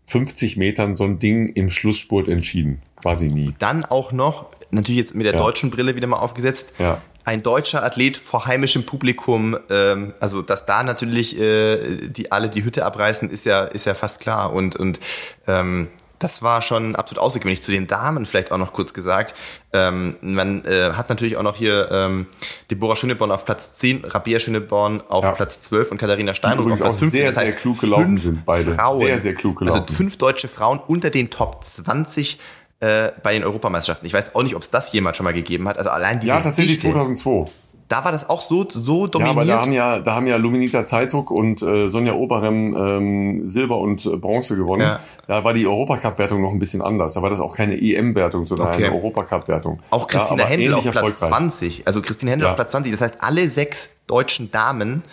50 0.05 0.57
Metern 0.57 0.95
so 0.95 1.03
ein 1.03 1.19
Ding 1.19 1.49
im 1.49 1.69
Schlussspurt 1.69 2.27
entschieden? 2.27 2.81
Quasi 2.95 3.27
nie. 3.27 3.53
Dann 3.59 3.85
auch 3.85 4.11
noch, 4.11 4.47
natürlich 4.71 4.97
jetzt 4.97 5.15
mit 5.15 5.25
der 5.25 5.33
ja. 5.33 5.39
deutschen 5.39 5.69
Brille 5.69 5.95
wieder 5.95 6.07
mal 6.07 6.17
aufgesetzt, 6.17 6.75
ja 6.79 7.01
ein 7.27 7.43
deutscher 7.43 7.83
Athlet 7.83 8.15
vor 8.15 8.45
heimischem 8.45 8.85
Publikum, 8.85 9.57
ähm, 9.69 10.13
also 10.21 10.41
dass 10.41 10.65
da 10.65 10.81
natürlich 10.81 11.37
äh, 11.37 12.07
die 12.07 12.31
alle 12.31 12.47
die 12.49 12.63
Hütte 12.63 12.85
abreißen, 12.85 13.29
ist 13.29 13.45
ja 13.45 13.65
ist 13.65 13.85
ja 13.85 13.95
fast 13.95 14.21
klar 14.21 14.53
und 14.53 14.77
und 14.77 15.01
ähm, 15.45 15.89
das 16.19 16.41
war 16.41 16.61
schon 16.61 16.95
absolut 16.95 17.21
außergewöhnlich. 17.21 17.61
Zu 17.61 17.71
den 17.71 17.85
Damen 17.85 18.25
vielleicht 18.25 18.53
auch 18.53 18.57
noch 18.57 18.71
kurz 18.71 18.93
gesagt. 18.93 19.35
Ähm, 19.73 20.15
man 20.21 20.63
äh, 20.63 20.93
hat 20.93 21.09
natürlich 21.09 21.35
auch 21.35 21.43
noch 21.43 21.57
hier 21.57 21.89
ähm, 21.91 22.27
Deborah 22.71 22.95
Schöneborn 22.95 23.31
auf 23.31 23.43
Platz 23.43 23.73
10, 23.73 24.05
Rabia 24.05 24.39
Schöneborn 24.39 25.03
auf 25.09 25.25
ja. 25.25 25.31
Platz 25.31 25.59
12 25.59 25.91
und 25.91 25.97
Katharina 25.97 26.33
Steinruck 26.33 26.71
auf 26.71 26.79
Platz 26.79 26.99
15. 26.99 27.09
Sehr, 27.09 27.29
das 27.29 27.37
heißt, 27.37 27.51
sehr 27.51 27.55
klug 27.55 27.79
gelaufen 27.81 28.17
sind 28.17 28.45
beide. 28.45 28.73
Frauen, 28.73 28.99
sehr, 28.99 29.17
sehr 29.17 29.33
klug 29.33 29.59
gelaufen. 29.59 29.81
Also 29.81 29.93
fünf 29.93 30.17
deutsche 30.17 30.47
Frauen 30.47 30.79
unter 30.87 31.09
den 31.09 31.29
Top 31.29 31.63
20 31.65 32.39
äh, 32.79 33.11
bei 33.23 33.33
den 33.33 33.43
Europameisterschaften. 33.43 34.05
Ich 34.05 34.13
weiß 34.13 34.35
auch 34.35 34.43
nicht, 34.43 34.55
ob 34.55 34.61
es 34.61 34.69
das 34.69 34.91
jemand 34.93 35.15
schon 35.15 35.23
mal 35.23 35.33
gegeben 35.33 35.67
hat. 35.67 35.77
Also 35.77 35.89
allein 35.89 36.19
diese 36.19 36.33
Ja, 36.33 36.41
tatsächlich 36.41 36.77
Dichte, 36.77 36.91
2002. 36.91 37.49
Da 37.87 38.03
war 38.03 38.11
das 38.11 38.29
auch 38.29 38.41
so, 38.41 38.65
so 38.69 39.07
dominiert. 39.07 39.35
Ja, 39.35 39.41
aber 39.41 39.45
da 39.45 39.61
haben 39.61 39.71
ja, 39.71 39.99
da 39.99 40.15
haben 40.15 40.27
ja 40.27 40.35
Luminita 40.35 40.85
Zeituk 40.85 41.31
und 41.31 41.61
äh, 41.61 41.89
Sonja 41.89 42.13
Oberem 42.13 42.75
ähm, 42.75 43.47
Silber 43.47 43.77
und 43.77 44.05
äh, 44.05 44.17
Bronze 44.17 44.57
gewonnen. 44.57 44.81
Ja. 44.81 44.99
Da 45.25 45.45
war 45.45 45.53
die 45.53 45.65
Europacup-Wertung 45.65 46.41
noch 46.41 46.51
ein 46.51 46.59
bisschen 46.59 46.81
anders. 46.81 47.13
Da 47.13 47.21
war 47.21 47.29
das 47.29 47.39
auch 47.39 47.55
keine 47.55 47.81
EM-Wertung, 47.81 48.45
sondern 48.45 48.67
okay. 48.67 48.85
eine 48.85 48.95
Europacup-Wertung. 48.95 49.79
Auch 49.89 50.07
Christina 50.07 50.43
ja, 50.43 50.49
Händel 50.49 50.73
auf 50.73 50.91
Platz 50.91 51.19
20. 51.19 51.87
Also 51.87 52.01
Christina 52.01 52.31
Händel 52.31 52.45
ja. 52.45 52.51
auf 52.51 52.57
Platz 52.57 52.71
20. 52.71 52.91
Das 52.91 53.01
heißt, 53.01 53.17
alle 53.21 53.49
sechs 53.49 53.89
deutschen 54.05 54.51
Damen 54.51 55.03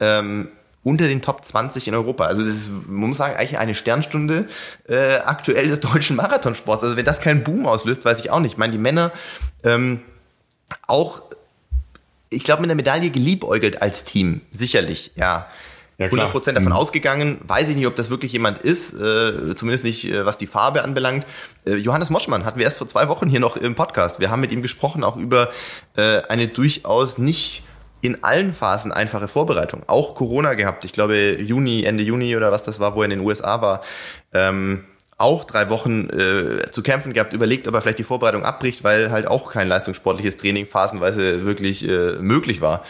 ähm, 0.00 0.48
unter 0.84 1.08
den 1.08 1.22
Top 1.22 1.44
20 1.44 1.88
in 1.88 1.94
Europa. 1.94 2.26
Also 2.26 2.44
das 2.44 2.54
ist, 2.54 2.70
man 2.86 3.08
muss 3.08 3.16
sagen, 3.16 3.34
eigentlich 3.36 3.58
eine 3.58 3.74
Sternstunde 3.74 4.46
äh, 4.86 5.16
aktuell 5.16 5.66
des 5.66 5.80
deutschen 5.80 6.14
Marathonsports. 6.16 6.84
Also 6.84 6.96
wenn 6.96 7.04
das 7.04 7.20
keinen 7.20 7.42
Boom 7.42 7.66
auslöst, 7.66 8.04
weiß 8.04 8.20
ich 8.20 8.30
auch 8.30 8.40
nicht. 8.40 8.52
Ich 8.52 8.58
meine, 8.58 8.72
die 8.72 8.78
Männer 8.78 9.10
ähm, 9.64 10.02
auch, 10.86 11.22
ich 12.28 12.44
glaube, 12.44 12.60
mit 12.60 12.68
der 12.68 12.76
Medaille 12.76 13.10
geliebäugelt 13.10 13.82
als 13.82 14.04
Team, 14.04 14.42
sicherlich, 14.52 15.12
ja. 15.16 15.46
Ja, 15.96 16.06
100 16.06 16.32
Prozent 16.32 16.56
davon 16.56 16.72
mhm. 16.72 16.78
ausgegangen. 16.78 17.38
Weiß 17.46 17.68
ich 17.68 17.76
nicht, 17.76 17.86
ob 17.86 17.94
das 17.94 18.10
wirklich 18.10 18.32
jemand 18.32 18.58
ist, 18.58 18.94
äh, 18.94 19.54
zumindest 19.54 19.84
nicht, 19.84 20.04
äh, 20.04 20.26
was 20.26 20.38
die 20.38 20.48
Farbe 20.48 20.82
anbelangt. 20.82 21.24
Äh, 21.64 21.76
Johannes 21.76 22.10
Moschmann 22.10 22.44
hatten 22.44 22.58
wir 22.58 22.64
erst 22.64 22.78
vor 22.78 22.88
zwei 22.88 23.06
Wochen 23.06 23.28
hier 23.28 23.38
noch 23.38 23.56
im 23.56 23.76
Podcast. 23.76 24.18
Wir 24.18 24.28
haben 24.28 24.40
mit 24.40 24.50
ihm 24.50 24.60
gesprochen, 24.60 25.04
auch 25.04 25.16
über 25.16 25.52
äh, 25.96 26.22
eine 26.22 26.48
durchaus 26.48 27.18
nicht 27.18 27.62
in 28.04 28.22
allen 28.22 28.52
Phasen 28.52 28.92
einfache 28.92 29.28
Vorbereitung. 29.28 29.82
Auch 29.86 30.14
Corona 30.14 30.52
gehabt. 30.52 30.84
Ich 30.84 30.92
glaube, 30.92 31.40
Juni, 31.40 31.84
Ende 31.84 32.04
Juni 32.04 32.36
oder 32.36 32.52
was 32.52 32.62
das 32.62 32.78
war, 32.78 32.94
wo 32.94 33.00
er 33.00 33.06
in 33.06 33.10
den 33.10 33.20
USA 33.20 33.62
war. 33.62 33.80
Ähm, 34.34 34.84
auch 35.16 35.44
drei 35.44 35.70
Wochen 35.70 36.10
äh, 36.10 36.70
zu 36.70 36.82
kämpfen 36.82 37.14
gehabt, 37.14 37.32
überlegt, 37.32 37.66
ob 37.66 37.74
er 37.74 37.80
vielleicht 37.80 38.00
die 38.00 38.04
Vorbereitung 38.04 38.44
abbricht, 38.44 38.84
weil 38.84 39.10
halt 39.10 39.26
auch 39.26 39.50
kein 39.50 39.68
leistungssportliches 39.68 40.36
Training 40.36 40.66
phasenweise 40.66 41.46
wirklich 41.46 41.88
äh, 41.88 42.16
möglich 42.20 42.60
war. 42.60 42.84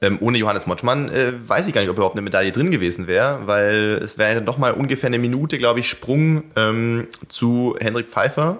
Ähm, 0.00 0.16
ohne 0.22 0.38
Johannes 0.38 0.66
Motschmann 0.66 1.10
äh, 1.10 1.32
weiß 1.46 1.66
ich 1.66 1.74
gar 1.74 1.82
nicht, 1.82 1.90
ob 1.90 1.96
überhaupt 1.96 2.14
eine 2.14 2.22
Medaille 2.22 2.52
drin 2.52 2.70
gewesen 2.70 3.06
wäre, 3.06 3.40
weil 3.44 4.00
es 4.02 4.16
wäre 4.16 4.36
dann 4.36 4.46
doch 4.46 4.56
mal 4.56 4.72
ungefähr 4.72 5.08
eine 5.08 5.18
Minute, 5.18 5.58
glaube 5.58 5.80
ich, 5.80 5.90
Sprung 5.90 6.44
ähm, 6.56 7.08
zu 7.28 7.76
Hendrik 7.78 8.08
Pfeiffer, 8.08 8.58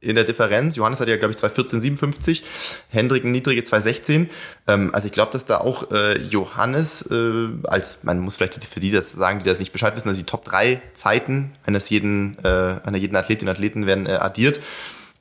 in 0.00 0.16
der 0.16 0.24
Differenz. 0.24 0.76
Johannes 0.76 1.00
hat 1.00 1.08
ja, 1.08 1.16
glaube 1.16 1.34
ich, 1.34 1.40
214,57, 1.40 2.42
Hendrik 2.88 3.24
ein 3.24 3.32
niedrige 3.32 3.62
216. 3.62 4.30
Ähm, 4.66 4.94
also 4.94 5.06
ich 5.06 5.12
glaube, 5.12 5.32
dass 5.32 5.44
da 5.44 5.58
auch 5.58 5.90
äh, 5.90 6.18
Johannes 6.18 7.02
äh, 7.10 7.48
als, 7.64 8.02
man 8.02 8.18
muss 8.18 8.36
vielleicht 8.36 8.64
für 8.64 8.80
die 8.80 8.90
das 8.90 9.12
sagen, 9.12 9.40
die 9.40 9.44
das 9.44 9.58
nicht 9.58 9.72
Bescheid 9.72 9.94
wissen, 9.94 10.08
also 10.08 10.18
die 10.18 10.26
Top 10.26 10.44
3 10.44 10.80
Zeiten 10.94 11.52
eines 11.66 11.90
jeden, 11.90 12.38
äh, 12.42 12.48
einer 12.82 12.98
jeden 12.98 13.16
Athletin 13.16 13.48
und 13.48 13.52
Athleten 13.52 13.86
werden 13.86 14.06
äh, 14.06 14.12
addiert, 14.12 14.60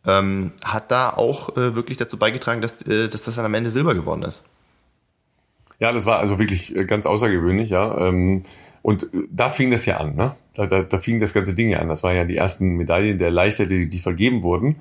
ähm, 0.05 0.51
hat 0.63 0.91
da 0.91 1.09
auch 1.09 1.57
äh, 1.57 1.75
wirklich 1.75 1.97
dazu 1.97 2.17
beigetragen, 2.17 2.61
dass, 2.61 2.81
äh, 2.81 3.09
dass 3.09 3.25
das 3.25 3.35
dann 3.35 3.45
am 3.45 3.53
Ende 3.53 3.71
Silber 3.71 3.95
geworden 3.95 4.23
ist. 4.23 4.45
Ja, 5.79 5.93
das 5.93 6.05
war 6.05 6.19
also 6.19 6.39
wirklich 6.39 6.75
äh, 6.75 6.85
ganz 6.85 7.05
außergewöhnlich, 7.05 7.69
ja. 7.69 7.97
Ähm, 7.97 8.43
und 8.89 9.03
äh, 9.03 9.27
da 9.31 9.49
fing 9.49 9.69
das 9.69 9.85
ja 9.85 9.97
an, 9.97 10.15
ne? 10.15 10.35
Da, 10.55 10.65
da, 10.65 10.81
da 10.81 10.97
fing 10.97 11.19
das 11.19 11.35
ganze 11.35 11.53
Ding 11.53 11.69
ja 11.69 11.77
an. 11.77 11.89
Das 11.89 12.01
waren 12.01 12.15
ja 12.15 12.25
die 12.25 12.37
ersten 12.37 12.75
Medaillen 12.75 13.19
der 13.19 13.29
Leichtathletik, 13.29 13.91
die, 13.91 13.99
vergeben 13.99 14.41
wurden. 14.41 14.77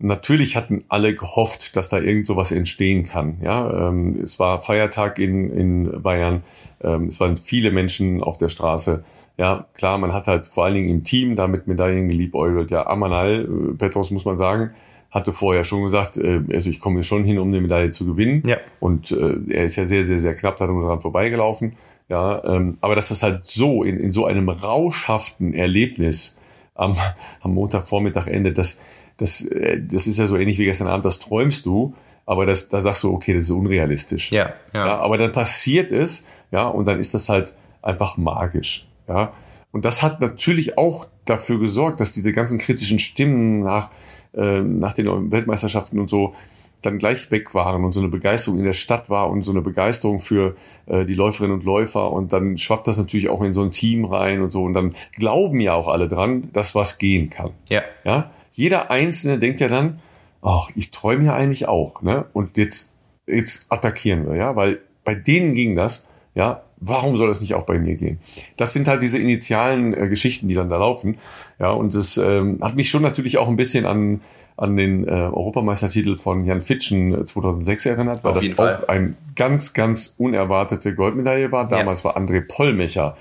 Natürlich 0.00 0.56
hatten 0.56 0.84
alle 0.88 1.14
gehofft, 1.14 1.76
dass 1.76 1.88
da 1.88 2.00
irgend 2.00 2.26
sowas 2.26 2.50
entstehen 2.50 3.04
kann. 3.04 3.38
Ja, 3.40 3.88
ähm, 3.88 4.18
es 4.20 4.40
war 4.40 4.60
Feiertag 4.60 5.20
in, 5.20 5.50
in 5.52 6.02
Bayern. 6.02 6.42
Ähm, 6.82 7.04
es 7.04 7.20
waren 7.20 7.36
viele 7.36 7.70
Menschen 7.70 8.24
auf 8.24 8.38
der 8.38 8.48
Straße. 8.48 9.04
Ja, 9.36 9.66
klar, 9.72 9.98
man 9.98 10.12
hat 10.12 10.26
halt 10.26 10.46
vor 10.46 10.64
allen 10.64 10.74
Dingen 10.74 10.88
im 10.88 11.04
Team 11.04 11.36
da 11.36 11.46
mit 11.46 11.68
Medaillen 11.68 12.08
geliebäugelt. 12.08 12.72
Ja, 12.72 12.88
Amanal, 12.88 13.44
äh, 13.44 13.74
Petros 13.74 14.10
muss 14.10 14.24
man 14.24 14.36
sagen, 14.36 14.72
hatte 15.12 15.32
vorher 15.32 15.62
schon 15.62 15.84
gesagt, 15.84 16.16
äh, 16.16 16.42
also 16.52 16.70
ich 16.70 16.80
komme 16.80 17.04
schon 17.04 17.22
hin, 17.22 17.38
um 17.38 17.48
eine 17.48 17.60
Medaille 17.60 17.90
zu 17.90 18.04
gewinnen. 18.04 18.42
Ja. 18.46 18.56
Und 18.80 19.12
äh, 19.12 19.38
er 19.48 19.62
ist 19.62 19.76
ja 19.76 19.84
sehr, 19.84 20.02
sehr, 20.02 20.18
sehr 20.18 20.34
knapp 20.34 20.56
daran 20.56 21.00
vorbeigelaufen. 21.00 21.76
Ja, 22.08 22.42
ähm, 22.44 22.76
aber 22.80 22.94
dass 22.94 23.08
das 23.08 23.22
halt 23.22 23.44
so 23.44 23.82
in, 23.82 23.98
in 24.00 24.12
so 24.12 24.24
einem 24.24 24.48
rauschhaften 24.48 25.52
Erlebnis 25.52 26.38
am, 26.74 26.96
am 27.40 27.54
Montagvormittag 27.54 28.26
endet, 28.28 28.56
das, 28.56 28.80
das, 29.18 29.42
äh, 29.42 29.80
das 29.82 30.06
ist 30.06 30.18
ja 30.18 30.26
so 30.26 30.36
ähnlich 30.36 30.58
wie 30.58 30.64
gestern 30.64 30.88
Abend, 30.88 31.04
das 31.04 31.18
träumst 31.18 31.66
du, 31.66 31.94
aber 32.24 32.46
das, 32.46 32.68
da 32.68 32.80
sagst 32.80 33.02
du, 33.02 33.12
okay, 33.12 33.34
das 33.34 33.44
ist 33.44 33.50
unrealistisch. 33.50 34.32
Ja, 34.32 34.54
ja. 34.72 34.86
ja 34.86 34.98
aber 34.98 35.18
dann 35.18 35.32
passiert 35.32 35.90
es, 35.90 36.26
ja, 36.50 36.66
und 36.66 36.88
dann 36.88 36.98
ist 36.98 37.12
das 37.14 37.28
halt 37.28 37.54
einfach 37.82 38.16
magisch. 38.16 38.88
Ja. 39.06 39.32
Und 39.70 39.84
das 39.84 40.02
hat 40.02 40.20
natürlich 40.20 40.78
auch 40.78 41.06
dafür 41.26 41.58
gesorgt, 41.58 42.00
dass 42.00 42.12
diese 42.12 42.32
ganzen 42.32 42.58
kritischen 42.58 42.98
Stimmen 42.98 43.60
nach, 43.60 43.90
äh, 44.34 44.60
nach 44.60 44.94
den 44.94 45.30
Weltmeisterschaften 45.30 46.00
und 46.00 46.08
so, 46.08 46.34
dann 46.82 46.98
gleich 46.98 47.30
weg 47.30 47.54
waren 47.54 47.84
und 47.84 47.92
so 47.92 48.00
eine 48.00 48.08
Begeisterung 48.08 48.58
in 48.58 48.64
der 48.64 48.72
Stadt 48.72 49.10
war 49.10 49.30
und 49.30 49.44
so 49.44 49.50
eine 49.50 49.62
Begeisterung 49.62 50.20
für 50.20 50.56
äh, 50.86 51.04
die 51.04 51.14
Läuferinnen 51.14 51.58
und 51.58 51.64
Läufer 51.64 52.12
und 52.12 52.32
dann 52.32 52.56
schwappt 52.56 52.86
das 52.86 52.98
natürlich 52.98 53.28
auch 53.28 53.42
in 53.42 53.52
so 53.52 53.62
ein 53.62 53.72
Team 53.72 54.04
rein 54.04 54.40
und 54.40 54.50
so 54.50 54.62
und 54.62 54.74
dann 54.74 54.94
glauben 55.16 55.60
ja 55.60 55.74
auch 55.74 55.88
alle 55.88 56.08
dran, 56.08 56.50
dass 56.52 56.74
was 56.74 56.98
gehen 56.98 57.30
kann. 57.30 57.50
Ja. 57.68 57.82
Ja. 58.04 58.30
Jeder 58.52 58.90
Einzelne 58.90 59.38
denkt 59.38 59.60
ja 59.60 59.68
dann, 59.68 60.00
ach, 60.42 60.70
ich 60.74 60.90
träume 60.90 61.26
ja 61.26 61.34
eigentlich 61.34 61.68
auch, 61.68 62.02
ne? 62.02 62.26
Und 62.32 62.56
jetzt, 62.56 62.94
jetzt 63.26 63.66
attackieren 63.70 64.26
wir, 64.26 64.36
ja, 64.36 64.56
weil 64.56 64.80
bei 65.04 65.14
denen 65.14 65.54
ging 65.54 65.74
das, 65.74 66.06
ja, 66.34 66.62
warum 66.80 67.16
soll 67.16 67.28
das 67.28 67.40
nicht 67.40 67.54
auch 67.54 67.64
bei 67.64 67.78
mir 67.78 67.96
gehen? 67.96 68.18
Das 68.56 68.72
sind 68.72 68.88
halt 68.88 69.02
diese 69.02 69.18
initialen 69.18 69.94
äh, 69.94 70.08
Geschichten, 70.08 70.48
die 70.48 70.54
dann 70.54 70.68
da 70.68 70.78
laufen. 70.78 71.18
Ja, 71.58 71.70
und 71.70 71.94
das 71.94 72.16
ähm, 72.18 72.58
hat 72.62 72.76
mich 72.76 72.90
schon 72.90 73.02
natürlich 73.02 73.38
auch 73.38 73.48
ein 73.48 73.56
bisschen 73.56 73.86
an, 73.86 74.20
an 74.56 74.76
den 74.76 75.06
äh, 75.06 75.10
Europameistertitel 75.10 76.16
von 76.16 76.44
Jan 76.44 76.62
Fitschen 76.62 77.26
2006 77.26 77.86
äh, 77.86 77.90
erinnert, 77.90 78.24
weil 78.24 78.34
das 78.34 78.46
Fall. 78.50 78.76
auch 78.76 78.88
ein 78.88 79.16
ganz, 79.36 79.72
ganz 79.72 80.14
unerwartete 80.18 80.94
Goldmedaille 80.94 81.52
war. 81.52 81.68
Damals 81.68 82.04
war 82.04 82.16
André 82.16 82.46
Pollmecher 82.46 83.16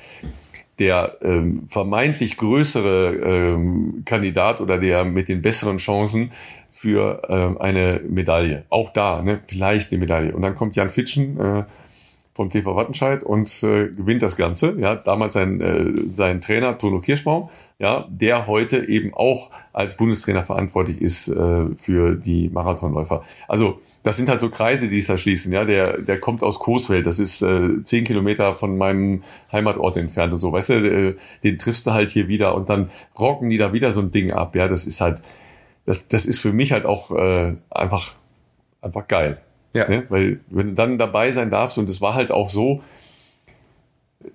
der 0.80 1.18
ähm, 1.24 1.64
vermeintlich 1.68 2.38
größere 2.38 3.16
ähm, 3.16 4.04
Kandidat 4.06 4.62
oder 4.62 4.78
der 4.78 5.06
mit 5.06 5.28
den 5.28 5.42
besseren 5.42 5.78
Chancen 5.78 6.32
für 6.70 7.24
ähm, 7.30 7.58
eine 7.60 8.02
Medaille. 8.08 8.64
Auch 8.70 8.92
da, 8.92 9.24
ne, 9.24 9.40
vielleicht 9.48 9.92
eine 9.92 10.00
Medaille. 10.00 10.36
Und 10.36 10.44
dann 10.44 10.56
kommt 10.56 10.76
Jan 10.76 10.92
Fitschen 10.92 11.40
äh, 11.40 11.64
vom 12.38 12.50
TV 12.50 12.76
Wattenscheid 12.76 13.24
und 13.24 13.50
äh, 13.64 13.90
gewinnt 13.90 14.22
das 14.22 14.38
Ganze. 14.38 14.76
Ja, 14.80 14.96
damals 14.96 15.34
sein, 15.34 15.60
äh, 15.60 16.08
sein 16.10 16.40
Trainer 16.40 16.78
Tono 16.78 17.02
Kirschbaum, 17.02 17.50
ja, 17.80 18.08
der 18.10 18.48
heute 18.48 18.88
eben 18.88 19.14
auch 19.14 19.52
als 19.74 19.98
Bundestrainer 19.98 20.44
verantwortlich 20.44 21.02
ist 21.02 21.28
äh, 21.28 21.66
für 21.76 22.16
die 22.16 22.50
Marathonläufer. 22.50 23.24
Also 23.48 23.82
das 24.04 24.16
sind 24.16 24.30
halt 24.30 24.40
so 24.40 24.50
Kreise, 24.50 24.88
die 24.88 24.98
sich 24.98 25.08
da 25.08 25.18
schließen. 25.18 25.52
Ja, 25.52 25.66
der, 25.66 25.98
der 25.98 26.20
kommt 26.20 26.42
aus 26.42 26.60
Coesfeld, 26.60 27.06
das 27.06 27.20
ist 27.20 27.42
äh, 27.42 27.84
zehn 27.84 28.06
Kilometer 28.06 28.56
von 28.56 28.78
meinem 28.78 29.24
Heimatort 29.52 29.98
entfernt 29.98 30.32
und 30.32 30.40
so. 30.40 30.54
Weißt 30.54 30.70
du, 30.70 30.74
äh, 30.76 31.16
den 31.44 31.58
triffst 31.58 31.86
du 31.88 31.92
halt 31.92 32.12
hier 32.12 32.30
wieder 32.30 32.56
und 32.56 32.70
dann 32.70 32.90
rocken 33.20 33.50
die 33.50 33.58
da 33.58 33.74
wieder 33.74 33.92
so 33.92 34.00
ein 34.02 34.12
Ding 34.12 34.32
ab. 34.32 34.56
Ja, 34.56 34.68
das 34.68 34.86
ist 34.86 35.02
halt, 35.02 35.22
das, 35.86 36.08
das 36.08 36.26
ist 36.26 36.40
für 36.40 36.54
mich 36.54 36.72
halt 36.72 36.86
auch 36.86 37.12
äh, 37.12 37.56
einfach, 37.70 38.14
einfach 38.82 39.08
geil. 39.08 39.42
Ja. 39.78 39.90
Ne? 39.90 40.06
Weil 40.10 40.40
wenn 40.50 40.70
du 40.70 40.74
dann 40.74 40.98
dabei 40.98 41.32
sein 41.32 41.50
darfst 41.50 41.78
und 41.78 41.90
es 41.90 42.02
war 42.02 42.14
halt 42.14 42.32
auch 42.32 42.50
so, 42.50 42.82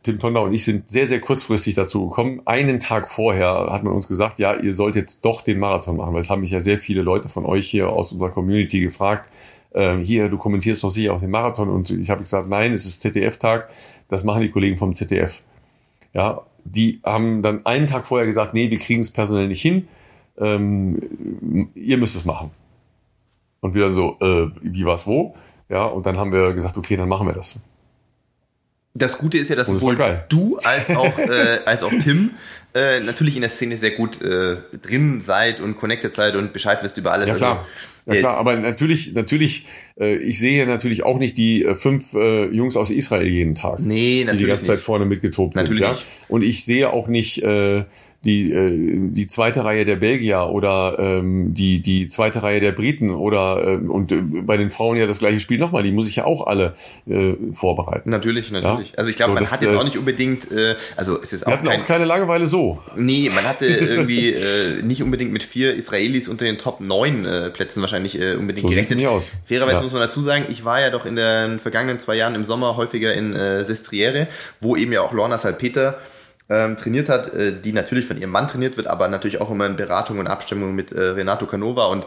Tim 0.02 0.19
Tonder 0.19 0.43
und 0.43 0.55
ich 0.55 0.64
sind 0.64 0.89
sehr, 0.89 1.06
sehr 1.06 1.20
kurzfristig 1.20 1.74
dazu 1.74 2.09
gekommen. 2.09 2.40
Einen 2.44 2.81
Tag 2.81 3.09
vorher 3.09 3.69
hat 3.70 3.82
man 3.82 3.93
uns 3.93 4.09
gesagt, 4.09 4.39
ja, 4.39 4.55
ihr 4.55 4.73
sollt 4.73 4.97
jetzt 4.97 5.24
doch 5.24 5.43
den 5.43 5.59
Marathon 5.59 5.97
machen, 5.97 6.14
weil 6.14 6.20
es 6.20 6.31
haben 6.31 6.40
mich 6.40 6.51
ja 6.51 6.60
sehr 6.60 6.78
viele 6.78 7.02
Leute 7.02 7.28
von 7.28 7.44
euch 7.44 7.69
hier 7.69 7.90
aus 7.90 8.12
unserer 8.12 8.31
Community 8.31 8.81
gefragt, 8.81 9.28
äh, 9.73 9.98
hier, 9.98 10.28
du 10.28 10.39
kommentierst 10.39 10.82
doch 10.85 10.90
sicher 10.90 11.12
auch 11.14 11.20
den 11.20 11.31
Marathon 11.31 11.69
und 11.69 11.90
ich 11.90 12.10
habe 12.10 12.23
gesagt, 12.23 12.48
nein, 12.48 12.73
es 12.73 12.86
ist 12.86 13.02
ZDF-Tag, 13.02 13.69
das 14.09 14.24
machen 14.24 14.43
die 14.43 14.51
Kollegen 14.51 14.78
vom 14.78 14.94
ZDF. 14.94 15.43
Ja, 16.14 16.43
die 16.64 17.01
haben 17.05 17.43
dann 17.43 17.66
einen 17.66 17.86
Tag 17.86 18.06
vorher 18.06 18.27
gesagt, 18.27 18.55
nee, 18.55 18.70
wir 18.70 18.78
kriegen 18.78 19.01
es 19.01 19.10
personell 19.10 19.48
nicht 19.48 19.62
hin, 19.62 19.89
ähm, 20.39 21.70
ihr 21.74 21.98
müsst 21.98 22.16
es 22.16 22.24
machen. 22.24 22.51
Und 23.62 23.74
wir 23.74 23.84
dann 23.84 23.94
so, 23.94 24.18
äh, 24.20 24.51
wie 24.60 24.84
was 24.84 25.06
wo? 25.06 25.34
Ja, 25.68 25.86
und 25.86 26.05
dann 26.05 26.18
haben 26.18 26.32
wir 26.32 26.52
gesagt, 26.52 26.76
okay, 26.76 26.97
dann 26.97 27.09
machen 27.09 27.26
wir 27.26 27.32
das. 27.32 27.60
Das 28.94 29.16
Gute 29.16 29.39
ist 29.39 29.48
ja, 29.48 29.56
dass 29.56 29.68
sowohl 29.68 29.97
du 30.28 30.59
als 30.59 30.90
auch, 30.90 31.16
äh, 31.18 31.60
als 31.64 31.82
auch 31.82 31.93
Tim 31.98 32.32
äh, 32.74 33.01
natürlich 33.01 33.36
in 33.36 33.40
der 33.40 33.51
Szene 33.51 33.78
sehr 33.78 33.93
gut 33.93 34.20
äh, 34.20 34.56
drin 34.82 35.20
seid 35.22 35.60
und 35.60 35.76
connected 35.76 36.12
seid 36.12 36.36
und 36.36 36.52
Bescheid 36.52 36.80
wisst 36.82 36.98
über 36.98 37.12
alles. 37.12 37.28
Ja 37.28 37.36
klar. 37.36 37.66
Also, 38.05 38.16
Ja 38.16 38.20
klar, 38.20 38.36
aber 38.36 38.56
natürlich, 38.56 39.14
natürlich, 39.14 39.66
äh, 39.98 40.16
ich 40.16 40.39
sehe 40.40 40.66
natürlich 40.66 41.05
auch 41.05 41.18
nicht 41.18 41.39
die 41.39 41.64
äh, 41.64 41.74
fünf 41.74 42.12
äh, 42.14 42.47
Jungs 42.47 42.76
aus 42.76 42.90
Israel 42.90 43.28
jeden 43.28 43.55
Tag, 43.55 43.78
Nee, 43.78 44.18
die 44.20 44.24
natürlich 44.24 44.43
die 44.43 44.48
ganze 44.48 44.66
Zeit 44.66 44.76
nicht. 44.76 44.84
vorne 44.84 45.06
mitgetobt 45.06 45.55
Natürlich 45.55 45.80
sind. 45.84 45.89
Ja? 45.89 45.93
nicht. 45.94 46.06
Und 46.28 46.43
ich 46.43 46.64
sehe 46.64 46.90
auch 46.90 47.06
nicht 47.09 47.43
äh, 47.44 47.84
die, 48.24 48.53
äh, 48.53 48.70
die 49.11 49.27
zweite 49.27 49.65
Reihe 49.65 49.85
der 49.85 49.97
Belgier 49.97 50.47
oder 50.51 50.97
ähm, 50.99 51.55
die, 51.55 51.81
die 51.81 52.07
zweite 52.07 52.43
Reihe 52.43 52.61
der 52.61 52.70
Briten 52.73 53.11
oder 53.11 53.65
ähm, 53.66 53.90
und 53.90 54.12
äh, 54.12 54.20
bei 54.20 54.57
den 54.57 54.70
Frauen 54.70 54.97
ja 54.97 55.07
das 55.09 55.19
gleiche 55.19 55.40
Spiel 55.40 55.59
nochmal, 55.59 55.82
die 55.82 55.90
muss 55.90 56.07
ich 56.09 56.16
ja 56.16 56.24
auch 56.24 56.47
alle 56.47 56.74
äh, 57.09 57.35
vorbereiten. 57.53 58.11
Natürlich, 58.11 58.53
natürlich. 58.53 58.90
Ja. 58.90 58.99
Also 58.99 59.11
ich 59.11 59.16
glaube, 59.16 59.31
So, 59.31 59.35
man 59.35 59.43
das, 59.43 59.53
hat 59.53 59.62
jetzt 59.62 59.74
äh, 59.74 59.77
auch 59.77 59.85
nicht 59.85 59.99
unbedingt, 59.99 60.53
äh, 60.53 60.77
also 60.97 61.20
es 61.20 61.32
ist 61.32 61.40
Wir 61.43 61.49
auch 61.49 61.53
hatten 61.53 61.66
kein, 61.66 61.81
auch 61.81 61.86
keine 61.86 62.05
Langeweile 62.05 62.47
so. 62.47 62.81
Nee, 62.94 63.28
man 63.35 63.44
hatte 63.44 63.66
irgendwie 63.66 64.31
äh, 64.31 64.82
nicht 64.82 65.03
unbedingt 65.03 65.32
mit 65.32 65.43
vier 65.43 65.74
Israelis 65.74 66.28
unter 66.28 66.44
den 66.44 66.59
Top 66.59 66.81
9 66.81 67.24
äh, 67.24 67.51
Plätzen 67.51 67.81
wahrscheinlich 67.81 68.20
äh, 68.20 68.35
unbedingt 68.35 68.62
So 68.62 68.69
gerechnet. 68.69 68.90
nämlich 68.90 69.09
aus. 69.09 69.32
Fairerweise 69.44 69.78
Ja. 69.78 69.82
muss 69.82 69.93
man 69.93 70.01
dazu 70.03 70.23
sagen, 70.23 70.44
ich 70.49 70.65
war 70.65 70.81
ja 70.81 70.90
doch 70.90 71.07
in 71.07 71.16
den 71.16 71.59
vergangenen 71.59 71.99
zwei 71.99 72.15
Jahren 72.15 72.36
im 72.36 72.44
Sommer 72.44 72.77
häufiger 72.77 73.12
in 73.15 73.35
äh, 73.35 73.65
Sestriere, 73.65 74.28
wo 74.61 74.77
eben 74.77 74.93
ja 74.93 75.03
auch 75.03 75.12
Lorna 75.12 75.39
Salpeter 75.39 75.99
ähm, 76.48 76.77
trainiert 76.77 77.09
hat, 77.09 77.35
äh, 77.35 77.52
die 77.60 77.73
natürlich 77.73 78.06
von 78.06 78.19
ihrem 78.19 78.31
Mann 78.31 78.48
trainiert 78.48 78.77
wird, 78.77 78.86
aber 78.86 79.09
natürlich 79.09 79.40
auch 79.40 79.51
immer 79.51 79.66
in 79.66 79.77
Beratung 79.77 80.19
und 80.19 80.27
Abstimmung 80.27 80.74
mit 80.74 80.93
äh, 80.93 81.01
Renato 81.01 81.47
Canova 81.47 81.86
und 81.86 82.05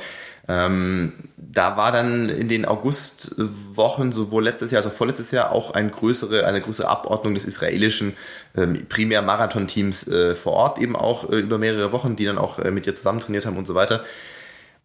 ähm, 0.47 1.13
da 1.37 1.75
war 1.75 1.91
dann 1.91 2.29
in 2.29 2.47
den 2.47 2.65
Augustwochen, 2.65 4.11
sowohl 4.11 4.43
letztes 4.43 4.71
Jahr 4.71 4.83
als 4.83 4.91
auch 4.91 4.95
vorletztes 4.95 5.31
Jahr, 5.31 5.51
auch 5.51 5.71
ein 5.71 5.89
größere, 5.89 6.45
eine 6.45 6.61
größere 6.61 6.87
Abordnung 6.87 7.33
des 7.33 7.45
israelischen 7.45 8.13
ähm, 8.55 8.85
primär 8.87 9.23
Marathon-Teams 9.23 10.07
äh, 10.07 10.35
vor 10.35 10.53
Ort, 10.53 10.79
eben 10.79 10.95
auch 10.95 11.31
äh, 11.31 11.37
über 11.37 11.57
mehrere 11.57 11.91
Wochen, 11.91 12.15
die 12.15 12.25
dann 12.25 12.37
auch 12.37 12.59
äh, 12.59 12.69
mit 12.69 12.85
ihr 12.85 12.93
zusammen 12.93 13.21
trainiert 13.21 13.45
haben 13.47 13.57
und 13.57 13.65
so 13.65 13.73
weiter. 13.73 14.03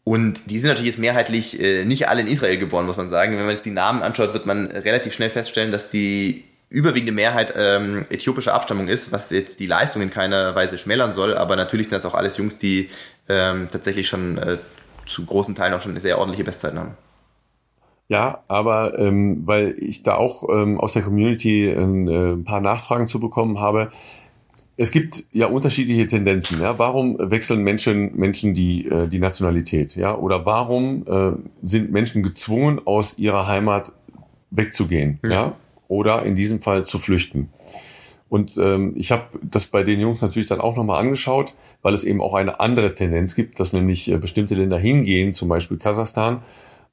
Und 0.02 0.50
die 0.50 0.58
sind 0.58 0.68
natürlich 0.68 0.92
jetzt 0.92 0.98
mehrheitlich 0.98 1.60
äh, 1.60 1.84
nicht 1.84 2.08
alle 2.08 2.22
in 2.22 2.26
Israel 2.26 2.56
geboren, 2.56 2.86
muss 2.86 2.96
man 2.96 3.10
sagen. 3.10 3.32
Wenn 3.36 3.44
man 3.44 3.54
jetzt 3.54 3.66
die 3.66 3.70
Namen 3.70 4.02
anschaut, 4.02 4.32
wird 4.32 4.46
man 4.46 4.66
relativ 4.66 5.12
schnell 5.12 5.28
feststellen, 5.28 5.72
dass 5.72 5.90
die 5.90 6.44
überwiegende 6.70 7.12
Mehrheit 7.12 7.52
ähm, 7.56 8.06
äthiopischer 8.08 8.54
Abstammung 8.54 8.88
ist, 8.88 9.12
was 9.12 9.30
jetzt 9.30 9.60
die 9.60 9.66
Leistung 9.66 10.02
in 10.02 10.10
keiner 10.10 10.54
Weise 10.54 10.78
schmälern 10.78 11.12
soll. 11.12 11.36
Aber 11.36 11.56
natürlich 11.56 11.88
sind 11.88 11.96
das 11.96 12.06
auch 12.06 12.14
alles 12.14 12.36
Jungs, 12.38 12.56
die 12.58 12.88
ähm, 13.28 13.68
tatsächlich 13.70 14.08
schon 14.08 14.38
äh, 14.38 14.56
zu 15.04 15.26
großen 15.26 15.54
Teilen 15.54 15.74
auch 15.74 15.82
schon 15.82 15.98
sehr 15.98 16.18
ordentliche 16.18 16.44
Bestzeiten 16.44 16.78
haben. 16.78 16.94
Ja, 18.08 18.42
aber 18.48 18.98
ähm, 18.98 19.46
weil 19.46 19.76
ich 19.78 20.02
da 20.02 20.14
auch 20.16 20.48
ähm, 20.48 20.80
aus 20.80 20.94
der 20.94 21.02
Community 21.02 21.66
ähm, 21.66 22.08
äh, 22.08 22.32
ein 22.32 22.44
paar 22.44 22.60
Nachfragen 22.60 23.06
zu 23.06 23.20
bekommen 23.20 23.60
habe, 23.60 23.92
es 24.76 24.90
gibt 24.90 25.24
ja 25.32 25.46
unterschiedliche 25.46 26.08
Tendenzen. 26.08 26.60
Ja? 26.60 26.78
Warum 26.78 27.16
wechseln 27.18 27.62
Menschen, 27.62 28.16
Menschen 28.16 28.54
die, 28.54 28.86
äh, 28.86 29.08
die 29.08 29.18
Nationalität? 29.18 29.94
Ja? 29.94 30.16
Oder 30.16 30.46
warum 30.46 31.04
äh, 31.06 31.32
sind 31.62 31.92
Menschen 31.92 32.22
gezwungen, 32.22 32.80
aus 32.84 33.18
ihrer 33.18 33.46
Heimat 33.46 33.92
wegzugehen? 34.50 35.20
Ja. 35.24 35.30
ja? 35.30 35.56
Oder 35.90 36.22
in 36.22 36.36
diesem 36.36 36.60
Fall 36.60 36.86
zu 36.86 36.98
flüchten? 36.98 37.50
Und 38.28 38.56
ähm, 38.58 38.94
ich 38.96 39.10
habe 39.10 39.24
das 39.42 39.66
bei 39.66 39.82
den 39.82 39.98
Jungs 39.98 40.22
natürlich 40.22 40.48
dann 40.48 40.60
auch 40.60 40.76
nochmal 40.76 41.00
angeschaut, 41.00 41.52
weil 41.82 41.94
es 41.94 42.04
eben 42.04 42.22
auch 42.22 42.34
eine 42.34 42.60
andere 42.60 42.94
Tendenz 42.94 43.34
gibt, 43.34 43.58
dass 43.58 43.72
nämlich 43.72 44.08
äh, 44.10 44.16
bestimmte 44.16 44.54
Länder 44.54 44.78
hingehen, 44.78 45.32
zum 45.32 45.48
Beispiel 45.48 45.78
Kasachstan, 45.78 46.42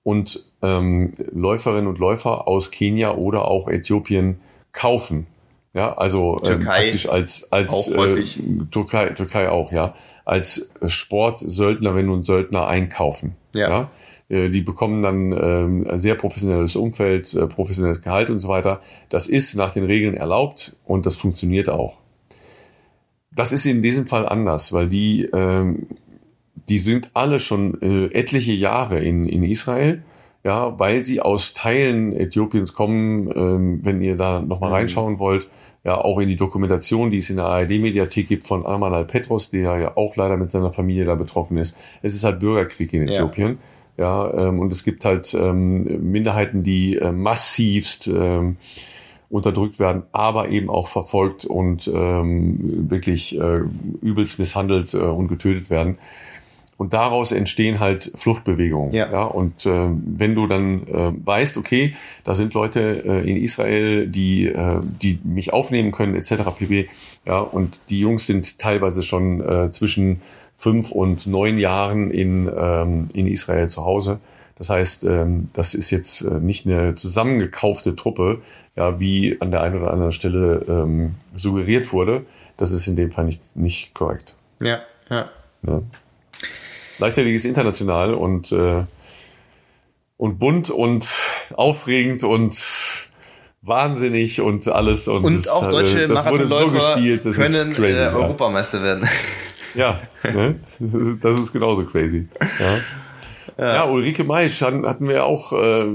und 0.01 0.51
ähm, 0.63 1.11
Läuferinnen 1.31 1.85
und 1.85 1.99
Läufer 1.99 2.47
aus 2.47 2.71
Kenia 2.71 3.13
oder 3.13 3.47
auch 3.47 3.67
Äthiopien 3.67 4.39
kaufen. 4.71 5.27
Ja, 5.75 5.93
also 5.93 6.37
ähm, 6.43 6.61
praktisch 6.61 7.07
als, 7.07 7.51
als 7.51 7.71
auch 7.71 7.95
häufig. 7.95 8.39
Äh, 8.39 8.65
Türkei, 8.71 9.09
Türkei 9.09 9.49
auch, 9.49 9.71
ja, 9.71 9.93
als 10.25 10.71
Sportsöldnerinnen 10.87 12.09
und 12.09 12.23
Söldner 12.23 12.67
einkaufen. 12.67 13.35
Ja. 13.53 13.69
ja? 13.69 13.91
Äh, 14.29 14.49
Die 14.49 14.61
bekommen 14.61 15.01
dann 15.01 15.31
ähm, 15.33 15.87
ein 15.89 15.99
sehr 15.99 16.15
professionelles 16.15 16.75
Umfeld, 16.75 17.33
äh, 17.33 17.47
professionelles 17.47 18.01
Gehalt 18.01 18.29
und 18.29 18.39
so 18.39 18.47
weiter. 18.47 18.81
Das 19.09 19.27
ist 19.27 19.55
nach 19.55 19.71
den 19.71 19.85
Regeln 19.85 20.15
erlaubt 20.15 20.75
und 20.85 21.05
das 21.05 21.15
funktioniert 21.15 21.69
auch. 21.69 21.97
Das 23.35 23.53
ist 23.53 23.65
in 23.65 23.81
diesem 23.81 24.07
Fall 24.07 24.27
anders, 24.27 24.73
weil 24.73 24.89
die, 24.89 25.23
ähm, 25.33 25.87
die 26.69 26.79
sind 26.79 27.11
alle 27.13 27.39
schon 27.39 27.79
äh, 27.81 28.05
etliche 28.13 28.53
Jahre 28.53 28.99
in, 28.99 29.25
in 29.25 29.43
Israel, 29.43 30.01
ja, 30.43 30.79
weil 30.79 31.03
sie 31.03 31.21
aus 31.21 31.53
Teilen 31.53 32.13
Äthiopiens 32.13 32.73
kommen, 32.73 33.29
ähm, 33.35 33.79
wenn 33.83 34.01
ihr 34.01 34.15
da 34.17 34.41
nochmal 34.41 34.69
Mhm. 34.69 34.75
reinschauen 34.75 35.19
wollt, 35.19 35.47
ja, 35.83 35.97
auch 36.01 36.19
in 36.19 36.27
die 36.27 36.35
Dokumentation, 36.35 37.11
die 37.11 37.17
es 37.19 37.29
in 37.29 37.35
der 37.37 37.45
ARD-Mediathek 37.45 38.27
gibt 38.27 38.47
von 38.47 38.65
Arman 38.65 38.93
Al-Petros, 38.93 39.51
der 39.51 39.77
ja 39.79 39.95
auch 39.97 40.15
leider 40.15 40.35
mit 40.37 40.49
seiner 40.51 40.71
Familie 40.71 41.05
da 41.05 41.15
betroffen 41.15 41.57
ist. 41.57 41.77
Es 42.01 42.15
ist 42.15 42.23
halt 42.23 42.39
Bürgerkrieg 42.39 42.91
in. 42.93 43.03
Äthiopien. 43.03 43.51
Ja, 43.51 43.57
ähm, 43.97 44.59
und 44.59 44.71
es 44.71 44.83
gibt 44.83 45.05
halt 45.05 45.33
ähm, 45.33 46.11
Minderheiten, 46.11 46.63
die 46.63 46.97
äh, 46.97 47.11
massivst 47.11 48.07
ähm, 48.07 48.57
unterdrückt 49.29 49.79
werden, 49.79 50.03
aber 50.11 50.49
eben 50.49 50.69
auch 50.69 50.87
verfolgt 50.87 51.45
und 51.45 51.87
ähm, 51.93 52.89
wirklich 52.89 53.37
äh, 53.39 53.61
übelst 54.01 54.39
misshandelt 54.39 54.93
äh, 54.93 54.97
und 54.97 55.27
getötet 55.27 55.69
werden. 55.69 55.97
Und 56.77 56.93
daraus 56.93 57.31
entstehen 57.31 57.79
halt 57.79 58.11
Fluchtbewegungen. 58.15 58.93
Ja. 58.93 59.23
und 59.23 59.65
äh, 59.65 59.89
wenn 59.89 60.35
du 60.35 60.45
dann 60.45 60.85
äh, 60.87 61.11
weißt, 61.25 61.57
okay, 61.57 61.95
da 62.23 62.35
sind 62.35 62.53
Leute 62.53 63.03
äh, 63.03 63.27
in 63.27 63.35
Israel, 63.35 64.07
die, 64.07 64.45
äh, 64.45 64.79
die 65.01 65.19
mich 65.23 65.53
aufnehmen 65.53 65.91
können, 65.91 66.15
etc. 66.15 66.35
pp. 66.55 66.87
Ja, 67.25 67.39
und 67.39 67.79
die 67.89 67.99
Jungs 67.99 68.27
sind 68.27 68.59
teilweise 68.59 69.01
schon 69.01 69.41
äh, 69.41 69.71
zwischen 69.71 70.21
fünf 70.57 70.91
und 70.91 71.27
neun 71.27 71.59
Jahren 71.59 72.09
in, 72.09 72.51
ähm, 72.53 73.07
in 73.13 73.27
Israel 73.27 73.69
zu 73.69 73.85
Hause, 73.85 74.19
Das 74.57 74.71
heißt, 74.71 75.05
ähm, 75.05 75.49
das 75.53 75.75
ist 75.75 75.91
jetzt 75.91 76.21
äh, 76.21 76.39
nicht 76.39 76.65
eine 76.65 76.95
zusammengekaufte 76.95 77.95
Truppe, 77.95 78.41
ja, 78.75 78.99
wie 78.99 79.37
an 79.39 79.51
der 79.51 79.61
einen 79.61 79.79
oder 79.79 79.91
anderen 79.91 80.11
Stelle 80.11 80.65
ähm, 80.67 81.15
suggeriert 81.35 81.93
wurde. 81.93 82.25
Das 82.57 82.71
ist 82.71 82.87
in 82.87 82.95
dem 82.95 83.11
Fall 83.11 83.25
nicht, 83.25 83.39
nicht 83.55 83.93
korrekt. 83.93 84.35
Ja, 84.59 84.79
ja. 85.11 85.29
ja. 85.61 85.81
Leichtathletik 86.97 87.35
ist 87.35 87.45
international 87.45 88.15
und, 88.15 88.51
äh, 88.51 88.83
und 90.17 90.39
bunt 90.39 90.71
und 90.71 91.07
aufregend 91.53 92.23
und 92.23 92.57
wahnsinnig 93.61 94.41
und 94.41 94.67
alles. 94.67 95.07
Und, 95.07 95.23
und 95.23 95.35
das, 95.35 95.49
auch 95.49 95.69
deutsche 95.69 96.05
äh, 96.05 96.07
das 96.07 96.25
wurde 96.25 96.47
so 96.47 96.71
gespielt, 96.71 97.27
das 97.27 97.35
können 97.35 97.71
crazy, 97.73 97.99
äh, 97.99 98.07
Europameister 98.07 98.81
werden. 98.81 99.07
Ja, 99.75 99.99
ne? 100.23 100.55
das 101.21 101.37
ist 101.37 101.53
genauso 101.53 101.85
crazy. 101.85 102.27
Ja. 102.59 102.77
Ja. 103.57 103.73
ja, 103.73 103.89
Ulrike 103.89 104.23
Maisch 104.23 104.61
hatten 104.61 105.07
wir 105.07 105.25
auch 105.25 105.51
äh, 105.51 105.85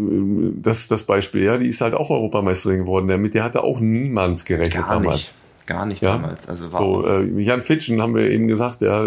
das, 0.57 0.89
das 0.89 1.05
Beispiel, 1.05 1.45
ja, 1.45 1.59
die 1.59 1.69
ist 1.69 1.81
halt 1.81 1.95
auch 1.95 2.11
Europameisterin 2.11 2.79
geworden. 2.79 3.07
Mit 3.21 3.35
der 3.35 3.45
hatte 3.45 3.63
auch 3.63 3.79
niemand 3.79 4.45
gerechnet 4.45 4.87
Gar 4.87 4.95
damals. 4.95 5.17
Nicht. 5.17 5.35
Gar 5.67 5.87
nicht 5.87 6.03
ja? 6.03 6.13
damals. 6.13 6.49
Also 6.49 6.69
so, 6.71 7.07
äh, 7.07 7.41
Jan 7.41 7.63
Fitschen 7.63 8.03
haben 8.03 8.17
wir 8.17 8.29
eben 8.31 8.49
gesagt, 8.49 8.81
ja, 8.81 9.05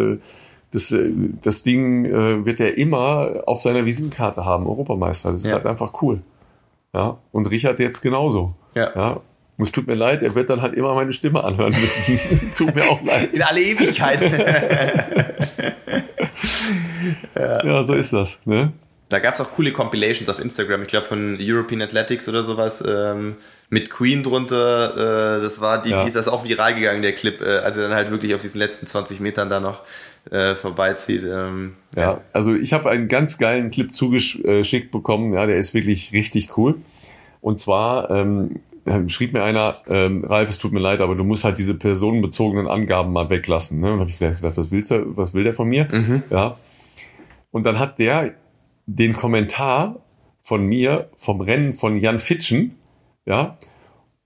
das, 0.72 0.92
äh, 0.92 1.10
das 1.42 1.64
Ding 1.64 2.06
äh, 2.06 2.46
wird 2.46 2.60
er 2.62 2.78
immer 2.78 3.44
auf 3.46 3.62
seiner 3.62 3.86
Visitenkarte 3.86 4.46
haben, 4.46 4.68
Europameister. 4.68 5.34
Das 5.34 5.44
ist 5.44 5.52
ja. 5.52 5.58
halt 5.58 5.66
einfach 5.66 6.02
cool. 6.02 6.22
Ja, 6.94 7.18
und 7.32 7.50
Richard 7.52 7.80
jetzt 7.80 8.02
genauso. 8.02 8.54
Ja. 8.74 8.92
ja. 8.96 9.20
Es 9.58 9.72
tut 9.72 9.88
mir 9.88 9.96
leid, 9.96 10.22
er 10.22 10.36
wird 10.36 10.50
dann 10.50 10.62
halt 10.62 10.74
immer 10.74 10.94
meine 10.96 11.14
Stimme 11.14 11.44
anhören 11.44 11.72
müssen. 11.72 12.20
tut 12.58 12.76
mir 12.76 12.84
auch 12.84 13.02
leid. 13.04 13.34
In 13.34 13.42
alle 13.42 13.62
Ewigkeit. 13.62 14.22
ja. 17.36 17.64
ja. 17.66 17.84
so 17.86 17.94
ist 17.94 18.12
das. 18.12 18.46
Ne? 18.46 18.74
Da 19.08 19.20
gab 19.20 19.36
es 19.36 19.42
auch 19.42 19.52
coole 19.52 19.72
Compilations 19.72 20.30
auf 20.30 20.40
Instagram, 20.40 20.82
ich 20.82 20.88
glaube 20.88 21.06
von 21.06 21.38
European 21.40 21.82
Athletics 21.82 22.28
oder 22.28 22.44
sowas, 22.44 22.84
ähm, 22.86 23.36
mit 23.70 23.90
Queen 23.90 24.24
drunter. 24.24 25.38
Äh, 25.38 25.42
das 25.42 25.62
war 25.62 25.82
die, 25.82 25.92
ja. 25.92 26.02
die 26.02 26.08
ist 26.08 26.16
das 26.16 26.28
auch 26.28 26.44
viral 26.44 26.76
gegangen, 26.76 27.02
der 27.02 27.14
Clip, 27.14 27.40
äh, 27.40 27.60
als 27.60 27.78
er 27.78 27.84
dann 27.84 27.94
halt 27.94 28.12
wirklich 28.12 28.34
auf 28.36 28.42
diesen 28.42 28.60
letzten 28.60 28.88
20 28.88 29.20
Metern 29.20 29.50
da 29.50 29.60
noch 29.60 29.82
äh, 30.32 30.56
vorbeizieht. 30.56 31.24
Ähm, 31.24 31.76
ja. 31.96 32.02
ja. 32.02 32.22
also 32.34 32.54
ich 32.56 32.74
habe 32.74 32.90
einen 32.90 33.08
ganz 33.08 33.38
geilen 33.38 33.72
Clip 33.72 33.96
zugeschickt 33.96 34.92
bekommen, 34.92 35.34
ja, 35.34 35.46
der 35.46 35.58
ist 35.58 35.74
wirklich 35.74 36.12
richtig 36.12 36.58
cool. 36.58 36.76
Und 37.42 37.60
zwar 37.60 38.10
ähm, 38.10 38.60
schrieb 39.08 39.34
mir 39.34 39.44
einer, 39.44 39.78
ähm, 39.88 40.24
Ralf, 40.24 40.50
es 40.50 40.58
tut 40.58 40.72
mir 40.72 40.80
leid, 40.80 41.02
aber 41.02 41.16
du 41.16 41.24
musst 41.24 41.44
halt 41.44 41.58
diese 41.58 41.74
personenbezogenen 41.74 42.68
Angaben 42.68 43.12
mal 43.12 43.30
weglassen. 43.30 43.80
Ne? 43.80 43.94
Und 43.94 44.00
habe 44.00 44.10
ich 44.10 44.20
gesagt, 44.20 44.58
was 44.58 44.72
willst 44.72 44.92
du, 44.92 45.18
was 45.18 45.34
will 45.34 45.44
der 45.44 45.54
von 45.54 45.68
mir? 45.68 45.88
Mhm. 45.92 46.24
Ja. 46.30 46.58
Und 47.52 47.66
dann 47.66 47.80
hat 47.80 48.00
der 48.00 48.36
den 48.86 49.14
Kommentar 49.14 49.98
von 50.42 50.66
mir 50.66 51.10
vom 51.16 51.42
Rennen 51.42 51.74
von 51.74 51.98
Jan 51.98 52.20
Fitschen, 52.20 52.76
ja, 53.26 53.58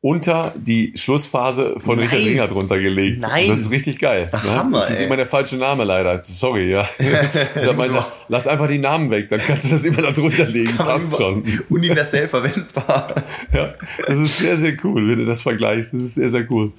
unter 0.01 0.53
die 0.55 0.93
Schlussphase 0.95 1.75
von 1.79 1.97
Nein. 1.97 2.07
Richard 2.07 2.25
Ringer 2.25 2.47
drunter 2.47 2.79
gelegt. 2.79 3.21
Nein. 3.21 3.49
Das 3.49 3.59
ist 3.59 3.71
richtig 3.71 3.99
geil. 3.99 4.29
Ne? 4.31 4.43
Hammer, 4.43 4.79
das 4.79 4.91
ist 4.91 4.99
ey. 4.99 5.05
immer 5.05 5.17
der 5.17 5.27
falsche 5.27 5.57
Name 5.57 5.83
leider. 5.83 6.21
Sorry, 6.23 6.71
ja. 6.71 6.87
meine, 7.75 8.05
lass 8.29 8.47
einfach 8.47 8.67
die 8.67 8.77
Namen 8.77 9.11
weg, 9.11 9.27
dann 9.29 9.41
kannst 9.41 9.65
du 9.65 9.69
das 9.69 9.83
immer 9.83 10.01
da 10.01 10.11
drunter 10.11 10.45
legen. 10.45 10.77
Passt 10.77 11.17
schon. 11.17 11.43
Universell 11.69 12.29
verwendbar. 12.29 13.13
ja, 13.53 13.73
das 14.07 14.17
ist 14.19 14.37
sehr, 14.37 14.55
sehr 14.55 14.77
cool, 14.85 15.05
wenn 15.09 15.19
du 15.19 15.25
das 15.25 15.41
vergleichst. 15.41 15.93
Das 15.93 16.01
ist 16.01 16.15
sehr, 16.15 16.29
sehr 16.29 16.49
cool. 16.49 16.71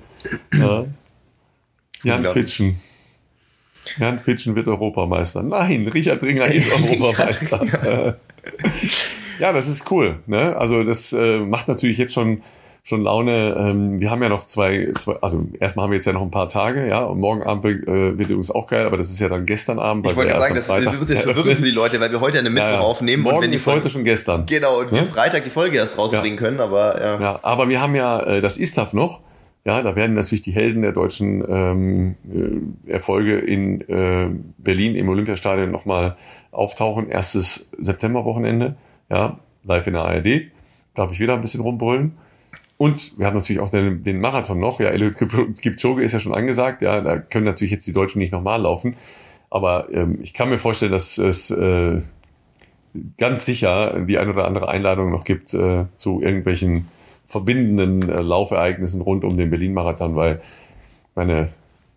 Ja. 0.54 0.86
Jan 2.02 2.24
Fitschen. 2.24 2.80
Jan 3.98 4.18
Fitschen 4.18 4.54
wird 4.54 4.66
Europameister. 4.66 5.42
Nein, 5.42 5.86
Richard 5.88 6.22
Ringer 6.22 6.46
ist 6.46 6.72
Europameister. 6.72 8.16
ja, 9.38 9.52
das 9.52 9.68
ist 9.68 9.90
cool. 9.90 10.20
Ne? 10.26 10.56
Also 10.56 10.84
das 10.84 11.12
äh, 11.12 11.40
macht 11.40 11.68
natürlich 11.68 11.98
jetzt 11.98 12.14
schon 12.14 12.40
schon 12.82 13.02
Laune. 13.02 13.56
Ähm, 13.58 14.00
wir 14.00 14.10
haben 14.10 14.22
ja 14.22 14.28
noch 14.28 14.44
zwei, 14.44 14.92
zwei, 14.98 15.16
also 15.20 15.46
erstmal 15.58 15.84
haben 15.84 15.90
wir 15.90 15.96
jetzt 15.96 16.06
ja 16.06 16.12
noch 16.12 16.22
ein 16.22 16.30
paar 16.30 16.48
Tage, 16.48 16.88
ja, 16.88 17.04
und 17.04 17.20
morgen 17.20 17.42
Abend 17.42 17.64
wird, 17.64 17.86
äh, 17.86 18.18
wird 18.18 18.30
übrigens 18.30 18.50
auch 18.50 18.66
geil, 18.66 18.86
aber 18.86 18.96
das 18.96 19.10
ist 19.10 19.20
ja 19.20 19.28
dann 19.28 19.46
gestern 19.46 19.78
Abend. 19.78 20.06
Ich 20.06 20.16
wollte 20.16 20.32
ja 20.32 20.40
sagen, 20.40 20.54
das 20.54 20.68
wird 20.68 21.08
jetzt 21.08 21.22
verwirrend 21.22 21.58
für 21.58 21.64
die 21.64 21.70
Leute, 21.70 22.00
weil 22.00 22.10
wir 22.10 22.20
heute 22.20 22.38
eine 22.38 22.50
Mittwoch 22.50 22.68
ja, 22.68 22.74
ja. 22.74 22.80
aufnehmen. 22.80 23.22
Morgen 23.22 23.36
und 23.36 23.42
wenn 23.44 23.50
die 23.50 23.56
ist 23.56 23.64
Folge, 23.64 23.80
heute 23.80 23.90
schon 23.90 24.04
gestern. 24.04 24.46
Genau, 24.46 24.80
und 24.80 24.92
wir 24.92 25.04
Freitag 25.04 25.44
die 25.44 25.50
Folge 25.50 25.76
erst 25.76 25.98
rausbringen 25.98 26.38
können, 26.38 26.60
aber 26.60 27.00
ja. 27.00 27.20
ja. 27.20 27.40
Aber 27.42 27.68
wir 27.68 27.80
haben 27.80 27.94
ja 27.94 28.20
äh, 28.22 28.40
das 28.40 28.56
ISTAF 28.56 28.92
noch. 28.92 29.20
Ja, 29.64 29.82
da 29.82 29.94
werden 29.94 30.14
natürlich 30.14 30.40
die 30.40 30.52
Helden 30.52 30.80
der 30.80 30.92
deutschen 30.92 31.44
ähm, 31.46 32.14
äh, 32.86 32.92
Erfolge 32.92 33.38
in 33.38 33.82
äh, 33.82 34.30
Berlin 34.56 34.96
im 34.96 35.08
Olympiastadion 35.10 35.70
nochmal 35.70 36.16
auftauchen. 36.50 37.10
Erstes 37.10 37.70
Septemberwochenende, 37.78 38.76
ja, 39.10 39.38
live 39.64 39.86
in 39.86 39.92
der 39.92 40.02
ARD. 40.04 40.50
Darf 40.94 41.12
ich 41.12 41.20
wieder 41.20 41.34
ein 41.34 41.42
bisschen 41.42 41.60
rumbrüllen. 41.60 42.16
Und 42.80 43.18
wir 43.18 43.26
haben 43.26 43.36
natürlich 43.36 43.60
auch 43.60 43.68
den, 43.68 44.04
den 44.04 44.22
Marathon 44.22 44.58
noch. 44.58 44.80
Ja, 44.80 44.88
Eliud 44.88 45.14
Kipchoge 45.60 46.02
ist 46.02 46.12
ja 46.12 46.18
schon 46.18 46.32
angesagt. 46.32 46.80
Ja, 46.80 47.02
da 47.02 47.18
können 47.18 47.44
natürlich 47.44 47.72
jetzt 47.72 47.86
die 47.86 47.92
Deutschen 47.92 48.20
nicht 48.20 48.32
nochmal 48.32 48.62
laufen. 48.62 48.96
Aber 49.50 49.92
ähm, 49.92 50.18
ich 50.22 50.32
kann 50.32 50.48
mir 50.48 50.56
vorstellen, 50.56 50.90
dass 50.90 51.18
es 51.18 51.50
äh, 51.50 52.00
ganz 53.18 53.44
sicher 53.44 54.00
die 54.00 54.16
ein 54.16 54.30
oder 54.30 54.46
andere 54.46 54.70
Einladung 54.70 55.10
noch 55.10 55.24
gibt 55.24 55.52
äh, 55.52 55.84
zu 55.94 56.22
irgendwelchen 56.22 56.88
verbindenden 57.26 58.08
äh, 58.08 58.22
Laufereignissen 58.22 59.02
rund 59.02 59.24
um 59.24 59.36
den 59.36 59.50
Berlin-Marathon, 59.50 60.16
weil 60.16 60.40
meine 61.14 61.50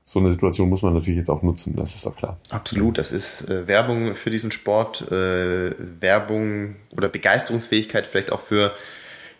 so 0.04 0.20
eine 0.20 0.32
Situation 0.32 0.68
muss 0.68 0.82
man 0.82 0.94
natürlich 0.94 1.16
jetzt 1.16 1.30
auch 1.30 1.44
nutzen, 1.44 1.78
das 1.78 1.96
ist 1.96 2.06
doch 2.06 2.18
klar. 2.18 2.38
Absolut, 2.50 2.98
das 2.98 3.14
ist 3.14 3.50
äh, 3.50 3.70
Werbung 3.70 4.16
für 4.16 4.32
diesen 4.32 4.52
Sport, 4.52 5.10
äh, 5.14 5.72
Werbung 6.02 6.76
oder 6.92 7.08
Begeisterungsfähigkeit 7.08 8.06
vielleicht 8.06 8.34
auch 8.34 8.42
für 8.42 8.74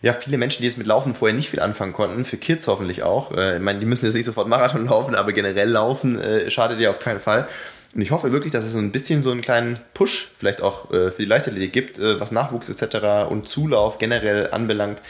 ja, 0.04 0.12
viele 0.12 0.36
Menschen, 0.36 0.60
die 0.60 0.66
jetzt 0.66 0.76
mit 0.76 0.86
Laufen 0.86 1.14
vorher 1.14 1.34
nicht 1.34 1.48
viel 1.48 1.60
anfangen 1.60 1.94
konnten, 1.94 2.26
für 2.26 2.36
Kids 2.36 2.68
hoffentlich 2.68 3.02
auch. 3.02 3.34
Äh, 3.34 3.56
ich 3.56 3.62
meine, 3.62 3.78
die 3.78 3.86
müssen 3.86 4.04
jetzt 4.04 4.14
nicht 4.14 4.26
sofort 4.26 4.48
Marathon 4.48 4.84
laufen, 4.88 5.14
aber 5.14 5.32
generell 5.32 5.70
laufen 5.70 6.20
äh, 6.20 6.50
schadet 6.50 6.78
ja 6.78 6.90
auf 6.90 6.98
keinen 6.98 7.20
Fall. 7.20 7.48
Und 7.94 8.02
ich 8.02 8.10
hoffe 8.10 8.30
wirklich, 8.30 8.52
dass 8.52 8.66
es 8.66 8.72
so 8.72 8.78
ein 8.78 8.92
bisschen 8.92 9.22
so 9.22 9.30
einen 9.30 9.40
kleinen 9.40 9.78
Push 9.94 10.32
vielleicht 10.36 10.60
auch 10.60 10.90
äh, 10.90 11.10
für 11.10 11.22
die 11.22 11.28
Leichtathletik 11.28 11.72
gibt, 11.72 11.98
äh, 11.98 12.20
was 12.20 12.32
Nachwuchs 12.32 12.68
etc. 12.68 13.30
und 13.30 13.48
Zulauf 13.48 13.96
generell 13.96 14.50
anbelangt. 14.50 15.00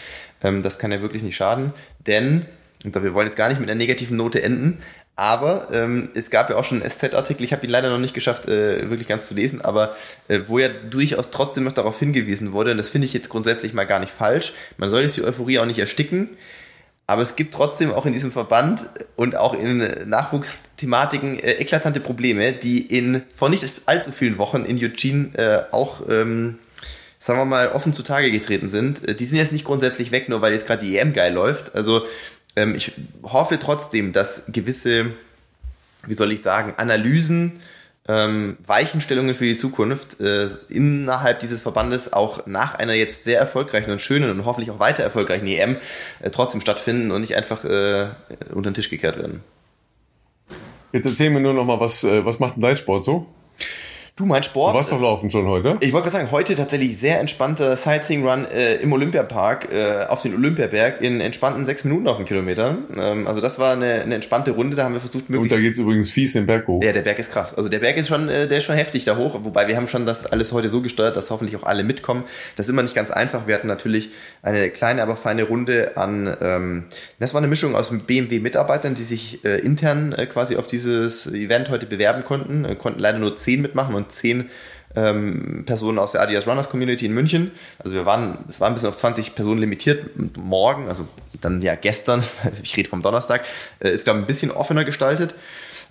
Ähm, 0.45 0.63
das 0.63 0.79
kann 0.79 0.93
ja 0.93 1.03
wirklich 1.03 1.25
nicht 1.25 1.35
schaden, 1.35 1.73
denn, 2.07 2.47
und 2.85 2.95
wir 2.95 3.15
wollen 3.15 3.27
jetzt 3.27 3.37
gar 3.37 3.49
nicht 3.49 3.59
mit 3.59 3.69
einer 3.69 3.79
negativen 3.79 4.17
Note 4.17 4.45
enden, 4.45 4.79
aber 5.17 5.69
ähm, 5.73 6.09
es 6.15 6.31
gab 6.31 6.51
ja 6.51 6.57
auch 6.57 6.65
schon 6.65 6.83
einen 6.83 6.91
SZ-Artikel, 6.91 7.45
ich 7.45 7.53
habe 7.53 7.65
ihn 7.65 7.71
leider 7.71 7.91
noch 7.91 7.99
nicht 7.99 8.15
geschafft, 8.15 8.49
äh, 8.49 8.91
wirklich 8.91 9.07
ganz 9.07 9.27
zu 9.27 9.35
lesen, 9.35 9.61
aber 9.61 9.95
äh, 10.29 10.41
wo 10.49 10.59
ja 10.59 10.69
durchaus 10.69 11.31
trotzdem 11.31 11.65
noch 11.65 11.73
darauf 11.73 11.99
hingewiesen 11.99 12.53
wurde, 12.53 12.73
und 12.73 12.79
das 12.79 12.91
finde 12.91 13.07
ich 13.07 13.15
jetzt 13.15 13.29
grundsätzlich 13.29 13.75
mal 13.75 13.85
gar 13.85 14.01
nicht 14.01 14.13
falsch, 14.13 14.53
man 14.77 14.91
soll 14.91 15.03
jetzt 15.03 15.17
die 15.17 15.25
Euphorie 15.25 15.61
auch 15.61 15.67
nicht 15.67 15.79
ersticken, 15.79 16.31
aber 17.07 17.23
es 17.23 17.37
gibt 17.37 17.53
trotzdem 17.53 17.93
auch 17.93 18.07
in 18.07 18.13
diesem 18.13 18.33
Verband 18.33 18.83
und 19.15 19.37
auch 19.37 19.53
in 19.53 20.09
Nachwuchsthematiken 20.09 21.39
äh, 21.39 21.53
eklatante 21.53 22.01
Probleme, 22.01 22.53
die 22.53 22.81
in 22.81 23.23
vor 23.37 23.51
nicht 23.51 23.65
allzu 23.87 24.11
vielen 24.11 24.39
Wochen 24.39 24.65
in 24.65 24.79
Eugene 24.79 25.29
äh, 25.35 25.75
auch, 25.75 26.09
ähm, 26.09 26.59
sagen 27.19 27.39
wir 27.39 27.45
mal, 27.45 27.73
offen 27.73 27.93
zutage 27.93 28.31
getreten 28.31 28.71
sind. 28.71 29.07
Äh, 29.07 29.15
die 29.15 29.27
sind 29.27 29.37
jetzt 29.37 29.53
nicht 29.53 29.67
grundsätzlich 29.67 30.13
weg, 30.13 30.31
nur 30.31 30.41
weil 30.41 30.55
jetzt 30.55 30.67
gerade 30.67 30.85
die 30.85 30.97
EM 30.97 31.13
geil 31.13 31.35
läuft. 31.35 31.75
Also 31.75 32.05
ähm, 32.57 32.75
ich 32.75 32.93
hoffe 33.23 33.59
trotzdem, 33.59 34.13
dass 34.13 34.45
gewisse, 34.49 35.07
wie 36.07 36.15
soll 36.15 36.33
ich 36.33 36.43
sagen, 36.43 36.75
Analysen, 36.77 37.61
ähm, 38.07 38.59
Weichenstellungen 38.67 39.35
für 39.35 39.45
die 39.45 39.57
Zukunft 39.57 40.21
äh, 40.21 40.47
innerhalb 40.69 41.41
dieses 41.41 41.63
Verbandes 41.63 42.13
auch 42.13 42.47
nach 42.47 42.75
einer 42.75 42.93
jetzt 42.93 43.25
sehr 43.25 43.39
erfolgreichen 43.39 43.91
und 43.91 44.01
schönen 44.01 44.31
und 44.31 44.45
hoffentlich 44.45 44.71
auch 44.71 44.79
weiter 44.79 45.03
erfolgreichen 45.03 45.47
EM 45.47 45.77
äh, 46.21 46.31
trotzdem 46.31 46.61
stattfinden 46.61 47.11
und 47.11 47.23
nicht 47.23 47.35
einfach 47.35 47.65
äh, 47.65 48.09
unter 48.53 48.71
den 48.71 48.75
Tisch 48.75 48.91
gekehrt 48.91 49.17
werden. 49.17 49.43
Jetzt 50.93 51.07
erzähl 51.07 51.31
mir 51.31 51.41
nur 51.41 51.55
noch 51.55 51.65
mal, 51.65 51.81
was, 51.81 52.05
äh, 52.05 52.25
was 52.25 52.39
macht 52.39 52.57
denn 52.57 52.63
dein 52.63 52.77
Sport 52.77 53.05
so? 53.05 53.27
Du, 54.17 54.27
mein 54.27 54.45
Sport. 54.45 54.75
Du 54.75 54.77
warst 54.77 54.93
doch 54.93 55.01
laufen 55.01 55.29
schon 55.29 55.49
heute. 55.49 55.77
Ich 55.81 55.93
wollte 55.93 56.09
gerade 56.09 56.19
sagen, 56.19 56.31
heute 56.31 56.55
tatsächlich 56.55 56.97
sehr 56.97 57.19
entspannter 57.19 57.77
Sightseeing-Run 57.77 58.45
äh, 58.45 58.75
im 58.75 58.93
Olympiapark 58.93 59.73
äh, 59.73 60.05
auf 60.07 60.23
den 60.23 60.37
Olympiaberg 60.37 61.01
in 61.01 61.21
entspannten 61.21 61.65
sechs 61.65 61.83
Minuten 61.83 62.07
auf 62.07 62.19
den 62.19 62.25
Kilometer. 62.25 62.79
Ähm, 62.97 63.27
also 63.27 63.41
das 63.41 63.59
war 63.59 63.73
eine, 63.73 64.03
eine 64.03 64.15
entspannte 64.15 64.53
Runde, 64.53 64.77
da 64.77 64.85
haben 64.85 64.93
wir 64.93 65.01
versucht 65.01 65.31
möglichst... 65.31 65.57
Und 65.57 65.65
da 65.65 65.67
geht's 65.67 65.81
übrigens 65.81 66.11
fies 66.11 66.33
den 66.33 66.47
Berg 66.47 66.69
hoch. 66.69 66.81
Ja, 66.85 66.93
der 66.93 67.03
Berg 67.03 67.19
ist 67.19 67.33
krass. 67.33 67.55
Also 67.55 67.69
der 67.69 67.81
Berg 67.81 67.97
ist 67.97 68.07
schon, 68.07 68.29
äh, 68.29 68.47
der 68.47 68.59
ist 68.59 68.63
schon 68.63 68.77
heftig 68.77 69.05
da 69.05 69.17
hoch, 69.17 69.37
wobei 69.43 69.67
wir 69.67 69.77
haben 69.77 69.89
schon 69.89 70.07
das 70.07 70.27
alles 70.27 70.53
heute 70.53 70.69
so 70.69 70.81
gesteuert, 70.81 71.17
dass 71.17 71.33
hoffentlich 71.33 71.57
auch 71.57 71.65
alle 71.65 71.83
mitkommen. 71.83 72.23
Das 72.55 72.67
ist 72.67 72.71
immer 72.71 72.85
nicht 72.85 72.95
ganz 72.95 73.11
einfach. 73.11 73.49
Wir 73.49 73.57
hatten 73.57 73.67
natürlich 73.67 74.11
eine 74.43 74.71
kleine, 74.71 75.03
aber 75.03 75.17
feine 75.17 75.43
Runde 75.43 75.97
an... 75.97 76.37
Ähm, 76.41 76.85
das 77.19 77.35
war 77.35 77.39
eine 77.39 77.49
Mischung 77.49 77.75
aus 77.75 77.89
BMW-Mitarbeitern, 77.91 78.95
die 78.95 79.03
sich 79.03 79.45
äh, 79.45 79.59
intern 79.59 80.13
äh, 80.13 80.27
quasi 80.27 80.55
auf 80.55 80.69
dieses 80.69 81.27
Event 81.27 81.69
heute 81.69 81.87
bewerben 81.87 82.23
konnten, 82.23 82.65
äh, 82.65 82.77
konnten 82.77 83.01
leider 83.01 83.19
nur 83.19 83.37
zehn 83.37 83.61
mitmachen 83.61 83.97
und 83.97 84.04
zehn 84.09 84.51
ähm, 84.97 85.65
Personen 85.67 85.99
aus 85.99 86.13
der 86.13 86.23
Adidas 86.23 86.47
Runners 86.47 86.69
Community 86.69 87.07
in 87.07 87.13
München. 87.13 87.53
Also 87.79 87.97
wir 87.97 88.07
waren, 88.07 88.39
es 88.49 88.61
war 88.61 88.69
ein 88.69 88.75
bisschen 88.75 88.89
auf 88.89 88.97
20 88.97 89.35
Personen 89.35 89.61
limitiert. 89.61 90.11
Morgen, 90.37 90.89
also 90.89 91.07
dann 91.41 91.63
ja 91.63 91.75
gestern, 91.75 92.23
ich 92.63 92.77
rede 92.77 92.89
vom 92.89 93.03
Donnerstag, 93.03 93.45
äh, 93.81 93.91
ist 93.91 94.05
glaube 94.05 94.21
ich 94.21 94.25
ein 94.25 94.27
bisschen 94.27 94.51
offener 94.51 94.85
gestaltet. 94.85 95.35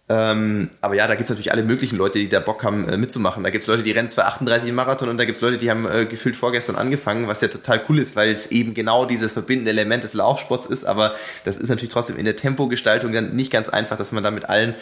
Ähm, 0.09 0.69
aber 0.81 0.95
ja, 0.95 1.07
da 1.07 1.15
gibt 1.15 1.25
es 1.25 1.29
natürlich 1.29 1.53
alle 1.53 1.63
möglichen 1.63 1.97
Leute, 1.97 2.19
die 2.19 2.27
da 2.27 2.41
Bock 2.41 2.63
haben 2.63 2.89
äh, 2.89 2.97
mitzumachen. 2.97 3.41
Da 3.41 3.51
gibt 3.51 3.61
es 3.61 3.67
Leute, 3.67 3.83
die 3.83 3.91
rennen 3.91 4.09
238 4.09 4.69
im 4.69 4.75
Marathon 4.75 5.07
und 5.07 5.17
da 5.17 5.23
gibt 5.23 5.37
es 5.37 5.41
Leute, 5.41 5.57
die 5.57 5.71
haben 5.71 5.89
äh, 5.89 6.05
gefühlt 6.05 6.35
vorgestern 6.35 6.75
angefangen, 6.75 7.29
was 7.29 7.39
ja 7.39 7.47
total 7.47 7.81
cool 7.87 7.99
ist, 7.99 8.17
weil 8.17 8.29
es 8.29 8.47
eben 8.47 8.73
genau 8.73 9.05
dieses 9.05 9.31
verbindende 9.31 9.71
Element 9.71 10.03
des 10.03 10.13
Laufsports 10.13 10.67
ist. 10.67 10.83
Aber 10.83 11.15
das 11.45 11.55
ist 11.55 11.69
natürlich 11.69 11.93
trotzdem 11.93 12.17
in 12.17 12.25
der 12.25 12.35
Tempogestaltung 12.35 13.13
dann 13.13 13.33
nicht 13.33 13.49
ganz 13.49 13.69
einfach, 13.69 13.97
dass 13.97 14.11
man 14.11 14.23
da 14.23 14.31
mit 14.31 14.49
allen 14.49 14.75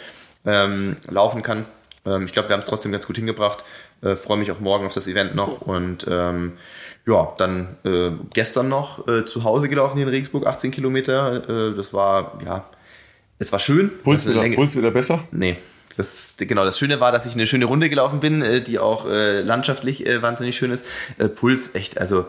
ähm, 0.44 0.96
laufen 1.08 1.42
kann. 1.42 1.66
Ähm, 2.06 2.24
ich 2.24 2.32
glaube, 2.32 2.48
wir 2.48 2.54
haben 2.54 2.62
es 2.62 2.66
trotzdem 2.66 2.92
ganz 2.92 3.06
gut 3.06 3.16
hingebracht. 3.16 3.64
Äh, 4.02 4.16
Freue 4.16 4.38
mich 4.38 4.50
auch 4.50 4.60
morgen 4.60 4.86
auf 4.86 4.94
das 4.94 5.06
Event 5.06 5.34
noch 5.34 5.60
und 5.60 6.06
ähm, 6.10 6.52
ja, 7.06 7.32
dann 7.38 7.76
äh, 7.84 8.10
gestern 8.32 8.68
noch 8.68 9.06
äh, 9.08 9.24
zu 9.24 9.44
Hause 9.44 9.68
gelaufen 9.68 9.96
hier 9.96 10.06
in 10.06 10.12
Regensburg, 10.12 10.46
18 10.46 10.70
Kilometer. 10.70 11.70
Äh, 11.70 11.74
das 11.74 11.92
war, 11.92 12.38
ja, 12.44 12.66
es 13.38 13.52
war 13.52 13.58
schön. 13.58 13.90
Puls, 14.02 14.26
wieder, 14.26 14.48
Puls 14.50 14.76
wieder 14.76 14.90
besser? 14.90 15.24
Nee. 15.32 15.56
Das, 15.96 16.36
genau, 16.38 16.64
das 16.64 16.78
Schöne 16.78 17.00
war, 17.00 17.12
dass 17.12 17.26
ich 17.26 17.34
eine 17.34 17.46
schöne 17.46 17.66
Runde 17.66 17.90
gelaufen 17.90 18.20
bin, 18.20 18.40
äh, 18.40 18.60
die 18.62 18.78
auch 18.78 19.06
äh, 19.06 19.40
landschaftlich 19.40 20.06
äh, 20.06 20.22
wahnsinnig 20.22 20.56
schön 20.56 20.70
ist. 20.70 20.84
Äh, 21.18 21.28
Puls, 21.28 21.74
echt, 21.74 21.98
also 21.98 22.26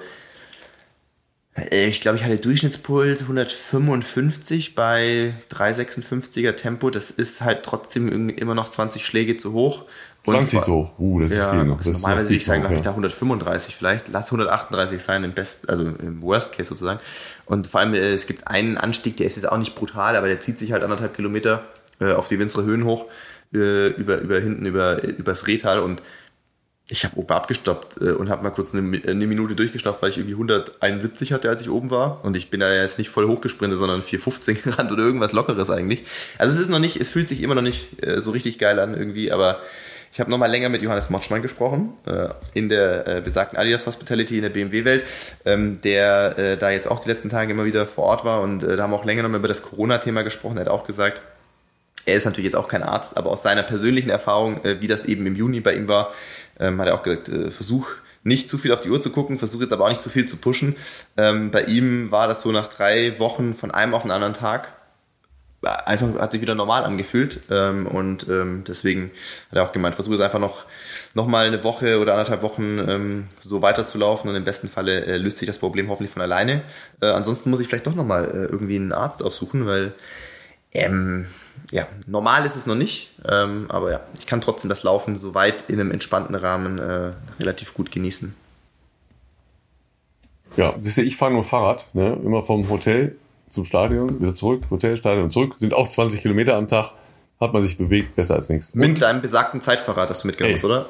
ich 1.70 2.02
glaube, 2.02 2.18
ich 2.18 2.24
hatte 2.24 2.38
Durchschnittspuls 2.38 3.22
155 3.22 4.74
bei 4.74 5.34
356er 5.52 6.54
Tempo. 6.54 6.90
Das 6.90 7.12
ist 7.12 7.42
halt 7.42 7.64
trotzdem 7.64 8.30
immer 8.30 8.56
noch 8.56 8.70
20 8.70 9.06
Schläge 9.06 9.38
zu 9.38 9.54
hoch. 9.54 9.86
20 10.24 10.60
und, 10.60 10.66
so, 10.66 10.92
uh, 10.98 11.20
das 11.20 11.36
ja, 11.36 11.46
ist 11.46 11.52
viel 11.52 11.66
noch. 11.66 11.78
Also 11.78 11.92
normalerweise 11.92 12.30
würde 12.30 12.38
ich 12.38 12.46
sagen, 12.46 12.64
habe 12.64 12.76
ich 12.76 12.82
da 12.82 12.92
135 12.92 13.76
vielleicht. 13.76 14.08
Lass 14.08 14.28
138 14.28 15.04
sein 15.04 15.24
im 15.24 15.34
Best, 15.34 15.70
also 15.70 15.84
im 15.84 16.22
Worst 16.22 16.56
Case 16.56 16.70
sozusagen. 16.70 17.00
Und 17.46 17.68
vor 17.68 17.82
allem, 17.82 17.94
äh, 17.94 18.14
es 18.14 18.26
gibt 18.26 18.48
einen 18.48 18.78
Anstieg, 18.78 19.18
der 19.18 19.28
ist 19.28 19.36
jetzt 19.36 19.52
auch 19.52 19.58
nicht 19.58 19.76
brutal, 19.76 20.16
aber 20.16 20.28
der 20.28 20.40
zieht 20.40 20.58
sich 20.58 20.72
halt 20.72 20.82
anderthalb 20.82 21.14
Kilometer 21.14 21.66
äh, 22.00 22.14
auf 22.14 22.30
die 22.30 22.40
Winzere 22.40 22.64
Höhen 22.64 22.86
hoch, 22.86 23.06
äh, 23.54 23.90
über, 23.90 24.18
über 24.20 24.40
hinten, 24.40 24.66
über, 24.66 25.04
übers 25.04 25.46
Rehtal 25.46 25.80
und 25.80 26.02
ich 26.94 27.04
habe 27.06 27.18
oben 27.18 27.34
abgestoppt 27.34 27.98
äh, 28.02 28.12
und 28.12 28.30
habe 28.30 28.44
mal 28.44 28.52
kurz 28.52 28.76
eine, 28.76 29.02
eine, 29.08 29.26
Minute 29.26 29.56
durchgestoppt, 29.56 30.04
weil 30.04 30.12
ich 30.12 30.18
irgendwie 30.20 30.36
171 30.36 31.34
hatte, 31.34 31.50
als 31.50 31.62
ich 31.62 31.70
oben 31.72 31.90
war. 31.90 32.24
Und 32.24 32.38
ich 32.38 32.52
bin 32.52 32.60
da 32.60 32.72
jetzt 32.72 33.00
nicht 33.00 33.10
voll 33.10 33.28
hochgesprintet, 33.28 33.80
sondern 33.80 34.04
415 34.04 34.62
gerannt 34.64 34.92
oder 34.92 35.02
irgendwas 35.02 35.32
Lockeres 35.32 35.72
eigentlich. 35.72 36.04
Also 36.38 36.54
es 36.54 36.60
ist 36.60 36.70
noch 36.70 36.78
nicht, 36.78 36.98
es 36.98 37.10
fühlt 37.10 37.28
sich 37.28 37.42
immer 37.42 37.56
noch 37.56 37.64
nicht 37.64 38.06
äh, 38.06 38.22
so 38.22 38.30
richtig 38.30 38.60
geil 38.60 38.80
an 38.80 38.96
irgendwie, 38.96 39.32
aber 39.32 39.60
ich 40.12 40.20
habe 40.20 40.30
nochmal 40.30 40.52
länger 40.52 40.70
mit 40.70 40.84
Johannes 40.84 41.10
Motschmann 41.10 41.42
gesprochen, 41.42 41.94
äh, 42.06 42.30
in 42.54 42.70
der 42.70 43.08
äh, 43.08 43.22
besagten 43.22 43.58
Adidas 43.58 43.88
Hospitality 43.88 44.36
in 44.36 44.44
der 44.44 44.50
BMW-Welt, 44.50 45.04
ähm, 45.46 45.82
der 45.82 46.38
äh, 46.38 46.58
da 46.58 46.70
jetzt 46.70 46.88
auch 46.88 47.00
die 47.00 47.10
letzten 47.10 47.30
Tage 47.30 47.54
immer 47.54 47.66
wieder 47.66 47.88
vor 47.88 48.04
Ort 48.04 48.24
war 48.24 48.42
und 48.42 48.62
äh, 48.62 48.78
da 48.78 48.84
haben 48.84 48.92
wir 48.92 48.98
auch 48.98 49.06
länger 49.06 49.24
nochmal 49.24 49.40
über 49.40 49.48
das 49.48 49.64
Corona-Thema 49.64 50.22
gesprochen. 50.22 50.58
Er 50.58 50.66
hat 50.66 50.72
auch 50.72 50.86
gesagt, 50.86 51.24
er 52.06 52.18
ist 52.18 52.26
natürlich 52.26 52.52
jetzt 52.52 52.56
auch 52.56 52.68
kein 52.68 52.84
Arzt, 52.84 53.18
aber 53.18 53.32
aus 53.32 53.42
seiner 53.42 53.64
persönlichen 53.64 54.12
Erfahrung, 54.12 54.64
äh, 54.64 54.82
wie 54.82 54.88
das 54.88 55.06
eben 55.06 55.26
im 55.26 55.36
Juni 55.36 55.62
bei 55.62 55.74
ihm 55.74 55.88
war, 55.88 56.14
ähm, 56.60 56.80
hat 56.80 56.88
er 56.88 56.96
auch 56.96 57.04
gesagt, 57.04 57.30
äh, 57.30 57.52
versuch 57.52 57.90
nicht 58.24 58.50
zu 58.50 58.58
viel 58.58 58.72
auf 58.72 58.82
die 58.82 58.90
Uhr 58.90 59.02
zu 59.02 59.10
gucken, 59.10 59.38
versuch 59.38 59.62
jetzt 59.62 59.74
aber 59.74 59.86
auch 59.86 59.90
nicht 59.90 60.02
zu 60.02 60.10
viel 60.10 60.26
zu 60.26 60.38
pushen. 60.38 60.76
Ähm, 61.18 61.52
bei 61.52 61.64
ihm 61.64 62.10
war 62.12 62.28
das 62.28 62.42
so 62.42 62.52
nach 62.52 62.70
drei 62.70 63.20
Wochen 63.20 63.54
von 63.54 63.72
einem 63.72 63.94
auf 63.94 64.04
den 64.04 64.12
anderen 64.12 64.34
Tag 64.34 64.70
einfach 65.86 66.08
hat 66.20 66.32
sich 66.32 66.42
wieder 66.42 66.56
normal 66.56 66.84
angefühlt 66.84 67.42
ähm, 67.50 67.88
und 67.88 68.28
ähm, 68.28 68.64
deswegen 68.68 69.12
hat 69.50 69.58
er 69.58 69.64
auch 69.64 69.72
gemeint, 69.72 69.96
versuche 69.96 70.16
es 70.16 70.22
einfach 70.22 70.40
noch 70.40 70.66
noch 71.14 71.28
mal 71.28 71.46
eine 71.46 71.64
Woche 71.64 72.00
oder 72.00 72.14
anderthalb 72.14 72.42
Wochen 72.42 72.80
ähm, 72.88 73.26
so 73.40 73.62
weiterzulaufen 73.62 74.30
und 74.30 74.36
im 74.36 74.44
besten 74.44 74.68
Falle 74.68 75.06
äh, 75.06 75.18
löst 75.18 75.38
sich 75.38 75.48
das 75.48 75.60
Problem 75.60 75.90
hoffentlich 75.90 76.12
von 76.12 76.22
alleine. 76.22 76.64
Äh, 77.02 77.08
ansonsten 77.08 77.50
muss 77.50 77.60
ich 77.60 77.68
vielleicht 77.68 77.88
doch 77.88 77.96
noch 77.96 78.06
mal 78.06 78.26
äh, 78.26 78.46
irgendwie 78.46 78.76
einen 78.76 78.92
Arzt 78.92 79.24
aufsuchen, 79.24 79.66
weil 79.66 79.94
ähm, 80.74 81.28
ja 81.72 81.88
normal 82.08 82.46
ist 82.46 82.56
es 82.56 82.66
noch 82.66 82.76
nicht, 82.76 83.12
ähm, 83.30 83.66
aber 83.70 83.92
ja 83.92 84.00
ich 84.18 84.28
kann 84.28 84.42
trotzdem 84.42 84.70
das 84.70 84.84
Laufen 84.84 85.16
so 85.16 85.36
weit 85.36 85.66
in 85.70 85.80
einem 85.80 85.92
entspannten 85.92 86.36
Rahmen 86.36 86.80
äh, 86.80 87.12
relativ 87.40 87.74
gut 87.74 87.92
genießen. 87.92 88.36
Ja, 90.56 90.76
siehst 90.82 90.98
du, 90.98 91.02
ich 91.02 91.18
fahre 91.18 91.34
nur 91.34 91.44
Fahrrad, 91.44 91.90
ne? 91.94 92.18
immer 92.24 92.44
vom 92.44 92.70
Hotel 92.70 93.16
zum 93.50 93.66
Stadion, 93.66 94.20
wieder 94.20 94.34
zurück, 94.34 94.64
Hotel, 94.70 94.98
Stadion 94.98 95.30
zurück. 95.30 95.56
Sind 95.60 95.74
auch 95.74 95.88
20 95.88 96.22
Kilometer 96.22 96.56
am 96.56 96.68
Tag. 96.68 96.92
Hat 97.40 97.54
man 97.54 97.62
sich 97.62 97.78
bewegt, 97.78 98.16
besser 98.16 98.36
als 98.36 98.50
nichts. 98.50 98.74
Mit 98.74 98.90
Und, 98.90 99.02
deinem 99.02 99.22
besagten 99.22 99.62
Zeitfahrrad, 99.62 100.10
das 100.10 100.22
du 100.22 100.28
mitgenommen 100.28 100.56
hast, 100.56 100.66
oder? 100.66 100.88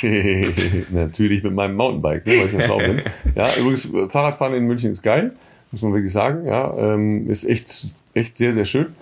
Natürlich 0.90 1.42
mit 1.42 1.52
meinem 1.52 1.74
Mountainbike, 1.74 2.26
ne, 2.26 2.32
weil 2.32 2.46
ich 2.46 2.52
noch 2.52 2.60
schlau 2.62 2.78
bin. 2.78 3.02
Ja, 3.34 3.48
übrigens, 3.58 3.88
Fahrradfahren 4.10 4.54
in 4.54 4.66
München 4.66 4.90
ist 4.90 5.02
geil, 5.02 5.34
muss 5.72 5.82
man 5.82 5.92
wirklich 5.92 6.12
sagen. 6.12 6.46
Ja, 6.46 6.74
ähm, 6.76 7.28
ist 7.28 7.44
echt, 7.44 7.88
echt 8.14 8.38
sehr, 8.38 8.52
sehr 8.52 8.64
schön. 8.64 8.94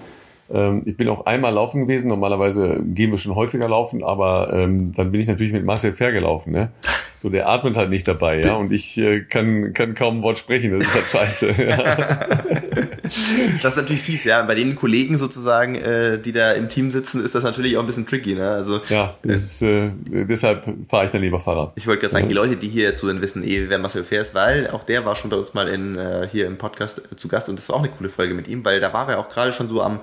Ähm, 0.50 0.82
ich 0.84 0.96
bin 0.96 1.08
auch 1.08 1.26
einmal 1.26 1.52
laufen 1.52 1.82
gewesen. 1.82 2.08
Normalerweise 2.08 2.82
gehen 2.84 3.10
wir 3.10 3.18
schon 3.18 3.34
häufiger 3.34 3.68
laufen, 3.68 4.04
aber 4.04 4.52
ähm, 4.52 4.92
dann 4.92 5.10
bin 5.10 5.20
ich 5.20 5.26
natürlich 5.26 5.52
mit 5.52 5.64
Marcel 5.64 5.92
Fair 5.92 6.12
gelaufen. 6.12 6.52
Ne? 6.52 6.70
So, 7.18 7.30
der 7.30 7.48
atmet 7.48 7.76
halt 7.76 7.88
nicht 7.88 8.06
dabei, 8.06 8.42
ja. 8.42 8.56
Und 8.56 8.70
ich 8.70 8.98
äh, 8.98 9.20
kann, 9.20 9.72
kann 9.72 9.94
kaum 9.94 10.18
ein 10.18 10.22
Wort 10.22 10.38
sprechen. 10.38 10.78
Das 10.78 10.86
ist 10.86 10.94
halt 10.94 11.06
scheiße. 11.06 11.54
Ja. 11.66 12.28
Das 13.62 13.74
ist 13.74 13.82
natürlich 13.82 14.02
fies, 14.02 14.24
ja. 14.24 14.42
Bei 14.42 14.54
den 14.54 14.74
Kollegen 14.74 15.16
sozusagen, 15.16 15.76
äh, 15.76 16.18
die 16.18 16.32
da 16.32 16.52
im 16.52 16.68
Team 16.68 16.90
sitzen, 16.90 17.24
ist 17.24 17.34
das 17.34 17.44
natürlich 17.44 17.76
auch 17.76 17.80
ein 17.80 17.86
bisschen 17.86 18.06
tricky. 18.06 18.34
Ne? 18.34 18.48
Also, 18.48 18.80
ja, 18.88 19.14
ist, 19.22 19.62
äh, 19.62 19.90
deshalb 20.10 20.64
fahre 20.88 21.04
ich 21.04 21.10
dann 21.10 21.22
lieber 21.22 21.40
Fahrrad. 21.40 21.72
Ich 21.76 21.86
wollte 21.86 22.00
gerade 22.00 22.12
sagen, 22.12 22.24
ja. 22.24 22.28
die 22.28 22.34
Leute, 22.34 22.56
die 22.56 22.68
hier 22.68 22.94
zuhören, 22.94 23.22
wissen 23.22 23.44
eh, 23.44 23.68
wer 23.68 23.78
Marcel 23.78 24.04
Fair 24.04 24.22
ist, 24.22 24.34
weil 24.34 24.68
auch 24.70 24.84
der 24.84 25.04
war 25.04 25.16
schon 25.16 25.30
bei 25.30 25.36
uns 25.36 25.54
mal 25.54 25.68
in, 25.68 25.96
äh, 25.96 26.28
hier 26.30 26.46
im 26.46 26.58
Podcast 26.58 27.02
zu 27.16 27.28
Gast 27.28 27.48
und 27.48 27.58
das 27.58 27.68
war 27.68 27.76
auch 27.76 27.80
eine 27.84 27.90
coole 27.90 28.10
Folge 28.10 28.34
mit 28.34 28.48
ihm, 28.48 28.64
weil 28.64 28.80
da 28.80 28.92
war 28.92 29.08
er 29.08 29.18
auch 29.18 29.28
gerade 29.28 29.52
schon 29.52 29.68
so 29.68 29.82
am 29.82 30.00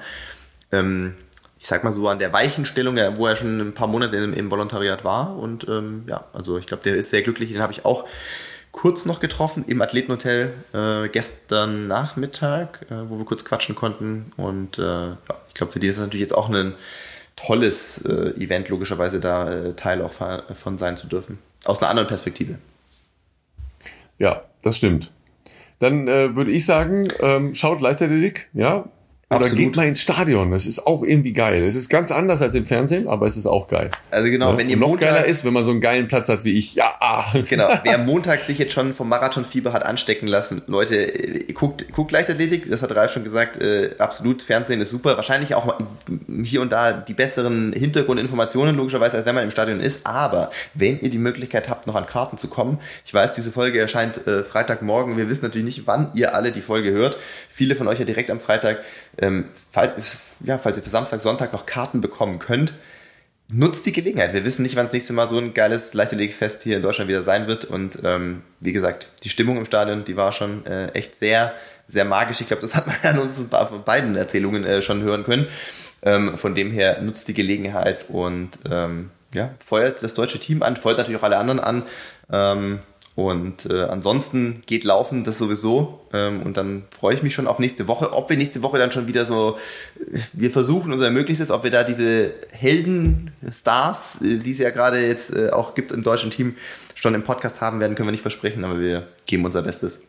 ähm, 0.73 1.15
ich 1.59 1.67
sag 1.67 1.85
mal 1.85 1.93
so 1.93 2.07
an 2.09 2.19
der 2.19 2.33
weichen 2.33 2.65
Stellung, 2.65 2.97
wo 3.15 3.25
er 3.25 3.37
schon 3.37 3.61
ein 3.61 3.73
paar 3.73 3.87
Monate 3.87 4.17
im, 4.17 4.33
im 4.33 4.51
Volontariat 4.51 5.05
war. 5.05 5.37
Und 5.37 5.67
ähm, 5.69 6.03
ja, 6.07 6.25
also 6.33 6.57
ich 6.57 6.67
glaube, 6.67 6.83
der 6.83 6.95
ist 6.95 7.09
sehr 7.09 7.21
glücklich. 7.21 7.53
Den 7.53 7.61
habe 7.61 7.71
ich 7.71 7.85
auch 7.85 8.05
kurz 8.73 9.05
noch 9.05 9.21
getroffen 9.21 9.63
im 9.67 9.81
Athletenhotel 9.81 10.51
äh, 10.73 11.07
gestern 11.07 11.87
Nachmittag, 11.87 12.85
äh, 12.89 13.09
wo 13.09 13.17
wir 13.17 13.25
kurz 13.25 13.45
quatschen 13.45 13.75
konnten. 13.75 14.33
Und 14.35 14.77
äh, 14.77 14.81
ja, 14.81 15.17
ich 15.47 15.53
glaube, 15.53 15.71
für 15.71 15.79
die 15.79 15.87
ist 15.87 15.95
es 15.95 16.03
natürlich 16.03 16.21
jetzt 16.21 16.35
auch 16.35 16.49
ein 16.49 16.73
tolles 17.37 18.03
äh, 18.05 18.33
Event, 18.43 18.67
logischerweise 18.67 19.21
da 19.21 19.49
äh, 19.49 19.73
Teil 19.73 20.01
auch 20.01 20.11
von 20.11 20.77
sein 20.77 20.97
zu 20.97 21.07
dürfen. 21.07 21.39
Aus 21.63 21.81
einer 21.81 21.91
anderen 21.91 22.09
Perspektive. 22.09 22.57
Ja, 24.19 24.43
das 24.63 24.77
stimmt. 24.77 25.11
Dann 25.79 26.07
äh, 26.07 26.35
würde 26.35 26.51
ich 26.51 26.65
sagen, 26.65 27.07
ähm, 27.19 27.55
schaut 27.55 27.79
Leichtathletik, 27.79 28.49
ja, 28.53 28.85
oder 29.29 29.45
Absolut. 29.45 29.65
geht 29.65 29.75
mal 29.75 29.87
ins 29.87 30.01
Stadion. 30.01 30.51
Das 30.51 30.65
ist 30.65 30.85
auch 30.85 31.03
irgendwie 31.03 31.33
geil. 31.33 31.63
Es 31.63 31.75
ist 31.75 31.89
ganz 31.89 32.11
anders 32.11 32.41
als 32.41 32.55
im 32.55 32.65
Fernsehen, 32.65 33.07
aber 33.07 33.25
es 33.25 33.35
ist 33.35 33.47
auch 33.47 33.67
geil. 33.67 33.89
Also 34.11 34.29
genau, 34.29 34.51
ja? 34.51 34.57
wenn 34.57 34.69
ihr 34.69 34.75
Und 34.75 34.81
noch 34.81 34.87
Montag, 34.89 35.09
geiler 35.09 35.25
ist, 35.25 35.43
wenn 35.43 35.53
man 35.53 35.65
so 35.65 35.71
einen 35.71 35.81
geilen 35.81 36.07
Platz 36.07 36.29
hat 36.29 36.43
wie 36.43 36.57
ich. 36.57 36.75
Ja. 36.75 36.93
Genau. 37.49 37.69
Wer 37.83 37.97
Montag 37.97 38.41
sich 38.41 38.57
jetzt 38.57 38.73
schon 38.73 38.93
vom 38.93 39.09
Marathonfieber 39.09 39.73
hat 39.73 39.85
anstecken 39.85 40.27
lassen, 40.27 40.61
Leute, 40.67 40.95
äh, 40.95 41.51
guckt, 41.53 41.91
guckt 41.93 42.11
Leichtathletik. 42.11 42.69
Das 42.69 42.81
hat 42.81 42.95
Ralf 42.95 43.11
schon 43.11 43.23
gesagt. 43.23 43.61
Äh, 43.61 43.91
absolut. 43.97 44.41
Fernsehen 44.41 44.81
ist 44.81 44.89
super. 44.89 45.15
Wahrscheinlich 45.17 45.53
auch 45.55 45.77
hier 46.43 46.61
und 46.61 46.71
da 46.71 46.93
die 46.93 47.13
besseren 47.13 47.73
Hintergrundinformationen 47.73 48.75
logischerweise, 48.75 49.17
als 49.17 49.25
wenn 49.25 49.35
man 49.35 49.43
im 49.43 49.51
Stadion 49.51 49.79
ist. 49.79 50.05
Aber 50.05 50.51
wenn 50.73 50.99
ihr 51.01 51.09
die 51.09 51.17
Möglichkeit 51.17 51.69
habt, 51.69 51.87
noch 51.87 51.95
an 51.95 52.05
Karten 52.05 52.37
zu 52.37 52.47
kommen, 52.47 52.79
ich 53.05 53.13
weiß, 53.13 53.33
diese 53.33 53.51
Folge 53.51 53.79
erscheint 53.79 54.25
äh, 54.27 54.43
Freitagmorgen. 54.43 55.17
Wir 55.17 55.29
wissen 55.29 55.45
natürlich 55.45 55.65
nicht, 55.65 55.87
wann 55.87 56.11
ihr 56.13 56.35
alle 56.35 56.51
die 56.51 56.61
Folge 56.61 56.91
hört. 56.91 57.17
Viele 57.49 57.75
von 57.75 57.87
euch 57.87 57.99
ja 57.99 58.05
direkt 58.05 58.31
am 58.31 58.39
Freitag. 58.39 58.79
Ähm, 59.17 59.45
falls, 59.71 60.37
ja, 60.43 60.57
falls 60.57 60.77
ihr 60.77 60.83
für 60.83 60.89
Samstag, 60.89 61.21
Sonntag 61.21 61.53
noch 61.53 61.65
Karten 61.65 62.01
bekommen 62.01 62.39
könnt, 62.39 62.73
nutzt 63.51 63.85
die 63.85 63.91
Gelegenheit. 63.91 64.33
Wir 64.33 64.45
wissen 64.45 64.63
nicht, 64.63 64.75
wann 64.75 64.85
das 64.85 64.93
nächste 64.93 65.13
Mal 65.13 65.27
so 65.27 65.37
ein 65.37 65.53
geiles 65.53 65.93
Leichtathletikfest 65.93 66.63
hier 66.63 66.77
in 66.77 66.81
Deutschland 66.81 67.09
wieder 67.09 67.23
sein 67.23 67.47
wird. 67.47 67.65
Und 67.65 67.99
ähm, 68.03 68.41
wie 68.59 68.73
gesagt, 68.73 69.11
die 69.23 69.29
Stimmung 69.29 69.57
im 69.57 69.65
Stadion, 69.65 70.05
die 70.05 70.17
war 70.17 70.31
schon 70.31 70.65
äh, 70.65 70.87
echt 70.93 71.15
sehr, 71.15 71.53
sehr 71.87 72.05
magisch. 72.05 72.41
Ich 72.41 72.47
glaube, 72.47 72.61
das 72.61 72.75
hat 72.75 72.87
man 72.87 72.95
ja 73.03 73.11
in 73.11 73.19
unseren 73.19 73.49
beiden 73.83 74.15
Erzählungen 74.15 74.63
äh, 74.63 74.81
schon 74.81 75.03
hören 75.03 75.23
können. 75.23 75.47
Ähm, 76.01 76.37
von 76.37 76.55
dem 76.55 76.71
her 76.71 77.01
nutzt 77.01 77.27
die 77.27 77.33
Gelegenheit 77.33 78.05
und 78.09 78.49
ähm, 78.69 79.11
ja, 79.33 79.51
feuert 79.59 80.03
das 80.03 80.13
deutsche 80.13 80.39
Team 80.39 80.61
an, 80.63 80.75
feuert 80.75 80.97
natürlich 80.97 81.19
auch 81.19 81.25
alle 81.25 81.37
anderen 81.37 81.59
an. 81.59 81.83
Und 83.15 83.67
äh, 83.69 83.83
ansonsten 83.83 84.63
geht 84.65 84.83
Laufen 84.83 85.23
das 85.23 85.37
sowieso. 85.37 85.99
Ähm, 86.11 86.41
und 86.41 86.57
dann 86.57 86.83
freue 86.89 87.13
ich 87.13 87.21
mich 87.21 87.33
schon 87.33 87.45
auf 87.45 87.59
nächste 87.59 87.87
Woche. 87.87 88.11
Ob 88.11 88.29
wir 88.29 88.37
nächste 88.37 88.63
Woche 88.63 88.79
dann 88.79 88.91
schon 88.91 89.07
wieder 89.07 89.25
so, 89.25 89.57
wir 90.33 90.49
versuchen 90.49 90.91
unser 90.91 91.11
Möglichstes, 91.11 91.51
ob 91.51 91.63
wir 91.63 91.69
da 91.69 91.83
diese 91.83 92.33
Helden-Stars, 92.51 94.21
äh, 94.21 94.39
die 94.39 94.51
es 94.51 94.57
ja 94.57 94.71
gerade 94.71 95.05
jetzt 95.05 95.35
äh, 95.35 95.51
auch 95.51 95.75
gibt 95.75 95.91
im 95.91 96.01
deutschen 96.01 96.31
Team, 96.31 96.55
schon 96.95 97.13
im 97.13 97.23
Podcast 97.23 97.61
haben 97.61 97.79
werden, 97.79 97.95
können 97.95 98.07
wir 98.07 98.13
nicht 98.13 98.21
versprechen, 98.21 98.63
aber 98.63 98.79
wir 98.79 99.07
geben 99.25 99.45
unser 99.45 99.61
Bestes. 99.61 100.03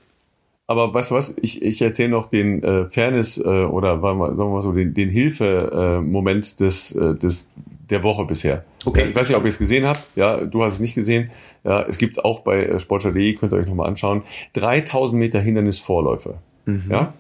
Aber 0.67 0.95
weißt 0.95 1.11
du 1.11 1.15
was, 1.17 1.35
ich, 1.43 1.61
ich 1.61 1.83
erzähle 1.83 2.09
noch 2.09 2.27
den 2.27 2.63
äh, 2.63 2.87
Fairness 2.87 3.37
äh, 3.37 3.43
oder 3.43 4.01
sagen 4.01 4.19
wir 4.19 4.47
mal 4.47 4.63
so, 4.63 4.73
den, 4.73 4.95
den 4.95 5.11
Hilfe-Moment 5.11 6.53
äh, 6.53 6.57
des, 6.65 6.93
äh, 6.93 7.15
des 7.15 7.47
der 7.91 8.03
Woche 8.03 8.25
bisher. 8.25 8.65
Okay. 8.85 9.09
Ich 9.11 9.15
weiß 9.15 9.29
nicht, 9.29 9.37
ob 9.37 9.45
ihr 9.45 9.49
es 9.49 9.59
gesehen 9.59 9.85
habt. 9.87 10.03
Ja, 10.17 10.45
du 10.45 10.63
hast 10.63 10.75
es 10.75 10.81
nicht 10.81 10.95
gesehen. 10.95 11.31
Ja, 11.65 11.83
es 11.83 11.99
gibt 11.99 12.25
auch 12.25 12.41
bei 12.41 12.65
äh, 12.65 12.79
sportschau.de, 12.79 13.35
könnt 13.35 13.53
ihr 13.53 13.59
euch 13.59 13.67
nochmal 13.67 13.89
anschauen, 13.89 14.23
3000 14.53 15.19
Meter 15.19 15.41
Hindernisvorläufe. 15.41 16.39
Mhm. 16.67 16.91
Ja. 16.91 17.15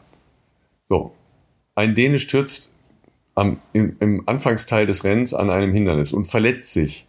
So. 0.87 1.12
Ein 1.75 1.95
Däne 1.95 2.19
stürzt 2.19 2.73
am, 3.35 3.59
im, 3.73 3.97
im 4.01 4.29
Anfangsteil 4.29 4.87
des 4.87 5.03
Rennens 5.03 5.35
an 5.35 5.51
einem 5.51 5.73
Hindernis 5.73 6.12
und 6.12 6.27
verletzt 6.27 6.73
sich. 6.73 7.07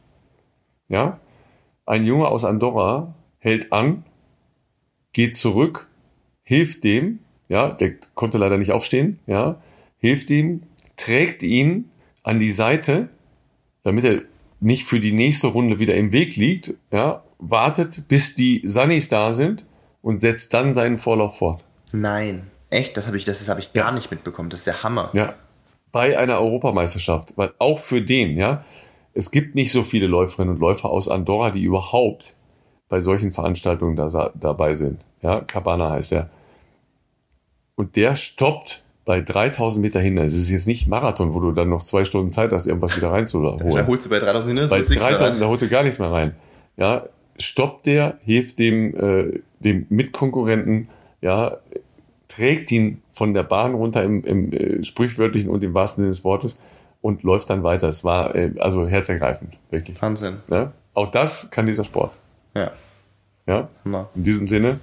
Ja? 0.87 1.19
Ein 1.85 2.05
Junge 2.05 2.27
aus 2.27 2.45
Andorra 2.45 3.13
hält 3.37 3.71
an, 3.71 4.05
geht 5.13 5.35
zurück, 5.35 5.87
hilft 6.43 6.83
dem, 6.83 7.19
ja, 7.47 7.69
der 7.69 7.93
konnte 8.15 8.37
leider 8.37 8.57
nicht 8.57 8.71
aufstehen, 8.71 9.19
ja, 9.27 9.61
hilft 9.97 10.31
ihm, 10.31 10.63
trägt 10.95 11.43
ihn 11.43 11.91
an 12.23 12.39
die 12.39 12.49
Seite, 12.49 13.09
damit 13.83 14.03
er 14.03 14.21
nicht 14.59 14.85
für 14.85 14.99
die 14.99 15.11
nächste 15.11 15.47
Runde 15.47 15.79
wieder 15.79 15.95
im 15.95 16.11
Weg 16.11 16.35
liegt, 16.35 16.73
ja, 16.91 17.23
wartet, 17.39 18.07
bis 18.07 18.35
die 18.35 18.61
Sunnies 18.65 19.09
da 19.09 19.31
sind 19.31 19.65
und 20.01 20.21
setzt 20.21 20.53
dann 20.53 20.73
seinen 20.73 20.97
Vorlauf 20.97 21.37
fort. 21.37 21.63
Nein, 21.91 22.47
echt, 22.69 22.97
das 22.97 23.07
habe 23.07 23.17
ich, 23.17 23.25
das 23.25 23.47
habe 23.49 23.59
ich 23.59 23.73
gar 23.73 23.91
nicht 23.91 24.11
mitbekommen. 24.11 24.49
Das 24.49 24.61
ist 24.61 24.67
der 24.67 24.83
Hammer. 24.83 25.09
Ja, 25.13 25.35
bei 25.91 26.17
einer 26.17 26.39
Europameisterschaft, 26.39 27.33
weil 27.37 27.53
auch 27.59 27.79
für 27.79 28.01
den, 28.01 28.37
ja, 28.37 28.63
es 29.13 29.31
gibt 29.31 29.55
nicht 29.55 29.71
so 29.71 29.81
viele 29.81 30.07
Läuferinnen 30.07 30.55
und 30.55 30.59
Läufer 30.59 30.89
aus 30.89 31.07
Andorra, 31.07 31.51
die 31.51 31.63
überhaupt 31.63 32.35
bei 32.89 32.99
solchen 32.99 33.31
Veranstaltungen 33.31 33.95
da, 33.95 34.31
dabei 34.35 34.73
sind. 34.73 35.05
Ja, 35.21 35.41
Cabana 35.41 35.91
heißt 35.91 36.11
er. 36.11 36.29
Und 37.75 37.95
der 37.95 38.15
stoppt 38.15 38.84
bei 39.05 39.21
3000 39.21 39.81
Meter 39.81 39.99
Hindernis. 39.99 40.33
Es 40.33 40.39
ist 40.39 40.49
jetzt 40.49 40.67
nicht 40.67 40.87
Marathon, 40.87 41.33
wo 41.33 41.39
du 41.39 41.51
dann 41.51 41.69
noch 41.69 41.83
zwei 41.83 42.03
Stunden 42.03 42.31
Zeit 42.31 42.51
hast, 42.51 42.65
irgendwas 42.65 42.97
wieder 42.97 43.11
reinzuholen. 43.11 43.59
Da 43.59 43.87
holst 43.87 44.07
du 44.07 44.09
bei 44.09 44.19
3000 44.19 44.47
Hindernis 44.47 44.71
bei 44.71 44.81
3000, 44.81 45.41
da 45.41 45.47
holst 45.47 45.61
du 45.61 45.69
gar 45.69 45.83
nichts 45.83 45.99
mehr 45.99 46.11
rein. 46.11 46.35
Ja, 46.75 47.05
stoppt 47.37 47.85
der, 47.85 48.17
hilft 48.25 48.59
dem, 48.59 48.95
äh, 48.95 49.39
dem 49.59 49.85
Mitkonkurrenten, 49.89 50.89
ja, 51.21 51.57
trägt 52.27 52.71
ihn 52.71 53.01
von 53.11 53.33
der 53.33 53.43
Bahn 53.43 53.75
runter 53.75 54.03
im, 54.03 54.23
im 54.23 54.51
äh, 54.51 54.83
sprichwörtlichen 54.83 55.49
und 55.49 55.63
im 55.63 55.73
wahrsten 55.73 56.03
Sinne 56.03 56.09
des 56.09 56.23
Wortes 56.23 56.59
und 57.01 57.23
läuft 57.23 57.49
dann 57.49 57.63
weiter. 57.63 57.87
Es 57.87 58.03
war 58.03 58.35
äh, 58.35 58.53
also 58.59 58.87
herzergreifend, 58.87 59.53
wirklich. 59.69 60.01
Wahnsinn. 60.01 60.37
Ja? 60.49 60.73
Auch 60.95 61.11
das 61.11 61.51
kann 61.51 61.67
dieser 61.67 61.83
Sport. 61.83 62.13
Ja. 62.55 62.71
Ja. 63.47 63.69
Na. 63.83 64.09
In 64.15 64.23
diesem 64.23 64.47
Sinne. 64.47 64.79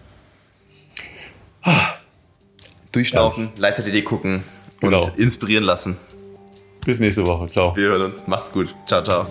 Durchschnaufen, 2.93 3.51
ja. 3.56 3.60
Leiter.de 3.60 4.02
gucken 4.02 4.44
genau. 4.81 5.05
und 5.05 5.19
inspirieren 5.19 5.64
lassen. 5.64 5.97
Bis 6.85 6.98
nächste 6.98 7.27
Woche. 7.27 7.47
Ciao. 7.47 7.74
Wir 7.77 7.89
hören 7.89 8.02
uns. 8.02 8.27
Macht's 8.27 8.52
gut. 8.52 8.74
Ciao, 8.86 9.02
ciao. 9.02 9.27